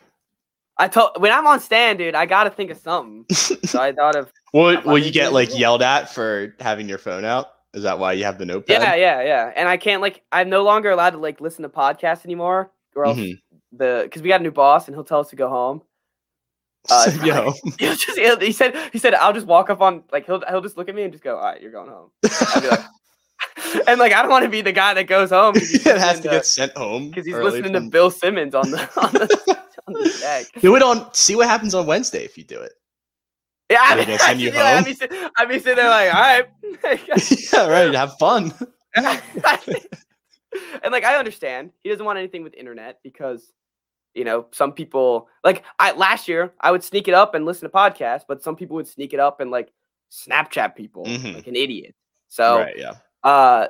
I 0.78 0.88
told 0.88 1.10
when 1.20 1.32
I'm 1.32 1.46
on 1.46 1.60
stand, 1.60 1.98
dude, 1.98 2.14
I 2.14 2.24
got 2.24 2.44
to 2.44 2.50
think 2.50 2.70
of 2.70 2.78
something. 2.78 3.26
So 3.34 3.80
I 3.80 3.92
thought 3.92 4.16
of 4.16 4.32
Will, 4.54 4.80
will 4.82 4.98
you 4.98 5.10
get 5.12 5.32
like 5.34 5.56
yelled 5.58 5.82
at 5.82 6.08
for 6.14 6.54
having 6.60 6.88
your 6.88 6.96
phone 6.98 7.24
out? 7.24 7.48
Is 7.74 7.82
that 7.82 7.98
why 7.98 8.14
you 8.14 8.24
have 8.24 8.38
the 8.38 8.46
notepad? 8.46 8.80
yeah, 8.80 8.94
yeah, 8.94 9.22
yeah. 9.22 9.52
And 9.54 9.68
I 9.68 9.76
can't 9.76 10.00
like 10.00 10.22
I'm 10.32 10.48
no 10.48 10.62
longer 10.62 10.90
allowed 10.90 11.10
to 11.10 11.18
like 11.18 11.40
listen 11.42 11.62
to 11.64 11.68
podcasts 11.68 12.24
anymore, 12.24 12.70
or 12.96 13.04
else 13.04 13.18
Mhm. 13.18 13.38
the 13.72 14.00
because 14.04 14.22
we 14.22 14.28
got 14.30 14.40
a 14.40 14.42
new 14.44 14.50
boss 14.50 14.86
and 14.86 14.94
he'll 14.96 15.04
tell 15.04 15.20
us 15.20 15.28
to 15.30 15.36
go 15.36 15.48
home. 15.50 15.82
Uh, 16.90 17.10
yo, 17.22 17.52
He'll 17.78 17.94
just 17.96 18.18
he'll, 18.18 18.40
he 18.40 18.50
said 18.50 18.74
he 18.92 18.98
said 18.98 19.12
I'll 19.12 19.34
just 19.34 19.46
walk 19.46 19.68
up 19.68 19.82
on 19.82 20.04
like 20.10 20.24
he'll 20.24 20.42
he'll 20.48 20.62
just 20.62 20.78
look 20.78 20.88
at 20.88 20.94
me 20.94 21.02
and 21.02 21.12
just 21.12 21.22
go 21.22 21.36
all 21.36 21.42
right 21.44 21.60
you're 21.60 21.72
going 21.72 21.90
home 21.90 22.10
like 22.22 22.80
and 23.86 24.00
like 24.00 24.12
I 24.12 24.22
don't 24.22 24.30
want 24.30 24.44
to 24.44 24.48
be 24.48 24.62
the 24.62 24.72
guy 24.72 24.94
that 24.94 25.04
goes 25.04 25.30
home 25.30 25.54
it 25.56 25.84
has 25.84 26.20
to 26.20 26.28
get 26.28 26.46
sent 26.46 26.76
home 26.76 27.08
because 27.08 27.26
he's 27.26 27.34
listening 27.34 27.74
to 27.74 27.80
Bill 27.80 28.10
Simmons 28.10 28.54
on 28.54 28.70
the 28.70 28.78
on 28.96 29.12
the, 29.12 29.58
on 29.86 29.94
the 29.94 30.18
deck. 30.20 30.46
Do 30.60 30.76
it 30.76 30.82
on. 30.82 31.12
See 31.14 31.34
what 31.36 31.48
happens 31.48 31.74
on 31.74 31.86
Wednesday 31.86 32.24
if 32.24 32.38
you 32.38 32.44
do 32.44 32.60
it. 32.60 32.72
Yeah, 33.70 33.78
I 33.80 33.96
mean, 33.96 34.18
send 34.18 34.40
you 34.40 34.48
I'd, 34.48 34.52
be 34.52 34.58
like, 34.58 34.66
I'd, 34.66 34.84
home? 34.86 35.20
be 35.20 35.30
I'd 35.36 35.48
be 35.48 35.58
sitting 35.58 35.76
there 35.76 35.90
like 35.90 36.14
all 36.14 36.20
right. 36.20 37.52
yeah, 37.52 37.66
right. 37.66 37.94
Have 37.94 38.16
fun. 38.18 38.54
and 38.94 40.92
like 40.92 41.04
I 41.04 41.16
understand 41.16 41.72
he 41.82 41.90
doesn't 41.90 42.04
want 42.04 42.18
anything 42.18 42.42
with 42.42 42.54
internet 42.54 43.00
because 43.02 43.52
you 44.18 44.24
know 44.24 44.46
some 44.50 44.72
people 44.72 45.28
like 45.44 45.64
I 45.78 45.92
last 45.92 46.28
year 46.28 46.52
I 46.60 46.70
would 46.72 46.82
sneak 46.84 47.08
it 47.08 47.14
up 47.14 47.34
and 47.34 47.46
listen 47.46 47.68
to 47.70 47.74
podcasts, 47.74 48.24
but 48.28 48.42
some 48.42 48.56
people 48.56 48.74
would 48.76 48.88
sneak 48.88 49.14
it 49.14 49.20
up 49.20 49.40
and 49.40 49.50
like 49.50 49.72
Snapchat 50.12 50.74
people 50.74 51.04
Mhm. 51.06 51.34
like 51.36 51.46
an 51.46 51.56
idiot. 51.56 51.94
So 52.28 52.58
right. 52.58 52.76
Yeah. 52.76 52.94
uh, 53.24 53.68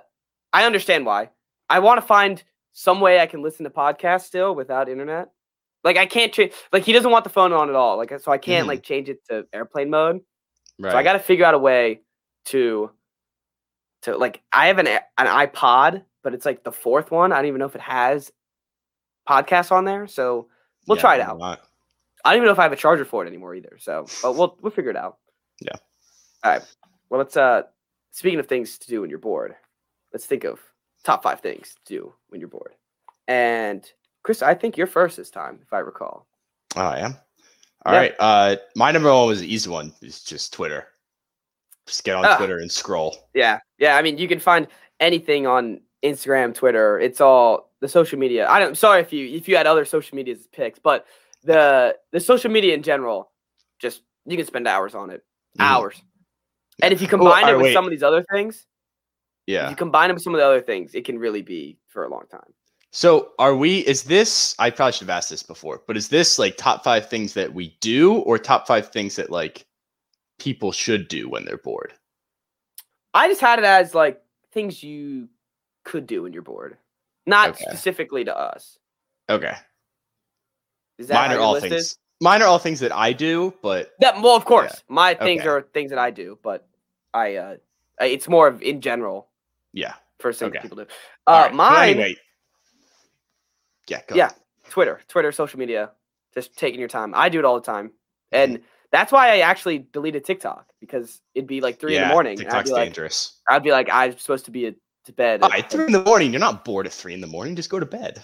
I 0.52 0.64
understand 0.64 1.04
why. 1.06 1.30
I 1.68 1.78
want 1.80 2.00
to 2.00 2.06
find 2.06 2.42
some 2.72 3.00
way 3.00 3.20
I 3.20 3.26
can 3.26 3.42
listen 3.42 3.64
to 3.64 3.70
podcasts 3.70 4.22
still 4.22 4.54
without 4.54 4.88
internet. 4.88 5.30
Like 5.84 5.96
I 5.98 6.06
can't 6.06 6.32
change. 6.32 6.52
Like 6.72 6.84
he 6.84 6.92
doesn't 6.92 7.10
want 7.10 7.24
the 7.24 7.30
phone 7.30 7.52
on 7.52 7.68
at 7.68 7.74
all. 7.76 7.96
Like 7.98 8.18
so 8.20 8.32
I 8.32 8.38
can't 8.38 8.64
Mhm. 8.64 8.68
like 8.68 8.82
change 8.82 9.08
it 9.08 9.24
to 9.28 9.46
airplane 9.52 9.90
mode. 9.90 10.20
Right. 10.78 10.92
So 10.92 10.98
I 10.98 11.02
got 11.02 11.12
to 11.14 11.18
figure 11.18 11.44
out 11.44 11.54
a 11.54 11.58
way 11.58 12.00
to 12.46 12.90
to 14.02 14.16
like 14.16 14.42
I 14.52 14.68
have 14.68 14.78
an 14.78 14.86
an 14.86 15.00
iPod, 15.26 16.04
but 16.22 16.34
it's 16.34 16.46
like 16.46 16.62
the 16.64 16.72
fourth 16.72 17.10
one. 17.10 17.32
I 17.32 17.36
don't 17.36 17.46
even 17.46 17.58
know 17.58 17.66
if 17.66 17.74
it 17.74 17.80
has 17.80 18.32
podcasts 19.28 19.70
on 19.72 19.84
there. 19.84 20.06
So 20.06 20.48
we'll 20.86 20.96
Yeah, 20.96 21.02
try 21.02 21.14
it 21.16 21.20
out. 21.20 21.38
not? 21.38 21.60
I 22.24 22.30
don't 22.32 22.38
even 22.38 22.46
know 22.46 22.52
if 22.52 22.58
I 22.58 22.62
have 22.64 22.72
a 22.72 22.76
charger 22.76 23.04
for 23.04 23.24
it 23.24 23.28
anymore 23.28 23.54
either. 23.54 23.76
So 23.78 24.06
but 24.22 24.34
we'll 24.34 24.56
we'll 24.60 24.72
figure 24.72 24.90
it 24.90 24.96
out. 24.96 25.18
Yeah. 25.60 25.76
All 26.44 26.52
right. 26.52 26.62
Well, 27.10 27.18
let's 27.18 27.36
uh 27.36 27.62
speaking 28.12 28.38
of 28.40 28.46
things 28.46 28.78
to 28.78 28.88
do 28.88 29.00
when 29.00 29.10
you're 29.10 29.18
bored, 29.18 29.54
let's 30.12 30.26
think 30.26 30.44
of 30.44 30.60
top 31.04 31.22
five 31.22 31.40
things 31.40 31.74
to 31.86 31.94
do 31.94 32.14
when 32.28 32.40
you're 32.40 32.48
bored. 32.48 32.74
And 33.28 33.90
Chris, 34.24 34.42
I 34.42 34.54
think 34.54 34.76
you're 34.76 34.86
first 34.86 35.16
this 35.16 35.30
time, 35.30 35.60
if 35.62 35.72
I 35.72 35.78
recall. 35.78 36.26
Oh, 36.76 36.80
I 36.82 36.98
am. 36.98 37.16
All 37.86 37.92
Yeah. 37.92 37.98
right. 38.00 38.14
Uh, 38.18 38.56
my 38.74 38.90
number 38.90 39.12
one 39.12 39.26
was 39.28 39.40
the 39.40 39.52
easy 39.52 39.70
one. 39.70 39.92
It's 40.02 40.22
just 40.24 40.52
Twitter. 40.52 40.88
Just 41.86 42.04
get 42.04 42.16
on 42.16 42.24
Ah. 42.26 42.36
Twitter 42.36 42.58
and 42.58 42.70
scroll. 42.70 43.16
Yeah, 43.34 43.60
yeah. 43.78 43.96
I 43.96 44.02
mean, 44.02 44.18
you 44.18 44.28
can 44.28 44.40
find 44.40 44.66
anything 45.00 45.46
on 45.46 45.80
Instagram, 46.04 46.54
Twitter. 46.54 46.98
It's 46.98 47.20
all 47.20 47.70
the 47.80 47.88
social 47.88 48.18
media. 48.18 48.48
I 48.48 48.58
don't. 48.58 48.76
Sorry 48.76 49.00
if 49.00 49.12
you 49.12 49.26
if 49.26 49.48
you 49.48 49.56
had 49.56 49.66
other 49.66 49.84
social 49.84 50.16
medias 50.16 50.40
as 50.40 50.46
picks, 50.48 50.78
but 50.78 51.06
the 51.42 51.96
the 52.12 52.20
social 52.20 52.50
media 52.50 52.74
in 52.74 52.82
general, 52.82 53.30
just 53.78 54.02
you 54.26 54.36
can 54.36 54.46
spend 54.46 54.66
hours 54.68 54.94
on 54.94 55.10
it, 55.10 55.24
Mhm. 55.58 55.64
hours. 55.64 56.02
And 56.82 56.92
if 56.92 57.00
you 57.00 57.06
Oh, 57.08 57.10
combine 57.10 57.42
it 57.44 57.46
alright, 57.46 57.56
with 57.56 57.64
wait. 57.64 57.72
some 57.74 57.84
of 57.84 57.90
these 57.90 58.02
other 58.02 58.24
things, 58.30 58.66
if 59.46 59.54
Yeah. 59.54 59.70
you 59.70 59.76
combine 59.76 60.10
it 60.10 60.14
with 60.14 60.22
some 60.22 60.34
of 60.34 60.38
the 60.38 60.44
other 60.46 60.60
things, 60.60 60.94
it 60.94 61.04
can 61.04 61.18
really 61.18 61.42
be 61.42 61.78
for 61.88 62.04
a 62.04 62.08
long 62.08 62.26
time. 62.30 62.52
So 62.92 63.32
are 63.38 63.54
we? 63.56 63.80
Is 63.80 64.04
this? 64.04 64.54
I 64.58 64.70
probably 64.70 64.92
should 64.92 65.08
have 65.08 65.16
asked 65.16 65.30
this 65.30 65.42
before, 65.42 65.82
but 65.86 65.96
is 65.96 66.08
this 66.08 66.38
like 66.38 66.56
top 66.56 66.84
five 66.84 67.08
things 67.08 67.34
that 67.34 67.52
we 67.52 67.76
do, 67.80 68.14
or 68.14 68.38
top 68.38 68.66
five 68.66 68.90
things 68.90 69.16
that 69.16 69.30
like 69.30 69.66
people 70.38 70.72
should 70.72 71.08
do 71.08 71.28
when 71.28 71.44
they're 71.44 71.58
bored? 71.58 71.92
I 73.14 73.28
just 73.28 73.40
had 73.40 73.58
it 73.58 73.64
as 73.64 73.94
like 73.94 74.22
things 74.52 74.82
you 74.82 75.28
could 75.88 76.06
do 76.06 76.22
when 76.22 76.32
you're 76.32 76.42
bored, 76.42 76.76
not 77.26 77.50
Okay. 77.50 77.64
specifically 77.64 78.24
to 78.24 78.36
us. 78.36 78.78
Okay. 79.30 79.54
Is 80.98 81.08
that 81.08 81.14
Mine 81.14 81.36
are 81.36 81.40
all 81.40 81.58
things. 81.60 81.96
Mine 82.20 82.42
are 82.42 82.46
all 82.46 82.58
things 82.58 82.80
that 82.80 82.92
I 82.92 83.12
do, 83.12 83.54
but 83.62 83.92
That 84.00 84.20
well, 84.20 84.36
of 84.36 84.44
course, 84.44 84.82
my 84.88 85.14
things 85.14 85.40
Okay. 85.42 85.48
are 85.48 85.62
things 85.62 85.90
that 85.90 85.98
I 85.98 86.10
do, 86.10 86.38
but 86.42 86.66
I 87.14 87.36
uh, 87.36 87.56
it's 88.00 88.28
more 88.28 88.48
of 88.48 88.60
in 88.62 88.80
general 88.80 89.28
yeah. 89.72 89.94
for 90.18 90.32
things 90.32 90.50
Okay. 90.50 90.60
people 90.60 90.76
do. 90.76 90.86
Uh, 91.26 91.44
right, 91.46 91.54
mine, 91.54 91.88
Anyway. 91.90 92.16
Yeah. 93.86 94.02
Go 94.06 94.14
Yeah. 94.16 94.26
ahead. 94.26 94.36
Twitter, 94.68 95.00
Twitter, 95.08 95.32
social 95.32 95.58
media, 95.58 95.92
just 96.34 96.56
taking 96.58 96.78
your 96.80 96.88
time. 96.90 97.14
I 97.14 97.28
do 97.30 97.38
it 97.38 97.44
all 97.44 97.54
the 97.54 97.66
time, 97.66 97.88
Mm-hmm. 98.32 98.54
and 98.54 98.62
that's 98.90 99.12
why 99.12 99.32
I 99.32 99.38
actually 99.40 99.78
deleted 99.78 100.24
TikTok 100.24 100.66
because 100.80 101.20
it'd 101.34 101.46
be 101.48 101.60
like 101.60 101.78
three 101.80 101.96
in 101.96 102.02
the 102.02 102.08
morning. 102.08 102.32
I'd 102.32 102.44
TikTok's 102.44 102.70
be 102.70 102.74
like, 102.74 102.84
dangerous. 102.88 103.40
I'd 103.48 103.62
be 103.62 103.70
like, 103.70 103.88
I'm 103.90 104.18
supposed 104.18 104.44
to 104.46 104.50
be 104.50 104.66
at, 104.66 104.74
to 105.08 105.12
bed. 105.12 105.42
All 105.42 105.48
right, 105.48 105.68
three 105.68 105.86
in 105.86 105.92
the 105.92 106.02
morning. 106.04 106.32
You're 106.32 106.40
not 106.40 106.64
bored 106.64 106.86
at 106.86 106.92
three 106.92 107.12
in 107.14 107.20
the 107.20 107.26
morning. 107.26 107.56
Just 107.56 107.68
go 107.70 107.80
to 107.80 107.86
bed. 107.86 108.22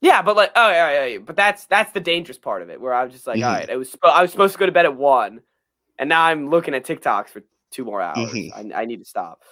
Yeah, 0.00 0.22
but 0.22 0.34
like, 0.34 0.50
oh 0.56 0.70
yeah, 0.70 0.90
yeah, 0.92 1.04
yeah, 1.04 1.18
but 1.18 1.36
that's 1.36 1.66
that's 1.66 1.92
the 1.92 2.00
dangerous 2.00 2.38
part 2.38 2.62
of 2.62 2.70
it, 2.70 2.80
where 2.80 2.94
I 2.94 3.04
was 3.04 3.12
just 3.12 3.26
like, 3.26 3.38
Mhm. 3.38 3.46
all 3.46 3.52
right, 3.52 3.68
it 3.68 3.76
was 3.76 3.94
I 4.02 4.22
was 4.22 4.30
supposed 4.30 4.54
to 4.54 4.58
go 4.58 4.64
to 4.66 4.72
bed 4.72 4.86
at 4.86 4.96
one, 4.96 5.42
and 5.98 6.08
now 6.08 6.24
I'm 6.24 6.48
looking 6.48 6.74
at 6.74 6.84
TikToks 6.86 7.28
for 7.28 7.42
two 7.70 7.84
more 7.84 8.00
hours. 8.00 8.30
Mhm. 8.32 8.72
I, 8.74 8.82
I 8.82 8.84
need 8.86 8.98
to 9.00 9.04
stop. 9.04 9.42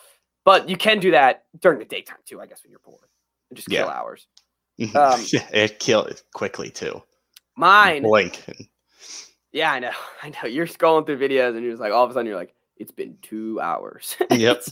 But 0.44 0.68
you 0.70 0.76
can 0.78 1.00
do 1.00 1.10
that 1.10 1.44
during 1.60 1.78
the 1.78 1.84
daytime 1.84 2.16
too, 2.24 2.40
I 2.40 2.46
guess, 2.46 2.62
when 2.62 2.70
you're 2.70 2.80
bored, 2.80 3.08
and 3.50 3.56
just 3.56 3.68
kill 3.68 3.86
Yeah. 3.86 3.92
hours. 3.92 4.26
Mhm. 4.80 4.96
Um, 4.96 5.20
yeah, 5.32 5.46
it 5.52 5.78
killed 5.78 6.08
it 6.08 6.22
quickly 6.32 6.70
too. 6.70 7.02
Mine, 7.56 8.02
Blink. 8.02 8.42
yeah, 9.52 9.72
I 9.72 9.80
know, 9.80 9.90
I 10.22 10.30
know. 10.30 10.48
You're 10.48 10.66
scrolling 10.66 11.04
through 11.04 11.18
videos, 11.18 11.54
and 11.56 11.62
you're 11.62 11.72
just 11.72 11.80
like, 11.82 11.92
all 11.92 12.04
of 12.04 12.10
a 12.10 12.14
sudden, 12.14 12.26
you're 12.26 12.36
like, 12.36 12.54
it's 12.78 12.92
been 12.92 13.18
two 13.20 13.60
hours. 13.60 14.16
Yep. 14.30 14.62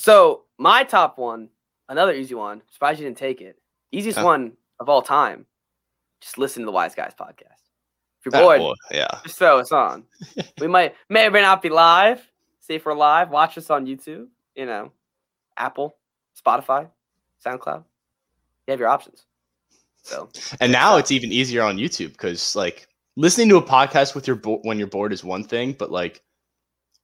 So 0.00 0.44
my 0.56 0.82
top 0.82 1.18
one, 1.18 1.50
another 1.90 2.14
easy 2.14 2.34
one. 2.34 2.62
Surprised 2.70 3.00
you 3.00 3.06
didn't 3.06 3.18
take 3.18 3.42
it. 3.42 3.58
Easiest 3.92 4.16
Huh. 4.16 4.24
one 4.24 4.52
of 4.78 4.88
all 4.88 5.02
time. 5.02 5.44
Just 6.22 6.38
listen 6.38 6.62
to 6.62 6.66
the 6.66 6.72
Wise 6.72 6.94
Guys 6.94 7.12
podcast. 7.18 7.60
If 8.24 8.32
you're 8.32 8.58
bored, 8.58 8.78
yeah. 8.90 9.08
just 9.24 9.36
throw 9.38 9.58
us 9.58 9.72
on. 9.72 10.04
we 10.60 10.66
might 10.66 10.94
may 11.10 11.26
or 11.26 11.30
may 11.30 11.42
not 11.42 11.60
be 11.60 11.68
live. 11.68 12.26
See 12.60 12.74
if 12.76 12.86
we're 12.86 12.94
live. 12.94 13.28
Watch 13.28 13.58
us 13.58 13.68
on 13.68 13.84
YouTube. 13.86 14.28
You 14.54 14.64
know, 14.64 14.90
Apple, 15.58 15.96
Spotify, 16.34 16.88
SoundCloud. 17.44 17.84
You 18.66 18.72
have 18.72 18.80
your 18.80 18.88
options. 18.88 19.26
So 20.02 20.30
And 20.62 20.72
now 20.72 20.96
it's 20.96 21.10
even 21.10 21.30
easier 21.30 21.62
on 21.62 21.76
YouTube 21.76 22.12
because 22.12 22.56
like 22.56 22.88
listening 23.16 23.50
to 23.50 23.56
a 23.58 23.62
podcast 23.62 24.14
with 24.14 24.26
your 24.26 24.36
bo- 24.36 24.60
when 24.62 24.78
you're 24.78 24.88
bored 24.88 25.12
is 25.12 25.22
one 25.22 25.44
thing, 25.44 25.72
but 25.78 25.90
like 25.90 26.22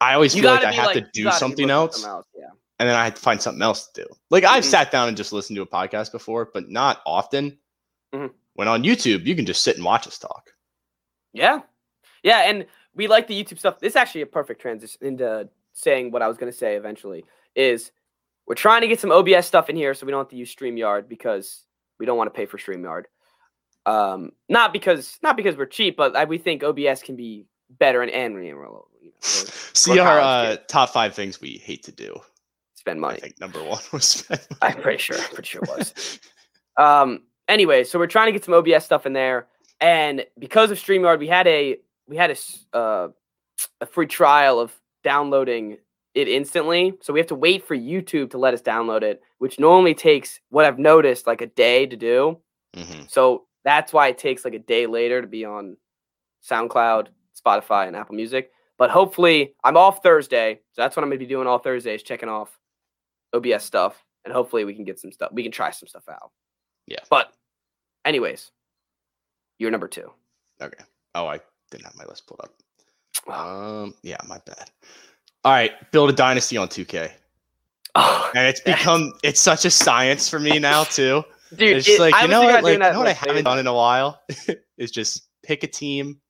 I 0.01 0.15
always 0.15 0.35
you 0.35 0.43
feel 0.43 0.51
like 0.53 0.65
I 0.65 0.73
have 0.73 0.87
like 0.87 0.95
to 0.97 1.11
do 1.13 1.31
something 1.33 1.69
else, 1.69 2.05
else, 2.07 2.27
Yeah. 2.35 2.47
And 2.79 2.89
then 2.89 2.97
I 2.97 3.05
had 3.05 3.17
to 3.17 3.23
find 3.23 3.41
something 3.41 3.63
else 3.63 3.87
to 3.89 4.03
do. 4.05 4.09
Like 4.31 4.45
I've 4.45 4.65
Mhm. 4.65 4.71
sat 4.71 4.91
down 4.91 5.09
and 5.09 5.17
just 5.17 5.33
listened 5.33 5.57
to 5.57 5.63
a 5.63 5.67
podcast 5.67 6.13
before, 6.13 6.51
but 6.53 6.69
not 6.69 7.01
often. 7.07 7.59
Mhm. 8.13 8.33
When 8.55 8.69
on 8.69 8.83
YouTube, 8.85 9.25
you 9.27 9.35
can 9.37 9.47
just 9.47 9.63
sit 9.63 9.77
and 9.77 9.85
watch 9.85 10.07
us 10.07 10.19
talk. 10.19 10.53
Yeah. 11.33 11.61
Yeah, 12.23 12.41
and 12.49 12.67
we 12.95 13.07
like 13.09 13.27
the 13.27 13.43
YouTube 13.43 13.59
stuff. 13.59 13.79
This 13.79 13.93
is 13.93 13.97
actually 13.97 14.23
a 14.23 14.27
perfect 14.27 14.61
transition 14.61 14.99
into 15.03 15.49
saying 15.73 16.11
what 16.11 16.23
I 16.23 16.29
was 16.29 16.39
going 16.39 16.51
to 16.51 16.57
say 16.57 16.77
eventually 16.77 17.25
is 17.55 17.93
we're 18.47 18.55
trying 18.55 18.81
to 18.81 18.89
get 18.89 19.01
some 19.01 19.11
OBS 19.13 19.47
stuff 19.47 19.69
in 19.69 19.77
here 19.77 19.93
so 19.93 20.07
we 20.07 20.13
don't 20.13 20.21
have 20.21 20.31
to 20.31 20.37
use 20.37 20.55
StreamYard 20.55 21.09
because 21.09 21.65
we 21.99 22.07
don't 22.07 22.17
want 22.17 22.33
to 22.33 22.37
pay 22.37 22.47
for 22.47 22.57
StreamYard. 22.59 23.05
Um, 23.85 24.33
not 24.49 24.73
because 24.73 25.19
not 25.23 25.37
because 25.37 25.57
we're 25.57 25.67
cheap, 25.67 25.97
but 25.97 26.17
I, 26.17 26.25
we 26.25 26.39
think 26.39 26.65
OBS 26.65 27.03
can 27.03 27.15
be 27.17 27.47
better 27.71 28.03
and 28.03 28.11
and 28.11 28.45
you 28.45 28.55
know, 28.55 28.87
See 29.21 29.99
our 29.99 30.19
uh, 30.21 30.57
top 30.69 30.91
five 30.91 31.15
things 31.15 31.41
we 31.41 31.59
hate 31.59 31.83
to 31.85 31.93
do. 31.93 32.19
Spend 32.87 33.05
I 33.05 33.17
think 33.17 33.41
number 33.41 33.59
one 33.65 33.81
was 33.93 34.05
spend 34.05 34.47
I'm 34.63 34.81
pretty 34.81 34.99
sure. 34.99 35.19
Pretty 35.19 35.49
sure 35.49 35.63
it 35.65 35.69
was. 35.69 36.21
Um, 36.77 37.23
anyway, 37.49 37.83
so 37.83 37.99
we're 37.99 38.07
trying 38.07 38.27
to 38.27 38.33
get 38.33 38.45
some 38.45 38.55
OBS 38.55 38.85
stuff 38.85 39.07
in 39.07 39.13
there, 39.13 39.49
and 39.81 40.25
because 40.39 40.71
of 40.71 40.79
StreamYard, 40.79 41.19
we 41.19 41.27
had 41.27 41.49
a 41.49 41.79
we 42.07 42.17
had 42.17 42.31
a 42.31 42.77
uh, 42.77 43.09
a 43.81 43.87
free 43.87 44.07
trial 44.07 44.61
of 44.61 44.73
downloading 45.03 45.79
it 46.15 46.29
instantly. 46.29 46.95
So 47.01 47.13
we 47.13 47.19
have 47.19 47.27
to 47.27 47.35
wait 47.35 47.67
for 47.67 47.77
YouTube 47.77 48.31
to 48.31 48.39
let 48.39 48.55
us 48.55 48.63
download 48.63 49.03
it, 49.03 49.21
which 49.39 49.59
normally 49.59 49.95
takes 49.95 50.39
what 50.51 50.65
I've 50.65 50.79
noticed 50.79 51.27
like 51.27 51.41
a 51.41 51.47
day 51.47 51.87
to 51.87 51.97
do. 51.97 52.39
Mhm. 52.77 53.11
So 53.11 53.47
that's 53.65 53.93
why 53.93 54.09
it 54.09 54.19
takes 54.19 54.45
like 54.45 54.55
a 54.55 54.61
day 54.61 54.87
later 54.87 55.21
to 55.21 55.27
be 55.27 55.45
on 55.45 55.77
SoundCloud, 56.49 57.09
Spotify, 57.45 57.89
and 57.89 57.97
Apple 57.97 58.15
Music. 58.15 58.53
But 58.79 58.91
hopefully, 58.91 59.55
I'm 59.65 59.77
off 59.77 60.05
Thursday, 60.05 60.61
so 60.73 60.83
that's 60.83 60.95
what 60.95 61.03
I'm 61.03 61.09
gonna 61.09 61.19
be 61.19 61.27
doing 61.27 61.49
all 61.49 61.59
Thursdays, 61.59 62.05
checking 62.05 62.29
off 62.29 62.57
OBS 63.37 63.63
stuff, 63.65 64.05
and 64.25 64.33
hopefully 64.33 64.65
we 64.65 64.75
can 64.75 64.85
get 64.85 64.99
some 64.99 65.13
stuff. 65.13 65.31
We 65.33 65.43
can 65.43 65.53
try 65.53 65.71
some 65.71 65.87
stuff 65.89 66.09
out. 66.09 66.31
Yeah. 66.87 66.99
But, 67.11 67.33
anyways, 68.05 68.51
you're 69.59 69.71
number 69.71 69.89
two. 69.89 70.11
Okay. 70.61 70.83
Oh, 71.15 71.27
I 71.27 71.41
didn't 71.71 71.85
have 71.85 71.97
my 71.97 72.05
list 72.05 72.27
pulled 72.27 72.41
up. 72.43 72.53
Um, 73.29 73.95
yeah, 74.03 74.19
my 74.29 74.39
bad. 74.47 74.71
All 75.45 75.53
right, 75.53 75.73
build 75.91 76.11
a 76.11 76.13
dynasty 76.13 76.57
on 76.57 76.69
2K, 76.69 77.11
Oh, 77.97 78.31
and 78.37 78.47
it's 78.47 78.61
become 78.61 79.13
it's 79.25 79.41
such 79.41 79.65
a 79.65 79.71
science 79.71 80.29
for 80.29 80.39
me 80.39 80.59
now 80.59 80.85
too. 80.99 81.25
dude, 81.57 81.79
It's 81.79 81.89
it- 81.89 81.99
like 81.99 82.15
you 82.23 82.29
know 82.29 82.43
what, 82.43 82.63
like 82.63 82.73
you 82.75 82.79
know 82.79 82.99
what 82.99 83.09
I 83.09 83.13
haven't 83.15 83.45
done 83.45 83.59
in 83.59 83.67
a 83.67 83.73
while 83.75 84.21
is 84.79 84.91
just 84.93 85.29
pick 85.43 85.65
a 85.65 85.67
team, 85.67 86.21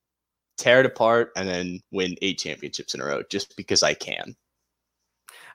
tear 0.57 0.81
it 0.81 0.87
apart, 0.87 1.33
and 1.37 1.47
then 1.49 1.81
win 1.91 2.15
eight 2.23 2.39
championships 2.39 2.95
in 2.95 3.01
a 3.01 3.05
row 3.05 3.23
just 3.31 3.55
because 3.57 3.83
I 3.83 3.93
can. 3.95 4.35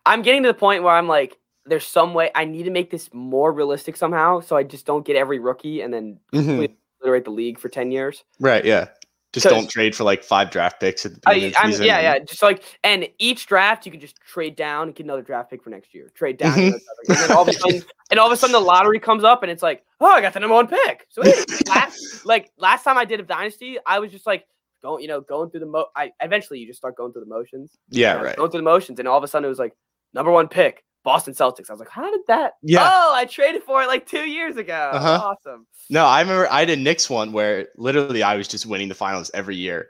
I'm 0.06 0.22
getting 0.22 0.43
to 0.43 0.49
the 0.49 0.54
point 0.54 0.84
where 0.84 0.93
I'm 0.93 1.08
like, 1.08 1.38
there's 1.66 1.86
some 1.86 2.14
way 2.14 2.32
I 2.36 2.45
need 2.45 2.64
to 2.64 2.72
make 2.72 2.89
this 2.89 3.09
more 3.14 3.51
realistic 3.51 3.95
somehow, 3.95 4.39
so 4.39 4.55
I 4.55 4.64
just 4.64 4.86
don't 4.86 5.05
get 5.05 5.16
every 5.16 5.39
rookie 5.39 5.82
and 5.82 5.93
then 5.93 6.20
completely 6.32 6.76
obliterate 6.99 7.26
the 7.26 7.32
league 7.32 7.59
for 7.59 7.70
ten 7.70 7.91
years. 7.91 8.24
Right? 8.39 8.64
Yeah. 8.66 8.88
Just 9.34 9.47
don't 9.47 9.70
trade 9.70 9.95
for 9.95 10.03
like 10.03 10.26
five 10.26 10.49
draft 10.51 10.82
picks 10.82 11.05
at 11.05 11.14
the 11.14 11.20
beginning 11.26 11.43
I, 11.43 11.47
of 11.47 11.53
the 11.68 11.72
season. 11.72 11.86
yeah, 11.86 12.01
yeah. 12.01 12.20
Just 12.20 12.41
like, 12.41 12.64
and 12.84 13.07
each 13.18 13.45
draft 13.47 13.86
you 13.86 13.91
can 13.93 14.01
just 14.01 14.20
trade 14.20 14.57
down 14.57 14.88
and 14.89 14.95
get 14.95 15.05
another 15.05 15.22
draft 15.22 15.49
pick 15.49 15.64
for 15.64 15.70
next 15.70 15.93
year. 15.93 16.12
Trade 16.16 16.36
down, 16.36 16.51
Mhm. 16.51 16.68
another- 16.68 16.80
and 17.07 17.18
then 17.18 17.32
all 17.32 17.43
of 17.43 17.47
a 17.47 17.53
sudden, 17.53 17.82
and 18.12 18.20
all 18.20 18.28
of 18.28 18.34
a 18.34 18.36
sudden 18.36 18.51
the 18.51 18.59
lottery 18.59 18.99
comes 18.99 19.24
up 19.24 19.41
and 19.41 19.49
it's 19.49 19.64
like, 19.64 19.86
oh, 20.01 20.07
I 20.12 20.20
got 20.20 20.34
the 20.34 20.41
number 20.41 20.55
one 20.55 20.68
pick. 20.68 21.05
So 21.07 21.22
last, 21.70 22.26
like 22.26 22.51
last 22.57 22.84
time 22.84 22.97
I 22.97 23.05
did 23.05 23.22
a 23.22 23.24
dynasty, 23.24 23.78
I 23.86 23.99
was 23.99 24.12
just 24.12 24.28
like 24.28 24.45
going, 24.82 25.01
you 25.01 25.07
know, 25.07 25.22
going 25.22 25.49
through 25.49 25.62
the 25.62 25.66
mo. 25.66 25.86
I 25.95 26.12
eventually 26.20 26.59
you 26.59 26.68
just 26.68 26.80
start 26.80 26.97
going 26.97 27.14
through 27.14 27.24
the 27.24 27.30
motions. 27.30 27.72
Yeah, 27.89 28.16
right. 28.16 28.36
Going 28.36 28.51
through 28.51 28.59
the 28.59 28.64
motions, 28.66 28.99
and 28.99 29.07
all 29.07 29.18
of 29.18 29.24
a 29.24 29.30
sudden 29.30 29.45
it 29.45 29.49
was 29.49 29.59
like 29.59 29.74
number 30.14 30.32
one 30.32 30.49
pick, 30.49 30.84
Boston 31.04 31.34
Celtics. 31.34 31.70
I 31.70 31.74
was 31.74 31.80
like, 31.80 31.89
how 31.89 32.10
did 32.10 32.22
that? 32.28 32.54
Yeah. 32.62 32.88
Oh, 32.88 33.14
I 33.16 33.26
traded 33.26 33.64
for 33.64 33.82
it 33.82 33.88
like 33.88 34.08
two 34.08 34.30
years 34.30 34.58
ago. 34.58 34.91
Uh-huh. 34.93 35.22
Awesome. 35.24 35.66
No, 35.89 36.06
I 36.06 36.22
remember 36.22 36.47
I 36.52 36.66
did 36.66 36.80
Knicks 36.80 37.10
one 37.10 37.32
where 37.32 37.68
literally 37.76 38.24
I 38.24 38.36
was 38.36 38.47
just 38.47 38.66
winning 38.66 38.89
the 38.89 38.95
finals 38.95 39.32
every 39.34 39.56
year. 39.56 39.89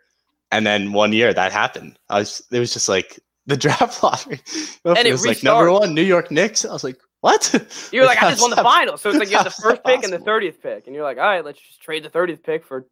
And 0.52 0.66
then 0.66 0.94
one 0.94 1.14
year 1.14 1.34
that 1.34 1.52
happened. 1.52 1.98
I 2.10 2.20
was 2.20 2.42
it 2.52 2.60
was 2.60 2.74
just 2.74 2.90
like 2.90 3.20
the 3.46 3.58
draft 3.58 4.04
lottery. 4.04 4.40
And 4.86 4.98
it 4.98 5.08
it 5.08 5.12
was 5.12 5.26
like 5.26 5.44
number 5.44 5.72
one, 5.72 5.94
New 5.94 6.04
York 6.04 6.32
Knicks. 6.32 6.66
I 6.66 6.72
was 6.72 6.84
like, 6.84 7.00
what? 7.22 7.54
You're 7.92 8.06
like, 8.08 8.22
I 8.22 8.32
just 8.32 8.42
won 8.42 8.52
the 8.52 8.58
finals. 8.58 9.02
So 9.02 9.10
it's 9.10 9.20
like 9.20 9.30
you 9.30 9.38
have 9.38 9.46
the 9.46 9.52
first 9.62 9.84
pick 9.84 10.04
and 10.04 10.12
the 10.12 10.20
thirtieth 10.20 10.62
pick, 10.62 10.88
and 10.88 10.96
you're 10.96 11.04
like, 11.04 11.18
all 11.18 11.24
right, 11.24 11.46
let's 11.46 11.60
just 11.60 11.82
trade 11.82 12.04
the 12.04 12.10
thirtieth 12.10 12.44
pick 12.44 12.66
for, 12.66 12.88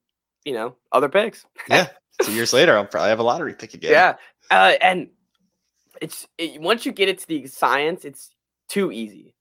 you 0.46 0.54
know, 0.54 0.76
other 0.92 1.10
picks. 1.10 1.46
Yeah. 1.68 1.90
Two 2.22 2.34
years 2.34 2.52
later, 2.52 2.78
I'll 2.78 2.86
probably 2.86 3.10
have 3.10 3.20
a 3.20 3.24
lottery 3.24 3.54
pick 3.54 3.74
again. 3.74 3.92
Yeah, 3.92 4.16
uh, 4.52 4.74
and 4.82 5.08
it's 6.02 6.28
it, 6.38 6.62
once 6.62 6.86
you 6.86 6.92
get 6.92 7.10
it 7.10 7.20
to 7.20 7.28
the 7.28 7.48
science, 7.48 8.06
it's 8.06 8.30
too 8.68 8.92
easy. 8.92 9.34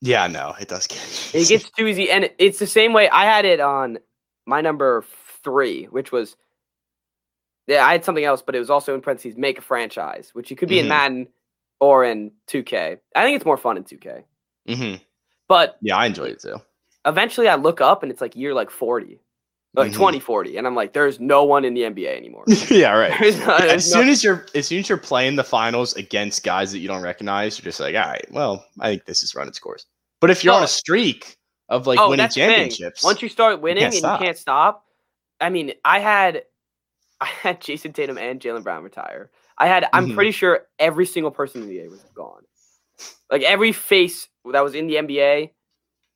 Yeah, 0.00 0.26
no, 0.26 0.54
it 0.60 0.68
does 0.68 0.86
get 0.86 0.98
It 1.34 1.48
gets 1.48 1.70
too 1.70 1.86
easy, 1.86 2.10
and 2.10 2.30
it's 2.38 2.58
the 2.58 2.66
same 2.66 2.92
way 2.92 3.08
I 3.08 3.24
had 3.24 3.44
it 3.44 3.60
on 3.60 3.98
my 4.46 4.60
number 4.60 5.04
three, 5.42 5.84
which 5.86 6.12
was 6.12 6.36
yeah, 7.66 7.84
I 7.84 7.92
had 7.92 8.04
something 8.04 8.24
else, 8.24 8.42
but 8.42 8.54
it 8.54 8.60
was 8.60 8.70
also 8.70 8.94
in 8.94 9.00
parentheses 9.00 9.36
make 9.36 9.58
a 9.58 9.62
franchise, 9.62 10.30
which 10.34 10.50
you 10.50 10.56
could 10.56 10.68
be 10.68 10.78
in 10.78 10.86
Mhm. 10.86 10.90
Madden 10.90 11.28
or 11.80 12.04
in 12.04 12.30
2K. 12.46 12.98
I 13.16 13.24
think 13.24 13.36
it's 13.36 13.44
more 13.44 13.56
fun 13.56 13.76
in 13.76 13.82
2K, 13.84 14.24
Mhm. 14.68 15.00
but 15.48 15.76
Yeah, 15.80 15.96
I 15.96 16.06
enjoy 16.06 16.26
it 16.26 16.40
too. 16.40 16.60
eventually 17.04 17.48
I 17.48 17.56
look 17.56 17.80
up 17.80 18.02
and 18.04 18.12
it's 18.12 18.20
like 18.20 18.36
year 18.36 18.54
like 18.54 18.70
40. 18.70 19.20
Like 19.76 19.90
Mhm. 19.90 19.94
2040, 19.96 20.56
and 20.56 20.66
I'm 20.66 20.74
like, 20.74 20.94
there's 20.94 21.20
no 21.20 21.44
one 21.44 21.64
in 21.64 21.74
the 21.74 21.82
NBA 21.82 22.16
anymore. 22.16 22.44
yeah, 22.70 22.92
right. 22.92 23.12
There's 23.20 23.38
no- 23.38 23.56
as 23.56 23.92
no- 23.92 24.00
soon 24.00 24.08
as 24.08 24.24
you're 24.24 24.46
as 24.54 24.66
soon 24.68 24.78
as 24.78 24.88
you're 24.88 24.96
playing 24.96 25.36
the 25.36 25.44
finals 25.44 25.94
against 25.96 26.42
guys 26.42 26.72
that 26.72 26.78
you 26.78 26.88
don't 26.88 27.02
recognize, 27.02 27.58
you're 27.58 27.64
just 27.64 27.78
like, 27.80 27.94
all 27.94 28.00
right, 28.08 28.24
well, 28.30 28.64
I 28.80 28.88
think 28.88 29.04
this 29.04 29.22
is 29.22 29.34
running 29.34 29.52
scores. 29.52 29.84
But 30.20 30.30
if 30.30 30.42
you're 30.42 30.54
on 30.54 30.62
Oh. 30.62 30.64
a 30.64 30.68
streak 30.68 31.36
of 31.68 31.86
like 31.86 31.98
oh, 31.98 32.08
winning 32.08 32.24
that's 32.24 32.34
the 32.34 32.40
thing. 32.42 32.50
championships, 32.70 33.02
Once 33.04 33.20
you 33.20 33.28
start 33.28 33.60
winning 33.60 33.82
can't 33.82 33.92
and 33.94 33.98
stop. 33.98 34.20
you 34.20 34.24
can't 34.26 34.38
stop, 34.38 34.84
I 35.42 35.50
mean, 35.50 35.72
I 35.84 35.98
had, 36.00 36.44
I 37.20 37.26
had 37.26 37.60
Jayson 37.60 37.92
Tatum 37.92 38.16
and 38.16 38.40
Jaylen 38.40 38.62
Brown 38.62 38.82
retire. 38.82 39.30
I 39.58 39.66
had, 39.66 39.86
I'm 39.92 40.08
Mhm. 40.10 40.14
pretty 40.14 40.30
sure 40.32 40.66
every 40.78 41.04
single 41.06 41.30
person 41.30 41.62
in 41.62 41.68
the 41.68 41.78
NBA 41.80 41.90
was 41.90 42.00
gone. 42.14 42.42
Like 43.30 43.42
every 43.42 43.72
face 43.72 44.26
that 44.52 44.64
was 44.64 44.74
in 44.74 44.86
the 44.86 44.94
NBA, 44.96 45.50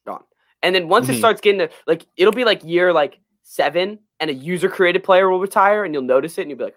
gone. 0.06 0.24
And 0.62 0.74
then 0.74 0.88
once 0.88 1.08
it 1.10 1.12
Mhm. 1.16 1.18
starts 1.18 1.40
getting 1.42 1.58
to 1.58 1.70
like, 1.86 2.06
it'll 2.16 2.32
be 2.32 2.44
like 2.44 2.64
year 2.64 2.92
like 2.92 3.18
seven, 3.50 3.98
and 4.20 4.30
a 4.30 4.34
user 4.34 4.68
created 4.68 5.02
player 5.02 5.28
will 5.28 5.40
retire, 5.40 5.84
and 5.84 5.92
you'll 5.92 6.04
notice 6.04 6.38
it, 6.38 6.42
and 6.42 6.50
you'll 6.50 6.58
be 6.58 6.64
like, 6.64 6.76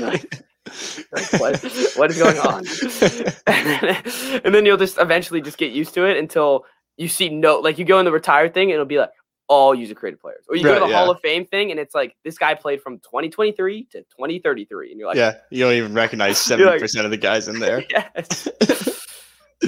like, 0.00 0.42
what, 1.38 1.60
what 1.96 2.10
is 2.10 2.18
going 2.18 2.38
on? 2.38 2.64
and, 4.44 4.54
then, 4.54 4.64
you'll 4.64 4.76
just 4.76 4.98
eventually 4.98 5.40
just 5.40 5.58
get 5.58 5.72
used 5.72 5.92
to 5.94 6.04
it 6.04 6.16
until 6.16 6.64
you 6.96 7.08
see 7.08 7.28
no 7.28 7.58
like 7.58 7.78
you 7.78 7.84
go 7.84 7.98
in 7.98 8.04
the 8.04 8.12
retired 8.12 8.54
thing 8.54 8.64
and 8.64 8.74
it'll 8.74 8.84
be 8.84 8.98
like 8.98 9.10
all 9.48 9.74
user 9.74 9.94
created 9.94 10.20
players 10.20 10.44
or 10.48 10.56
you 10.56 10.62
go 10.62 10.74
to 10.74 10.80
the 10.80 10.86
yeah. 10.86 10.96
hall 10.96 11.10
of 11.10 11.18
fame 11.20 11.44
thing 11.46 11.70
and 11.70 11.80
it's 11.80 11.94
like 11.94 12.14
this 12.22 12.38
guy 12.38 12.54
played 12.54 12.80
from 12.82 12.98
2023 12.98 13.84
to 13.84 13.98
2033 14.02 14.90
and 14.90 14.98
you're 15.00 15.08
like 15.08 15.16
yeah, 15.16 15.34
you 15.50 15.64
don't 15.64 15.72
even 15.72 15.94
recognize 15.94 16.28
You're 16.28 16.58
seventy 16.58 16.70
like- 16.70 16.80
percent 16.80 17.06
of 17.06 17.10
the 17.10 17.16
guys 17.16 17.48
in 17.48 17.58
there. 17.58 17.84
yes 17.90 18.48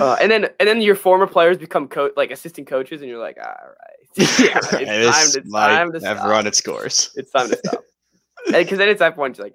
uh, 0.01 0.17
and 0.21 0.31
then 0.31 0.45
and 0.61 0.69
then 0.69 0.81
your 0.81 0.95
former 0.95 1.27
players 1.27 1.57
become 1.59 1.89
co- 1.89 2.13
like 2.17 2.31
assistant 2.31 2.67
coaches 2.67 3.01
and 3.01 3.11
you're 3.11 3.19
like 3.19 3.37
all 3.39 3.47
right 3.47 3.94
yeah, 4.17 4.27
it's 4.39 4.73
time, 4.73 5.43
it's 5.43 5.53
time 5.53 5.93
to 5.93 6.01
have 6.01 6.19
stop. 6.19 6.29
run 6.31 6.47
its 6.47 6.61
course. 6.61 7.13
It's 7.17 7.31
time 7.33 7.49
to 7.51 7.57
stop. 7.57 7.85
Because 8.47 8.77
then 8.77 8.91
it's 8.91 8.99
that 8.99 9.15
point, 9.17 9.39
like, 9.39 9.55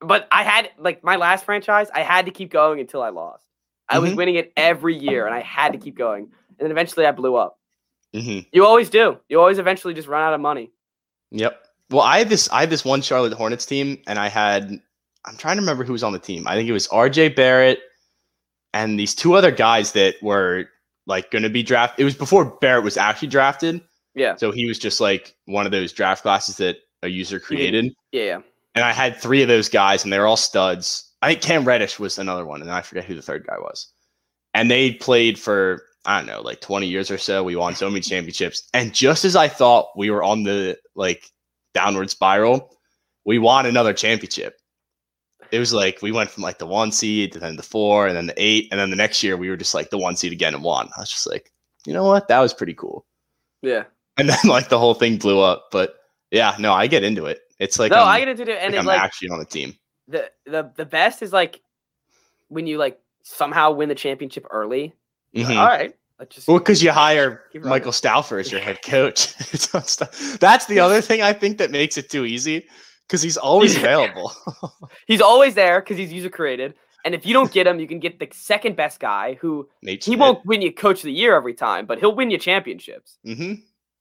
but 0.00 0.28
I 0.30 0.44
had 0.44 0.70
like 0.78 1.02
my 1.02 1.16
last 1.16 1.44
franchise, 1.44 1.88
I 1.92 2.02
had 2.02 2.26
to 2.26 2.30
keep 2.30 2.50
going 2.52 2.78
until 2.78 3.02
I 3.02 3.08
lost. 3.08 3.44
I 3.88 3.98
was 3.98 4.10
Mhm. 4.12 4.16
winning 4.16 4.34
it 4.36 4.52
every 4.56 4.96
year, 4.96 5.26
and 5.26 5.34
I 5.34 5.40
had 5.40 5.72
to 5.72 5.78
keep 5.78 5.96
going. 5.98 6.22
And 6.24 6.58
then 6.60 6.70
eventually, 6.70 7.04
I 7.04 7.10
blew 7.10 7.34
up. 7.34 7.58
hmm 8.14 8.40
You 8.52 8.64
always 8.64 8.90
do. 8.90 9.18
You 9.28 9.40
always 9.40 9.58
eventually 9.58 9.92
just 9.94 10.06
run 10.06 10.22
out 10.22 10.34
of 10.34 10.40
money. 10.40 10.70
Yep. 11.32 11.60
Well, 11.90 12.02
I 12.02 12.18
had 12.18 12.28
this 12.28 12.48
I 12.52 12.60
had 12.60 12.70
this 12.70 12.84
one 12.84 13.02
Charlotte 13.02 13.32
Hornets 13.32 13.66
team, 13.66 14.00
and 14.06 14.20
I 14.20 14.28
had 14.28 14.70
I'm 15.24 15.36
trying 15.36 15.56
to 15.56 15.62
remember 15.62 15.82
who 15.82 15.92
was 15.92 16.04
on 16.04 16.12
the 16.12 16.18
team. 16.20 16.46
I 16.46 16.54
think 16.54 16.68
it 16.68 16.72
was 16.72 16.86
R.J. 16.88 17.30
Barrett 17.30 17.80
and 18.72 19.00
these 19.00 19.16
two 19.16 19.34
other 19.34 19.50
guys 19.50 19.92
that 19.92 20.14
were 20.22 20.66
like 21.06 21.32
going 21.32 21.42
to 21.42 21.50
be 21.50 21.64
drafted. 21.64 22.02
It 22.02 22.04
was 22.04 22.14
before 22.14 22.44
Barrett 22.60 22.84
was 22.84 22.96
actually 22.96 23.28
drafted, 23.28 23.80
Yeah, 24.18 24.36
so 24.36 24.50
he 24.50 24.66
was 24.66 24.78
just 24.78 25.00
like 25.00 25.34
one 25.46 25.66
of 25.66 25.72
those 25.72 25.92
draft 25.92 26.22
classes 26.22 26.56
that 26.58 26.76
a 27.02 27.08
user 27.08 27.38
created. 27.38 27.94
yeah, 28.12 28.22
yeah. 28.22 28.38
And 28.74 28.84
I 28.84 28.92
had 28.92 29.16
three 29.16 29.42
of 29.42 29.48
those 29.48 29.68
guys, 29.68 30.04
and 30.04 30.12
they 30.12 30.18
were 30.18 30.26
all 30.26 30.36
studs. 30.36 31.12
I 31.22 31.28
think 31.28 31.42
Cam 31.42 31.64
Reddish 31.64 31.98
was 31.98 32.18
another 32.18 32.44
one, 32.44 32.62
and 32.62 32.70
I 32.70 32.82
forget 32.82 33.04
who 33.04 33.14
the 33.14 33.22
third 33.22 33.46
guy 33.46 33.58
was. 33.58 33.92
And 34.54 34.70
they 34.70 34.92
played 34.92 35.38
for 35.38 35.82
I 36.04 36.18
don't 36.18 36.26
know, 36.26 36.40
like 36.40 36.60
20 36.60 36.86
years 36.86 37.10
or 37.10 37.18
so. 37.18 37.44
We 37.44 37.56
won 37.56 37.74
so 37.74 37.88
many 37.88 38.00
championships, 38.00 38.68
and 38.72 38.94
just 38.94 39.24
as 39.24 39.36
I 39.36 39.48
thought 39.48 39.88
we 39.96 40.10
were 40.10 40.22
on 40.22 40.42
the 40.42 40.78
like 40.94 41.30
downward 41.74 42.10
spiral, 42.10 42.76
we 43.24 43.38
won 43.38 43.66
another 43.66 43.92
championship. 43.92 44.54
It 45.50 45.58
was 45.58 45.72
like 45.72 46.00
we 46.02 46.12
went 46.12 46.30
from 46.30 46.42
like 46.42 46.58
the 46.58 46.66
one 46.66 46.92
seed 46.92 47.32
to 47.32 47.38
then 47.38 47.56
the 47.56 47.62
four, 47.62 48.06
and 48.06 48.16
then 48.16 48.26
the 48.26 48.34
eight, 48.36 48.68
and 48.70 48.80
then 48.80 48.90
the 48.90 48.96
next 48.96 49.22
year 49.22 49.36
we 49.36 49.50
were 49.50 49.56
just 49.56 49.74
like 49.74 49.90
the 49.90 49.98
one 49.98 50.16
seed 50.16 50.32
again 50.32 50.54
and 50.54 50.62
won. 50.64 50.88
I 50.96 51.00
was 51.00 51.10
just 51.10 51.26
like, 51.26 51.50
you 51.86 51.92
know 51.92 52.04
what, 52.04 52.28
that 52.28 52.40
was 52.40 52.54
pretty 52.54 52.74
cool. 52.74 53.04
yeah. 53.62 53.84
And 54.20 54.28
then 54.28 54.38
like 54.44 54.68
the 54.68 54.78
whole 54.78 54.94
thing 54.94 55.16
blew 55.16 55.40
up, 55.40 55.68
but 55.70 55.94
yeah, 56.30 56.56
no, 56.58 56.72
I 56.72 56.86
get 56.88 57.04
into 57.04 57.26
it. 57.26 57.40
It's 57.58 57.78
like 57.78 57.90
no, 57.92 57.98
I'm- 57.98 58.08
I 58.08 58.18
get 58.20 58.28
into 58.28 58.42
it, 58.42 58.58
and 58.60 58.72
like 58.74 58.80
I'm 58.80 58.86
like 58.86 59.00
actually 59.00 59.28
on 59.30 59.38
the 59.38 59.44
team. 59.44 59.76
the 60.08 60.30
the 60.44 60.72
the 60.76 60.84
best 60.84 61.22
is 61.22 61.32
like 61.32 61.60
when 62.48 62.66
you 62.66 62.78
like 62.78 62.98
somehow 63.22 63.70
win 63.72 63.88
the 63.88 63.94
championship 63.94 64.46
early. 64.50 64.94
Like, 65.34 65.46
Mhm. 65.46 65.56
All 65.58 65.66
right, 65.66 65.94
just 66.30 66.48
Well, 66.48 66.58
because 66.58 66.82
you 66.82 66.90
hire 66.90 67.42
Michael 67.54 67.92
Stauffer 67.92 68.38
as 68.38 68.50
your 68.50 68.60
head 68.60 68.80
coach. 68.84 69.34
It's 69.52 69.72
not 69.74 69.88
stu- 69.88 70.38
That's 70.38 70.66
the 70.66 70.80
other 70.80 71.00
thing 71.00 71.22
I 71.22 71.32
think 71.32 71.58
that 71.58 71.70
makes 71.70 71.96
it 71.98 72.10
too 72.10 72.24
easy 72.24 72.66
because 73.06 73.22
he's 73.22 73.36
always 73.36 73.76
available. 73.76 74.32
he's 75.06 75.20
always 75.20 75.54
there 75.54 75.80
because 75.80 75.96
he's 75.98 76.12
user 76.12 76.30
created. 76.30 76.74
And 77.04 77.14
if 77.14 77.24
you 77.24 77.32
don't 77.32 77.52
get 77.52 77.66
him, 77.66 77.78
you 77.78 77.86
can 77.86 78.00
get 78.00 78.18
the 78.18 78.28
second 78.32 78.74
best 78.76 78.98
guy 79.00 79.34
who 79.40 79.68
Nate 79.82 80.04
he 80.04 80.16
won't 80.16 80.44
win 80.44 80.60
you 80.62 80.72
coach 80.72 80.98
of 80.98 81.04
the 81.04 81.12
year 81.12 81.36
every 81.36 81.54
time, 81.54 81.86
but 81.86 81.98
he'll 82.00 82.14
win 82.14 82.30
you 82.30 82.38
championships. 82.38 83.18
hmm 83.24 83.54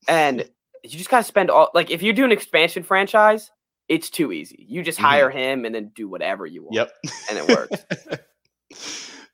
And 0.07 0.41
you 0.83 0.97
just 0.97 1.09
gotta 1.09 1.23
spend 1.23 1.49
all 1.49 1.69
like 1.73 1.89
if 1.91 2.01
you 2.01 2.13
do 2.13 2.23
an 2.25 2.31
expansion 2.31 2.83
franchise, 2.83 3.51
it's 3.89 4.09
too 4.09 4.31
easy. 4.31 4.65
You 4.67 4.83
just 4.83 4.99
Mhm. 4.99 5.03
hire 5.03 5.29
him 5.29 5.65
and 5.65 5.73
then 5.75 5.91
do 5.95 6.07
whatever 6.09 6.45
you 6.45 6.63
want. 6.63 6.75
Yep. 6.75 6.91
And 7.29 7.37
it 7.37 7.47
works. 7.47 7.85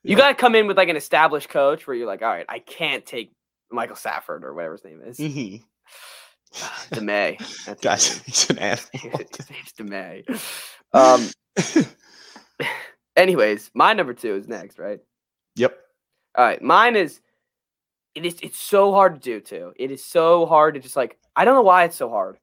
You 0.05 0.17
gotta 0.17 0.36
come 0.36 0.53
in 0.53 0.67
with 0.67 0.76
like 0.76 0.89
an 0.89 0.97
established 0.97 1.47
coach 1.47 1.88
where 1.88 1.95
you're 1.95 2.07
like, 2.07 2.21
all 2.21 2.28
right, 2.28 2.45
I 2.49 2.59
can't 2.59 3.05
take 3.05 3.32
Michael 3.71 3.95
Safford 3.95 4.43
or 4.43 4.53
whatever 4.53 4.74
his 4.74 4.84
name 4.84 5.01
is. 5.01 5.17
Mm-hmm. 5.17 6.95
DeMay. 6.95 7.65
That's 7.65 7.82
Guys, 7.82 8.17
he's 8.26 8.49
an 8.49 8.59
animal. 8.59 8.86
his 8.91 9.49
name's 9.49 9.74
DeMay. 9.80 10.26
Um 10.91 11.30
anyways, 13.15 13.71
my 13.74 13.93
number 13.93 14.13
two 14.13 14.36
is 14.36 14.47
next, 14.47 14.78
right? 14.78 14.99
yep. 15.55 15.78
All 16.36 16.43
right, 16.45 16.61
mine 16.61 16.95
is 16.95 17.21
it 18.16 18.26
is 18.26 18.38
it's 18.41 18.59
so 18.59 18.91
hard 18.91 19.16
to 19.16 19.20
do 19.20 19.39
too. 19.39 19.74
It 19.76 19.91
is 19.91 20.03
so 20.03 20.45
hard 20.45 20.76
to 20.76 20.80
just 20.80 20.95
like 20.95 21.18
I 21.36 21.45
don't 21.45 21.55
know 21.55 21.61
why 21.64 21.84
it's 21.86 21.95
so 21.95 22.09
hard, 22.09 22.38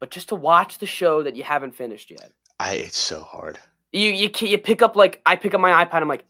but 0.00 0.10
just 0.10 0.28
to 0.28 0.34
watch 0.34 0.78
the 0.78 0.86
show 0.86 1.22
that 1.22 1.36
you 1.36 1.42
haven't 1.42 1.74
finished 1.74 2.10
yet. 2.10 2.30
I 2.60 2.74
it's 2.74 2.98
so 2.98 3.22
hard. 3.22 3.58
You 3.92 4.10
you 4.10 4.30
you 4.40 4.58
pick 4.58 4.80
up 4.82 4.96
like 4.96 5.20
I 5.26 5.36
pick 5.36 5.54
up 5.54 5.60
my 5.60 5.84
iPad. 5.84 6.02
I'm 6.02 6.08
like, 6.08 6.24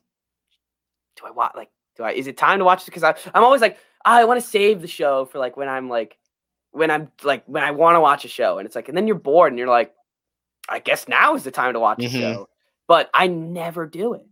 do 1.16 1.26
I 1.26 1.30
watch 1.30 1.52
like 1.54 1.70
do 1.96 2.02
I 2.04 2.12
is 2.12 2.26
it 2.26 2.36
time 2.36 2.58
to 2.58 2.64
watch 2.64 2.80
this? 2.80 2.86
Because 2.86 3.02
I 3.04 3.14
I'm 3.34 3.44
always 3.44 3.60
like 3.60 3.78
"Ah, 4.04 4.16
I 4.18 4.24
want 4.24 4.40
to 4.40 4.46
save 4.46 4.80
the 4.80 4.88
show 4.88 5.26
for 5.26 5.38
like 5.38 5.56
when 5.56 5.68
I'm 5.68 5.88
like 5.88 6.16
when 6.70 6.90
I'm 6.90 7.10
like 7.22 7.44
when 7.46 7.62
I 7.62 7.70
want 7.72 7.96
to 7.96 8.00
watch 8.00 8.24
a 8.24 8.28
show, 8.28 8.58
and 8.58 8.66
it's 8.66 8.74
like 8.74 8.88
and 8.88 8.96
then 8.96 9.06
you're 9.06 9.16
bored 9.16 9.52
and 9.52 9.58
you're 9.58 9.68
like, 9.68 9.94
I 10.68 10.78
guess 10.78 11.06
now 11.08 11.34
is 11.34 11.44
the 11.44 11.50
time 11.50 11.74
to 11.74 11.80
watch 11.80 11.98
Mhm. 11.98 12.06
a 12.06 12.10
show. 12.10 12.48
But 12.88 13.10
I 13.14 13.26
never 13.26 13.86
do 13.86 14.14
it. 14.14 14.26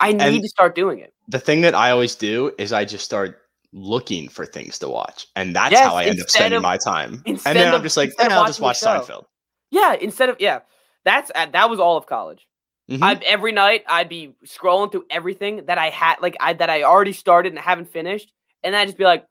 I 0.00 0.12
need 0.12 0.22
And- 0.22 0.42
to 0.42 0.48
start 0.48 0.74
doing 0.74 0.98
it. 1.00 1.12
The 1.28 1.38
thing 1.38 1.60
that 1.60 1.74
I 1.74 1.90
always 1.92 2.16
do 2.16 2.52
is 2.58 2.72
I 2.72 2.84
just 2.84 3.04
start 3.04 3.39
looking 3.72 4.28
for 4.28 4.44
things 4.46 4.78
to 4.80 4.88
watch, 4.88 5.26
and 5.36 5.54
that's 5.54 5.72
Yes, 5.72 5.88
how 5.88 5.94
I 5.96 6.04
end 6.04 6.20
up 6.20 6.28
spending 6.30 6.58
of- 6.58 6.62
my 6.62 6.76
time. 6.76 7.22
And 7.26 7.38
then 7.38 7.72
I'm 7.74 7.82
just 7.82 7.96
like, 7.96 8.10
eh, 8.18 8.28
I'll 8.30 8.46
just 8.46 8.60
watch 8.60 8.82
watching 8.82 9.00
the 9.00 9.06
show. 9.06 9.12
Seinfeld. 9.20 9.24
Yeah, 9.70 9.94
instead 9.94 10.28
of 10.28 10.36
yeah, 10.40 10.60
that's 11.04 11.30
uh, 11.34 11.46
that 11.52 11.70
was 11.70 11.78
all 11.80 11.96
of 11.96 12.06
college. 12.06 12.46
Mhm. 12.90 13.02
I 13.02 13.14
every 13.24 13.52
night 13.52 13.84
I'd 13.88 14.08
be 14.08 14.34
scrolling 14.44 14.90
through 14.90 15.04
everything 15.10 15.66
that 15.66 15.78
I 15.78 15.90
had 15.90 16.16
like 16.20 16.36
I 16.40 16.54
that 16.54 16.68
I 16.70 16.82
already 16.82 17.12
started 17.12 17.52
and 17.52 17.58
haven't 17.60 17.88
finished, 17.92 18.32
and 18.64 18.74
I'd 18.74 18.86
just 18.86 18.98
be 18.98 19.04
like, 19.04 19.24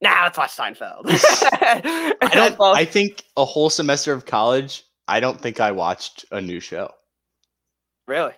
Nah, 0.00 0.24
let's 0.24 0.36
watch 0.38 0.50
Seinfeld. 0.54 1.02
I 1.08 2.30
don't. 2.32 2.60
I 2.60 2.84
think 2.84 3.24
a 3.36 3.44
whole 3.44 3.70
semester 3.70 4.12
of 4.12 4.26
college. 4.26 4.84
I 5.08 5.20
don't 5.20 5.40
think 5.40 5.58
I 5.58 5.72
watched 5.72 6.26
a 6.30 6.40
new 6.40 6.60
show. 6.60 6.90
really. 8.06 8.34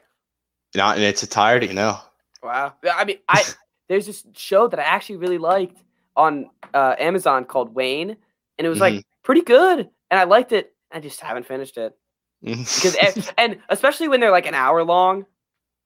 Not, 0.76 0.96
and 0.96 1.05
it's 1.05 1.22
entirety. 1.24 1.66
No. 1.72 1.98
Wow. 2.44 2.74
I 2.94 3.05
mean, 3.05 3.18
I 3.28 3.42
there's 3.91 4.07
this 4.07 4.24
show 4.34 4.68
that 4.68 4.80
I 4.80 4.84
actually 4.84 5.16
really 5.16 5.36
liked 5.36 5.82
on 6.16 6.49
uh, 6.72 6.95
Amazon 6.99 7.45
called 7.45 7.74
Wayne, 7.74 8.16
and 8.59 8.66
it 8.66 8.70
was 8.70 8.80
like 8.80 9.05
pretty 9.22 9.43
good, 9.43 9.80
and 10.11 10.20
I 10.20 10.24
liked 10.24 10.53
it. 10.53 10.72
I 10.93 11.01
just 11.01 11.20
haven't 11.20 11.45
finished 11.47 11.76
it 11.76 11.95
because 12.43 12.97
and 13.38 13.59
especially 13.68 14.09
when 14.09 14.20
they're 14.20 14.30
like 14.30 14.47
an 14.47 14.55
hour 14.55 14.82
long. 14.82 15.26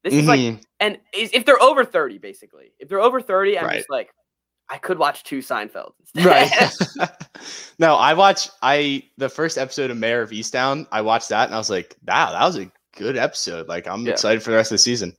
This 0.04 0.14
is 0.14 0.26
like 0.26 0.38
Mhm. 0.38 0.62
and 0.80 0.98
is, 1.14 1.30
if 1.32 1.46
they're 1.46 1.60
over 1.62 1.82
30 1.82 2.18
basically 2.18 2.74
if 2.78 2.90
they're 2.90 3.00
over 3.00 3.22
30 3.22 3.58
i'm 3.58 3.64
Right. 3.64 3.76
just 3.78 3.88
like 3.88 4.10
i 4.68 4.76
could 4.76 4.98
watch 4.98 5.24
two 5.24 5.38
seinfeld 5.38 5.92
right. 6.16 6.50
no, 7.78 7.94
I 7.96 8.12
watched. 8.12 8.50
I 8.62 9.02
the 9.16 9.30
first 9.30 9.56
episode 9.58 9.90
of 9.90 9.96
Mare 9.96 10.20
of 10.22 10.30
Easttown. 10.30 10.86
I 10.92 11.00
watched 11.00 11.30
that, 11.30 11.46
and 11.46 11.54
I 11.54 11.58
was 11.58 11.70
like, 11.70 11.96
"Wow, 12.06 12.32
that 12.32 12.44
was 12.44 12.58
a 12.58 12.70
good 12.96 13.16
episode." 13.16 13.66
Like, 13.66 13.88
I'm 13.88 14.04
Yeah. 14.04 14.12
excited 14.12 14.42
for 14.42 14.50
the 14.50 14.56
rest 14.56 14.70
of 14.72 14.74
the 14.74 14.78
season. 14.78 15.16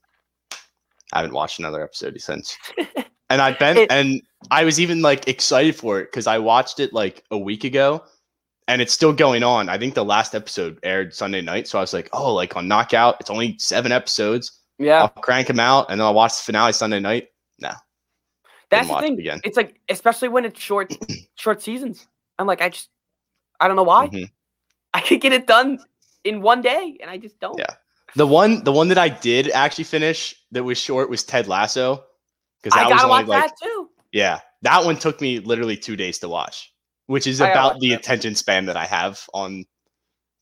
I 1.14 1.20
haven't 1.20 1.34
watched 1.34 1.60
another 1.60 1.84
episode 1.84 2.20
since. 2.20 2.58
and 3.30 3.42
I've 3.42 3.60
been, 3.60 3.78
It- 3.78 3.92
and 3.92 4.22
I 4.52 4.64
was 4.66 4.80
even 4.80 5.02
like 5.02 5.28
excited 5.28 5.76
for 5.76 6.00
it 6.00 6.06
because 6.12 6.28
I 6.28 6.38
watched 6.40 6.80
it 6.80 6.94
like 6.94 7.24
a 7.32 7.38
week 7.38 7.64
ago, 7.64 8.04
and 8.68 8.82
it's 8.82 8.94
still 8.94 9.14
going 9.14 9.44
on. 9.44 9.70
I 9.70 9.78
think 9.78 9.94
the 9.94 10.06
last 10.06 10.34
episode 10.36 10.80
aired 10.84 11.14
Sunday 11.14 11.42
night, 11.42 11.68
so 11.68 11.78
I 11.78 11.82
was 11.82 11.94
like, 11.94 12.10
"Oh, 12.14 12.34
like 12.34 12.56
on 12.56 12.68
Knockout, 12.68 13.18
it's 13.20 13.30
only 13.30 13.56
seven 13.60 13.92
episodes. 13.92 14.60
yeah 14.80 15.02
I'll 15.04 15.10
crank 15.10 15.48
them 15.48 15.60
out, 15.60 15.90
and 15.90 16.00
then 16.00 16.06
I'll 16.06 16.14
watch 16.14 16.38
the 16.38 16.44
finale 16.44 16.74
Sunday 16.74 17.00
night." 17.00 17.30
No. 17.60 17.72
That's 18.72 18.88
the 18.88 18.98
it 18.98 19.02
thing 19.02 19.20
again. 19.20 19.40
it's 19.44 19.56
like 19.58 19.80
especially 19.90 20.28
when 20.28 20.44
it's 20.44 20.60
short 20.60 20.92
short 21.36 21.62
seasons 21.62 22.08
i'm 22.40 22.48
like 22.48 22.62
i 22.64 22.70
just 22.70 22.90
i 23.62 23.68
don't 23.68 23.76
know 23.78 23.84
why 23.84 24.08
Mhm. 24.08 24.30
i 24.94 25.00
could 25.02 25.22
get 25.22 25.32
it 25.34 25.46
done 25.46 25.78
in 26.24 26.42
one 26.42 26.62
day 26.62 26.98
and 27.00 27.10
i 27.10 27.16
just 27.18 27.40
don't 27.40 27.58
Yeah. 27.60 27.76
The 28.16 28.26
one, 28.28 28.64
the 28.64 28.72
one 28.72 28.88
that 28.90 28.98
I 28.98 29.10
did 29.10 29.50
actually 29.52 29.84
finish 29.84 30.36
that 30.52 30.64
was 30.64 30.78
short 30.78 31.10
was 31.10 31.24
Ted 31.24 31.48
Lasso, 31.48 32.04
because 32.62 32.78
i 32.78 32.84
that 32.84 32.90
was 32.92 33.02
gotta 33.02 33.10
watch 33.10 33.28
like, 33.28 33.50
that 33.50 33.56
too 33.62 33.90
yeah, 34.16 34.40
that 34.62 34.86
one 34.86 34.96
took 34.98 35.20
me 35.20 35.40
literally 35.40 35.76
two 35.76 35.98
days 35.98 36.18
to 36.20 36.30
watch. 36.30 36.72
which 37.08 37.28
is 37.28 37.42
I 37.42 37.50
about 37.50 37.82
the 37.82 37.90
that. 37.90 38.00
attention 38.00 38.34
span 38.34 38.66
that 38.68 38.78
I 38.78 38.86
have 38.86 39.22
on 39.34 39.66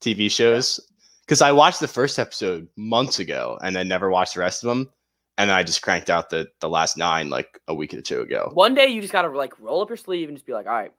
TV 0.01 0.30
shows. 0.32 0.80
Because 1.26 1.41
I 1.41 1.51
watched 1.51 1.80
the 1.80 1.88
first 1.88 2.19
episode 2.19 2.67
months 2.78 3.17
ago 3.17 3.57
and 3.63 3.76
then 3.76 3.88
never 3.88 4.09
watched 4.11 4.36
the 4.36 4.41
rest 4.41 4.63
of 4.63 4.67
them, 4.69 4.91
and 5.39 5.49
I 5.51 5.63
just 5.63 5.82
cranked 5.82 6.09
out 6.11 6.30
the 6.30 6.47
the 6.59 6.69
last 6.69 6.97
nine 6.97 7.30
like 7.32 7.59
a 7.67 7.74
week 7.74 7.93
or 7.95 8.01
two 8.01 8.21
ago. 8.21 8.51
One 8.53 8.76
day 8.76 8.88
you 8.88 9.01
just 9.01 9.11
gotta 9.13 9.30
like 9.30 9.59
roll 9.59 9.82
up 9.82 9.89
your 9.89 9.97
sleeve 9.97 10.28
and 10.30 10.38
just 10.38 10.45
be 10.45 10.53
like, 10.53 10.67
all 10.67 10.74
right, 10.74 10.91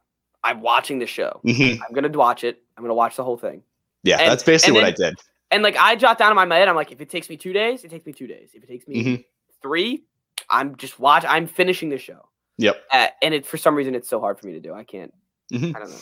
I'm 0.43 0.61
watching 0.62 0.99
the 0.99 1.07
show. 1.07 1.41
Mhm. 1.45 1.79
I'm 1.87 1.95
gonna 1.95 2.09
watch 2.09 2.43
it. 2.43 2.61
I'm 2.77 2.83
gonna 2.83 2.95
watch 2.95 3.14
the 3.16 3.22
whole 3.25 3.37
thing. 3.37 3.62
Yeah, 4.03 4.18
And- 4.18 4.33
that's 4.33 4.43
basically 4.43 4.75
what 4.75 4.85
I 4.85 4.91
did. 4.91 5.14
And 5.55 5.62
like 5.62 5.76
I 5.76 5.94
jot 5.94 6.18
down 6.18 6.30
in 6.36 6.48
my 6.48 6.57
head, 6.57 6.66
I'm 6.68 6.74
like, 6.76 6.90
if 6.90 7.00
it 7.00 7.09
takes 7.09 7.28
me 7.28 7.36
two 7.36 7.52
days, 7.52 7.84
it 7.84 7.90
takes 7.90 8.05
me 8.05 8.12
two 8.12 8.26
days. 8.26 8.50
If 8.55 8.64
it 8.64 8.66
takes 8.66 8.88
me 8.88 9.05
Mhm. 9.05 9.24
three, 9.62 10.05
I'm 10.50 10.74
just 10.76 10.98
watch. 10.98 11.24
I'm 11.26 11.46
finishing 11.46 11.88
the 11.90 11.98
show. 11.98 12.28
Yep. 12.59 12.76
Uh, 12.92 13.09
and 13.22 13.34
it 13.34 13.46
for 13.46 13.57
some 13.57 13.74
reason 13.74 13.94
it's 13.94 14.09
so 14.09 14.18
hard 14.20 14.38
for 14.40 14.46
me 14.46 14.52
to 14.55 14.61
do. 14.61 14.74
I 14.74 14.84
can't. 14.84 15.14
Mhm. 15.52 15.76
I 15.76 15.78
don't 15.78 15.90
know. 15.90 15.96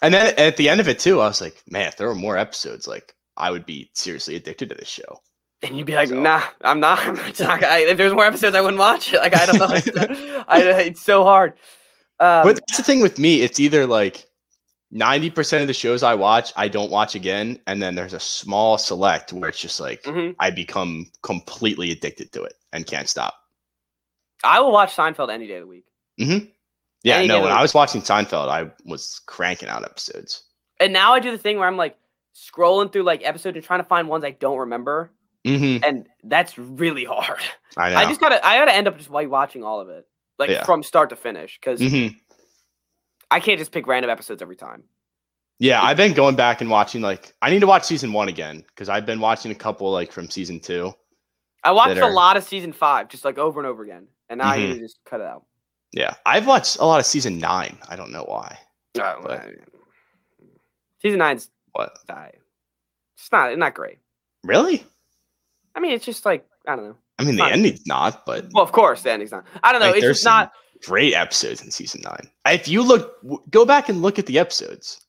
And 0.00 0.14
then 0.14 0.34
at 0.38 0.56
the 0.56 0.68
end 0.68 0.80
of 0.80 0.88
it 0.88 0.98
too, 0.98 1.20
I 1.20 1.26
was 1.26 1.40
like, 1.40 1.62
man, 1.70 1.86
if 1.88 1.96
there 1.96 2.08
were 2.08 2.14
more 2.14 2.36
episodes, 2.38 2.88
like 2.88 3.14
I 3.36 3.50
would 3.50 3.66
be 3.66 3.90
seriously 3.94 4.36
addicted 4.36 4.68
to 4.70 4.74
this 4.74 4.88
show. 4.88 5.20
And 5.62 5.76
you'd 5.76 5.86
be 5.86 5.94
like, 5.94 6.08
So- 6.08 6.20
nah, 6.20 6.42
I'm 6.62 6.80
not. 6.80 6.98
I'm 7.06 7.14
not 7.16 7.62
I, 7.64 7.80
if 7.80 7.96
there's 7.98 8.12
more 8.14 8.24
episodes, 8.26 8.56
I 8.56 8.60
wouldn't 8.62 8.78
watch 8.80 9.12
it. 9.12 9.18
Like 9.18 9.36
I 9.36 9.46
don't 9.46 9.58
know. 9.58 9.68
It's, 9.70 9.88
I, 10.48 10.62
it's 10.88 11.02
so 11.02 11.24
hard. 11.24 11.52
Um, 12.20 12.44
but 12.44 12.54
that's 12.56 12.78
the 12.78 12.82
thing 12.84 13.00
with 13.02 13.18
me. 13.18 13.42
It's 13.42 13.60
either 13.60 13.86
like 13.86 14.24
90% 14.92 15.62
of 15.62 15.66
the 15.66 15.74
shows 15.74 16.02
I 16.02 16.14
watch, 16.14 16.52
I 16.56 16.68
don't 16.68 16.90
watch 16.90 17.14
again. 17.14 17.58
And 17.66 17.82
then 17.82 17.94
there's 17.94 18.12
a 18.12 18.20
small 18.20 18.76
select 18.78 19.32
where 19.32 19.48
it's 19.48 19.60
just 19.60 19.80
like 19.80 20.02
mhm. 20.02 20.34
I 20.38 20.50
become 20.50 21.10
completely 21.22 21.90
addicted 21.90 22.32
to 22.32 22.42
it 22.42 22.54
and 22.72 22.86
can't 22.86 23.08
stop. 23.08 23.34
I 24.44 24.60
will 24.60 24.72
watch 24.72 24.94
Seinfeld 24.94 25.30
any 25.32 25.46
day 25.46 25.54
of 25.54 25.62
the 25.62 25.66
week. 25.66 25.86
Mm-hmm. 26.20 26.46
Yeah, 27.04 27.16
Any 27.18 27.28
no, 27.28 27.42
when 27.42 27.52
I 27.52 27.62
was 27.62 27.74
watching 27.74 28.00
Seinfeld, 28.00 28.48
I 28.48 28.70
was 28.84 29.20
cranking 29.26 29.68
out 29.68 29.82
episodes. 29.84 30.44
And 30.78 30.92
now 30.92 31.12
I 31.14 31.20
do 31.20 31.30
the 31.30 31.38
thing 31.38 31.58
where 31.58 31.66
I'm 31.66 31.76
like 31.76 31.96
scrolling 32.34 32.92
through 32.92 33.02
like 33.04 33.22
episodes 33.24 33.56
and 33.56 33.64
trying 33.64 33.80
to 33.80 33.84
find 33.84 34.08
ones 34.08 34.24
I 34.24 34.32
don't 34.32 34.58
remember, 34.58 35.10
hmm 35.44 35.78
and 35.82 36.06
that's 36.24 36.58
really 36.58 37.04
hard. 37.04 37.40
I 37.76 37.90
know. 37.90 37.96
I 37.96 38.04
just 38.04 38.20
gotta, 38.20 38.44
I 38.46 38.56
gotta 38.58 38.74
end 38.74 38.88
up 38.88 38.98
just 38.98 39.10
white 39.10 39.30
watching 39.30 39.64
all 39.64 39.80
of 39.80 39.88
it, 39.88 40.06
like 40.38 40.50
Yeah. 40.50 40.64
from 40.64 40.82
start 40.82 41.10
to 41.10 41.16
finish, 41.16 41.58
because 41.58 41.80
hmm 41.80 42.08
I 43.32 43.40
can't 43.40 43.58
just 43.58 43.72
pick 43.72 43.86
random 43.86 44.10
episodes 44.10 44.42
every 44.42 44.56
time. 44.56 44.84
Yeah, 45.58 45.82
I've 45.82 45.96
been 45.96 46.12
going 46.12 46.34
back 46.36 46.60
and 46.60 46.68
watching 46.70 47.00
like 47.02 47.34
I 47.42 47.50
need 47.50 47.60
to 47.60 47.66
watch 47.66 47.84
season 47.84 48.12
one 48.12 48.28
again 48.28 48.64
because 48.68 48.88
I've 48.88 49.06
been 49.06 49.20
watching 49.20 49.50
a 49.52 49.54
couple 49.54 49.90
like 49.90 50.12
from 50.12 50.28
season 50.30 50.60
two. 50.60 50.92
I 51.64 51.70
watched 51.70 51.94
That 51.94 52.02
a 52.04 52.12
lot 52.12 52.36
of 52.36 52.42
season 52.44 52.72
five, 52.72 53.08
just 53.08 53.24
like 53.24 53.38
over 53.38 53.60
and 53.60 53.66
over 53.66 53.82
again, 53.84 54.08
and 54.28 54.38
now 54.38 54.48
I 54.50 54.58
Mhm. 54.58 54.68
need 54.68 54.74
to 54.74 54.80
just 54.80 54.98
cut 55.04 55.20
it 55.20 55.26
out. 55.26 55.44
Yeah, 55.92 56.14
I've 56.26 56.46
watched 56.46 56.78
a 56.78 56.84
lot 56.84 56.98
of 57.00 57.06
season 57.06 57.38
nine. 57.38 57.78
I 57.88 57.96
don't 57.96 58.10
know 58.10 58.24
why. 58.24 58.58
Oh, 59.00 59.20
But- 59.24 59.46
season 61.00 61.18
nine's 61.18 61.50
What? 61.72 61.96
die. 62.08 62.32
It's 63.16 63.30
not, 63.30 63.50
it's 63.52 63.58
not 63.58 63.74
great. 63.74 63.98
Really? 64.42 64.84
I 65.74 65.80
mean, 65.80 65.92
it's 65.92 66.04
just 66.04 66.24
like 66.26 66.46
I 66.66 66.76
don't 66.76 66.84
know. 66.86 66.96
I 67.18 67.24
mean, 67.24 67.36
the 67.36 67.42
Fine. 67.42 67.52
ending's 67.52 67.86
not, 67.86 68.24
but 68.26 68.46
Well, 68.52 68.64
of 68.64 68.72
course, 68.72 69.02
the 69.02 69.12
ending's 69.12 69.30
not. 69.32 69.44
I 69.62 69.70
don't 69.72 69.80
know. 69.80 69.88
Like, 69.88 69.96
it's 69.98 70.06
just 70.06 70.24
not. 70.24 70.52
Great 70.84 71.14
episodes 71.14 71.62
in 71.62 71.70
season 71.70 72.00
nine. 72.04 72.28
If 72.46 72.68
you 72.68 72.82
look, 72.82 73.16
go 73.50 73.64
back 73.64 73.88
and 73.88 74.02
look 74.02 74.18
at 74.18 74.26
the 74.26 74.38
episodes. 74.38 75.00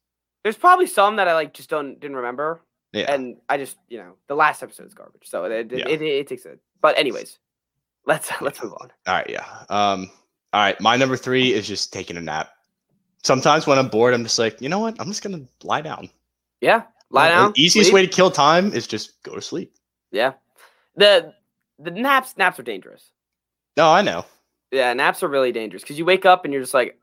There's 0.44 0.58
probably 0.58 0.88
some 0.88 1.16
that 1.18 1.28
I 1.28 1.34
like 1.34 1.54
just 1.54 1.70
don't 1.70 2.00
didn't 2.00 2.18
remember. 2.18 2.62
Yeah. 2.92 3.12
and 3.12 3.38
I 3.50 3.58
just 3.58 3.78
you 3.90 3.98
know 3.98 4.14
the 4.28 4.36
last 4.36 4.62
episode 4.62 4.86
is 4.88 4.94
garbage, 4.94 5.24
so 5.28 5.46
it 5.46 5.52
it, 5.72 5.80
Yeah. 5.80 5.88
it, 5.90 6.02
it 6.02 6.28
takes 6.28 6.46
it. 6.46 6.60
But 6.82 6.98
anyways, 6.98 7.40
let's 8.06 8.30
let's 8.42 8.62
move 8.62 8.74
on. 8.74 8.92
all 9.08 9.14
right. 9.16 9.30
Yeah. 9.30 9.46
Um. 9.70 10.12
All 10.54 10.62
right. 10.62 10.80
My 10.80 10.96
number 10.96 11.18
three 11.18 11.54
is 11.54 11.68
just 11.68 11.92
taking 11.92 12.18
a 12.18 12.22
nap. 12.22 12.50
Sometimes 13.24 13.66
when 13.66 13.80
I'm 13.80 13.88
bored, 13.88 14.14
I'm 14.14 14.24
just 14.24 14.38
like, 14.38 14.62
you 14.62 14.68
know 14.70 14.80
what? 14.80 15.00
I'm 15.00 15.08
just 15.08 15.24
gonna 15.24 15.46
lie 15.64 15.82
down. 15.82 16.10
Yeah, 16.62 16.84
lie 17.10 17.30
The 17.30 17.36
down. 17.36 17.54
easiest 17.56 17.88
sleep. 17.90 17.94
way 17.96 18.06
to 18.06 18.12
kill 18.12 18.30
time 18.32 18.74
is 18.74 18.86
just 18.86 19.24
go 19.24 19.34
to 19.34 19.42
sleep. 19.42 19.74
Yeah, 20.12 20.34
the 20.96 21.34
the 21.80 21.90
naps 21.92 22.38
naps 22.38 22.60
are 22.60 22.64
dangerous. 22.64 23.10
No, 23.78 23.90
I 23.90 24.02
know. 24.04 24.26
Yeah, 24.74 24.92
naps 24.94 25.22
are 25.24 25.28
really 25.28 25.52
dangerous 25.52 25.84
because 25.84 25.98
you 26.00 26.04
wake 26.06 26.26
up 26.26 26.44
and 26.46 26.54
you're 26.54 26.62
just 26.64 26.74
like, 26.74 26.98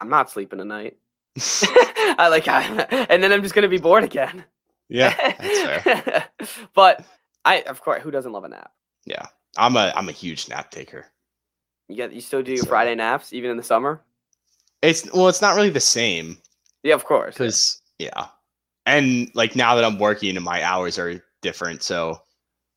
I'm 0.00 0.08
not 0.08 0.30
sleeping 0.30 0.58
tonight. 0.58 0.96
I 1.36 2.28
like, 2.30 2.48
and 3.10 3.22
then 3.22 3.30
I'm 3.32 3.42
just 3.42 3.54
gonna 3.54 3.68
be 3.68 3.78
bored 3.78 4.02
again. 4.04 4.44
yeah, 4.88 5.14
that's 5.38 5.84
fair. 5.84 6.24
but 6.74 7.04
I, 7.44 7.60
of 7.62 7.80
course, 7.82 8.02
who 8.02 8.10
doesn't 8.10 8.32
love 8.32 8.44
a 8.44 8.48
nap? 8.48 8.70
Yeah, 9.04 9.26
I'm 9.58 9.76
a 9.76 9.92
I'm 9.94 10.08
a 10.08 10.12
huge 10.12 10.48
nap 10.48 10.70
taker. 10.70 11.06
You 11.88 11.96
get 11.96 12.12
you 12.12 12.20
still 12.20 12.42
do 12.42 12.52
your 12.52 12.62
So- 12.64 12.68
Friday 12.68 12.94
naps 12.94 13.32
even 13.32 13.50
in 13.50 13.56
the 13.56 13.62
summer. 13.62 14.00
It's 14.82 15.10
well, 15.12 15.28
it's 15.28 15.42
not 15.42 15.54
really 15.56 15.70
the 15.70 15.80
same 15.80 16.38
Yeah, 16.82 16.94
of 16.94 17.04
course. 17.04 17.34
yeah. 17.34 17.38
because 17.38 17.82
yeah, 17.98 18.26
and 18.86 19.30
like 19.34 19.54
now 19.56 19.74
that 19.74 19.84
I'm 19.84 19.98
working 19.98 20.36
and 20.36 20.44
my 20.44 20.62
hours 20.62 20.98
are 20.98 21.22
different, 21.42 21.82
so 21.82 22.20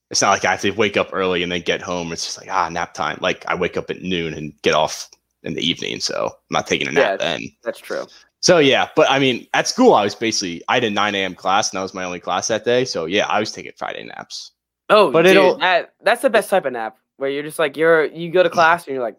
it's 0.10 0.22
not 0.22 0.32
like 0.32 0.45
I 0.45 0.51
have 0.51 0.62
to 0.62 0.72
wake 0.72 0.97
up 0.97 1.10
early 1.14 1.43
and 1.43 1.51
then 1.51 1.62
get 1.62 1.82
home. 1.82 2.12
It's 2.12 2.26
just 2.26 2.38
like 2.39 2.49
ah 2.51 2.70
nap 2.70 2.93
time. 2.93 3.18
Like 3.22 3.45
I 3.47 3.55
wake 3.55 3.78
up 3.78 3.89
at 3.89 4.01
noon 4.01 4.34
and 4.34 4.53
get 4.62 4.74
off 4.74 5.10
in 5.43 5.53
the 5.53 5.62
evening, 5.62 5.99
so 5.99 6.26
I'm 6.26 6.32
not 6.51 6.68
taking 6.68 6.88
a 6.88 6.91
nap 6.91 7.03
Yeah. 7.12 7.18
then. 7.18 7.41
That's 7.64 7.80
true. 7.80 8.05
So 8.41 8.57
yeah, 8.60 8.88
but 8.95 9.10
I 9.10 9.20
mean, 9.20 9.47
at 9.53 9.68
school 9.68 9.93
I 9.93 10.03
was 10.03 10.16
basically 10.16 10.62
I 10.70 10.76
had 10.76 10.84
a 10.86 10.89
9 10.89 11.16
a.m. 11.16 11.36
class 11.36 11.72
and 11.72 11.78
that 11.78 11.84
was 11.84 11.93
my 11.93 12.03
only 12.03 12.20
class 12.20 12.47
that 12.47 12.64
day. 12.66 12.86
So 12.86 13.05
yeah, 13.05 13.26
I 13.28 13.39
was 13.39 13.51
taking 13.51 13.72
Friday 13.78 14.03
naps. 14.05 14.51
Oh, 14.89 15.12
But 15.12 15.24
dude, 15.24 15.36
it'll- 15.38 15.57
that, 15.60 15.93
that's 16.03 16.22
the 16.24 16.30
best 16.30 16.49
type 16.49 16.66
of 16.66 16.74
nap 16.74 16.97
where 17.18 17.30
you're 17.30 17.43
just 17.43 17.60
like 17.60 17.76
you're 17.78 18.05
you 18.05 18.32
go 18.32 18.41
to 18.43 18.49
class 18.49 18.88
and 18.88 18.93
you're 18.95 19.03
like, 19.03 19.18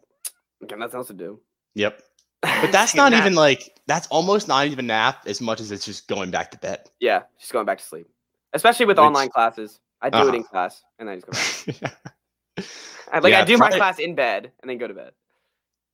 got 0.67 0.79
nothing 0.79 0.97
else 0.99 1.07
to 1.09 1.15
do. 1.15 1.41
Yep. 1.75 2.03
But 2.43 2.73
that's 2.73 2.95
not 2.95 3.13
nap. 3.13 3.21
even 3.21 3.35
like 3.35 3.79
that's 3.87 4.07
almost 4.09 4.49
not 4.49 4.67
even 4.67 4.87
nap 4.87 5.23
as 5.27 5.41
much 5.43 5.61
as 5.61 5.71
it's 5.71 5.85
just 5.85 6.09
going 6.09 6.31
back 6.31 6.51
to 6.53 6.59
bed. 6.59 6.81
yeah, 6.99 7.23
just 7.39 7.53
going 7.53 7.67
back 7.67 7.79
to 7.79 7.85
sleep. 7.85 8.09
Especially 8.55 8.87
with 8.87 8.97
Which- 8.97 9.05
online 9.05 9.29
classes. 9.29 9.79
I 10.03 10.11
do 10.11 10.19
it 10.19 10.21
Uh-huh. 10.23 10.33
in 10.37 10.45
class 10.45 10.83
and 10.99 11.09
then 11.09 11.17
I 11.17 11.21
just 11.21 11.67
go 11.67 11.73
back. 11.87 11.97
I, 13.13 13.19
like 13.19 13.33
Yeah, 13.33 13.41
I 13.43 13.45
do 13.45 13.59
my 13.59 13.71
class 13.71 13.99
in 13.99 14.15
bed 14.15 14.53
and 14.61 14.71
then 14.71 14.79
go 14.79 14.87
to 14.87 14.95
bed. 14.95 15.13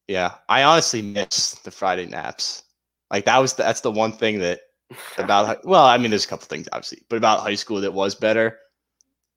yeah, 0.09 0.35
I 0.49 0.63
honestly 0.65 1.03
miss 1.03 1.53
the 1.65 1.71
Friday 1.71 2.07
naps. 2.07 2.63
Like 3.11 3.25
that 3.27 3.39
was 3.39 3.55
that's 3.55 3.81
the 3.81 3.91
one 3.91 4.13
thing 4.13 4.39
that 4.41 4.61
about 5.19 5.65
well, 5.65 5.85
I 5.85 5.99
mean, 5.99 6.11
there's 6.11 6.25
a 6.25 6.29
couple 6.29 6.47
things 6.47 6.69
obviously, 6.73 7.03
but 7.09 7.17
about 7.17 7.41
high 7.41 7.55
school 7.57 7.81
that 7.81 7.93
was 7.93 8.15
better. 8.15 8.59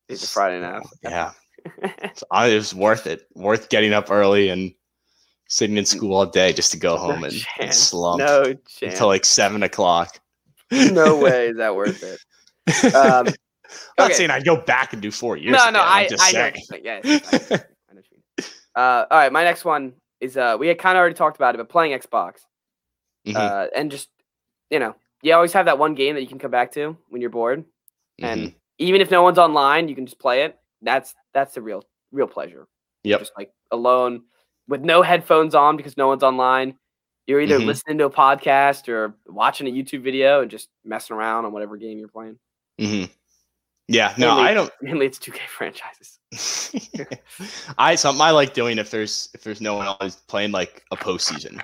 It's 0.08 0.24
a 0.24 0.28
Friday 0.28 0.60
nap. 0.60 0.84
Yeah, 1.04 1.32
so 2.16 2.26
it 2.32 2.56
was 2.56 2.74
worth 2.76 3.06
it. 3.08 3.28
Worth 3.36 3.70
getting 3.70 3.94
up 3.94 4.10
early 4.12 4.50
and 4.50 4.74
sitting 5.48 5.78
in 5.78 5.86
school 5.86 6.14
all 6.16 6.26
day 6.28 6.54
just 6.54 6.72
to 6.72 6.78
go 6.78 6.98
home 6.98 7.22
no 7.22 7.28
and, 7.28 7.46
and 7.60 7.74
slump 7.74 8.20
No 8.20 8.54
until 8.82 9.08
like 9.08 9.26
seven 9.26 9.64
o'clock. 9.64 10.20
no 10.72 11.18
way 11.18 11.48
is 11.48 11.58
that 11.58 11.76
worth 11.76 12.04
it. 12.04 12.94
Um, 12.96 13.28
I'm 13.98 14.08
not 14.10 14.14
saying 14.16 14.32
I'd 14.32 14.46
go 14.46 14.58
back 14.58 14.94
and 14.94 15.02
do 15.02 15.12
four 15.12 15.38
years. 15.38 15.54
no, 15.54 15.62
again, 15.64 15.74
no, 15.74 15.82
I'm 15.82 16.06
I, 16.06 16.08
just 16.08 16.24
I 16.24 16.32
know. 16.32 16.52
saying. 16.52 16.66
what. 16.70 16.84
Yeah. 16.84 17.00
I 17.04 17.10
know 17.10 17.20
what 17.20 18.06
you 18.12 18.18
mean. 18.18 18.24
Uh, 18.76 19.06
all 19.12 19.18
right, 19.18 19.32
my 19.34 19.44
next 19.44 19.66
one 19.66 19.94
is 20.22 20.38
uh, 20.38 20.56
we 20.58 20.68
had 20.68 20.78
kind 20.78 20.96
of 20.96 21.00
already 21.00 21.16
talked 21.16 21.36
about 21.36 21.56
it, 21.56 21.58
but 21.58 21.68
playing 21.70 21.98
Xbox, 22.00 22.36
Mhm. 23.28 23.36
uh, 23.36 23.68
and 23.76 23.92
just 23.92 24.08
you 24.70 24.80
know, 24.80 24.96
you 25.22 25.34
always 25.34 25.52
have 25.54 25.66
that 25.66 25.78
one 25.80 25.96
game 25.96 26.16
that 26.16 26.22
you 26.22 26.28
can 26.28 26.40
come 26.40 26.52
back 26.52 26.72
to 26.74 26.96
when 27.10 27.20
you're 27.20 27.32
bored, 27.32 27.66
and 28.20 28.42
Mhm. 28.42 28.56
even 28.78 29.02
if 29.02 29.12
no 29.12 29.24
one's 29.24 29.38
online, 29.40 29.90
you 29.90 29.96
can 29.96 30.06
just 30.06 30.20
play 30.20 30.44
it. 30.44 30.58
That's 30.82 31.14
that's 31.34 31.56
the 31.56 31.62
real 31.62 31.84
real 32.12 32.28
pleasure. 32.28 32.68
Yep. 33.04 33.20
Just 33.20 33.32
like 33.38 33.52
alone 33.72 34.24
with 34.68 34.82
no 34.82 35.02
headphones 35.02 35.56
on 35.56 35.76
because 35.76 35.98
no 35.98 36.08
one's 36.08 36.24
online. 36.24 36.78
You're 37.28 37.42
either 37.42 37.60
Mhm. 37.60 37.66
listening 37.66 37.98
to 37.98 38.06
a 38.06 38.10
podcast 38.10 38.88
or 38.88 39.16
watching 39.28 39.68
a 39.68 39.72
YouTube 39.72 40.02
video 40.04 40.42
and 40.42 40.50
just 40.50 40.70
messing 40.86 41.16
around 41.16 41.46
on 41.46 41.52
whatever 41.52 41.76
game 41.76 41.98
you're 41.98 42.08
playing. 42.08 42.40
Mhm. 42.80 43.10
Yeah, 43.92 44.14
no, 44.18 44.36
Mainly- 44.36 44.50
I 44.50 44.54
don't. 44.54 44.72
Mainly, 44.82 45.06
it's 45.08 45.18
2K 45.20 45.40
franchises. 45.48 46.20
I 47.80 47.96
something 47.96 48.22
I 48.22 48.30
like 48.32 48.54
doing 48.54 48.78
if 48.78 48.92
there's 48.92 49.30
if 49.34 49.44
there's 49.44 49.62
no 49.62 49.76
one 49.76 49.88
else 49.88 50.16
playing 50.28 50.52
like 50.52 50.84
a 50.92 50.96
postseason, 50.98 51.60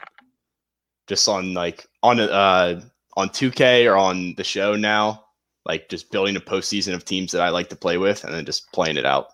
just 1.08 1.28
on 1.30 1.54
like 1.54 1.86
on 2.02 2.20
a, 2.20 2.26
uh 2.26 2.82
on 3.16 3.30
2K 3.30 3.86
or 3.86 3.96
on 3.96 4.34
the 4.38 4.44
show 4.44 4.76
now, 4.76 5.24
like 5.66 5.88
just 5.88 6.12
building 6.12 6.36
a 6.36 6.40
postseason 6.40 6.96
of 6.96 7.06
teams 7.06 7.32
that 7.32 7.42
I 7.42 7.50
like 7.50 7.70
to 7.70 7.76
play 7.76 7.98
with 7.98 8.24
and 8.24 8.34
then 8.34 8.44
just 8.44 8.72
playing 8.72 8.98
it 8.98 9.06
out, 9.06 9.28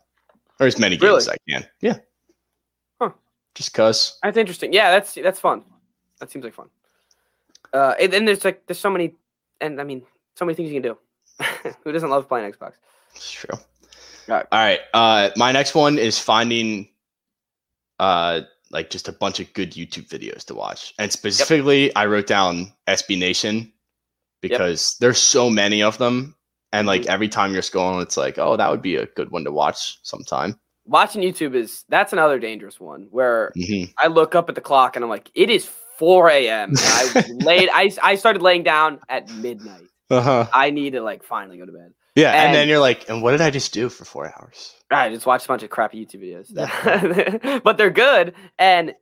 or 0.60 0.68
as 0.68 0.78
many 0.78 0.96
games 0.98 1.04
Really? 1.04 1.18
as 1.18 1.30
I 1.30 1.38
can. 1.50 1.66
Yeah. 1.80 1.98
Huh. 3.00 3.12
Just 3.56 3.74
cause. 3.74 4.20
That's 4.24 4.38
interesting. 4.38 4.74
Yeah, 4.74 4.92
that's 4.92 5.14
that's 5.14 5.39
fun. 5.39 5.64
That 6.20 6.30
seems 6.30 6.44
like 6.44 6.54
fun. 6.54 6.70
Uh, 7.74 7.96
and 8.02 8.12
then 8.12 8.26
there's 8.26 8.44
like 8.44 8.66
there's 8.68 8.80
so 8.80 8.89
many, 8.89 9.16
and 9.62 9.80
I 9.80 9.86
mean, 9.86 10.04
so 10.36 10.44
many 10.44 10.56
things 10.56 10.70
you 10.72 10.82
can 10.82 10.92
do. 10.92 10.98
Who 11.84 11.92
doesn't 11.92 12.10
love 12.10 12.28
playing 12.28 12.52
Xbox? 12.52 12.74
It's 13.16 13.32
true. 13.32 13.58
Alright. 14.30 14.46
All 14.52 14.60
right. 14.60 14.80
Uh, 14.94 15.30
my 15.36 15.52
next 15.52 15.76
one 15.76 15.98
is 15.98 16.20
finding, 16.20 16.88
uh, 18.00 18.42
like 18.72 18.90
just 18.90 19.08
a 19.08 19.12
bunch 19.12 19.40
of 19.40 19.52
good 19.54 19.72
YouTube 19.74 20.08
videos 20.08 20.46
to 20.46 20.56
watch, 20.56 20.94
and 20.98 21.12
specifically, 21.12 21.94
I 21.96 22.06
wrote 22.06 22.28
down 22.28 22.72
SB 22.88 23.18
Nation 23.20 23.72
because 24.42 24.96
there's 25.00 25.20
so 25.20 25.50
many 25.50 25.84
of 25.84 25.98
them, 25.98 26.36
and 26.72 26.88
like 26.88 27.02
Mhm. 27.04 27.08
every 27.08 27.28
time 27.28 27.52
you're 27.54 27.62
scrolling, 27.62 28.02
it's 28.02 28.16
like, 28.18 28.38
oh, 28.40 28.56
that 28.56 28.72
would 28.72 28.82
be 28.82 28.96
a 28.96 29.08
good 29.08 29.30
one 29.32 29.44
to 29.44 29.52
watch 29.52 30.00
sometime. 30.04 30.58
Watching 30.86 31.22
YouTube 31.22 31.54
is 31.54 31.84
that's 31.90 32.14
another 32.14 32.40
dangerous 32.40 32.80
one 32.80 33.08
where 33.12 33.52
Mhm. 33.58 33.94
I 34.00 34.08
look 34.08 34.36
up 34.36 34.48
at 34.50 34.56
the 34.56 34.62
clock 34.62 34.96
and 34.96 35.04
I'm 35.04 35.10
like, 35.10 35.30
it 35.36 35.50
is 35.50 35.70
4 35.98 36.30
a.m. 36.30 36.74
I 36.78 37.26
laid. 37.30 37.70
I 37.74 37.92
I 38.02 38.16
started 38.16 38.42
laying 38.42 38.64
down 38.64 39.00
at 39.10 39.30
midnight. 39.30 39.88
Uh-huh. 40.12 40.47
I 40.53 40.70
need 40.72 40.91
to 40.93 41.01
like 41.01 41.24
finally 41.24 41.57
go 41.57 41.66
to 41.66 41.72
bed. 41.72 41.93
Yeah, 42.16 42.32
and, 42.34 42.47
And- 42.47 42.55
then 42.55 42.68
you're 42.68 42.80
like, 42.80 43.09
and 43.09 43.22
what 43.24 43.32
did 43.32 43.41
I 43.41 43.49
just 43.49 43.74
do 43.74 43.88
for 43.89 44.03
four 44.05 44.26
hours? 44.28 44.76
I 44.91 45.09
just 45.09 45.26
watched 45.26 45.45
a 45.45 45.47
bunch 45.47 45.64
of 45.64 45.70
crappy 45.70 46.05
YouTube 46.05 46.22
videos, 46.22 47.62
but 47.64 47.78
they're 47.78 47.89
good. 47.89 48.34
And 48.59 48.93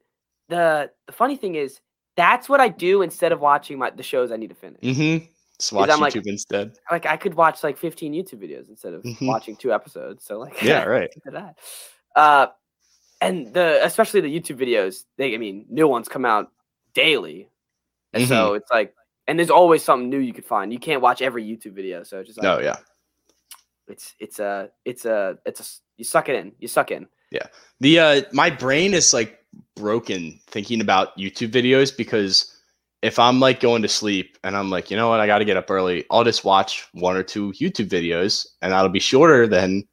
the 0.50 0.92
the 1.08 1.14
funny 1.14 1.36
thing 1.36 1.56
is, 1.56 1.80
that's 2.16 2.48
what 2.48 2.60
I 2.60 2.70
do 2.70 3.02
instead 3.02 3.32
of 3.32 3.40
watching 3.40 3.80
my 3.80 3.90
the 3.90 4.04
shows 4.04 4.32
I 4.32 4.38
need 4.38 4.50
to 4.50 4.56
finish. 4.56 4.82
Mm-hmm. 4.82 5.26
Just 5.60 5.74
watch 5.74 5.90
YouTube 5.90 6.00
like- 6.02 6.28
instead. 6.28 6.74
Like 6.92 7.06
I 7.08 7.18
could 7.18 7.34
watch 7.34 7.64
like 7.64 7.78
15 7.78 8.14
YouTube 8.14 8.40
videos 8.42 8.70
instead 8.70 8.94
of 8.94 9.02
Mhm. 9.04 9.28
watching 9.28 9.56
two 9.56 9.74
episodes. 9.74 10.24
So 10.26 10.38
like, 10.40 10.62
Yeah, 10.62 10.84
right. 10.98 11.10
that. 11.26 11.56
Uh, 12.16 12.48
and 13.22 13.54
the 13.54 13.84
especially 13.84 14.22
the 14.22 14.40
YouTube 14.40 14.58
videos, 14.60 15.04
they 15.18 15.34
I 15.34 15.38
mean, 15.38 15.66
new 15.70 15.88
ones 15.88 16.08
come 16.08 16.24
out 16.26 16.52
daily, 16.94 17.50
and 18.14 18.24
Mm-hmm. 18.24 18.30
so 18.32 18.54
it's 18.54 18.70
like, 18.72 18.94
and 19.30 19.38
there's 19.40 19.50
always 19.50 19.84
something 19.84 20.10
new 20.10 20.18
you 20.20 20.34
could 20.34 20.46
find. 20.46 20.74
You 20.74 20.80
can't 20.80 21.02
watch 21.02 21.22
every 21.22 21.44
YouTube 21.46 21.74
video, 21.74 22.04
so 22.04 22.20
it's 22.20 22.28
just 22.28 22.40
like, 22.40 22.44
No, 22.44 22.60
yeah. 22.60 22.76
it's 23.88 24.14
it's 24.20 24.40
a 24.40 24.70
it's 24.86 25.06
a 25.06 25.38
it's 25.46 25.60
a 25.62 25.66
you 25.98 26.04
suck 26.04 26.30
it 26.30 26.36
in, 26.36 26.52
you 26.60 26.68
suck 26.68 26.92
in. 26.92 27.08
Yeah, 27.32 27.48
the 27.80 28.00
uh 28.00 28.22
my 28.34 28.50
brain 28.50 28.94
is 28.94 29.14
like 29.14 29.40
broken 29.76 30.40
thinking 30.48 30.82
about 30.82 31.18
YouTube 31.18 31.52
videos 31.52 31.96
because 31.96 32.56
if 33.02 33.18
I'm 33.18 33.40
like 33.40 33.60
going 33.62 33.82
to 33.84 33.88
sleep 33.88 34.38
and 34.44 34.58
I'm 34.58 34.70
like, 34.70 34.92
you 34.92 34.98
know 34.98 35.10
what, 35.10 35.20
I 35.22 35.28
got 35.28 35.40
to 35.40 35.46
get 35.46 35.58
up 35.58 35.72
early, 35.72 36.06
I'll 36.12 36.24
just 36.26 36.44
watch 36.44 36.86
one 36.94 37.16
or 37.16 37.24
two 37.24 37.52
YouTube 37.54 37.88
videos 37.88 38.46
and 38.62 38.72
that'll 38.74 38.90
be 38.90 39.00
shorter 39.00 39.48
than 39.48 39.88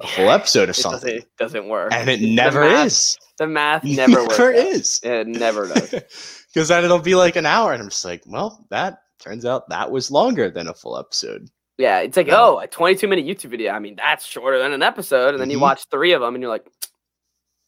a 0.00 0.06
full 0.06 0.30
episode 0.38 0.64
of 0.68 0.76
It 0.78 0.80
something. 0.80 1.00
doesn't, 1.00 1.22
it 1.24 1.36
doesn't 1.38 1.68
work, 1.68 1.92
And 1.92 2.08
it 2.08 2.20
The 2.20 2.34
never 2.34 2.60
math- 2.60 2.86
is. 2.86 3.18
The 3.38 3.46
math 3.48 3.82
never 4.00 4.22
works. 4.22 4.38
never 4.38 4.50
out. 4.52 4.56
is. 4.56 5.00
It 5.02 5.26
never 5.26 5.66
does. 5.68 5.94
Because 6.54 6.68
then 6.68 6.84
it'll 6.84 7.00
be 7.00 7.16
like 7.16 7.34
an 7.36 7.46
hour 7.46 7.72
and 7.72 7.82
I'm 7.82 7.88
just 7.88 8.04
like, 8.04 8.22
well, 8.26 8.64
that 8.70 8.98
turns 9.18 9.44
out 9.44 9.68
that 9.70 9.90
was 9.90 10.10
longer 10.10 10.50
than 10.50 10.68
a 10.68 10.74
full 10.74 10.96
episode. 10.96 11.48
Yeah, 11.78 11.98
it's 12.00 12.16
like, 12.16 12.28
No. 12.28 12.56
oh, 12.56 12.60
a 12.60 12.68
22 12.68 13.08
minute 13.08 13.24
YouTube 13.26 13.50
video. 13.50 13.72
I 13.72 13.80
mean, 13.80 13.96
that's 13.96 14.24
shorter 14.24 14.58
than 14.60 14.72
an 14.72 14.82
episode. 14.82 15.30
And 15.34 15.40
then 15.40 15.50
you 15.50 15.58
Mhm. 15.58 15.62
watch 15.62 15.84
three 15.90 16.12
of 16.12 16.20
them 16.20 16.34
and 16.34 16.40
you're 16.42 16.50
like, 16.50 16.66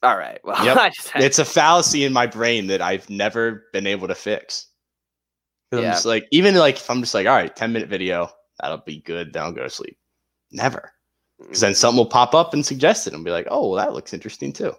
all 0.04 0.16
right, 0.16 0.38
well, 0.44 0.64
Yep. 0.64 0.76
I 0.76 0.90
just 0.90 1.08
had 1.08 1.22
It's 1.24 1.40
a 1.40 1.44
fallacy 1.44 2.04
in 2.04 2.12
my 2.12 2.26
brain 2.26 2.68
that 2.68 2.80
I've 2.80 3.10
never 3.10 3.64
been 3.72 3.86
able 3.88 4.06
to 4.06 4.14
fix. 4.14 4.68
'Cause 5.72 5.78
I'm 5.78 5.84
Yeah. 5.84 5.92
just 5.94 6.06
like, 6.06 6.28
even 6.30 6.54
like 6.54 6.76
if 6.76 6.88
I'm 6.88 7.00
just 7.00 7.14
like, 7.14 7.26
all 7.26 7.34
right, 7.34 7.54
10 7.54 7.72
minute 7.72 7.88
video, 7.88 8.30
that'll 8.60 8.78
be 8.78 9.00
good, 9.00 9.32
then 9.32 9.42
I'll 9.42 9.52
go 9.52 9.64
to 9.64 9.70
sleep. 9.70 9.98
Never. 10.52 10.92
Because 11.40 11.60
then 11.60 11.74
something 11.74 11.98
will 11.98 12.06
pop 12.06 12.34
up 12.36 12.54
and 12.54 12.64
suggest 12.64 13.08
it 13.08 13.12
and 13.14 13.24
be 13.24 13.32
like, 13.32 13.48
oh, 13.50 13.70
well, 13.70 13.84
that 13.84 13.92
looks 13.92 14.14
interesting 14.14 14.52
too. 14.52 14.72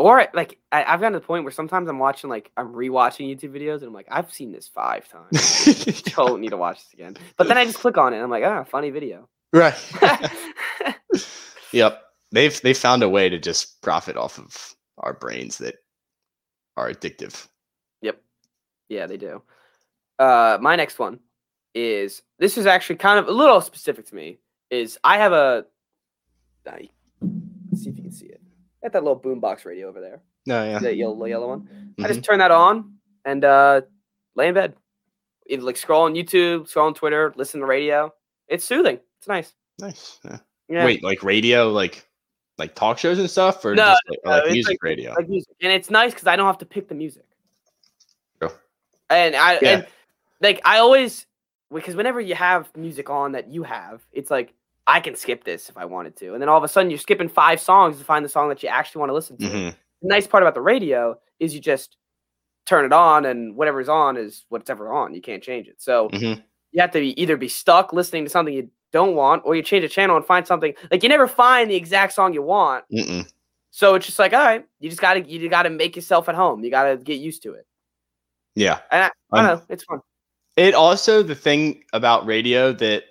Or 0.00 0.26
like 0.32 0.58
I, 0.72 0.82
I've 0.84 1.00
gotten 1.00 1.12
to 1.12 1.20
the 1.20 1.26
point 1.26 1.44
where 1.44 1.52
sometimes 1.52 1.88
I'm 1.88 1.98
watching 1.98 2.30
like 2.30 2.50
I'm 2.56 2.72
rewatching 2.72 3.28
YouTube 3.28 3.54
videos 3.54 3.78
and 3.78 3.84
I'm 3.84 3.92
like, 3.92 4.08
I've 4.10 4.32
seen 4.32 4.50
this 4.50 4.66
five 4.66 5.06
times. 5.08 6.02
Don't 6.16 6.40
need 6.40 6.50
to 6.50 6.56
watch 6.56 6.78
this 6.78 6.92
again. 6.94 7.16
But 7.36 7.48
then 7.48 7.58
I 7.58 7.64
just 7.66 7.78
click 7.78 7.98
on 7.98 8.12
it 8.12 8.16
and 8.16 8.24
I'm 8.24 8.30
like, 8.30 8.44
ah, 8.44 8.64
funny 8.64 8.90
video. 8.90 9.28
right. 9.52 9.74
yep. 11.72 12.02
They've 12.32 12.60
they 12.62 12.72
found 12.72 13.02
a 13.02 13.08
way 13.08 13.28
to 13.28 13.38
just 13.38 13.82
profit 13.82 14.16
off 14.16 14.38
of 14.38 14.74
our 14.98 15.12
brains 15.12 15.58
that 15.58 15.76
are 16.76 16.90
addictive. 16.90 17.46
Yep. 18.00 18.22
Yeah, 18.88 19.06
they 19.06 19.18
do. 19.18 19.42
Uh, 20.18 20.58
my 20.60 20.76
next 20.76 20.98
one 20.98 21.20
is 21.74 22.22
this 22.38 22.56
is 22.56 22.66
actually 22.66 22.96
kind 22.96 23.18
of 23.18 23.28
a 23.28 23.32
little 23.32 23.60
specific 23.60 24.06
to 24.06 24.14
me. 24.14 24.38
Is 24.70 24.98
I 25.04 25.18
have 25.18 25.32
a. 25.32 25.66
Let's 26.64 27.82
see 27.84 27.90
if 27.90 27.96
you 27.96 28.02
can 28.02 28.12
see 28.12 28.26
it. 28.26 28.39
Got 28.82 28.92
that 28.92 29.04
little 29.04 29.18
boombox 29.20 29.64
radio 29.64 29.88
over 29.88 30.00
there. 30.00 30.20
No, 30.46 30.64
yeah. 30.64 30.78
That 30.78 30.96
yellow 30.96 31.24
yellow 31.26 31.48
one. 31.48 31.94
I 31.98 32.02
Mhm. 32.02 32.08
just 32.08 32.24
turn 32.24 32.38
that 32.38 32.50
on 32.50 32.94
and 33.24 33.44
uh, 33.44 33.82
lay 34.34 34.48
in 34.48 34.54
bed. 34.54 34.74
Either 35.48 35.62
like 35.62 35.76
scroll 35.76 36.02
on 36.04 36.14
YouTube, 36.14 36.68
scroll 36.68 36.86
on 36.86 36.94
Twitter, 36.94 37.32
listen 37.36 37.60
to 37.60 37.66
radio. 37.66 38.12
It's 38.48 38.64
soothing. 38.64 38.98
It's 39.18 39.28
nice. 39.28 39.54
Nice. 39.78 40.18
Yeah. 40.24 40.38
Yeah. 40.68 40.84
Wait, 40.84 41.02
like 41.02 41.22
radio, 41.22 41.68
like 41.70 42.06
like 42.58 42.74
talk 42.74 42.98
shows 42.98 43.18
and 43.18 43.28
stuff, 43.28 43.64
or 43.64 43.74
No, 43.74 43.88
just 43.88 44.02
like, 44.08 44.18
or 44.24 44.30
no, 44.30 44.36
like 44.44 44.52
music 44.52 44.72
like- 44.72 44.82
radio? 44.82 45.12
like 45.14 45.28
music, 45.28 45.54
and 45.62 45.72
it's 45.72 45.90
nice 45.90 46.12
because 46.12 46.26
I 46.26 46.36
don't 46.36 46.46
have 46.46 46.58
to 46.58 46.66
pick 46.66 46.88
the 46.88 46.94
music. 46.94 47.24
And 49.10 49.34
I 49.34 49.54
Yeah. 49.60 49.68
and 49.70 49.86
like 50.40 50.60
I 50.64 50.78
always 50.78 51.26
because 51.74 51.96
whenever 51.96 52.20
you 52.20 52.36
have 52.36 52.74
music 52.76 53.10
on 53.10 53.32
that 53.32 53.48
you 53.48 53.64
have, 53.64 54.02
it's 54.12 54.30
like 54.30 54.54
I 54.90 55.00
can 55.00 55.14
skip 55.14 55.44
this 55.44 55.68
if 55.68 55.76
I 55.76 55.84
wanted 55.84 56.16
to, 56.16 56.32
and 56.34 56.42
then 56.42 56.48
all 56.48 56.58
of 56.58 56.64
a 56.64 56.68
sudden 56.68 56.90
you're 56.90 56.98
skipping 56.98 57.28
five 57.28 57.60
songs 57.60 57.98
to 57.98 58.04
find 58.04 58.24
the 58.24 58.28
song 58.28 58.48
that 58.48 58.62
you 58.62 58.68
actually 58.68 59.00
want 59.00 59.10
to 59.10 59.14
listen 59.14 59.36
to. 59.38 59.44
Mhm. 59.44 59.74
The 60.02 60.08
nice 60.08 60.26
part 60.26 60.42
about 60.42 60.54
the 60.54 60.60
radio 60.62 61.18
is 61.38 61.54
you 61.54 61.60
just 61.60 61.96
turn 62.66 62.84
it 62.84 62.92
on, 62.92 63.24
and 63.24 63.56
whatever's 63.56 63.88
on 63.88 64.16
is 64.16 64.44
whatever 64.48 64.92
on. 64.92 65.14
You 65.14 65.20
can't 65.20 65.42
change 65.42 65.68
it. 65.68 65.80
So 65.80 66.08
Mhm. 66.10 66.42
you 66.72 66.80
have 66.80 66.90
to 66.92 67.00
be, 67.00 67.20
either 67.20 67.36
be 67.36 67.48
stuck 67.48 67.92
listening 67.92 68.24
to 68.24 68.30
something 68.30 68.54
you 68.54 68.70
don't 68.92 69.14
want, 69.14 69.42
or 69.44 69.54
you 69.54 69.62
change 69.62 69.84
a 69.84 69.88
channel 69.88 70.16
and 70.16 70.24
find 70.26 70.46
something 70.46 70.74
like 70.90 71.02
you 71.02 71.08
never 71.08 71.28
find 71.28 71.70
the 71.70 71.76
exact 71.76 72.12
song 72.12 72.32
you 72.34 72.42
want. 72.42 72.84
Mm-mm. 72.92 73.30
So 73.70 73.94
it's 73.94 74.06
just 74.06 74.18
like, 74.18 74.32
all 74.32 74.40
right, 74.44 74.66
you 74.80 74.90
just 74.90 75.00
gotta 75.00 75.20
you 75.20 75.48
gotta 75.48 75.70
make 75.70 75.94
yourself 75.94 76.28
at 76.28 76.34
home. 76.34 76.64
You 76.64 76.70
gotta 76.70 76.96
get 76.96 77.20
used 77.20 77.42
to 77.44 77.52
it. 77.54 77.66
Yeah. 78.56 78.80
And 78.90 79.04
I, 79.04 79.10
I 79.32 79.38
Um, 79.40 79.46
don't 79.46 79.58
know, 79.58 79.66
it's 79.68 79.84
fun. 79.84 80.00
It 80.56 80.74
also 80.74 81.22
the 81.22 81.36
thing 81.36 81.84
about 81.92 82.26
radio 82.26 82.72
that 82.72 83.04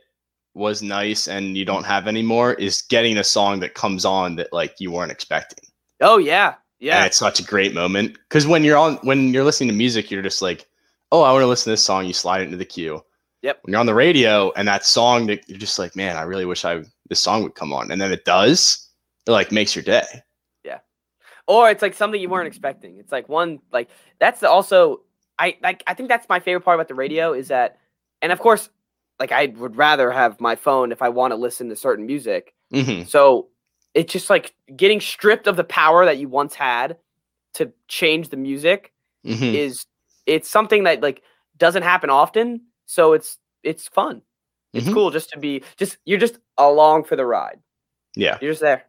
was 0.54 0.82
nice 0.82 1.28
and 1.28 1.58
you 1.58 1.66
don't 1.66 1.86
have 1.86 2.08
anymore 2.08 2.54
is 2.54 2.82
getting 2.82 3.18
a 3.18 3.24
song 3.24 3.60
that 3.60 3.76
comes 3.76 4.06
on 4.06 4.36
that 4.36 4.52
like 4.52 4.76
you 4.80 4.92
weren't 4.92 5.12
expecting. 5.12 5.70
Oh 6.02 6.18
yeah, 6.18 6.50
And 6.50 6.56
yeah, 6.80 7.06
it's 7.06 7.18
such 7.18 7.40
a 7.40 7.44
great 7.44 7.74
moment 7.74 8.14
because 8.28 8.48
when 8.48 8.64
you're 8.64 8.78
on 8.78 8.96
when 9.04 9.34
you're 9.34 9.44
listening 9.44 9.70
to 9.70 9.76
music, 9.76 10.10
you're 10.10 10.22
just 10.22 10.42
like, 10.42 10.66
oh, 11.12 11.22
I 11.24 11.32
want 11.32 11.44
to 11.44 11.48
listen 11.48 11.66
to 11.66 11.72
this 11.72 11.84
song. 11.84 12.06
You 12.06 12.14
slide 12.14 12.42
it 12.42 12.46
into 12.46 12.58
the 12.58 12.66
queue. 12.66 13.04
Yep. 13.42 13.60
When 13.64 13.72
you're 13.72 13.80
on 13.80 13.86
the 13.86 13.94
radio 13.96 14.52
and 14.54 14.68
that 14.68 14.86
song 14.86 15.28
that 15.28 15.48
you're 15.48 15.58
just 15.58 15.80
like, 15.80 15.96
man, 15.96 16.18
I 16.18 16.24
really 16.24 16.46
wish 16.46 16.66
I 16.66 16.84
this 17.10 17.22
song 17.22 17.44
would 17.44 17.56
come 17.56 17.74
on, 17.74 17.92
and 17.92 18.02
then 18.02 18.12
it 18.12 18.26
does. 18.26 18.90
It 19.28 19.32
like 19.32 19.52
makes 19.52 19.76
your 19.76 19.84
day. 19.84 20.06
Yeah. 20.64 20.80
Or 21.48 21.70
it's 21.70 21.82
like 21.82 21.94
something 21.94 22.20
you 22.20 22.30
weren't 22.30 22.48
expecting. 22.48 22.98
It's 22.98 23.12
like 23.12 23.30
one 23.30 23.60
like 23.72 23.90
that's 24.20 24.44
also 24.44 25.02
I 25.38 25.58
like 25.62 25.84
I 25.88 25.94
think 25.94 26.10
that's 26.10 26.28
my 26.30 26.40
favorite 26.40 26.62
part 26.66 26.76
about 26.76 26.88
the 26.88 26.96
radio 26.96 27.34
is 27.34 27.48
that, 27.50 27.78
and 28.22 28.32
of 28.32 28.40
course, 28.40 28.70
like 29.20 29.32
I 29.32 29.48
would 29.58 29.76
rather 29.76 30.12
have 30.12 30.40
my 30.40 30.56
phone 30.56 30.92
if 30.92 31.02
I 31.02 31.10
want 31.10 31.32
to 31.32 31.36
listen 31.36 31.70
to 31.70 31.76
certain 31.76 32.06
music. 32.06 32.54
hmm 32.72 33.04
So 33.04 33.48
it's 33.94 34.14
just 34.14 34.30
like 34.30 34.54
getting 34.76 35.02
stripped 35.02 35.48
of 35.48 35.56
the 35.56 35.64
power 35.64 36.06
that 36.06 36.18
you 36.18 36.28
once 36.30 36.56
had 36.56 36.98
to 37.56 37.72
change 37.88 38.30
the 38.30 38.38
music 38.38 38.94
hmm 39.26 39.34
is 39.34 39.86
it's 40.26 40.50
something 40.50 40.84
that 40.84 41.02
like 41.02 41.24
doesn't 41.58 41.84
happen 41.84 42.10
often. 42.10 42.62
So 42.86 43.14
it's 43.14 43.38
it's 43.64 43.88
fun. 43.90 44.22
It's 44.74 44.88
Mhm. 44.88 44.94
cool 44.94 45.12
just 45.12 45.30
to 45.32 45.40
be 45.40 45.64
just 45.78 45.98
you're 46.06 46.20
just 46.20 46.40
along 46.58 47.04
for 47.06 47.16
the 47.16 47.26
ride. 47.26 47.60
Yeah. 48.16 48.38
You're 48.42 48.52
just 48.52 48.62
there. 48.62 48.86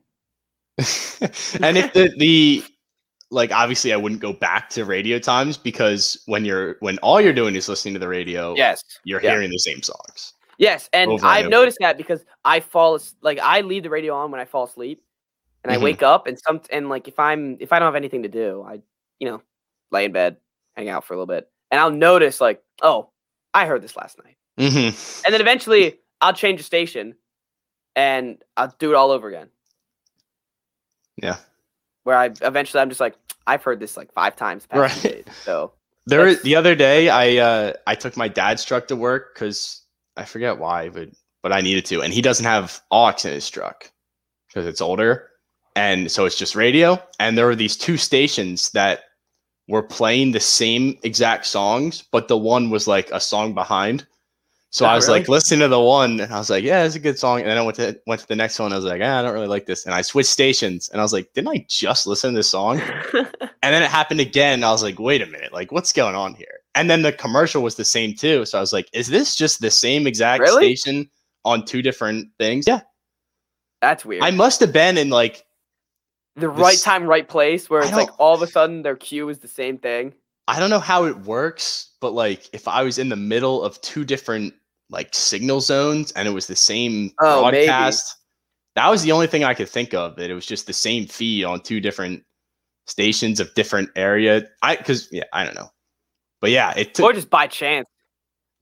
and 1.65 1.77
if 1.77 1.93
the 1.93 2.15
the 2.19 2.65
like 3.31 3.53
obviously 3.53 3.93
I 3.93 3.97
wouldn't 3.97 4.21
go 4.21 4.33
back 4.33 4.69
to 4.71 4.85
radio 4.85 5.19
times 5.19 5.57
because 5.57 6.21
when 6.27 6.45
you're 6.45 6.77
when 6.81 6.99
all 6.99 7.21
you're 7.21 7.33
doing 7.33 7.55
is 7.55 7.69
listening 7.69 7.95
to 7.95 8.01
the 8.01 8.09
radio, 8.09 8.55
Yes. 8.57 8.83
you're 9.05 9.23
yeah. 9.23 9.31
hearing 9.31 9.51
the 9.51 9.59
same 9.59 9.83
songs. 9.83 10.35
Yes, 10.59 10.91
and 10.93 11.11
I've 11.23 11.47
over. 11.47 11.49
noticed 11.51 11.79
that 11.81 11.97
because 11.97 12.25
I 12.45 12.61
fall 12.61 12.95
as- 12.97 13.15
like 13.23 13.39
I 13.39 13.63
leave 13.63 13.83
the 13.85 13.91
radio 13.91 14.15
on 14.15 14.31
when 14.31 14.41
I 14.41 14.45
fall 14.45 14.65
asleep, 14.65 15.03
and 15.65 15.73
Mhm. 15.73 15.77
I 15.77 15.79
wake 15.83 16.03
up 16.03 16.27
and 16.27 16.39
some 16.39 16.61
and 16.71 16.89
like 16.89 17.09
if 17.09 17.19
I'm 17.19 17.57
if 17.61 17.73
I 17.73 17.79
don't 17.79 17.87
have 17.87 17.95
anything 17.97 18.25
to 18.25 18.29
do, 18.29 18.63
I 18.67 18.81
you 19.21 19.29
know 19.31 19.41
lay 19.91 20.05
in 20.05 20.13
bed, 20.13 20.37
hang 20.77 20.89
out 20.89 21.05
for 21.07 21.15
a 21.15 21.17
little 21.17 21.27
bit, 21.35 21.49
and 21.71 21.81
I'll 21.81 21.91
notice 21.91 22.41
like 22.41 22.63
oh 22.83 23.11
I 23.55 23.65
heard 23.67 23.81
this 23.83 23.97
last 23.97 24.19
night, 24.23 24.37
hmm 24.59 24.89
and 25.25 25.33
then 25.33 25.41
eventually 25.41 25.99
I'll 26.21 26.35
change 26.35 26.59
the 26.61 26.65
station, 26.65 27.15
and 27.97 28.43
I'll 28.57 28.75
do 28.79 28.91
it 28.91 28.97
all 28.97 29.13
over 29.13 29.29
again. 29.29 29.49
Yeah. 31.23 31.37
Where 32.11 32.19
I 32.19 32.33
eventually 32.43 32.81
I'm 32.81 32.89
just 32.89 32.99
like 32.99 33.15
I've 33.47 33.63
heard 33.63 33.79
this 33.79 33.97
like 33.97 34.13
five 34.13 34.35
times. 34.35 34.67
Past 34.67 35.05
Right. 35.05 35.13
days, 35.13 35.25
so 35.45 35.71
There 36.07 36.35
the 36.35 36.57
other 36.57 36.75
day 36.75 37.09
I 37.09 37.37
uh 37.37 37.73
I 37.87 37.95
took 37.95 38.17
my 38.17 38.27
dad's 38.27 38.65
truck 38.65 38.89
to 38.89 38.97
work 38.97 39.33
because 39.33 39.83
I 40.17 40.25
forget 40.25 40.59
why, 40.59 40.89
but 40.89 41.11
but 41.41 41.53
I 41.53 41.61
needed 41.61 41.85
to, 41.87 42.03
and 42.03 42.13
he 42.13 42.21
doesn't 42.21 42.45
have 42.45 42.81
aux 42.91 43.15
in 43.23 43.31
his 43.31 43.49
truck 43.49 43.93
because 44.49 44.67
it's 44.67 44.81
older, 44.81 45.29
and 45.77 46.11
so 46.11 46.25
it's 46.25 46.37
just 46.37 46.57
radio. 46.57 47.01
And 47.21 47.39
there 47.39 47.47
were 47.47 47.55
these 47.55 47.77
two 47.77 47.97
stations 47.97 48.71
that 48.71 49.05
were 49.69 49.85
playing 49.85 50.33
the 50.33 50.41
same 50.41 50.99
exact 51.05 51.47
songs, 51.47 52.03
but 52.11 52.27
the 52.27 52.37
one 52.37 52.71
was 52.71 52.89
like 52.89 53.09
a 53.13 53.21
song 53.21 53.55
behind. 53.55 54.05
So 54.73 54.85
Oh, 54.87 54.89
I 54.89 54.95
was 54.95 55.09
really? 55.09 55.21
like 55.21 55.29
listening 55.29 55.61
to 55.61 55.69
the 55.69 55.81
one, 55.81 56.21
and 56.21 56.33
I 56.33 56.39
was 56.39 56.49
like, 56.49 56.63
"Yeah, 56.63 56.85
it's 56.85 56.95
a 56.95 57.01
good 57.01 57.19
song." 57.19 57.41
And 57.41 57.49
then 57.51 57.59
I 57.59 57.63
went 57.63 57.77
to 57.79 58.01
went 58.07 58.21
to 58.21 58.29
the 58.29 58.37
next 58.37 58.59
one. 58.59 58.73
I 58.73 58.77
was 58.77 58.85
like, 58.85 59.01
ah, 59.05 59.19
"I 59.19 59.23
don't 59.23 59.33
really 59.33 59.49
like 59.49 59.67
this," 59.67 59.85
and 59.85 59.95
I 59.95 60.01
switched 60.03 60.29
stations, 60.31 60.89
and 60.91 61.01
I 61.01 61.05
was 61.05 61.13
like, 61.13 61.33
"Didn't 61.35 61.49
I 61.49 61.67
just 61.69 62.07
listen 62.07 62.33
to 62.33 62.39
this 62.39 62.51
song?" 62.51 62.81
And 63.63 63.75
then 63.75 63.83
it 63.83 63.91
happened 63.91 64.21
again. 64.21 64.65
I 64.65 64.71
was 64.71 64.83
like, 64.83 64.99
wait 64.99 65.21
a 65.21 65.27
minute, 65.27 65.53
like 65.53 65.71
what's 65.71 65.93
going 65.93 66.15
on 66.15 66.33
here? 66.33 66.61
And 66.75 66.89
then 66.89 67.03
the 67.03 67.13
commercial 67.13 67.63
was 67.63 67.75
the 67.75 67.85
same 67.85 68.15
too. 68.15 68.47
So 68.47 68.57
I 68.57 68.61
was 68.63 68.73
like, 68.73 68.89
is 68.95 69.09
this 69.09 69.37
just 69.37 69.61
the 69.61 69.71
same 69.71 70.07
exact 70.07 70.41
Really? 70.41 70.75
station 70.75 71.11
on 71.45 71.67
two 71.67 71.83
different 71.83 72.29
things? 72.39 72.65
Yeah. 72.67 72.81
that's 73.83 74.03
weird. 74.05 74.23
I 74.23 74.31
must 74.31 74.61
have 74.61 74.73
been 74.73 74.97
in 74.97 75.11
like 75.11 75.45
the 76.37 76.49
right 76.49 76.79
time, 76.79 77.05
right 77.05 77.29
place, 77.29 77.69
where 77.69 77.83
it's 77.83 77.93
like 77.93 78.09
all 78.19 78.35
of 78.35 78.41
a 78.41 78.47
sudden 78.47 78.81
their 78.81 78.97
cue 78.97 79.29
is 79.29 79.41
the 79.41 79.49
same 79.49 79.77
thing. 79.77 80.15
I 80.49 80.59
don't 80.59 80.71
know 80.71 80.81
how 80.81 81.05
it 81.05 81.19
works, 81.19 81.91
but 82.01 82.13
like 82.13 82.49
if 82.55 82.67
I 82.67 82.83
was 82.83 82.99
in 82.99 83.11
the 83.11 83.17
middle 83.17 83.63
of 83.63 83.79
two 83.83 84.07
different 84.07 84.55
like 84.91 85.15
signal 85.15 85.61
zones 85.61 86.13
and 86.13 86.27
it 86.29 86.33
was 86.33 86.47
the 86.47 86.57
same 86.57 87.13
Oh, 87.21 87.45
maybe. 87.51 87.67
broadcast, 87.67 88.17
that 88.77 88.89
was 88.89 89.03
the 89.03 89.13
only 89.13 89.27
thing 89.27 89.45
I 89.45 89.55
could 89.55 89.69
think 89.69 89.95
of. 89.95 90.17
That 90.17 90.31
it 90.31 90.35
was 90.35 90.47
just 90.47 90.67
the 90.67 90.73
same 90.73 91.07
feed 91.07 91.45
on 91.45 91.61
two 91.61 91.81
different 91.81 92.23
stations 92.87 93.41
of 93.41 93.53
different 93.55 93.89
area. 93.97 94.49
I 94.63 94.77
because 94.77 95.09
yeah, 95.13 95.25
I 95.33 95.45
don't 95.45 95.55
know, 95.55 95.69
but 96.41 96.51
yeah, 96.51 96.73
it 96.77 96.95
took 96.95 97.05
or 97.07 97.13
just 97.13 97.31
by 97.31 97.47
chance. 97.47 97.87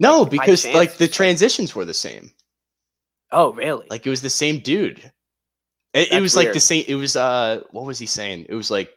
no 0.00 0.24
by 0.24 0.30
because 0.30 0.62
chance, 0.62 0.74
like 0.74 0.96
the 0.98 1.08
transitions 1.08 1.74
were 1.74 1.84
the 1.84 1.94
same. 1.94 2.30
Oh, 3.32 3.52
really? 3.52 3.86
Like 3.90 4.06
it 4.06 4.10
was 4.10 4.22
the 4.22 4.30
same 4.30 4.60
dude. 4.60 5.10
It, 5.94 6.12
it 6.12 6.20
was 6.20 6.36
like 6.36 6.52
the 6.52 6.60
same. 6.60 6.84
It 6.88 6.94
was 6.94 7.16
uh, 7.16 7.62
what 7.70 7.84
was 7.86 7.98
he 7.98 8.06
saying? 8.06 8.46
It 8.48 8.54
was 8.54 8.70
like 8.70 8.90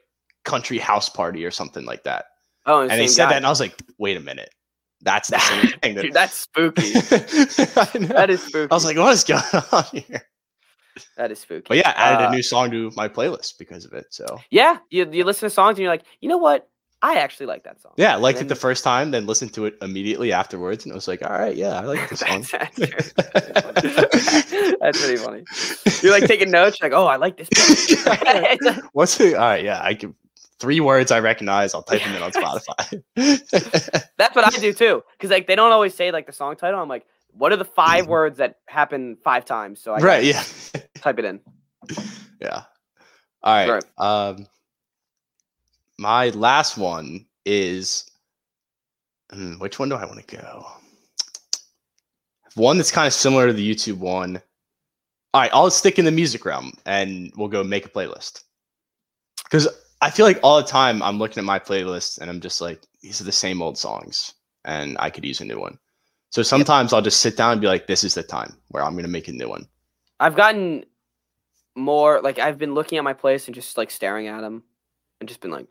country 0.46 0.78
house 0.78 1.08
party 1.10 1.46
or 1.46 1.52
something 1.52 1.86
like 1.86 2.04
that. 2.04 2.26
oh, 2.66 2.82
And 2.82 3.00
he 3.00 3.08
said 3.08 3.28
that, 3.28 3.38
and 3.38 3.46
I 3.46 3.50
was 3.50 3.60
like, 3.60 3.76
wait 3.98 4.18
a 4.18 4.20
minute, 4.20 4.50
that's 5.04 5.30
the 5.30 5.40
same 5.40 5.68
thing. 5.82 5.96
That, 5.96 6.02
Dude, 6.04 6.14
that's 6.14 6.34
spooky. 6.36 6.92
I, 6.96 7.98
know. 8.00 8.08
that 8.16 8.30
is 8.30 8.42
spooky. 8.44 8.72
I 8.72 8.74
was 8.74 8.86
like, 8.86 8.98
what 8.98 9.14
is 9.14 9.24
going 9.24 9.42
on 9.72 9.84
here? 9.94 10.22
that 11.18 11.32
is 11.32 11.40
spooky. 11.40 11.66
But 11.68 11.78
yeah, 11.78 11.94
added 11.96 12.26
Uh, 12.26 12.30
a 12.30 12.32
new 12.32 12.44
song 12.44 12.70
to 12.72 12.92
my 12.96 13.08
playlist 13.08 13.58
because 13.58 13.86
of 13.86 13.94
it. 13.94 14.06
So 14.12 14.40
Yeah, 14.52 14.78
you 14.90 15.10
you 15.12 15.24
listen 15.24 15.48
to 15.48 15.54
songs 15.54 15.72
and 15.78 15.80
you're 15.80 15.90
like, 15.92 16.04
you 16.20 16.30
know 16.30 16.38
what? 16.38 16.68
I 17.04 17.16
actually 17.16 17.48
like 17.48 17.64
that 17.64 17.82
song. 17.82 17.94
yeah, 17.98 18.14
I 18.14 18.18
liked 18.18 18.42
it 18.42 18.48
the 18.48 18.56
first 18.56 18.84
time, 18.84 19.10
then 19.10 19.26
listened 19.26 19.54
to 19.56 19.66
it 19.66 19.76
immediately 19.82 20.32
afterwards, 20.32 20.86
and 20.86 20.92
I 20.94 20.96
was 20.96 21.08
like, 21.08 21.24
all 21.24 21.32
right, 21.32 21.56
yeah, 21.56 21.80
I 21.80 21.86
like 21.86 22.08
this 22.12 22.20
song. 22.28 22.46
that's, 22.52 23.12
pretty 25.02 25.18
funny. 25.18 25.44
You're 26.04 26.12
like 26.12 26.28
taking 26.28 26.52
notes, 26.52 26.80
like, 26.80 26.92
oh, 26.94 27.08
I 27.08 27.16
like 27.16 27.38
this. 27.38 27.50
part." 28.04 28.60
What's 28.94 29.18
the 29.18 29.34
all 29.34 29.40
right? 29.42 29.64
Yeah, 29.64 29.80
I 29.82 29.96
can 29.96 30.14
three 30.62 30.80
words 30.80 31.12
I 31.12 31.20
recognize. 31.20 31.74
I'll 31.74 31.84
type 31.84 32.02
them 32.04 32.16
in 32.16 32.22
on 32.22 32.32
Spotify. 32.32 33.04
that's 34.18 34.36
what 34.36 34.46
I 34.46 34.58
do 34.60 34.72
too, 34.72 35.04
because 35.18 35.32
like 35.32 35.48
they 35.48 35.56
don't 35.56 35.72
always 35.72 35.94
say 35.94 36.12
like 36.12 36.28
the 36.28 36.32
song 36.32 36.56
title. 36.56 36.80
I'm 36.80 36.88
like, 36.88 37.06
what 37.34 37.52
are 37.52 37.58
the 37.58 37.66
5 37.66 38.06
Mhm. 38.06 38.08
words 38.08 38.38
that 38.38 38.58
happen 38.68 39.18
five 39.24 39.44
times? 39.46 39.82
So 39.82 39.94
I 39.94 40.00
right? 40.00 40.24
Yeah. 40.24 40.44
type 40.96 41.18
it 41.20 41.26
in. 41.26 41.40
Yeah. 42.40 42.64
All 43.44 43.54
right. 43.54 43.70
Right. 43.70 43.86
Um, 43.98 44.48
my 45.98 46.30
last 46.30 46.78
one 46.78 47.26
is 47.46 48.06
hmm, 49.32 49.54
which 49.56 49.80
one 49.80 49.90
do 49.90 49.96
I 49.96 50.06
want 50.06 50.26
to 50.28 50.38
go? 50.38 50.66
One 52.56 52.78
that's 52.78 52.92
kind 52.92 53.08
of 53.08 53.14
similar 53.14 53.48
to 53.48 53.54
the 53.54 53.76
YouTube 53.76 53.98
one. 53.98 54.42
All 55.34 55.42
right, 55.42 55.52
I'll 55.54 55.72
stick 55.72 55.98
in 55.98 56.04
the 56.06 56.12
music 56.12 56.44
realm 56.44 56.74
and 56.86 57.32
we'll 57.38 57.48
go 57.48 57.64
make 57.64 57.86
a 57.86 57.90
playlist. 57.90 58.44
Because 59.46 59.68
I 60.02 60.10
feel 60.10 60.26
like 60.26 60.40
all 60.44 60.58
the 60.62 60.68
time 60.68 61.02
I'm 61.04 61.20
looking 61.20 61.38
at 61.40 61.46
my 61.46 61.60
playlist 61.60 62.20
and 62.20 62.30
I'm 62.30 62.40
just 62.42 62.60
like, 62.62 62.82
these 63.02 63.22
are 63.22 63.26
the 63.26 63.32
same 63.32 63.62
old 63.62 63.78
songs 63.78 64.34
and 64.66 64.98
I 65.00 65.10
could 65.10 65.24
use 65.26 65.42
a 65.42 65.46
new 65.46 65.60
one. 65.60 65.78
So 66.32 66.42
sometimes 66.44 66.94
I'll 66.94 67.02
just 67.02 67.22
sit 67.22 67.38
down 67.38 67.52
and 67.54 67.62
be 67.62 67.68
like, 67.68 67.88
this 67.88 68.04
is 68.04 68.14
the 68.16 68.24
time 68.24 68.56
where 68.70 68.84
I'm 68.84 68.94
going 68.94 69.06
to 69.06 69.10
make 69.12 69.28
a 69.28 69.32
new 69.34 69.50
one. 69.50 69.68
I've 70.20 70.36
gotten 70.36 70.86
more 71.76 72.22
like 72.22 72.40
I've 72.40 72.58
been 72.58 72.74
looking 72.74 72.98
at 72.98 73.04
my 73.04 73.14
playlist 73.14 73.48
and 73.48 73.56
just 73.56 73.78
like 73.78 73.92
staring 73.92 74.28
at 74.28 74.42
them 74.42 74.64
and 75.20 75.28
just 75.28 75.40
been 75.42 75.52
like, 75.52 75.68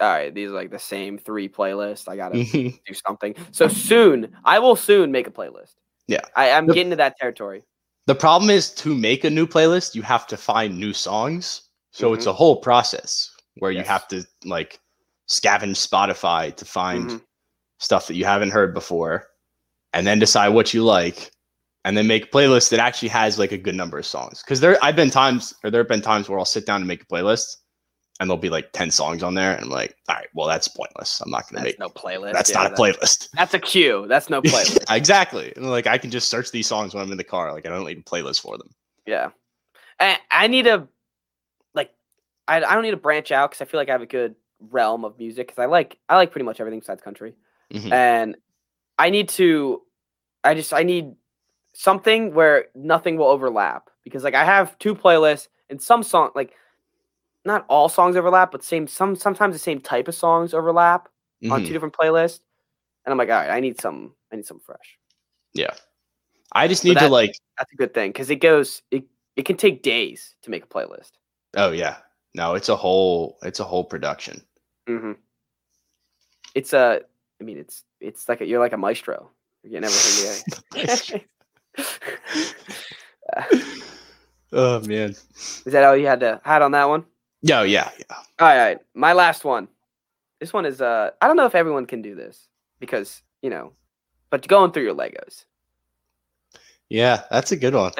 all 0.00 0.08
right, 0.08 0.34
these 0.34 0.50
are 0.50 0.54
like 0.54 0.70
the 0.70 0.78
same 0.78 1.18
three 1.18 1.48
playlists. 1.48 2.08
I 2.08 2.16
gotta 2.16 2.34
Mhm. 2.38 2.78
do 2.86 2.94
something. 3.06 3.34
So 3.52 3.68
soon, 3.68 4.36
I 4.44 4.58
will 4.58 4.76
soon 4.76 5.10
make 5.12 5.26
a 5.26 5.30
playlist. 5.30 5.74
Yeah. 6.08 6.20
I, 6.34 6.50
I'm 6.50 6.66
The- 6.66 6.74
getting 6.74 6.90
to 6.90 6.96
that 6.96 7.16
territory. 7.16 7.62
The 8.06 8.14
problem 8.14 8.50
is 8.50 8.70
to 8.76 8.94
make 8.94 9.24
a 9.24 9.30
new 9.30 9.46
playlist, 9.46 9.94
you 9.94 10.02
have 10.02 10.26
to 10.28 10.36
find 10.36 10.78
new 10.78 10.92
songs. 10.92 11.62
So 11.92 12.12
it's 12.12 12.26
a 12.26 12.32
whole 12.32 12.56
process 12.60 13.30
where 13.56 13.70
you 13.70 13.82
have 13.82 14.06
to 14.08 14.24
like 14.44 14.78
scavenge 15.28 15.76
Spotify 15.88 16.54
to 16.56 16.64
find 16.64 17.10
Mhm. 17.10 17.22
stuff 17.80 18.06
that 18.06 18.14
you 18.14 18.24
haven't 18.24 18.50
heard 18.50 18.72
before 18.74 19.26
and 19.92 20.06
then 20.06 20.18
decide 20.18 20.48
what 20.50 20.72
you 20.74 20.84
like 20.84 21.30
and 21.84 21.96
then 21.96 22.06
make 22.06 22.24
a 22.24 22.28
playlist 22.28 22.70
that 22.70 22.80
actually 22.80 23.08
has 23.08 23.38
like 23.38 23.52
a 23.52 23.58
good 23.58 23.74
number 23.74 23.98
of 23.98 24.06
songs. 24.06 24.42
Cause 24.42 24.60
there 24.60 24.78
I've 24.82 24.96
been 24.96 25.10
times 25.10 25.54
or 25.64 25.70
there 25.70 25.80
have 25.80 25.88
been 25.88 26.02
times 26.02 26.28
where 26.28 26.38
I'll 26.38 26.44
sit 26.44 26.66
down 26.66 26.80
and 26.80 26.88
make 26.88 27.02
a 27.02 27.06
playlist 27.06 27.56
and 28.18 28.28
there'll 28.30 28.40
be 28.40 28.48
like 28.48 28.72
10 28.72 28.90
songs 28.90 29.22
on 29.22 29.34
there 29.34 29.52
and 29.54 29.64
I'm 29.64 29.70
like, 29.70 29.94
all 30.08 30.14
right, 30.16 30.28
well 30.34 30.46
that's 30.46 30.68
pointless. 30.68 31.20
I'm 31.20 31.30
not 31.30 31.48
gonna 31.50 31.62
That's 31.64 31.78
make 31.78 31.80
no 31.80 31.88
playlist. 31.88 32.32
that's 32.32 32.50
Yeah, 32.50 32.62
not 32.62 32.66
a 32.66 32.68
that- 32.70 32.78
playlist. 32.78 33.28
That's 33.34 33.54
a 33.54 33.58
queue. 33.58 34.06
That's 34.08 34.30
no 34.30 34.40
playlist. 34.42 34.84
exactly. 34.94 35.52
And, 35.56 35.70
like 35.70 35.86
I 35.86 35.98
can 35.98 36.10
just 36.10 36.28
search 36.28 36.50
these 36.50 36.66
songs 36.66 36.94
when 36.94 37.02
I'm 37.04 37.10
in 37.12 37.18
the 37.18 37.24
car. 37.24 37.52
Like 37.52 37.66
I 37.66 37.70
don't 37.70 37.84
need 37.84 37.98
a 37.98 38.02
playlist 38.02 38.40
for 38.42 38.56
them. 38.58 38.68
yeah. 39.06 39.30
And 39.98 40.18
I 40.30 40.46
need 40.46 40.66
like 40.66 40.86
I, 42.48 42.56
I 42.56 42.74
don't 42.74 42.82
need 42.82 42.92
to 42.92 42.96
branch 42.96 43.32
out 43.32 43.50
because 43.50 43.62
I 43.62 43.64
feel 43.64 43.78
like 43.80 43.88
I 43.88 43.92
have 43.92 44.02
a 44.02 44.06
good 44.06 44.34
realm 44.70 45.04
of 45.04 45.18
music 45.18 45.48
because 45.48 45.58
I 45.62 45.66
like 45.66 45.98
I 46.08 46.16
like 46.16 46.30
pretty 46.30 46.44
much 46.44 46.60
everything 46.60 46.80
besides 46.80 47.02
country. 47.02 47.34
Mhm. 47.72 47.92
and 47.92 48.36
I 48.98 49.10
need 49.10 49.28
to 49.30 49.82
I 50.44 50.54
just 50.54 50.72
I 50.72 50.82
need 50.84 51.14
something 51.74 52.32
where 52.32 52.66
nothing 52.74 53.16
will 53.16 53.26
overlap 53.26 53.90
because 54.04 54.22
like 54.24 54.34
I 54.34 54.44
have 54.44 54.78
two 54.78 54.94
playlists 54.94 55.48
and 55.68 55.82
some 55.82 56.02
song 56.02 56.30
like 56.34 56.54
not 57.44 57.64
all 57.68 57.88
songs 57.88 58.16
overlap 58.16 58.52
but 58.52 58.62
same 58.62 58.86
some 58.86 59.16
sometimes 59.16 59.54
the 59.54 59.58
same 59.58 59.80
type 59.80 60.06
of 60.08 60.14
songs 60.14 60.54
overlap 60.54 61.08
on 61.50 61.62
Mhm. 61.62 61.66
two 61.66 61.72
different 61.72 61.94
playlists 61.94 62.40
and 63.04 63.12
I'm 63.12 63.18
like 63.18 63.28
all 63.28 63.34
right 63.36 63.50
I 63.50 63.60
need 63.60 63.80
some 63.80 64.14
I 64.32 64.36
need 64.36 64.46
some 64.46 64.60
fresh 64.60 64.96
Yeah. 65.52 65.74
I 66.52 66.68
just 66.68 66.84
need 66.84 66.94
to 66.94 67.00
that- 67.00 67.10
like 67.10 67.34
that's 67.58 67.72
a 67.72 67.76
good 67.76 67.92
thing 67.92 68.10
because 68.12 68.30
it 68.30 68.36
goes 68.36 68.82
it 68.92 69.04
it 69.34 69.44
can 69.44 69.56
take 69.56 69.82
days 69.82 70.34
to 70.42 70.50
make 70.50 70.64
a 70.64 70.68
playlist 70.68 71.10
oh 71.56 71.72
yeah. 71.72 71.96
No, 72.36 72.54
it's 72.54 72.68
a 72.68 72.76
whole 72.76 73.38
it's 73.42 73.60
a 73.60 73.64
whole 73.64 73.82
production. 73.84 74.42
mm-hmm. 74.86 75.12
it's 76.54 76.72
a 76.74 77.00
I 77.40 77.44
mean 77.44 77.56
it's 77.58 77.82
it's 78.00 78.28
like 78.28 78.42
a, 78.42 78.46
you're 78.46 78.60
like 78.60 78.74
a 78.74 78.76
maestro 78.76 79.30
you're 79.62 79.80
getting 79.80 79.88
everything 79.88 80.44
together. 80.72 81.24
oh 84.52 84.80
man. 84.82 85.10
Is 85.10 85.64
that 85.64 85.82
all 85.84 85.96
you 85.96 86.06
had 86.06 86.20
to 86.20 86.40
had 86.44 86.62
on 86.62 86.72
that 86.72 86.88
one? 86.88 87.04
Yeah, 87.42 87.62
yeah, 87.62 87.90
yeah. 87.98 88.16
All 88.38 88.46
right, 88.48 88.78
my 88.94 89.12
last 89.14 89.44
one. 89.44 89.68
This 90.40 90.52
one 90.52 90.66
is 90.66 90.80
uh 90.80 91.10
I 91.20 91.26
don't 91.26 91.36
know 91.36 91.46
if 91.46 91.54
everyone 91.54 91.86
can 91.86 92.02
do 92.02 92.14
this 92.14 92.48
because, 92.80 93.22
you 93.42 93.50
know, 93.50 93.72
but 94.30 94.46
going 94.46 94.72
through 94.72 94.84
your 94.84 94.94
Legos. 94.94 95.44
Yeah, 96.90 97.22
that's 97.30 97.50
a 97.52 97.56
good 97.56 97.74
one. 97.74 97.92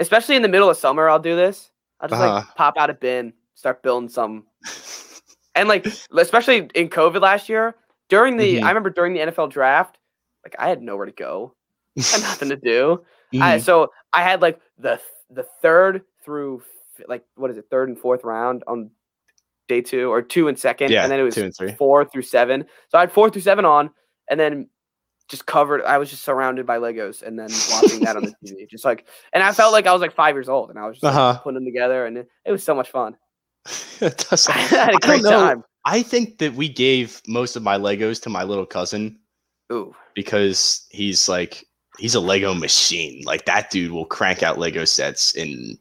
Especially 0.00 0.36
in 0.36 0.42
the 0.42 0.48
middle 0.48 0.70
of 0.70 0.76
summer, 0.76 1.08
I'll 1.08 1.20
do 1.20 1.36
this. 1.36 1.70
I'll 2.00 2.08
just 2.08 2.20
like 2.20 2.30
Uh-huh. 2.30 2.52
pop 2.56 2.76
out 2.76 2.90
a 2.90 2.94
bin, 2.94 3.32
start 3.54 3.82
building 3.82 4.08
some 4.08 4.44
and 5.54 5.68
like 5.68 5.86
especially 6.16 6.68
in 6.74 6.88
COVID 6.88 7.20
last 7.20 7.48
year, 7.48 7.74
during 8.08 8.36
the 8.36 8.56
Mhm. 8.56 8.62
I 8.64 8.68
remember 8.68 8.90
during 8.90 9.14
the 9.14 9.20
NFL 9.20 9.50
draft, 9.50 9.98
like 10.44 10.54
I 10.58 10.68
had 10.68 10.82
nowhere 10.82 11.06
to 11.06 11.12
go. 11.12 11.54
I 11.98 12.02
had 12.02 12.20
nothing 12.22 12.48
to 12.50 12.56
do. 12.56 13.04
I, 13.34 13.58
Mhm. 13.58 13.62
so 13.62 13.90
I 14.12 14.22
had 14.22 14.42
like 14.42 14.60
the 14.78 15.00
the 15.30 15.44
third 15.62 16.02
through 16.24 16.62
like 17.08 17.24
what 17.36 17.50
is 17.50 17.56
it, 17.58 17.66
third 17.70 17.88
and 17.88 17.98
fourth 17.98 18.22
round 18.24 18.62
on 18.66 18.90
day 19.68 19.80
two 19.80 20.12
or 20.12 20.20
two 20.22 20.48
and 20.48 20.58
second, 20.58 20.90
Yeah, 20.92 21.02
and 21.02 21.10
then 21.10 21.18
it 21.18 21.22
was 21.22 21.34
two 21.34 21.44
and 21.44 21.56
three. 21.56 21.72
four 21.72 22.04
through 22.04 22.22
seven. 22.22 22.66
So 22.90 22.98
I 22.98 23.00
had 23.00 23.12
four 23.12 23.30
through 23.30 23.42
seven 23.42 23.64
on, 23.64 23.90
and 24.30 24.38
then 24.38 24.68
just 25.28 25.46
covered. 25.46 25.82
I 25.82 25.96
was 25.96 26.10
just 26.10 26.22
surrounded 26.22 26.66
by 26.66 26.76
Legos, 26.78 27.22
and 27.22 27.38
then 27.38 27.48
watching 27.72 28.00
that 28.00 28.14
on 28.16 28.24
the 28.24 28.34
TV, 28.44 28.68
just 28.68 28.84
like, 28.84 29.06
and 29.32 29.42
I 29.42 29.52
felt 29.52 29.72
like 29.72 29.86
I 29.86 29.92
was 29.92 30.02
like 30.02 30.12
five 30.12 30.34
years 30.36 30.50
old, 30.50 30.68
and 30.70 30.78
I 30.78 30.86
was 30.86 30.96
just 31.00 31.04
Uh-huh. 31.04 31.40
putting 31.42 31.54
them 31.54 31.64
together, 31.64 32.04
and 32.06 32.18
it, 32.18 32.28
it 32.44 32.52
was 32.52 32.62
so 32.62 32.74
much 32.74 32.90
fun. 32.90 33.16
It 34.00 34.26
does- 34.30 34.48
I 34.48 34.52
had 34.52 34.88
a 34.94 34.98
great 34.98 35.22
don't 35.22 35.22
know. 35.22 35.30
time. 35.30 35.64
I 35.86 36.02
think 36.02 36.38
that 36.38 36.54
we 36.54 36.68
gave 36.68 37.20
most 37.28 37.56
of 37.56 37.62
my 37.62 37.76
Legos 37.76 38.20
to 38.22 38.30
my 38.30 38.42
little 38.42 38.66
cousin 38.66 39.18
Ooh, 39.72 39.94
because 40.14 40.86
he's 40.90 41.28
like 41.28 41.64
he's 41.98 42.14
a 42.14 42.20
Lego 42.20 42.54
machine. 42.54 43.22
Like 43.24 43.44
that 43.46 43.70
dude 43.70 43.92
will 43.92 44.06
crank 44.06 44.42
out 44.42 44.58
Lego 44.58 44.84
sets 44.84 45.34
in 45.34 45.76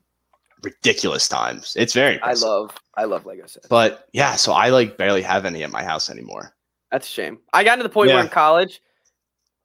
ridiculous 0.62 1.28
times. 1.28 1.74
It's 1.78 1.94
very 1.94 2.22
I 2.22 2.34
love 2.34 2.72
I 2.96 3.06
love 3.06 3.26
Lego 3.26 3.46
sets. 3.48 3.68
But 3.68 4.08
yeah, 4.14 4.36
so 4.36 4.54
I 4.54 4.70
like 4.70 4.98
barely 4.98 5.22
have 5.22 5.46
any 5.46 5.64
at 5.64 5.72
my 5.72 5.84
house 5.84 6.10
anymore. 6.10 6.54
That's 6.92 7.08
a 7.08 7.12
shame. 7.12 7.40
I 7.54 7.64
got 7.64 7.78
to 7.78 7.84
the 7.84 7.90
point 7.90 8.08
where 8.10 8.18
Yeah. 8.18 8.24
in 8.26 8.30
college, 8.30 8.80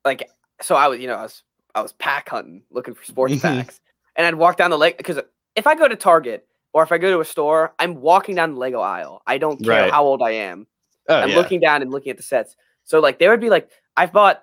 like, 0.05 0.31
so 0.63 0.75
I 0.77 0.89
was, 0.89 0.99
you 0.99 1.07
know, 1.07 1.17
I 1.17 1.23
was, 1.25 1.43
I 1.75 1.83
was 1.83 1.93
pack 1.93 2.31
hunting, 2.31 2.63
looking 2.71 2.95
for 2.95 3.05
sports 3.05 3.35
Mhm. 3.35 3.43
packs, 3.43 3.81
and 4.17 4.27
I'd 4.27 4.35
walk 4.37 4.57
down 4.57 4.71
the 4.71 4.79
lake 4.79 4.97
because 4.97 5.19
if 5.55 5.67
I 5.67 5.75
go 5.75 5.87
to 5.87 5.95
Target 5.95 6.48
or 6.79 6.85
if 6.85 6.93
I 6.93 6.99
go 6.99 7.11
to 7.11 7.19
a 7.21 7.25
store, 7.25 7.75
I'm 7.81 7.97
walking 8.01 8.37
down 8.37 8.55
the 8.55 8.61
Lego 8.61 8.79
aisle. 8.81 9.21
I 9.27 9.39
don't 9.39 9.59
care 9.61 9.83
Right. 9.83 9.91
how 9.91 10.05
old 10.05 10.23
I 10.23 10.31
am. 10.31 10.69
Oh 11.09 11.17
I'm 11.17 11.31
yeah. 11.31 11.35
looking 11.37 11.59
down 11.59 11.83
and 11.83 11.91
looking 11.91 12.11
at 12.11 12.17
the 12.17 12.23
sets. 12.23 12.55
So 12.85 13.01
like, 13.01 13.19
there 13.19 13.31
would 13.31 13.41
be 13.41 13.51
like, 13.51 13.69
I've 13.97 14.13
bought 14.13 14.43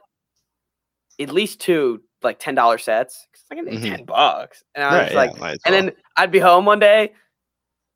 at 1.18 1.30
least 1.30 1.62
two 1.62 2.02
like 2.22 2.40
ten 2.40 2.56
dollar 2.56 2.78
sets. 2.78 3.26
It's 3.34 3.44
like 3.50 3.60
Mhm. 3.62 3.82
ten 3.82 4.04
bucks, 4.04 4.64
and 4.74 4.84
I 4.84 5.04
was 5.04 5.14
Right, 5.14 5.16
like, 5.16 5.54
as 5.54 5.60
and 5.66 5.74
well. 5.74 5.84
then 5.84 5.92
I'd 6.18 6.32
be 6.32 6.40
home 6.40 6.66
one 6.66 6.80
day, 6.80 7.14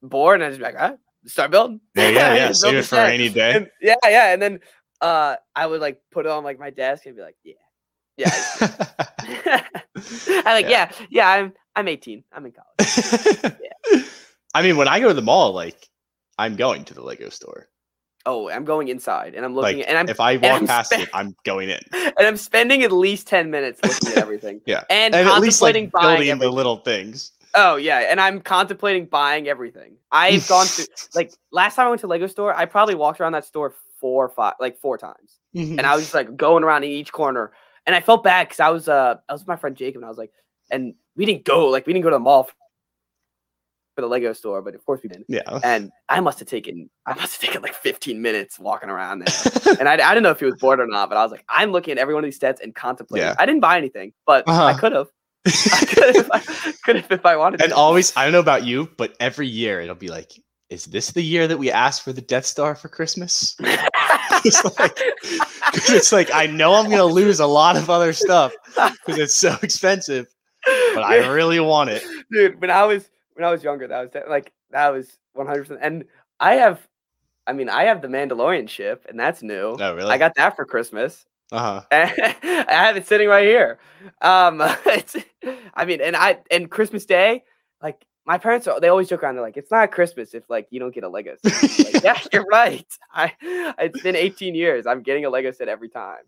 bored, 0.02 0.36
and 0.36 0.46
I'd 0.46 0.50
just 0.52 0.60
be 0.60 0.64
like, 0.66 0.76
right, 0.76 0.98
start 1.26 1.52
building. 1.52 1.82
yeah, 1.96 2.10
yeah, 2.10 2.36
yeah. 2.36 2.52
Save 2.54 2.76
it 2.76 2.82
for 2.84 2.96
set. 2.96 3.08
a 3.08 3.10
rainy 3.10 3.28
day. 3.30 3.56
And- 3.58 3.70
yeah, 3.82 3.96
yeah. 4.06 4.32
And 4.34 4.42
then 4.42 4.60
uh 5.02 5.36
I 5.54 5.66
would 5.68 5.82
like 5.82 6.00
put 6.12 6.26
it 6.26 6.32
on 6.32 6.46
like 6.46 6.60
my 6.60 6.70
desk 6.70 7.06
and 7.08 7.16
be 7.18 7.22
like, 7.22 7.36
yeah. 7.44 7.56
Yeah. 8.18 8.32
I'm 9.96 10.44
like, 10.46 10.70
yeah. 10.70 10.92
yeah, 11.10 11.28
I'm 11.30 11.54
I'm 11.76 11.88
18. 11.88 12.24
I'm 12.34 12.46
in 12.46 12.52
college. 12.52 14.06
I 14.54 14.62
mean, 14.62 14.78
when 14.78 14.88
I 14.88 15.00
go 15.00 15.08
to 15.10 15.14
the 15.14 15.22
mall, 15.22 15.54
like 15.54 15.88
I'm 16.38 16.56
going 16.56 16.86
to 16.86 16.93
the 16.93 17.04
Lego 17.04 17.30
store. 17.30 17.68
Oh, 18.26 18.50
I'm 18.50 18.66
going 18.66 18.89
inside 18.89 19.34
and 19.34 19.45
I'm 19.45 19.56
looking 19.56 19.80
Like 19.80 19.88
and 19.88 19.97
I'm 19.97 20.10
if 20.10 20.20
I 20.20 20.38
walk 20.38 20.66
past 20.66 20.91
spe- 20.91 21.00
it, 21.00 21.10
I'm 21.14 21.36
going 21.45 21.70
in. 21.70 21.80
and 21.93 22.14
I'm 22.20 22.38
spending 22.38 22.84
at 22.84 22.91
least 22.91 23.28
ten 23.28 23.50
minutes 23.50 23.80
looking 23.84 24.10
at 24.10 24.18
everything. 24.24 24.62
Yeah. 24.66 24.84
and, 24.89 25.16
And 25.16 25.28
at 25.28 25.39
least 25.39 25.62
like 25.62 25.74
contemplating 25.74 25.89
buying 25.89 26.28
building 26.28 26.39
the 26.39 26.52
little 26.52 26.78
things. 26.78 27.32
Oh 27.56 27.78
yeah, 27.78 28.00
and 28.00 28.20
I'm 28.22 28.41
contemplating 28.41 29.06
buying 29.06 29.47
everything. 29.47 29.93
I've 30.12 30.47
gone 30.47 30.68
to 30.68 30.88
like 31.16 31.34
last 31.52 31.76
time 31.76 31.88
I 31.88 31.89
went 31.89 32.02
to 32.02 32.08
Lego 32.08 32.28
store, 32.28 32.54
I 32.54 32.66
probably 32.66 32.95
walked 32.95 33.20
around 33.20 33.32
that 33.32 33.45
store 33.45 33.74
four 34.00 34.26
or 34.26 34.30
five 34.30 34.54
like 34.60 34.78
four 34.80 34.97
times. 34.97 35.39
and 35.56 35.82
I 35.82 35.95
was 35.95 36.04
just 36.04 36.14
like 36.14 36.36
going 36.38 36.64
around 36.64 36.84
in 36.84 36.91
each 36.91 37.12
corner, 37.12 37.52
and 37.88 37.95
I 37.95 38.02
felt 38.02 38.24
bad 38.24 38.47
because 38.47 38.60
I 38.60 38.70
was 38.70 38.88
uh 38.88 39.16
I 39.28 39.34
was 39.34 39.41
with 39.41 39.47
my 39.47 39.56
friend 39.56 39.76
Jacob, 39.76 39.97
and 40.00 40.06
I 40.06 40.10
was 40.10 40.18
like, 40.18 40.32
and 40.70 40.93
we 41.16 41.26
didn't 41.26 41.45
go 41.45 41.68
like 41.68 41.88
we 41.88 41.93
didn't 41.93 42.04
go 42.04 42.10
to 42.10 42.16
the 42.16 42.20
mall 42.20 42.50
for 44.00 44.08
the 44.08 44.08
Lego 44.08 44.32
store, 44.34 44.62
but 44.62 44.76
of 44.76 44.86
course 44.86 45.02
we 45.04 45.10
didn't. 45.10 45.26
yeah. 45.28 45.60
And 45.64 45.91
I 46.08 46.22
must 46.22 46.39
have 46.39 46.47
taken 46.47 46.89
I 47.06 47.14
must 47.16 47.34
have 47.34 47.41
taken 47.41 47.62
like 47.62 47.74
15 47.74 48.22
minutes 48.22 48.58
walking 48.58 48.89
around 48.89 49.20
there, 49.20 49.76
and 49.80 49.89
I, 49.89 49.93
I 49.93 50.14
didn't 50.14 50.24
know 50.24 50.32
if 50.32 50.39
he 50.39 50.45
was 50.45 50.56
bored 50.56 50.80
or 50.80 50.88
not, 50.88 51.10
but 51.10 51.18
I 51.18 51.24
was 51.24 51.32
like, 51.32 51.43
I'm 51.50 51.72
looking 51.72 51.91
at 51.91 51.97
every 51.97 52.14
one 52.14 52.24
of 52.24 52.28
these 52.28 52.39
sets 52.39 52.62
and 52.62 52.74
contemplating. 52.74 53.28
Yeah. 53.28 53.36
I 53.38 53.45
didn't 53.45 53.62
buy 53.62 53.78
anything, 53.78 54.14
but 54.26 54.47
I 54.47 54.52
Uh-huh. 54.72 54.80
could 54.80 54.91
have. 54.93 55.08
I 55.45 55.86
could 55.86 56.16
have. 56.16 56.30
I 56.34 56.39
could 56.86 56.95
have 56.97 57.12
if 57.12 57.26
I 57.26 57.36
wanted. 57.36 57.62
and 57.62 57.70
to. 57.72 57.76
always, 57.76 58.16
I 58.16 58.24
don't 58.24 58.32
know 58.34 58.39
about 58.39 58.66
you, 58.66 58.89
but 58.97 59.16
every 59.20 59.47
year 59.47 59.82
it'll 59.82 59.95
be 59.95 60.10
like, 60.10 60.32
is 60.70 60.86
this 60.86 61.12
the 61.12 61.22
year 61.22 61.47
that 61.47 61.58
we 61.58 61.72
asked 61.72 62.04
for 62.04 62.14
the 62.14 62.22
Death 62.22 62.45
Star 62.45 62.76
for 62.76 62.88
Christmas? 62.89 63.56
it's 64.45 64.64
like, 64.80 64.97
it's 65.74 66.12
like 66.12 66.30
I 66.34 66.45
know 66.47 66.74
I'm 66.76 66.89
gonna 66.89 67.04
lose 67.06 67.39
a 67.39 67.47
lot 67.47 67.76
of 67.76 67.89
other 67.89 68.14
stuff 68.14 68.54
because 68.76 69.18
it's 69.20 69.36
so 69.36 69.56
expensive, 69.64 70.28
but 70.93 71.04
I 71.04 71.28
really 71.30 71.60
want 71.60 71.89
it. 71.89 72.04
dude 72.32 72.60
when 72.62 72.70
i 72.70 72.84
was 72.84 73.10
when 73.40 73.48
i 73.48 73.52
was 73.52 73.64
younger 73.64 73.88
that 73.88 74.02
was 74.02 74.10
de- 74.12 74.30
like 74.30 74.52
that 74.72 74.90
was 74.90 75.18
100% 75.38 75.78
and 75.82 76.04
i 76.40 76.56
have 76.56 76.86
i 77.48 77.54
mean 77.54 77.70
i 77.70 77.86
have 77.86 78.02
the 78.02 78.08
mandalorian 78.08 78.68
ship 78.68 79.06
and 79.08 79.20
that's 79.20 79.42
new. 79.42 79.78
Oh, 79.80 79.96
really? 79.96 80.12
i 80.12 80.18
got 80.18 80.36
that 80.36 80.56
for 80.56 80.66
christmas. 80.66 81.26
Uh 81.52 81.82
huh. 81.82 81.82
i 81.92 82.66
have 82.70 82.98
it 82.98 83.08
sitting 83.08 83.28
right 83.28 83.48
here. 83.48 83.80
Um 84.22 84.62
it's 84.86 85.16
i 85.74 85.86
mean 85.86 86.02
and 86.02 86.16
i 86.16 86.40
and 86.52 86.70
christmas 86.70 87.06
day 87.06 87.44
like 87.82 88.06
my 88.26 88.38
parents 88.38 88.68
are, 88.68 88.80
they 88.80 88.90
always 88.90 89.08
joke 89.08 89.24
around 89.24 89.36
they're 89.36 89.44
like 89.44 89.58
it's 89.58 89.72
not 89.72 89.92
christmas 89.92 90.34
if 90.34 90.48
like 90.50 90.68
you 90.70 90.80
don't 90.80 90.94
get 90.94 91.04
a 91.04 91.10
lego 91.10 91.36
set. 91.46 91.94
Like, 91.94 92.04
yeah 92.04 92.20
you're 92.34 92.46
right. 92.52 92.86
I 93.14 93.34
it's 93.80 94.02
been 94.02 94.16
18 94.16 94.54
years. 94.54 94.86
I'm 94.86 95.02
getting 95.02 95.26
a 95.26 95.30
lego 95.30 95.52
set 95.52 95.70
every 95.70 95.90
time. 95.90 96.24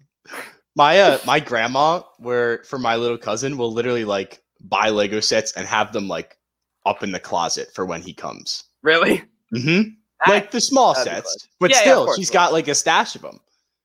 My 0.75 1.01
uh, 1.01 1.19
my 1.25 1.41
grandma, 1.41 2.01
where 2.17 2.63
for 2.63 2.79
my 2.79 2.95
little 2.95 3.17
cousin, 3.17 3.57
will 3.57 3.73
literally 3.73 4.05
like 4.05 4.41
buy 4.63 4.89
Lego 4.89 5.19
sets 5.19 5.51
and 5.53 5.67
have 5.67 5.91
them 5.91 6.07
like 6.07 6.37
up 6.85 7.03
in 7.03 7.11
the 7.11 7.19
closet 7.19 7.69
for 7.73 7.85
when 7.85 8.01
he 8.01 8.13
comes. 8.13 8.63
really 8.83 9.23
Mm-hmm. 9.53 9.89
I- 10.21 10.29
Like 10.29 10.51
the 10.51 10.61
small 10.61 10.95
sets, 10.95 11.47
but 11.59 11.69
Yeah, 11.71 11.77
yeah, 11.77 11.81
still, 11.81 12.05
course, 12.05 12.17
she's 12.17 12.29
got 12.29 12.53
like 12.53 12.67
a 12.67 12.75
stash 12.75 13.15
of 13.15 13.21
them. 13.21 13.39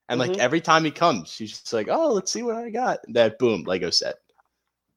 And 0.09 0.21
like 0.21 0.31
Mhm. 0.33 0.39
every 0.39 0.61
time 0.61 0.85
he 0.85 0.91
comes, 0.93 1.29
she's 1.33 1.51
just 1.51 1.73
like, 1.73 1.89
"Oh, 1.91 2.13
let's 2.13 2.31
see 2.31 2.43
what 2.45 2.55
I 2.57 2.71
got." 2.71 3.01
That 3.09 3.39
boom, 3.41 3.65
Lego 3.65 3.91
set. 3.91 4.17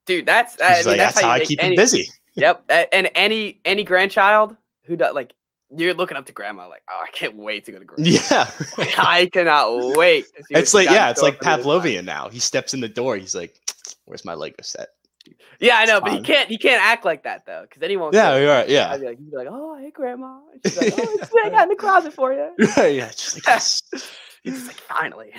dude 0.06 0.26
that's 0.26 0.54
She's 0.54 0.62
I 0.62 0.68
mean, 0.78 0.86
like, 0.86 0.98
that's, 0.98 1.16
"That's 1.16 1.22
how 1.26 1.36
you 1.36 1.42
I 1.42 1.46
keep 1.46 1.64
any- 1.64 1.76
him 1.76 1.82
busy." 1.82 2.08
Yep. 2.36 2.64
And 2.94 3.10
any 3.16 3.60
any 3.66 3.84
grandchild 3.84 4.56
who 4.86 4.96
does 4.96 5.14
like 5.16 5.34
you're 5.76 5.94
looking 5.96 6.16
up 6.16 6.26
to 6.28 6.32
grandma 6.32 6.68
like, 6.70 6.84
oh, 6.90 7.02
I 7.06 7.10
can't 7.12 7.36
wait 7.36 7.66
to 7.66 7.72
go 7.72 7.80
to 7.80 7.86
grandma. 7.90 8.10
Yeah, 8.10 8.50
I 8.98 9.30
cannot 9.34 9.98
wait. 9.98 10.26
It's 10.52 10.74
like 10.74 10.90
yeah, 10.90 11.10
it's 11.10 11.22
like 11.24 11.40
for 11.40 11.46
me 11.50 11.56
this 11.58 11.66
time. 11.66 11.82
Pavlovian 11.82 12.06
now. 12.06 12.30
He 12.30 12.40
steps 12.40 12.74
in 12.74 12.80
the 12.80 12.88
door. 12.88 13.18
He's 13.18 13.36
like, 13.36 13.56
"Where's 14.06 14.24
my 14.24 14.36
Lego 14.36 14.62
set?" 14.62 14.90
Yeah, 15.60 15.78
I 15.78 15.86
know, 15.86 15.98
It's 15.98 16.04
but 16.06 16.14
he 16.14 16.22
can't 16.22 16.50
he 16.50 16.58
can't 16.58 16.82
act 16.82 17.04
like 17.06 17.24
that 17.24 17.46
though, 17.46 17.64
because 17.64 17.80
then 17.82 17.90
he 17.90 17.98
won't. 17.98 18.14
Yeah, 18.14 18.38
you're 18.38 18.50
right. 18.50 18.70
Yeah, 18.70 18.92
I'd 18.92 19.02
be 19.02 19.08
like, 19.08 19.18
he'd 19.20 19.30
be 19.32 19.38
like, 19.38 19.48
oh, 19.50 19.78
hey, 19.78 19.92
grandma. 19.92 20.40
And 20.54 20.62
she's 20.66 20.78
like, 20.78 20.94
oh, 20.98 21.18
it's 21.20 21.30
what 21.32 21.46
I 21.46 21.50
got 21.50 21.64
in 21.64 21.70
the 21.70 21.76
closet 21.76 22.14
for 22.14 22.32
you. 22.34 22.50
yeah. 22.78 23.10
Just 23.10 23.36
like, 23.36 23.44
yes. 23.48 23.82
He's 24.44 24.54
just 24.54 24.68
like, 24.68 24.78
finally. 24.78 25.32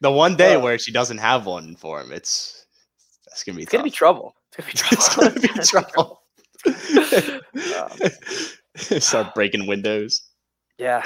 the 0.00 0.10
one 0.10 0.36
day 0.36 0.54
Uh, 0.54 0.60
where 0.60 0.78
she 0.78 0.90
doesn't 0.92 1.18
have 1.18 1.44
one 1.46 1.76
for 1.76 2.00
him, 2.00 2.12
it's 2.12 2.66
that's 3.26 3.44
gonna 3.44 3.56
be 3.56 3.62
it's 3.64 3.72
gonna 3.72 3.84
be 3.84 3.90
trouble. 3.90 4.34
It's 4.56 4.92
It's 4.92 5.14
gonna 5.14 5.28
gonna 5.30 5.40
be 5.40 5.48
be 5.48 5.54
trouble. 5.64 6.22
trouble. 6.64 7.40
Um, 7.76 9.00
Start 9.00 9.34
breaking 9.34 9.66
windows. 9.66 10.22
yeah. 10.78 11.02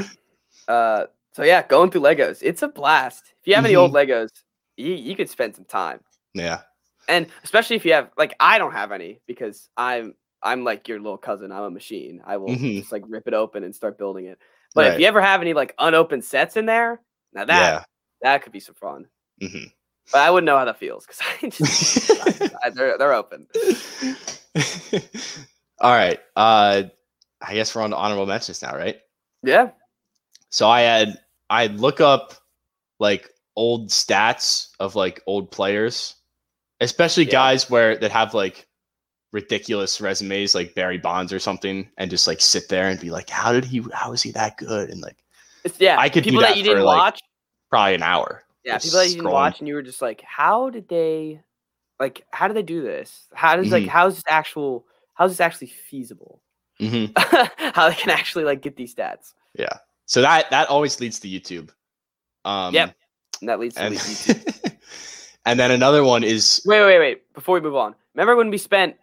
Uh, 0.69 1.07
so 1.33 1.43
yeah, 1.45 1.67
going 1.67 1.91
through 1.91 2.03
Legos, 2.03 2.39
it's 2.43 2.63
a 2.63 2.69
blast. 2.69 3.25
If 3.41 3.47
you 3.49 3.55
have 3.55 3.65
any 3.65 3.75
Mm-hmm. 3.75 3.81
old 3.83 3.93
Legos, 3.93 4.29
you, 4.77 4.93
you 4.95 5.17
could 5.17 5.29
spend 5.31 5.57
some 5.57 5.65
time. 5.65 6.01
Yeah. 6.35 6.61
And 7.09 7.27
especially 7.43 7.77
if 7.77 7.85
you 7.85 7.93
have 7.95 8.11
like 8.17 8.35
I 8.39 8.59
don't 8.59 8.73
have 8.73 8.93
any 8.93 9.21
because 9.27 9.69
I'm 9.77 10.15
I'm 10.43 10.63
like 10.65 10.87
your 10.89 11.01
little 11.01 11.19
cousin. 11.19 11.51
I'm 11.51 11.65
a 11.65 11.71
machine. 11.71 12.21
I 12.25 12.37
will 12.37 12.49
Mhm. 12.51 12.79
just 12.81 12.93
like 12.93 13.03
rip 13.09 13.27
it 13.27 13.35
open 13.35 13.65
and 13.65 13.75
start 13.75 13.99
building 13.99 14.27
it. 14.27 14.39
But 14.75 14.93
if 14.95 15.01
you 15.01 15.07
ever 15.07 15.21
have 15.21 15.41
any 15.41 15.55
like 15.55 15.75
unopened 15.79 16.25
sets 16.25 16.57
in 16.57 16.67
there, 16.67 17.01
now 17.33 17.45
that 17.47 17.73
Yeah. 17.73 17.85
that 18.23 18.43
could 18.43 18.53
be 18.53 18.61
some 18.61 18.75
fun. 18.77 19.07
hmm 19.41 19.65
But 20.13 20.21
I 20.21 20.31
wouldn't 20.31 20.47
know 20.47 20.57
how 20.59 20.65
that 20.67 20.79
feels 20.79 21.07
because 21.07 21.21
I 21.43 21.49
just 21.49 22.11
I- 22.65 22.71
they're 22.71 22.97
they're 22.99 23.15
open. 23.15 23.47
All 25.81 25.93
right. 25.93 26.21
Uh 26.37 26.85
I 27.41 27.55
guess 27.55 27.75
we're 27.75 27.83
on 27.83 27.91
to 27.91 27.97
honorable 27.97 28.27
mentions 28.27 28.63
now, 28.63 28.75
right? 28.77 29.01
Yeah, 29.45 29.71
So 30.51 30.69
I 30.69 30.81
had 30.81 31.21
I'd 31.51 31.79
look 31.79 32.01
up 32.01 32.35
like 32.99 33.31
old 33.55 33.89
stats 33.91 34.71
of 34.81 34.97
like 34.97 35.23
old 35.27 35.51
players, 35.53 36.17
especially 36.81 37.25
Yeah. 37.25 37.33
guys 37.33 37.71
where 37.71 37.97
that 37.99 38.11
have 38.11 38.35
like 38.35 38.67
ridiculous 39.33 40.01
resumes 40.01 40.55
like 40.55 40.75
Barry 40.75 40.99
Bonds 40.99 41.33
or 41.33 41.39
something, 41.39 41.89
and 41.99 42.11
just 42.11 42.27
like 42.27 42.41
sit 42.41 42.69
there 42.69 42.89
and 42.89 42.99
be 43.01 43.11
like, 43.11 43.29
how 43.31 43.53
did 43.53 43.65
he? 43.65 43.85
How 43.93 44.13
is 44.13 44.23
he 44.23 44.31
that 44.33 44.57
good? 44.57 44.91
And 44.91 45.01
like 45.01 45.17
it's, 45.65 45.79
yeah. 45.81 45.97
I 45.99 46.09
could 46.09 46.25
do 46.25 46.31
people 46.31 46.43
that 46.43 46.51
that 46.51 46.57
you 46.57 46.63
didn't 46.63 46.85
like, 46.85 46.97
watch. 46.99 47.21
probably 47.71 47.95
an 47.95 48.03
hour. 48.03 48.45
Yeah, 48.65 48.79
people 48.79 48.99
that 48.99 49.07
you 49.09 49.15
didn't 49.15 49.27
scrolling. 49.27 49.33
watch, 49.33 49.59
and 49.61 49.69
you 49.69 49.75
were 49.75 49.83
just 49.83 50.03
like, 50.03 50.21
how 50.23 50.69
did 50.71 50.89
they, 50.89 51.41
like, 51.99 52.25
how 52.33 52.49
did 52.49 52.57
they 52.57 52.63
do 52.63 52.83
this? 52.83 53.27
How 53.35 53.57
does 53.57 53.71
like 53.71 53.85
Mhm. 53.85 53.89
how's 53.89 54.15
this 54.17 54.25
actual? 54.29 54.87
How's 55.15 55.31
this 55.33 55.41
actually 55.41 55.69
feasible? 55.69 56.43
hmm 56.79 57.07
how 57.17 57.89
they 57.89 57.95
can 57.97 58.11
actually 58.11 58.45
like 58.45 58.63
get 58.63 58.77
these 58.77 58.95
stats? 58.95 59.35
Yeah. 59.55 59.79
So 60.07 60.21
that 60.23 60.49
that 60.51 60.69
always 60.69 61.01
leads 61.01 61.19
to 61.21 61.29
YouTube. 61.29 61.71
Um, 62.45 62.73
Yep. 62.73 62.95
And 63.41 63.49
that 63.49 63.59
leads 63.61 63.75
to 63.75 63.83
And, 63.83 63.95
YouTube. 63.97 64.77
and 65.45 65.59
then 65.59 65.71
another 65.71 66.05
one 66.05 66.25
is 66.25 66.63
Wait, 66.67 66.81
wait, 66.85 66.99
wait. 66.99 67.33
Before 67.35 67.55
we 67.55 67.61
move 67.61 67.77
on, 67.77 67.95
remember 68.15 68.37
when 68.37 68.51
we 68.51 68.59
spent? 68.59 68.97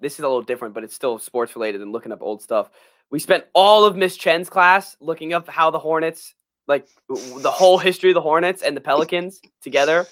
This 0.00 0.14
is 0.14 0.20
a 0.20 0.22
little 0.22 0.42
different, 0.42 0.74
but 0.74 0.82
it's 0.84 0.94
still 0.94 1.18
sports 1.18 1.54
related 1.54 1.82
and 1.82 1.92
looking 1.92 2.10
up 2.12 2.22
old 2.22 2.42
stuff. 2.42 2.70
We 3.10 3.18
spent 3.18 3.44
all 3.54 3.84
of 3.84 3.96
Miss 3.96 4.16
Chen's 4.16 4.48
class 4.48 4.96
looking 5.00 5.32
up 5.32 5.48
how 5.48 5.70
the 5.70 5.78
Hornets, 5.78 6.34
like 6.66 6.86
the 7.08 7.50
whole 7.50 7.76
history 7.76 8.10
of 8.10 8.14
the 8.14 8.20
Hornets 8.20 8.62
and 8.62 8.76
the 8.76 8.80
Pelicans 8.80 9.40
together. 9.60 10.06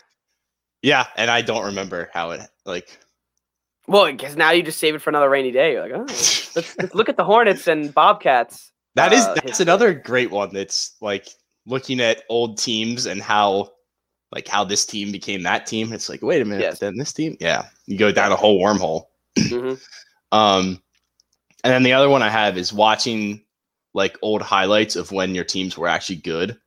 yeah, 0.83 1.07
and 1.17 1.31
I 1.31 1.43
don't 1.43 1.65
remember 1.65 2.11
how 2.13 2.33
it 2.33 2.43
like. 2.67 2.99
Well, 3.87 4.05
because 4.13 4.37
now 4.37 4.51
you 4.51 4.63
just 4.63 4.79
save 4.79 4.95
it 4.95 4.99
for 5.01 5.09
another 5.09 5.31
rainy 5.31 5.51
day. 5.51 5.73
You're 5.73 5.83
like, 5.83 5.93
oh, 5.95 6.01
let's, 6.03 6.57
let's 6.57 6.95
look 6.95 7.09
at 7.09 7.17
the 7.17 7.25
Hornets 7.25 7.67
and 7.67 7.95
Bobcats. 7.95 8.71
That 8.97 9.15
is 9.15 9.25
uh, 9.25 9.35
that's 9.35 9.47
history. 9.47 9.63
another 9.63 9.95
great 9.95 10.31
one. 10.31 10.53
That's 10.53 10.97
like 11.01 11.29
looking 11.65 12.01
at 12.01 12.25
old 12.29 12.59
teams 12.59 13.07
and 13.07 13.23
how 13.23 13.71
like 14.33 14.47
how 14.49 14.65
this 14.65 14.85
team 14.85 15.11
became 15.13 15.43
that 15.45 15.67
team. 15.67 15.93
It's 15.93 16.09
like, 16.09 16.23
wait 16.23 16.43
a 16.43 16.45
minute, 16.45 16.63
Yes. 16.63 16.79
then 16.79 16.97
this 16.97 17.13
team, 17.13 17.37
yeah, 17.41 17.67
you 17.87 17.97
go 17.99 18.13
down 18.13 18.33
a 18.33 18.37
whole 18.37 18.61
wormhole. 18.61 19.07
Mhm. 19.37 19.81
Um, 20.31 20.83
and 21.65 21.73
then 21.73 21.83
the 21.85 21.95
other 21.95 22.11
one 22.11 22.21
I 22.23 22.29
have 22.29 22.59
is 22.59 22.71
watching 22.71 23.43
like 23.95 24.19
old 24.21 24.43
highlights 24.43 24.95
of 24.95 25.11
when 25.11 25.35
your 25.35 25.45
teams 25.45 25.79
were 25.79 25.89
actually 25.89 26.17
good. 26.17 26.59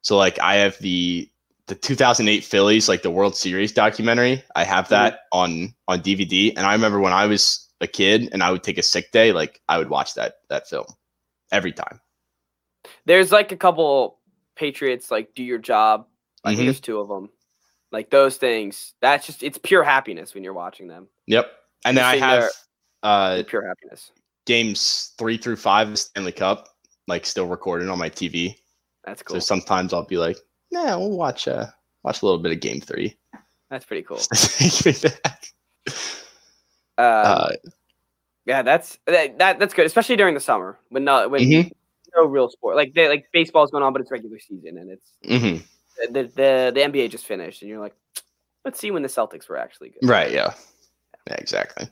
So 0.00 0.16
like 0.16 0.38
I 0.40 0.54
have 0.54 0.78
the 0.78 1.30
the 1.66 1.74
2008 1.74 2.42
Phillies 2.42 2.88
like 2.88 3.02
the 3.02 3.10
World 3.10 3.36
Series 3.36 3.70
documentary. 3.72 4.42
I 4.54 4.64
have 4.64 4.88
that 4.88 5.20
on 5.30 5.74
on 5.88 6.00
DVD, 6.00 6.54
and 6.56 6.64
I 6.64 6.72
remember 6.72 7.00
when 7.00 7.12
I 7.12 7.26
was 7.26 7.68
a 7.82 7.86
kid 7.86 8.30
and 8.32 8.42
I 8.42 8.50
would 8.50 8.62
take 8.62 8.78
a 8.78 8.82
sick 8.82 9.12
day, 9.12 9.32
like 9.32 9.60
I 9.68 9.76
would 9.76 9.90
watch 9.90 10.14
that 10.14 10.36
that 10.48 10.66
film 10.68 10.86
every 11.52 11.72
time. 11.72 12.00
There's 13.04 13.30
like 13.30 13.52
a 13.52 13.56
couple 13.58 14.20
Patriots 14.54 15.10
like 15.10 15.34
do 15.34 15.44
your 15.44 15.58
job. 15.58 16.06
I 16.46 16.52
Mhm. 16.52 16.56
think 16.56 16.66
there's 16.66 16.80
two 16.80 16.98
of 17.00 17.08
them. 17.08 17.30
Like 17.92 18.10
those 18.10 18.36
things. 18.36 18.94
That's 19.00 19.26
just 19.26 19.42
it's 19.42 19.58
pure 19.58 19.82
happiness 19.82 20.34
when 20.34 20.44
you're 20.44 20.52
watching 20.54 20.86
them. 20.88 21.08
Yep. 21.26 21.50
And 21.84 21.96
then 21.96 22.04
I 22.04 22.16
have 22.16 22.50
uh 23.02 23.42
pure 23.46 23.66
happiness. 23.66 24.10
games 24.46 25.12
three 25.18 25.36
through 25.38 25.56
five 25.56 25.88
of 25.90 25.98
Stanley 25.98 26.32
Cup, 26.32 26.68
like 27.08 27.26
still 27.26 27.46
recorded 27.46 27.88
on 27.88 27.98
my 27.98 28.08
TV. 28.08 28.56
That's 29.04 29.22
cool. 29.22 29.36
So 29.36 29.40
sometimes 29.40 29.92
I'll 29.92 30.04
be 30.06 30.16
like, 30.18 30.36
nah, 30.72 30.98
we'll 30.98 31.16
watch 31.16 31.46
uh 31.48 31.66
watch 32.04 32.22
a 32.22 32.24
little 32.24 32.40
bit 32.40 32.52
of 32.52 32.60
game 32.60 32.80
three. 32.80 33.16
That's 33.70 33.84
pretty 33.84 34.02
cool. 34.02 34.18
Take 34.34 34.86
me 34.86 34.92
back. 35.22 35.46
Uh, 36.98 37.00
Uh, 37.02 37.52
yeah, 38.46 38.62
that's 38.62 38.98
that, 39.06 39.38
that 39.38 39.58
that's 39.58 39.74
good, 39.74 39.86
especially 39.86 40.16
during 40.16 40.34
the 40.34 40.40
summer 40.40 40.78
when 40.88 41.04
no 41.04 41.28
when 41.28 41.42
Mhm. 41.42 41.70
no 42.16 42.24
real 42.24 42.48
sport 42.48 42.76
like 42.76 42.94
they 42.94 43.08
like 43.08 43.26
baseball's 43.32 43.70
going 43.70 43.82
on, 43.84 43.92
but 43.92 44.00
it's 44.02 44.10
regular 44.10 44.38
season 44.38 44.78
and 44.78 44.90
it's 44.90 45.10
mhm. 45.24 45.62
The 46.10 46.22
the 46.24 46.72
the 46.74 46.80
NBA 46.80 47.10
just 47.10 47.26
finished, 47.26 47.62
and 47.62 47.68
you're 47.68 47.80
like, 47.80 47.94
let's 48.64 48.78
see 48.80 48.90
when 48.90 49.02
the 49.02 49.08
Celtics 49.08 49.48
were 49.48 49.56
actually 49.56 49.90
good. 49.90 50.08
Right, 50.08 50.32
yeah. 50.32 50.54
Yeah, 51.28 51.36
exactly. 51.38 51.88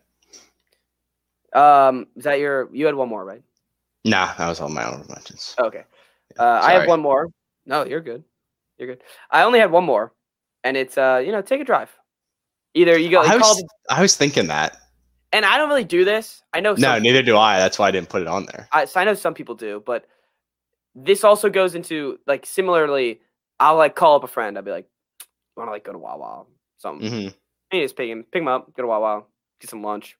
Um, 1.52 2.06
is 2.16 2.24
that 2.24 2.38
your? 2.40 2.68
You 2.72 2.86
had 2.86 2.94
one 2.94 3.08
more, 3.08 3.24
right? 3.24 3.42
Nah, 4.04 4.34
that 4.34 4.48
was 4.48 4.60
all 4.60 4.68
my 4.68 4.84
honorable 4.84 5.14
mentions. 5.14 5.54
Okay. 5.58 5.84
Uh, 6.38 6.60
I 6.62 6.72
have 6.72 6.88
one 6.88 7.00
more. 7.00 7.28
No, 7.64 7.84
you're 7.84 8.00
good. 8.00 8.24
You're 8.78 8.88
good. 8.88 9.02
I 9.30 9.42
only 9.44 9.60
had 9.60 9.70
one 9.70 9.84
more, 9.84 10.12
and 10.64 10.76
it's 10.76 10.98
uh, 10.98 11.22
you 11.24 11.32
know, 11.32 11.42
take 11.42 11.60
a 11.60 11.64
drive. 11.64 11.90
Either 12.74 12.98
you 12.98 13.08
go, 13.10 13.22
I 13.22 13.34
you 13.34 13.38
was, 13.38 13.56
the- 13.56 13.68
I 13.94 14.02
was 14.02 14.16
thinking 14.16 14.48
that. 14.48 14.76
and 15.32 15.44
I 15.46 15.56
don't 15.58 15.68
really 15.68 15.84
do 15.84 16.04
this. 16.04 16.42
I 16.52 16.60
know. 16.60 16.74
No, 16.74 16.98
neither 16.98 17.22
do 17.22 17.36
I. 17.36 17.58
That's 17.58 17.78
why 17.78 17.88
I 17.88 17.90
didn't 17.92 18.08
put 18.08 18.20
it 18.22 18.28
on 18.28 18.46
there. 18.46 18.68
I, 18.72 18.84
so 18.84 19.00
I 19.00 19.04
know 19.04 19.14
some 19.14 19.32
people 19.34 19.54
do, 19.54 19.82
but 19.86 20.06
this 20.96 21.22
also 21.24 21.48
goes 21.48 21.74
into 21.74 22.18
like 22.26 22.44
similarly. 22.46 23.20
I'll 23.60 23.76
like 23.76 23.94
call 23.94 24.16
up 24.16 24.24
a 24.24 24.28
friend. 24.28 24.56
I'll 24.56 24.64
be 24.64 24.70
like, 24.70 24.88
"Want 25.56 25.68
to 25.68 25.72
like 25.72 25.84
go 25.84 25.92
to 25.92 25.98
Wawa, 25.98 26.44
something?" 26.78 27.06
Mm-hmm. 27.10 27.28
And 27.28 27.34
you 27.72 27.82
just 27.82 27.96
pick 27.96 28.08
him, 28.10 28.24
pick 28.30 28.42
him 28.42 28.48
up, 28.48 28.72
go 28.74 28.82
to 28.82 28.86
Wawa, 28.88 29.24
get 29.60 29.70
some 29.70 29.82
lunch. 29.82 30.16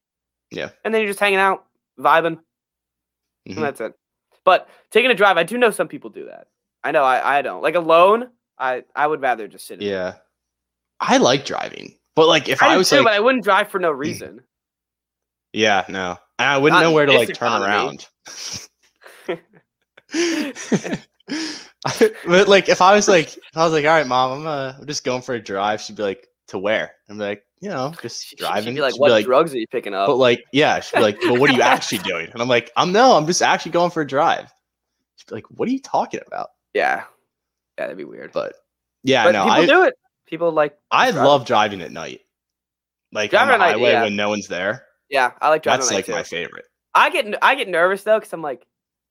Yeah. 0.51 0.70
And 0.85 0.93
then 0.94 1.01
you're 1.02 1.11
just 1.11 1.20
hanging 1.20 1.39
out, 1.39 1.65
vibing, 1.98 2.39
Mhm. 3.48 3.56
and 3.56 3.62
that's 3.65 3.81
it. 3.81 3.94
But 4.44 4.69
taking 4.90 5.11
a 5.11 5.15
drive, 5.15 5.36
I 5.36 5.43
do 5.43 5.56
know 5.59 5.70
some 5.70 5.89
people 5.89 6.11
do 6.11 6.27
that. 6.27 6.48
I 6.82 6.90
know 6.93 7.02
I, 7.02 7.39
I 7.39 7.43
don't. 7.43 7.62
Like 7.62 7.74
alone, 7.77 8.31
I 8.59 8.85
I 8.94 9.06
would 9.06 9.20
rather 9.20 9.48
just 9.48 9.66
sit. 9.66 9.81
Yeah. 9.82 10.15
I 11.01 11.16
like 11.19 11.44
driving, 11.44 11.98
but 12.15 12.28
like 12.28 12.48
if 12.48 12.62
I, 12.62 12.74
I, 12.74 12.77
was 12.77 12.89
too, 12.89 12.97
like, 12.97 13.05
but 13.05 13.12
I 13.15 13.20
wouldn't 13.20 13.44
drive 13.44 13.69
for 13.69 13.78
no 13.81 13.90
reason. 13.90 14.43
yeah, 15.52 15.85
no, 15.89 16.16
and 16.39 16.48
I 16.48 16.56
wouldn't 16.59 16.81
Not 16.81 16.89
know 16.89 16.93
where 16.94 17.06
to 17.06 17.12
like 17.12 17.35
turn 17.35 17.48
economy. 17.52 17.66
around. 17.66 18.06
but 22.27 22.48
like 22.48 22.69
if 22.69 22.81
I 22.81 22.94
was 22.94 23.09
like, 23.09 23.36
if 23.36 23.56
I 23.56 23.65
was 23.65 23.73
like, 23.73 23.85
all 23.85 23.93
right, 23.93 24.06
mom, 24.06 24.40
I'm 24.40 24.47
uh, 24.47 24.74
I'm 24.81 24.86
just 24.86 25.05
going 25.05 25.23
for 25.23 25.35
a 25.35 25.43
drive. 25.43 25.81
She'd 25.81 25.97
be 25.97 26.02
like, 26.02 26.28
to 26.48 26.59
where? 26.59 26.93
I'm 27.09 27.19
like, 27.19 27.44
you 27.61 27.69
know, 27.69 27.93
just 28.01 28.36
driving. 28.36 28.73
She'd 28.73 28.77
be 28.77 28.81
like, 28.82 28.94
She'd 28.94 29.01
"What 29.01 29.24
drugs 29.24 29.55
are 29.55 29.59
you 29.59 29.66
picking 29.66 29.94
up?" 29.94 30.06
But 30.06 30.16
like, 30.16 30.44
yeah, 30.52 30.81
she'd 30.81 30.97
be 30.97 31.02
like, 31.02 31.19
but 31.20 31.39
what 31.39 31.51
are 31.51 31.52
you 31.52 31.62
actually 31.62 31.98
doing? 32.05 32.28
And 32.32 32.40
I'm 32.40 32.48
like, 32.48 32.70
I'm 32.77 32.93
no, 32.93 33.16
I'm 33.16 33.27
just 33.27 33.43
actually 33.43 33.73
going 33.73 33.90
for 33.90 34.02
a 34.02 34.06
drive. 34.06 34.52
She'd 35.16 35.28
be 35.28 35.35
like, 35.35 35.47
what 35.51 35.69
are 35.69 35.73
you 35.73 35.81
talking 35.81 36.20
about? 36.27 36.51
yeah, 36.74 37.05
yeah, 37.78 37.85
that'd 37.85 37.97
be 37.97 38.05
weird. 38.05 38.32
But 38.32 38.55
yeah, 39.02 39.24
but 39.24 39.32
no, 39.32 39.44
people 39.44 39.52
I 39.52 39.66
do 39.66 39.85
it. 39.85 39.94
People 40.27 40.52
like. 40.52 40.77
I 40.90 41.11
driving. 41.11 41.27
love 41.27 41.47
driving 41.47 41.82
at 41.82 41.93
night. 41.93 42.20
Like 43.12 43.31
Driving 43.31 43.55
on 43.55 43.59
the 43.61 43.65
at 43.65 43.69
night, 43.69 43.78
highway 43.78 43.93
yeah. 43.93 44.02
when 44.02 44.16
no 44.16 44.28
one's 44.28 44.48
there. 44.48 44.86
Yeah, 45.09 45.32
I 45.40 45.48
like 45.51 45.62
driving. 45.62 45.81
That's 45.81 45.90
at 45.90 45.94
night 45.94 45.98
like 45.98 46.06
too. 46.06 46.12
my 46.12 46.23
favorite. 46.23 46.65
I 46.94 47.11
get 47.11 47.35
I 47.43 47.55
get 47.55 47.69
nervous 47.69 48.02
though 48.02 48.19
because 48.19 48.32
I'm 48.32 48.43
like, 48.43 48.66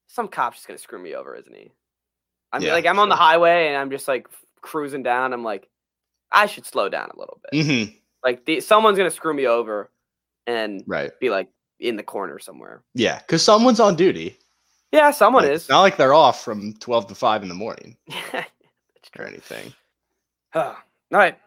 some 0.08 0.28
cop's 0.28 0.58
just 0.58 0.68
gonna 0.68 0.78
screw 0.78 1.02
me 1.02 1.16
over, 1.16 1.36
isn't 1.36 1.56
he? 1.56 1.72
I 2.54 2.60
mean, 2.60 2.68
Yeah, 2.68 2.74
like 2.74 2.86
I'm 2.86 3.00
on 3.00 3.10
the 3.10 3.16
highway 3.16 3.68
and 3.68 3.76
I'm 3.78 3.90
just 3.90 4.08
like 4.08 4.28
cruising 4.62 5.04
down. 5.04 5.34
I'm 5.34 5.44
like, 5.44 5.68
I 6.32 6.46
should 6.46 6.66
slow 6.66 6.88
down 6.88 7.10
a 7.14 7.20
little 7.20 7.42
bit. 7.52 7.66
hmm 7.66 7.92
Like 8.24 8.46
the, 8.46 8.62
someone's 8.62 8.98
gonna 8.98 9.12
screw 9.12 9.34
me 9.34 9.48
over 9.48 9.92
and 10.48 10.84
Right. 10.88 11.12
be 11.20 11.30
like 11.30 11.50
in 11.80 11.96
the 11.98 12.04
corner 12.04 12.38
somewhere. 12.40 12.84
Yeah, 12.94 13.20
because 13.20 13.42
someone's 13.44 13.80
on 13.80 13.96
duty. 13.96 14.38
Yeah, 14.92 15.10
someone 15.12 15.44
Like, 15.44 15.54
is. 15.54 15.68
Not 15.68 15.82
like 15.82 15.98
they're 15.98 16.14
off 16.14 16.44
from 16.44 16.74
twelve 16.76 17.08
to 17.08 17.16
five 17.16 17.42
in 17.42 17.50
the 17.50 17.56
morning 17.56 17.98
or 19.18 19.26
anything. 19.26 19.74
All 20.54 20.76
right, 21.12 21.38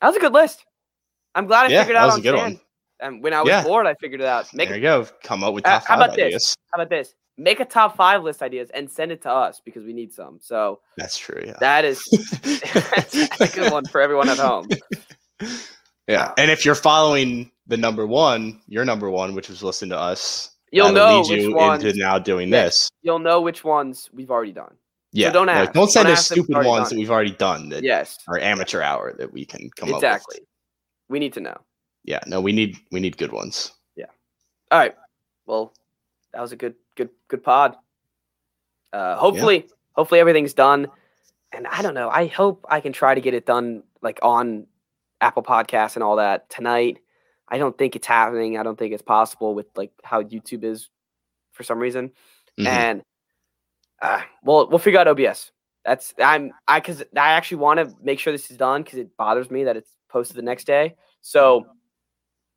that 0.00 0.06
was 0.08 0.16
a 0.16 0.20
good 0.20 0.32
list. 0.32 0.64
I'm 1.34 1.46
glad 1.46 1.66
I 1.66 1.68
Yeah, 1.68 1.82
figured 1.82 1.96
that 1.96 2.02
out 2.02 2.06
was 2.06 2.14
a 2.14 2.16
on 2.16 2.22
good 2.22 2.30
sand. 2.38 2.54
one. 2.54 2.60
And 3.00 3.22
when 3.22 3.34
I 3.34 3.42
was 3.42 3.50
Yeah. 3.50 3.62
bored, 3.62 3.86
I 3.86 3.94
figured 4.00 4.22
it 4.22 4.26
out. 4.26 4.52
Make 4.54 4.68
there 4.68 4.76
a, 4.78 4.80
you 4.80 4.82
go. 4.84 5.06
Come 5.22 5.44
up 5.44 5.52
with 5.52 5.66
Uh, 5.66 5.72
how 5.80 5.80
five 5.80 6.00
about 6.00 6.16
this? 6.16 6.56
how 6.72 6.80
about 6.80 6.88
this? 6.88 7.14
Make 7.38 7.60
a 7.60 7.64
top 7.66 7.96
five 7.96 8.22
list 8.22 8.42
ideas 8.42 8.70
and 8.72 8.90
send 8.90 9.12
it 9.12 9.20
to 9.22 9.30
us 9.30 9.60
because 9.64 9.84
we 9.84 9.92
need 9.92 10.12
some. 10.12 10.38
So 10.40 10.80
That's 10.96 11.18
true. 11.18 11.42
Yeah. 11.46 11.54
that 11.60 11.84
is 11.84 12.02
that's 12.42 13.14
a 13.40 13.48
good 13.48 13.70
one 13.72 13.84
for 13.86 14.00
everyone 14.00 14.28
at 14.28 14.38
home. 14.38 14.68
Yeah, 16.08 16.32
and 16.38 16.52
if 16.52 16.64
you're 16.64 16.76
following 16.76 17.50
the 17.66 17.76
number 17.76 18.06
one, 18.06 18.60
your 18.68 18.84
number 18.84 19.10
one, 19.10 19.34
which 19.34 19.48
was 19.48 19.60
listen 19.62 19.88
to 19.88 19.98
us, 19.98 20.52
You'll 20.70 20.92
know 20.92 21.20
lead 21.22 21.30
which 21.30 21.42
you 21.42 21.52
ones. 21.54 21.82
into 21.82 21.98
now 21.98 22.16
doing 22.18 22.48
this. 22.50 22.88
You'll 23.02 23.18
know 23.18 23.40
which 23.40 23.64
ones 23.64 24.08
we've 24.12 24.30
already 24.30 24.52
done. 24.52 24.74
Yeah, 25.12 25.30
don't 25.32 25.46
like, 25.48 25.72
don't 25.72 25.90
send 25.90 26.06
Don't 26.06 26.12
us 26.12 26.18
ask 26.30 26.32
stupid 26.32 26.64
ones 26.64 26.66
done. 26.66 26.90
that 26.90 26.98
we've 27.00 27.10
already 27.10 27.32
done 27.32 27.70
that 27.70 27.82
Yes, 27.82 28.18
are 28.28 28.38
amateur 28.38 28.82
hour 28.82 29.14
that 29.18 29.32
we 29.32 29.44
can 29.44 29.68
come 29.76 29.88
up 29.90 29.96
exactly. 29.96 30.38
We 31.08 31.18
need 31.18 31.32
to 31.32 31.40
know. 31.40 31.56
Yeah, 32.04 32.20
no, 32.28 32.40
we 32.40 32.52
need 32.52 32.76
we 32.92 33.00
need 33.00 33.16
good 33.16 33.32
ones. 33.32 33.72
Yeah. 33.96 34.06
All 34.70 34.78
right. 34.78 34.94
Well, 35.46 35.72
that 36.36 36.42
was 36.42 36.52
a 36.52 36.56
good, 36.56 36.74
good, 36.96 37.08
good 37.28 37.42
pod. 37.42 37.76
Uh, 38.92 39.16
hopefully, 39.16 39.66
hopefully 39.92 40.20
everything's 40.20 40.52
done. 40.52 40.88
And 41.50 41.66
I 41.66 41.80
don't 41.80 41.94
know. 41.94 42.10
I 42.10 42.26
hope 42.26 42.66
I 42.68 42.80
can 42.80 42.92
try 42.92 43.14
to 43.14 43.22
get 43.22 43.32
it 43.32 43.46
done 43.46 43.84
like 44.02 44.18
on 44.20 44.66
Apple 45.22 45.42
Podcasts 45.42 45.94
and 45.94 46.02
all 46.02 46.16
that 46.16 46.50
tonight. 46.50 46.98
I 47.48 47.56
don't 47.56 47.76
think 47.78 47.96
it's 47.96 48.06
happening. 48.06 48.58
I 48.58 48.62
don't 48.64 48.78
think 48.78 48.92
it's 48.92 49.02
possible 49.02 49.54
with 49.54 49.64
like 49.76 49.92
how 50.04 50.22
YouTube 50.22 50.62
is 50.62 50.90
for 51.52 51.62
some 51.62 51.78
reason. 51.78 52.10
Mhm. 52.60 52.66
And 52.66 53.02
uh, 54.02 54.20
we'll 54.44 54.68
we'll 54.68 54.78
figure 54.78 55.00
out 55.00 55.08
OBS. 55.08 55.52
That's 55.86 56.12
I'm 56.18 56.52
I 56.68 56.80
because 56.80 57.00
I 57.00 57.30
actually 57.30 57.58
want 57.58 57.80
to 57.80 57.94
make 58.02 58.18
sure 58.18 58.30
this 58.30 58.50
is 58.50 58.58
done 58.58 58.82
because 58.82 58.98
it 58.98 59.16
bothers 59.16 59.50
me 59.50 59.64
that 59.64 59.78
it's 59.78 59.90
posted 60.10 60.36
the 60.36 60.42
next 60.42 60.64
day. 60.66 60.96
So 61.22 61.64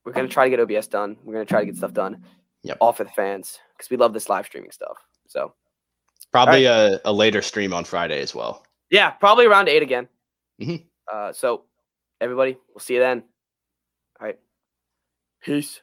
we're 0.03 0.11
gonna 0.11 0.27
try 0.27 0.49
to 0.49 0.49
get 0.49 0.59
OBS 0.59 0.87
done. 0.87 1.15
We're 1.23 1.35
gonna 1.35 1.45
try 1.45 1.61
to 1.61 1.65
get 1.65 1.77
stuff 1.77 1.93
done. 1.93 2.25
Yep. 2.63 2.77
All 2.81 2.91
for 2.91 3.05
the 3.05 3.11
fans 3.11 3.57
because 3.79 3.89
we 3.89 3.97
love 3.97 4.13
this 4.13 4.27
live 4.29 4.45
streaming 4.45 4.71
stuff. 4.71 4.97
So 5.27 5.53
Probably 6.31 6.65
a, 6.65 6.99
a 7.05 7.13
later 7.13 7.41
stream 7.41 7.73
on 7.73 7.85
Friday 7.85 8.21
as 8.21 8.35
well. 8.35 8.63
yeah, 8.91 9.09
probably 9.11 9.45
around 9.47 9.67
eight 9.69 9.81
again. 9.81 10.07
Mhm. 10.61 10.85
Uh, 11.11 11.31
so 11.33 11.63
everybody, 12.21 12.57
we'll 12.69 12.79
see 12.81 12.95
you 12.95 12.99
then. 12.99 13.23
All 14.19 14.27
right. 14.27 14.37
Peace. 15.41 15.81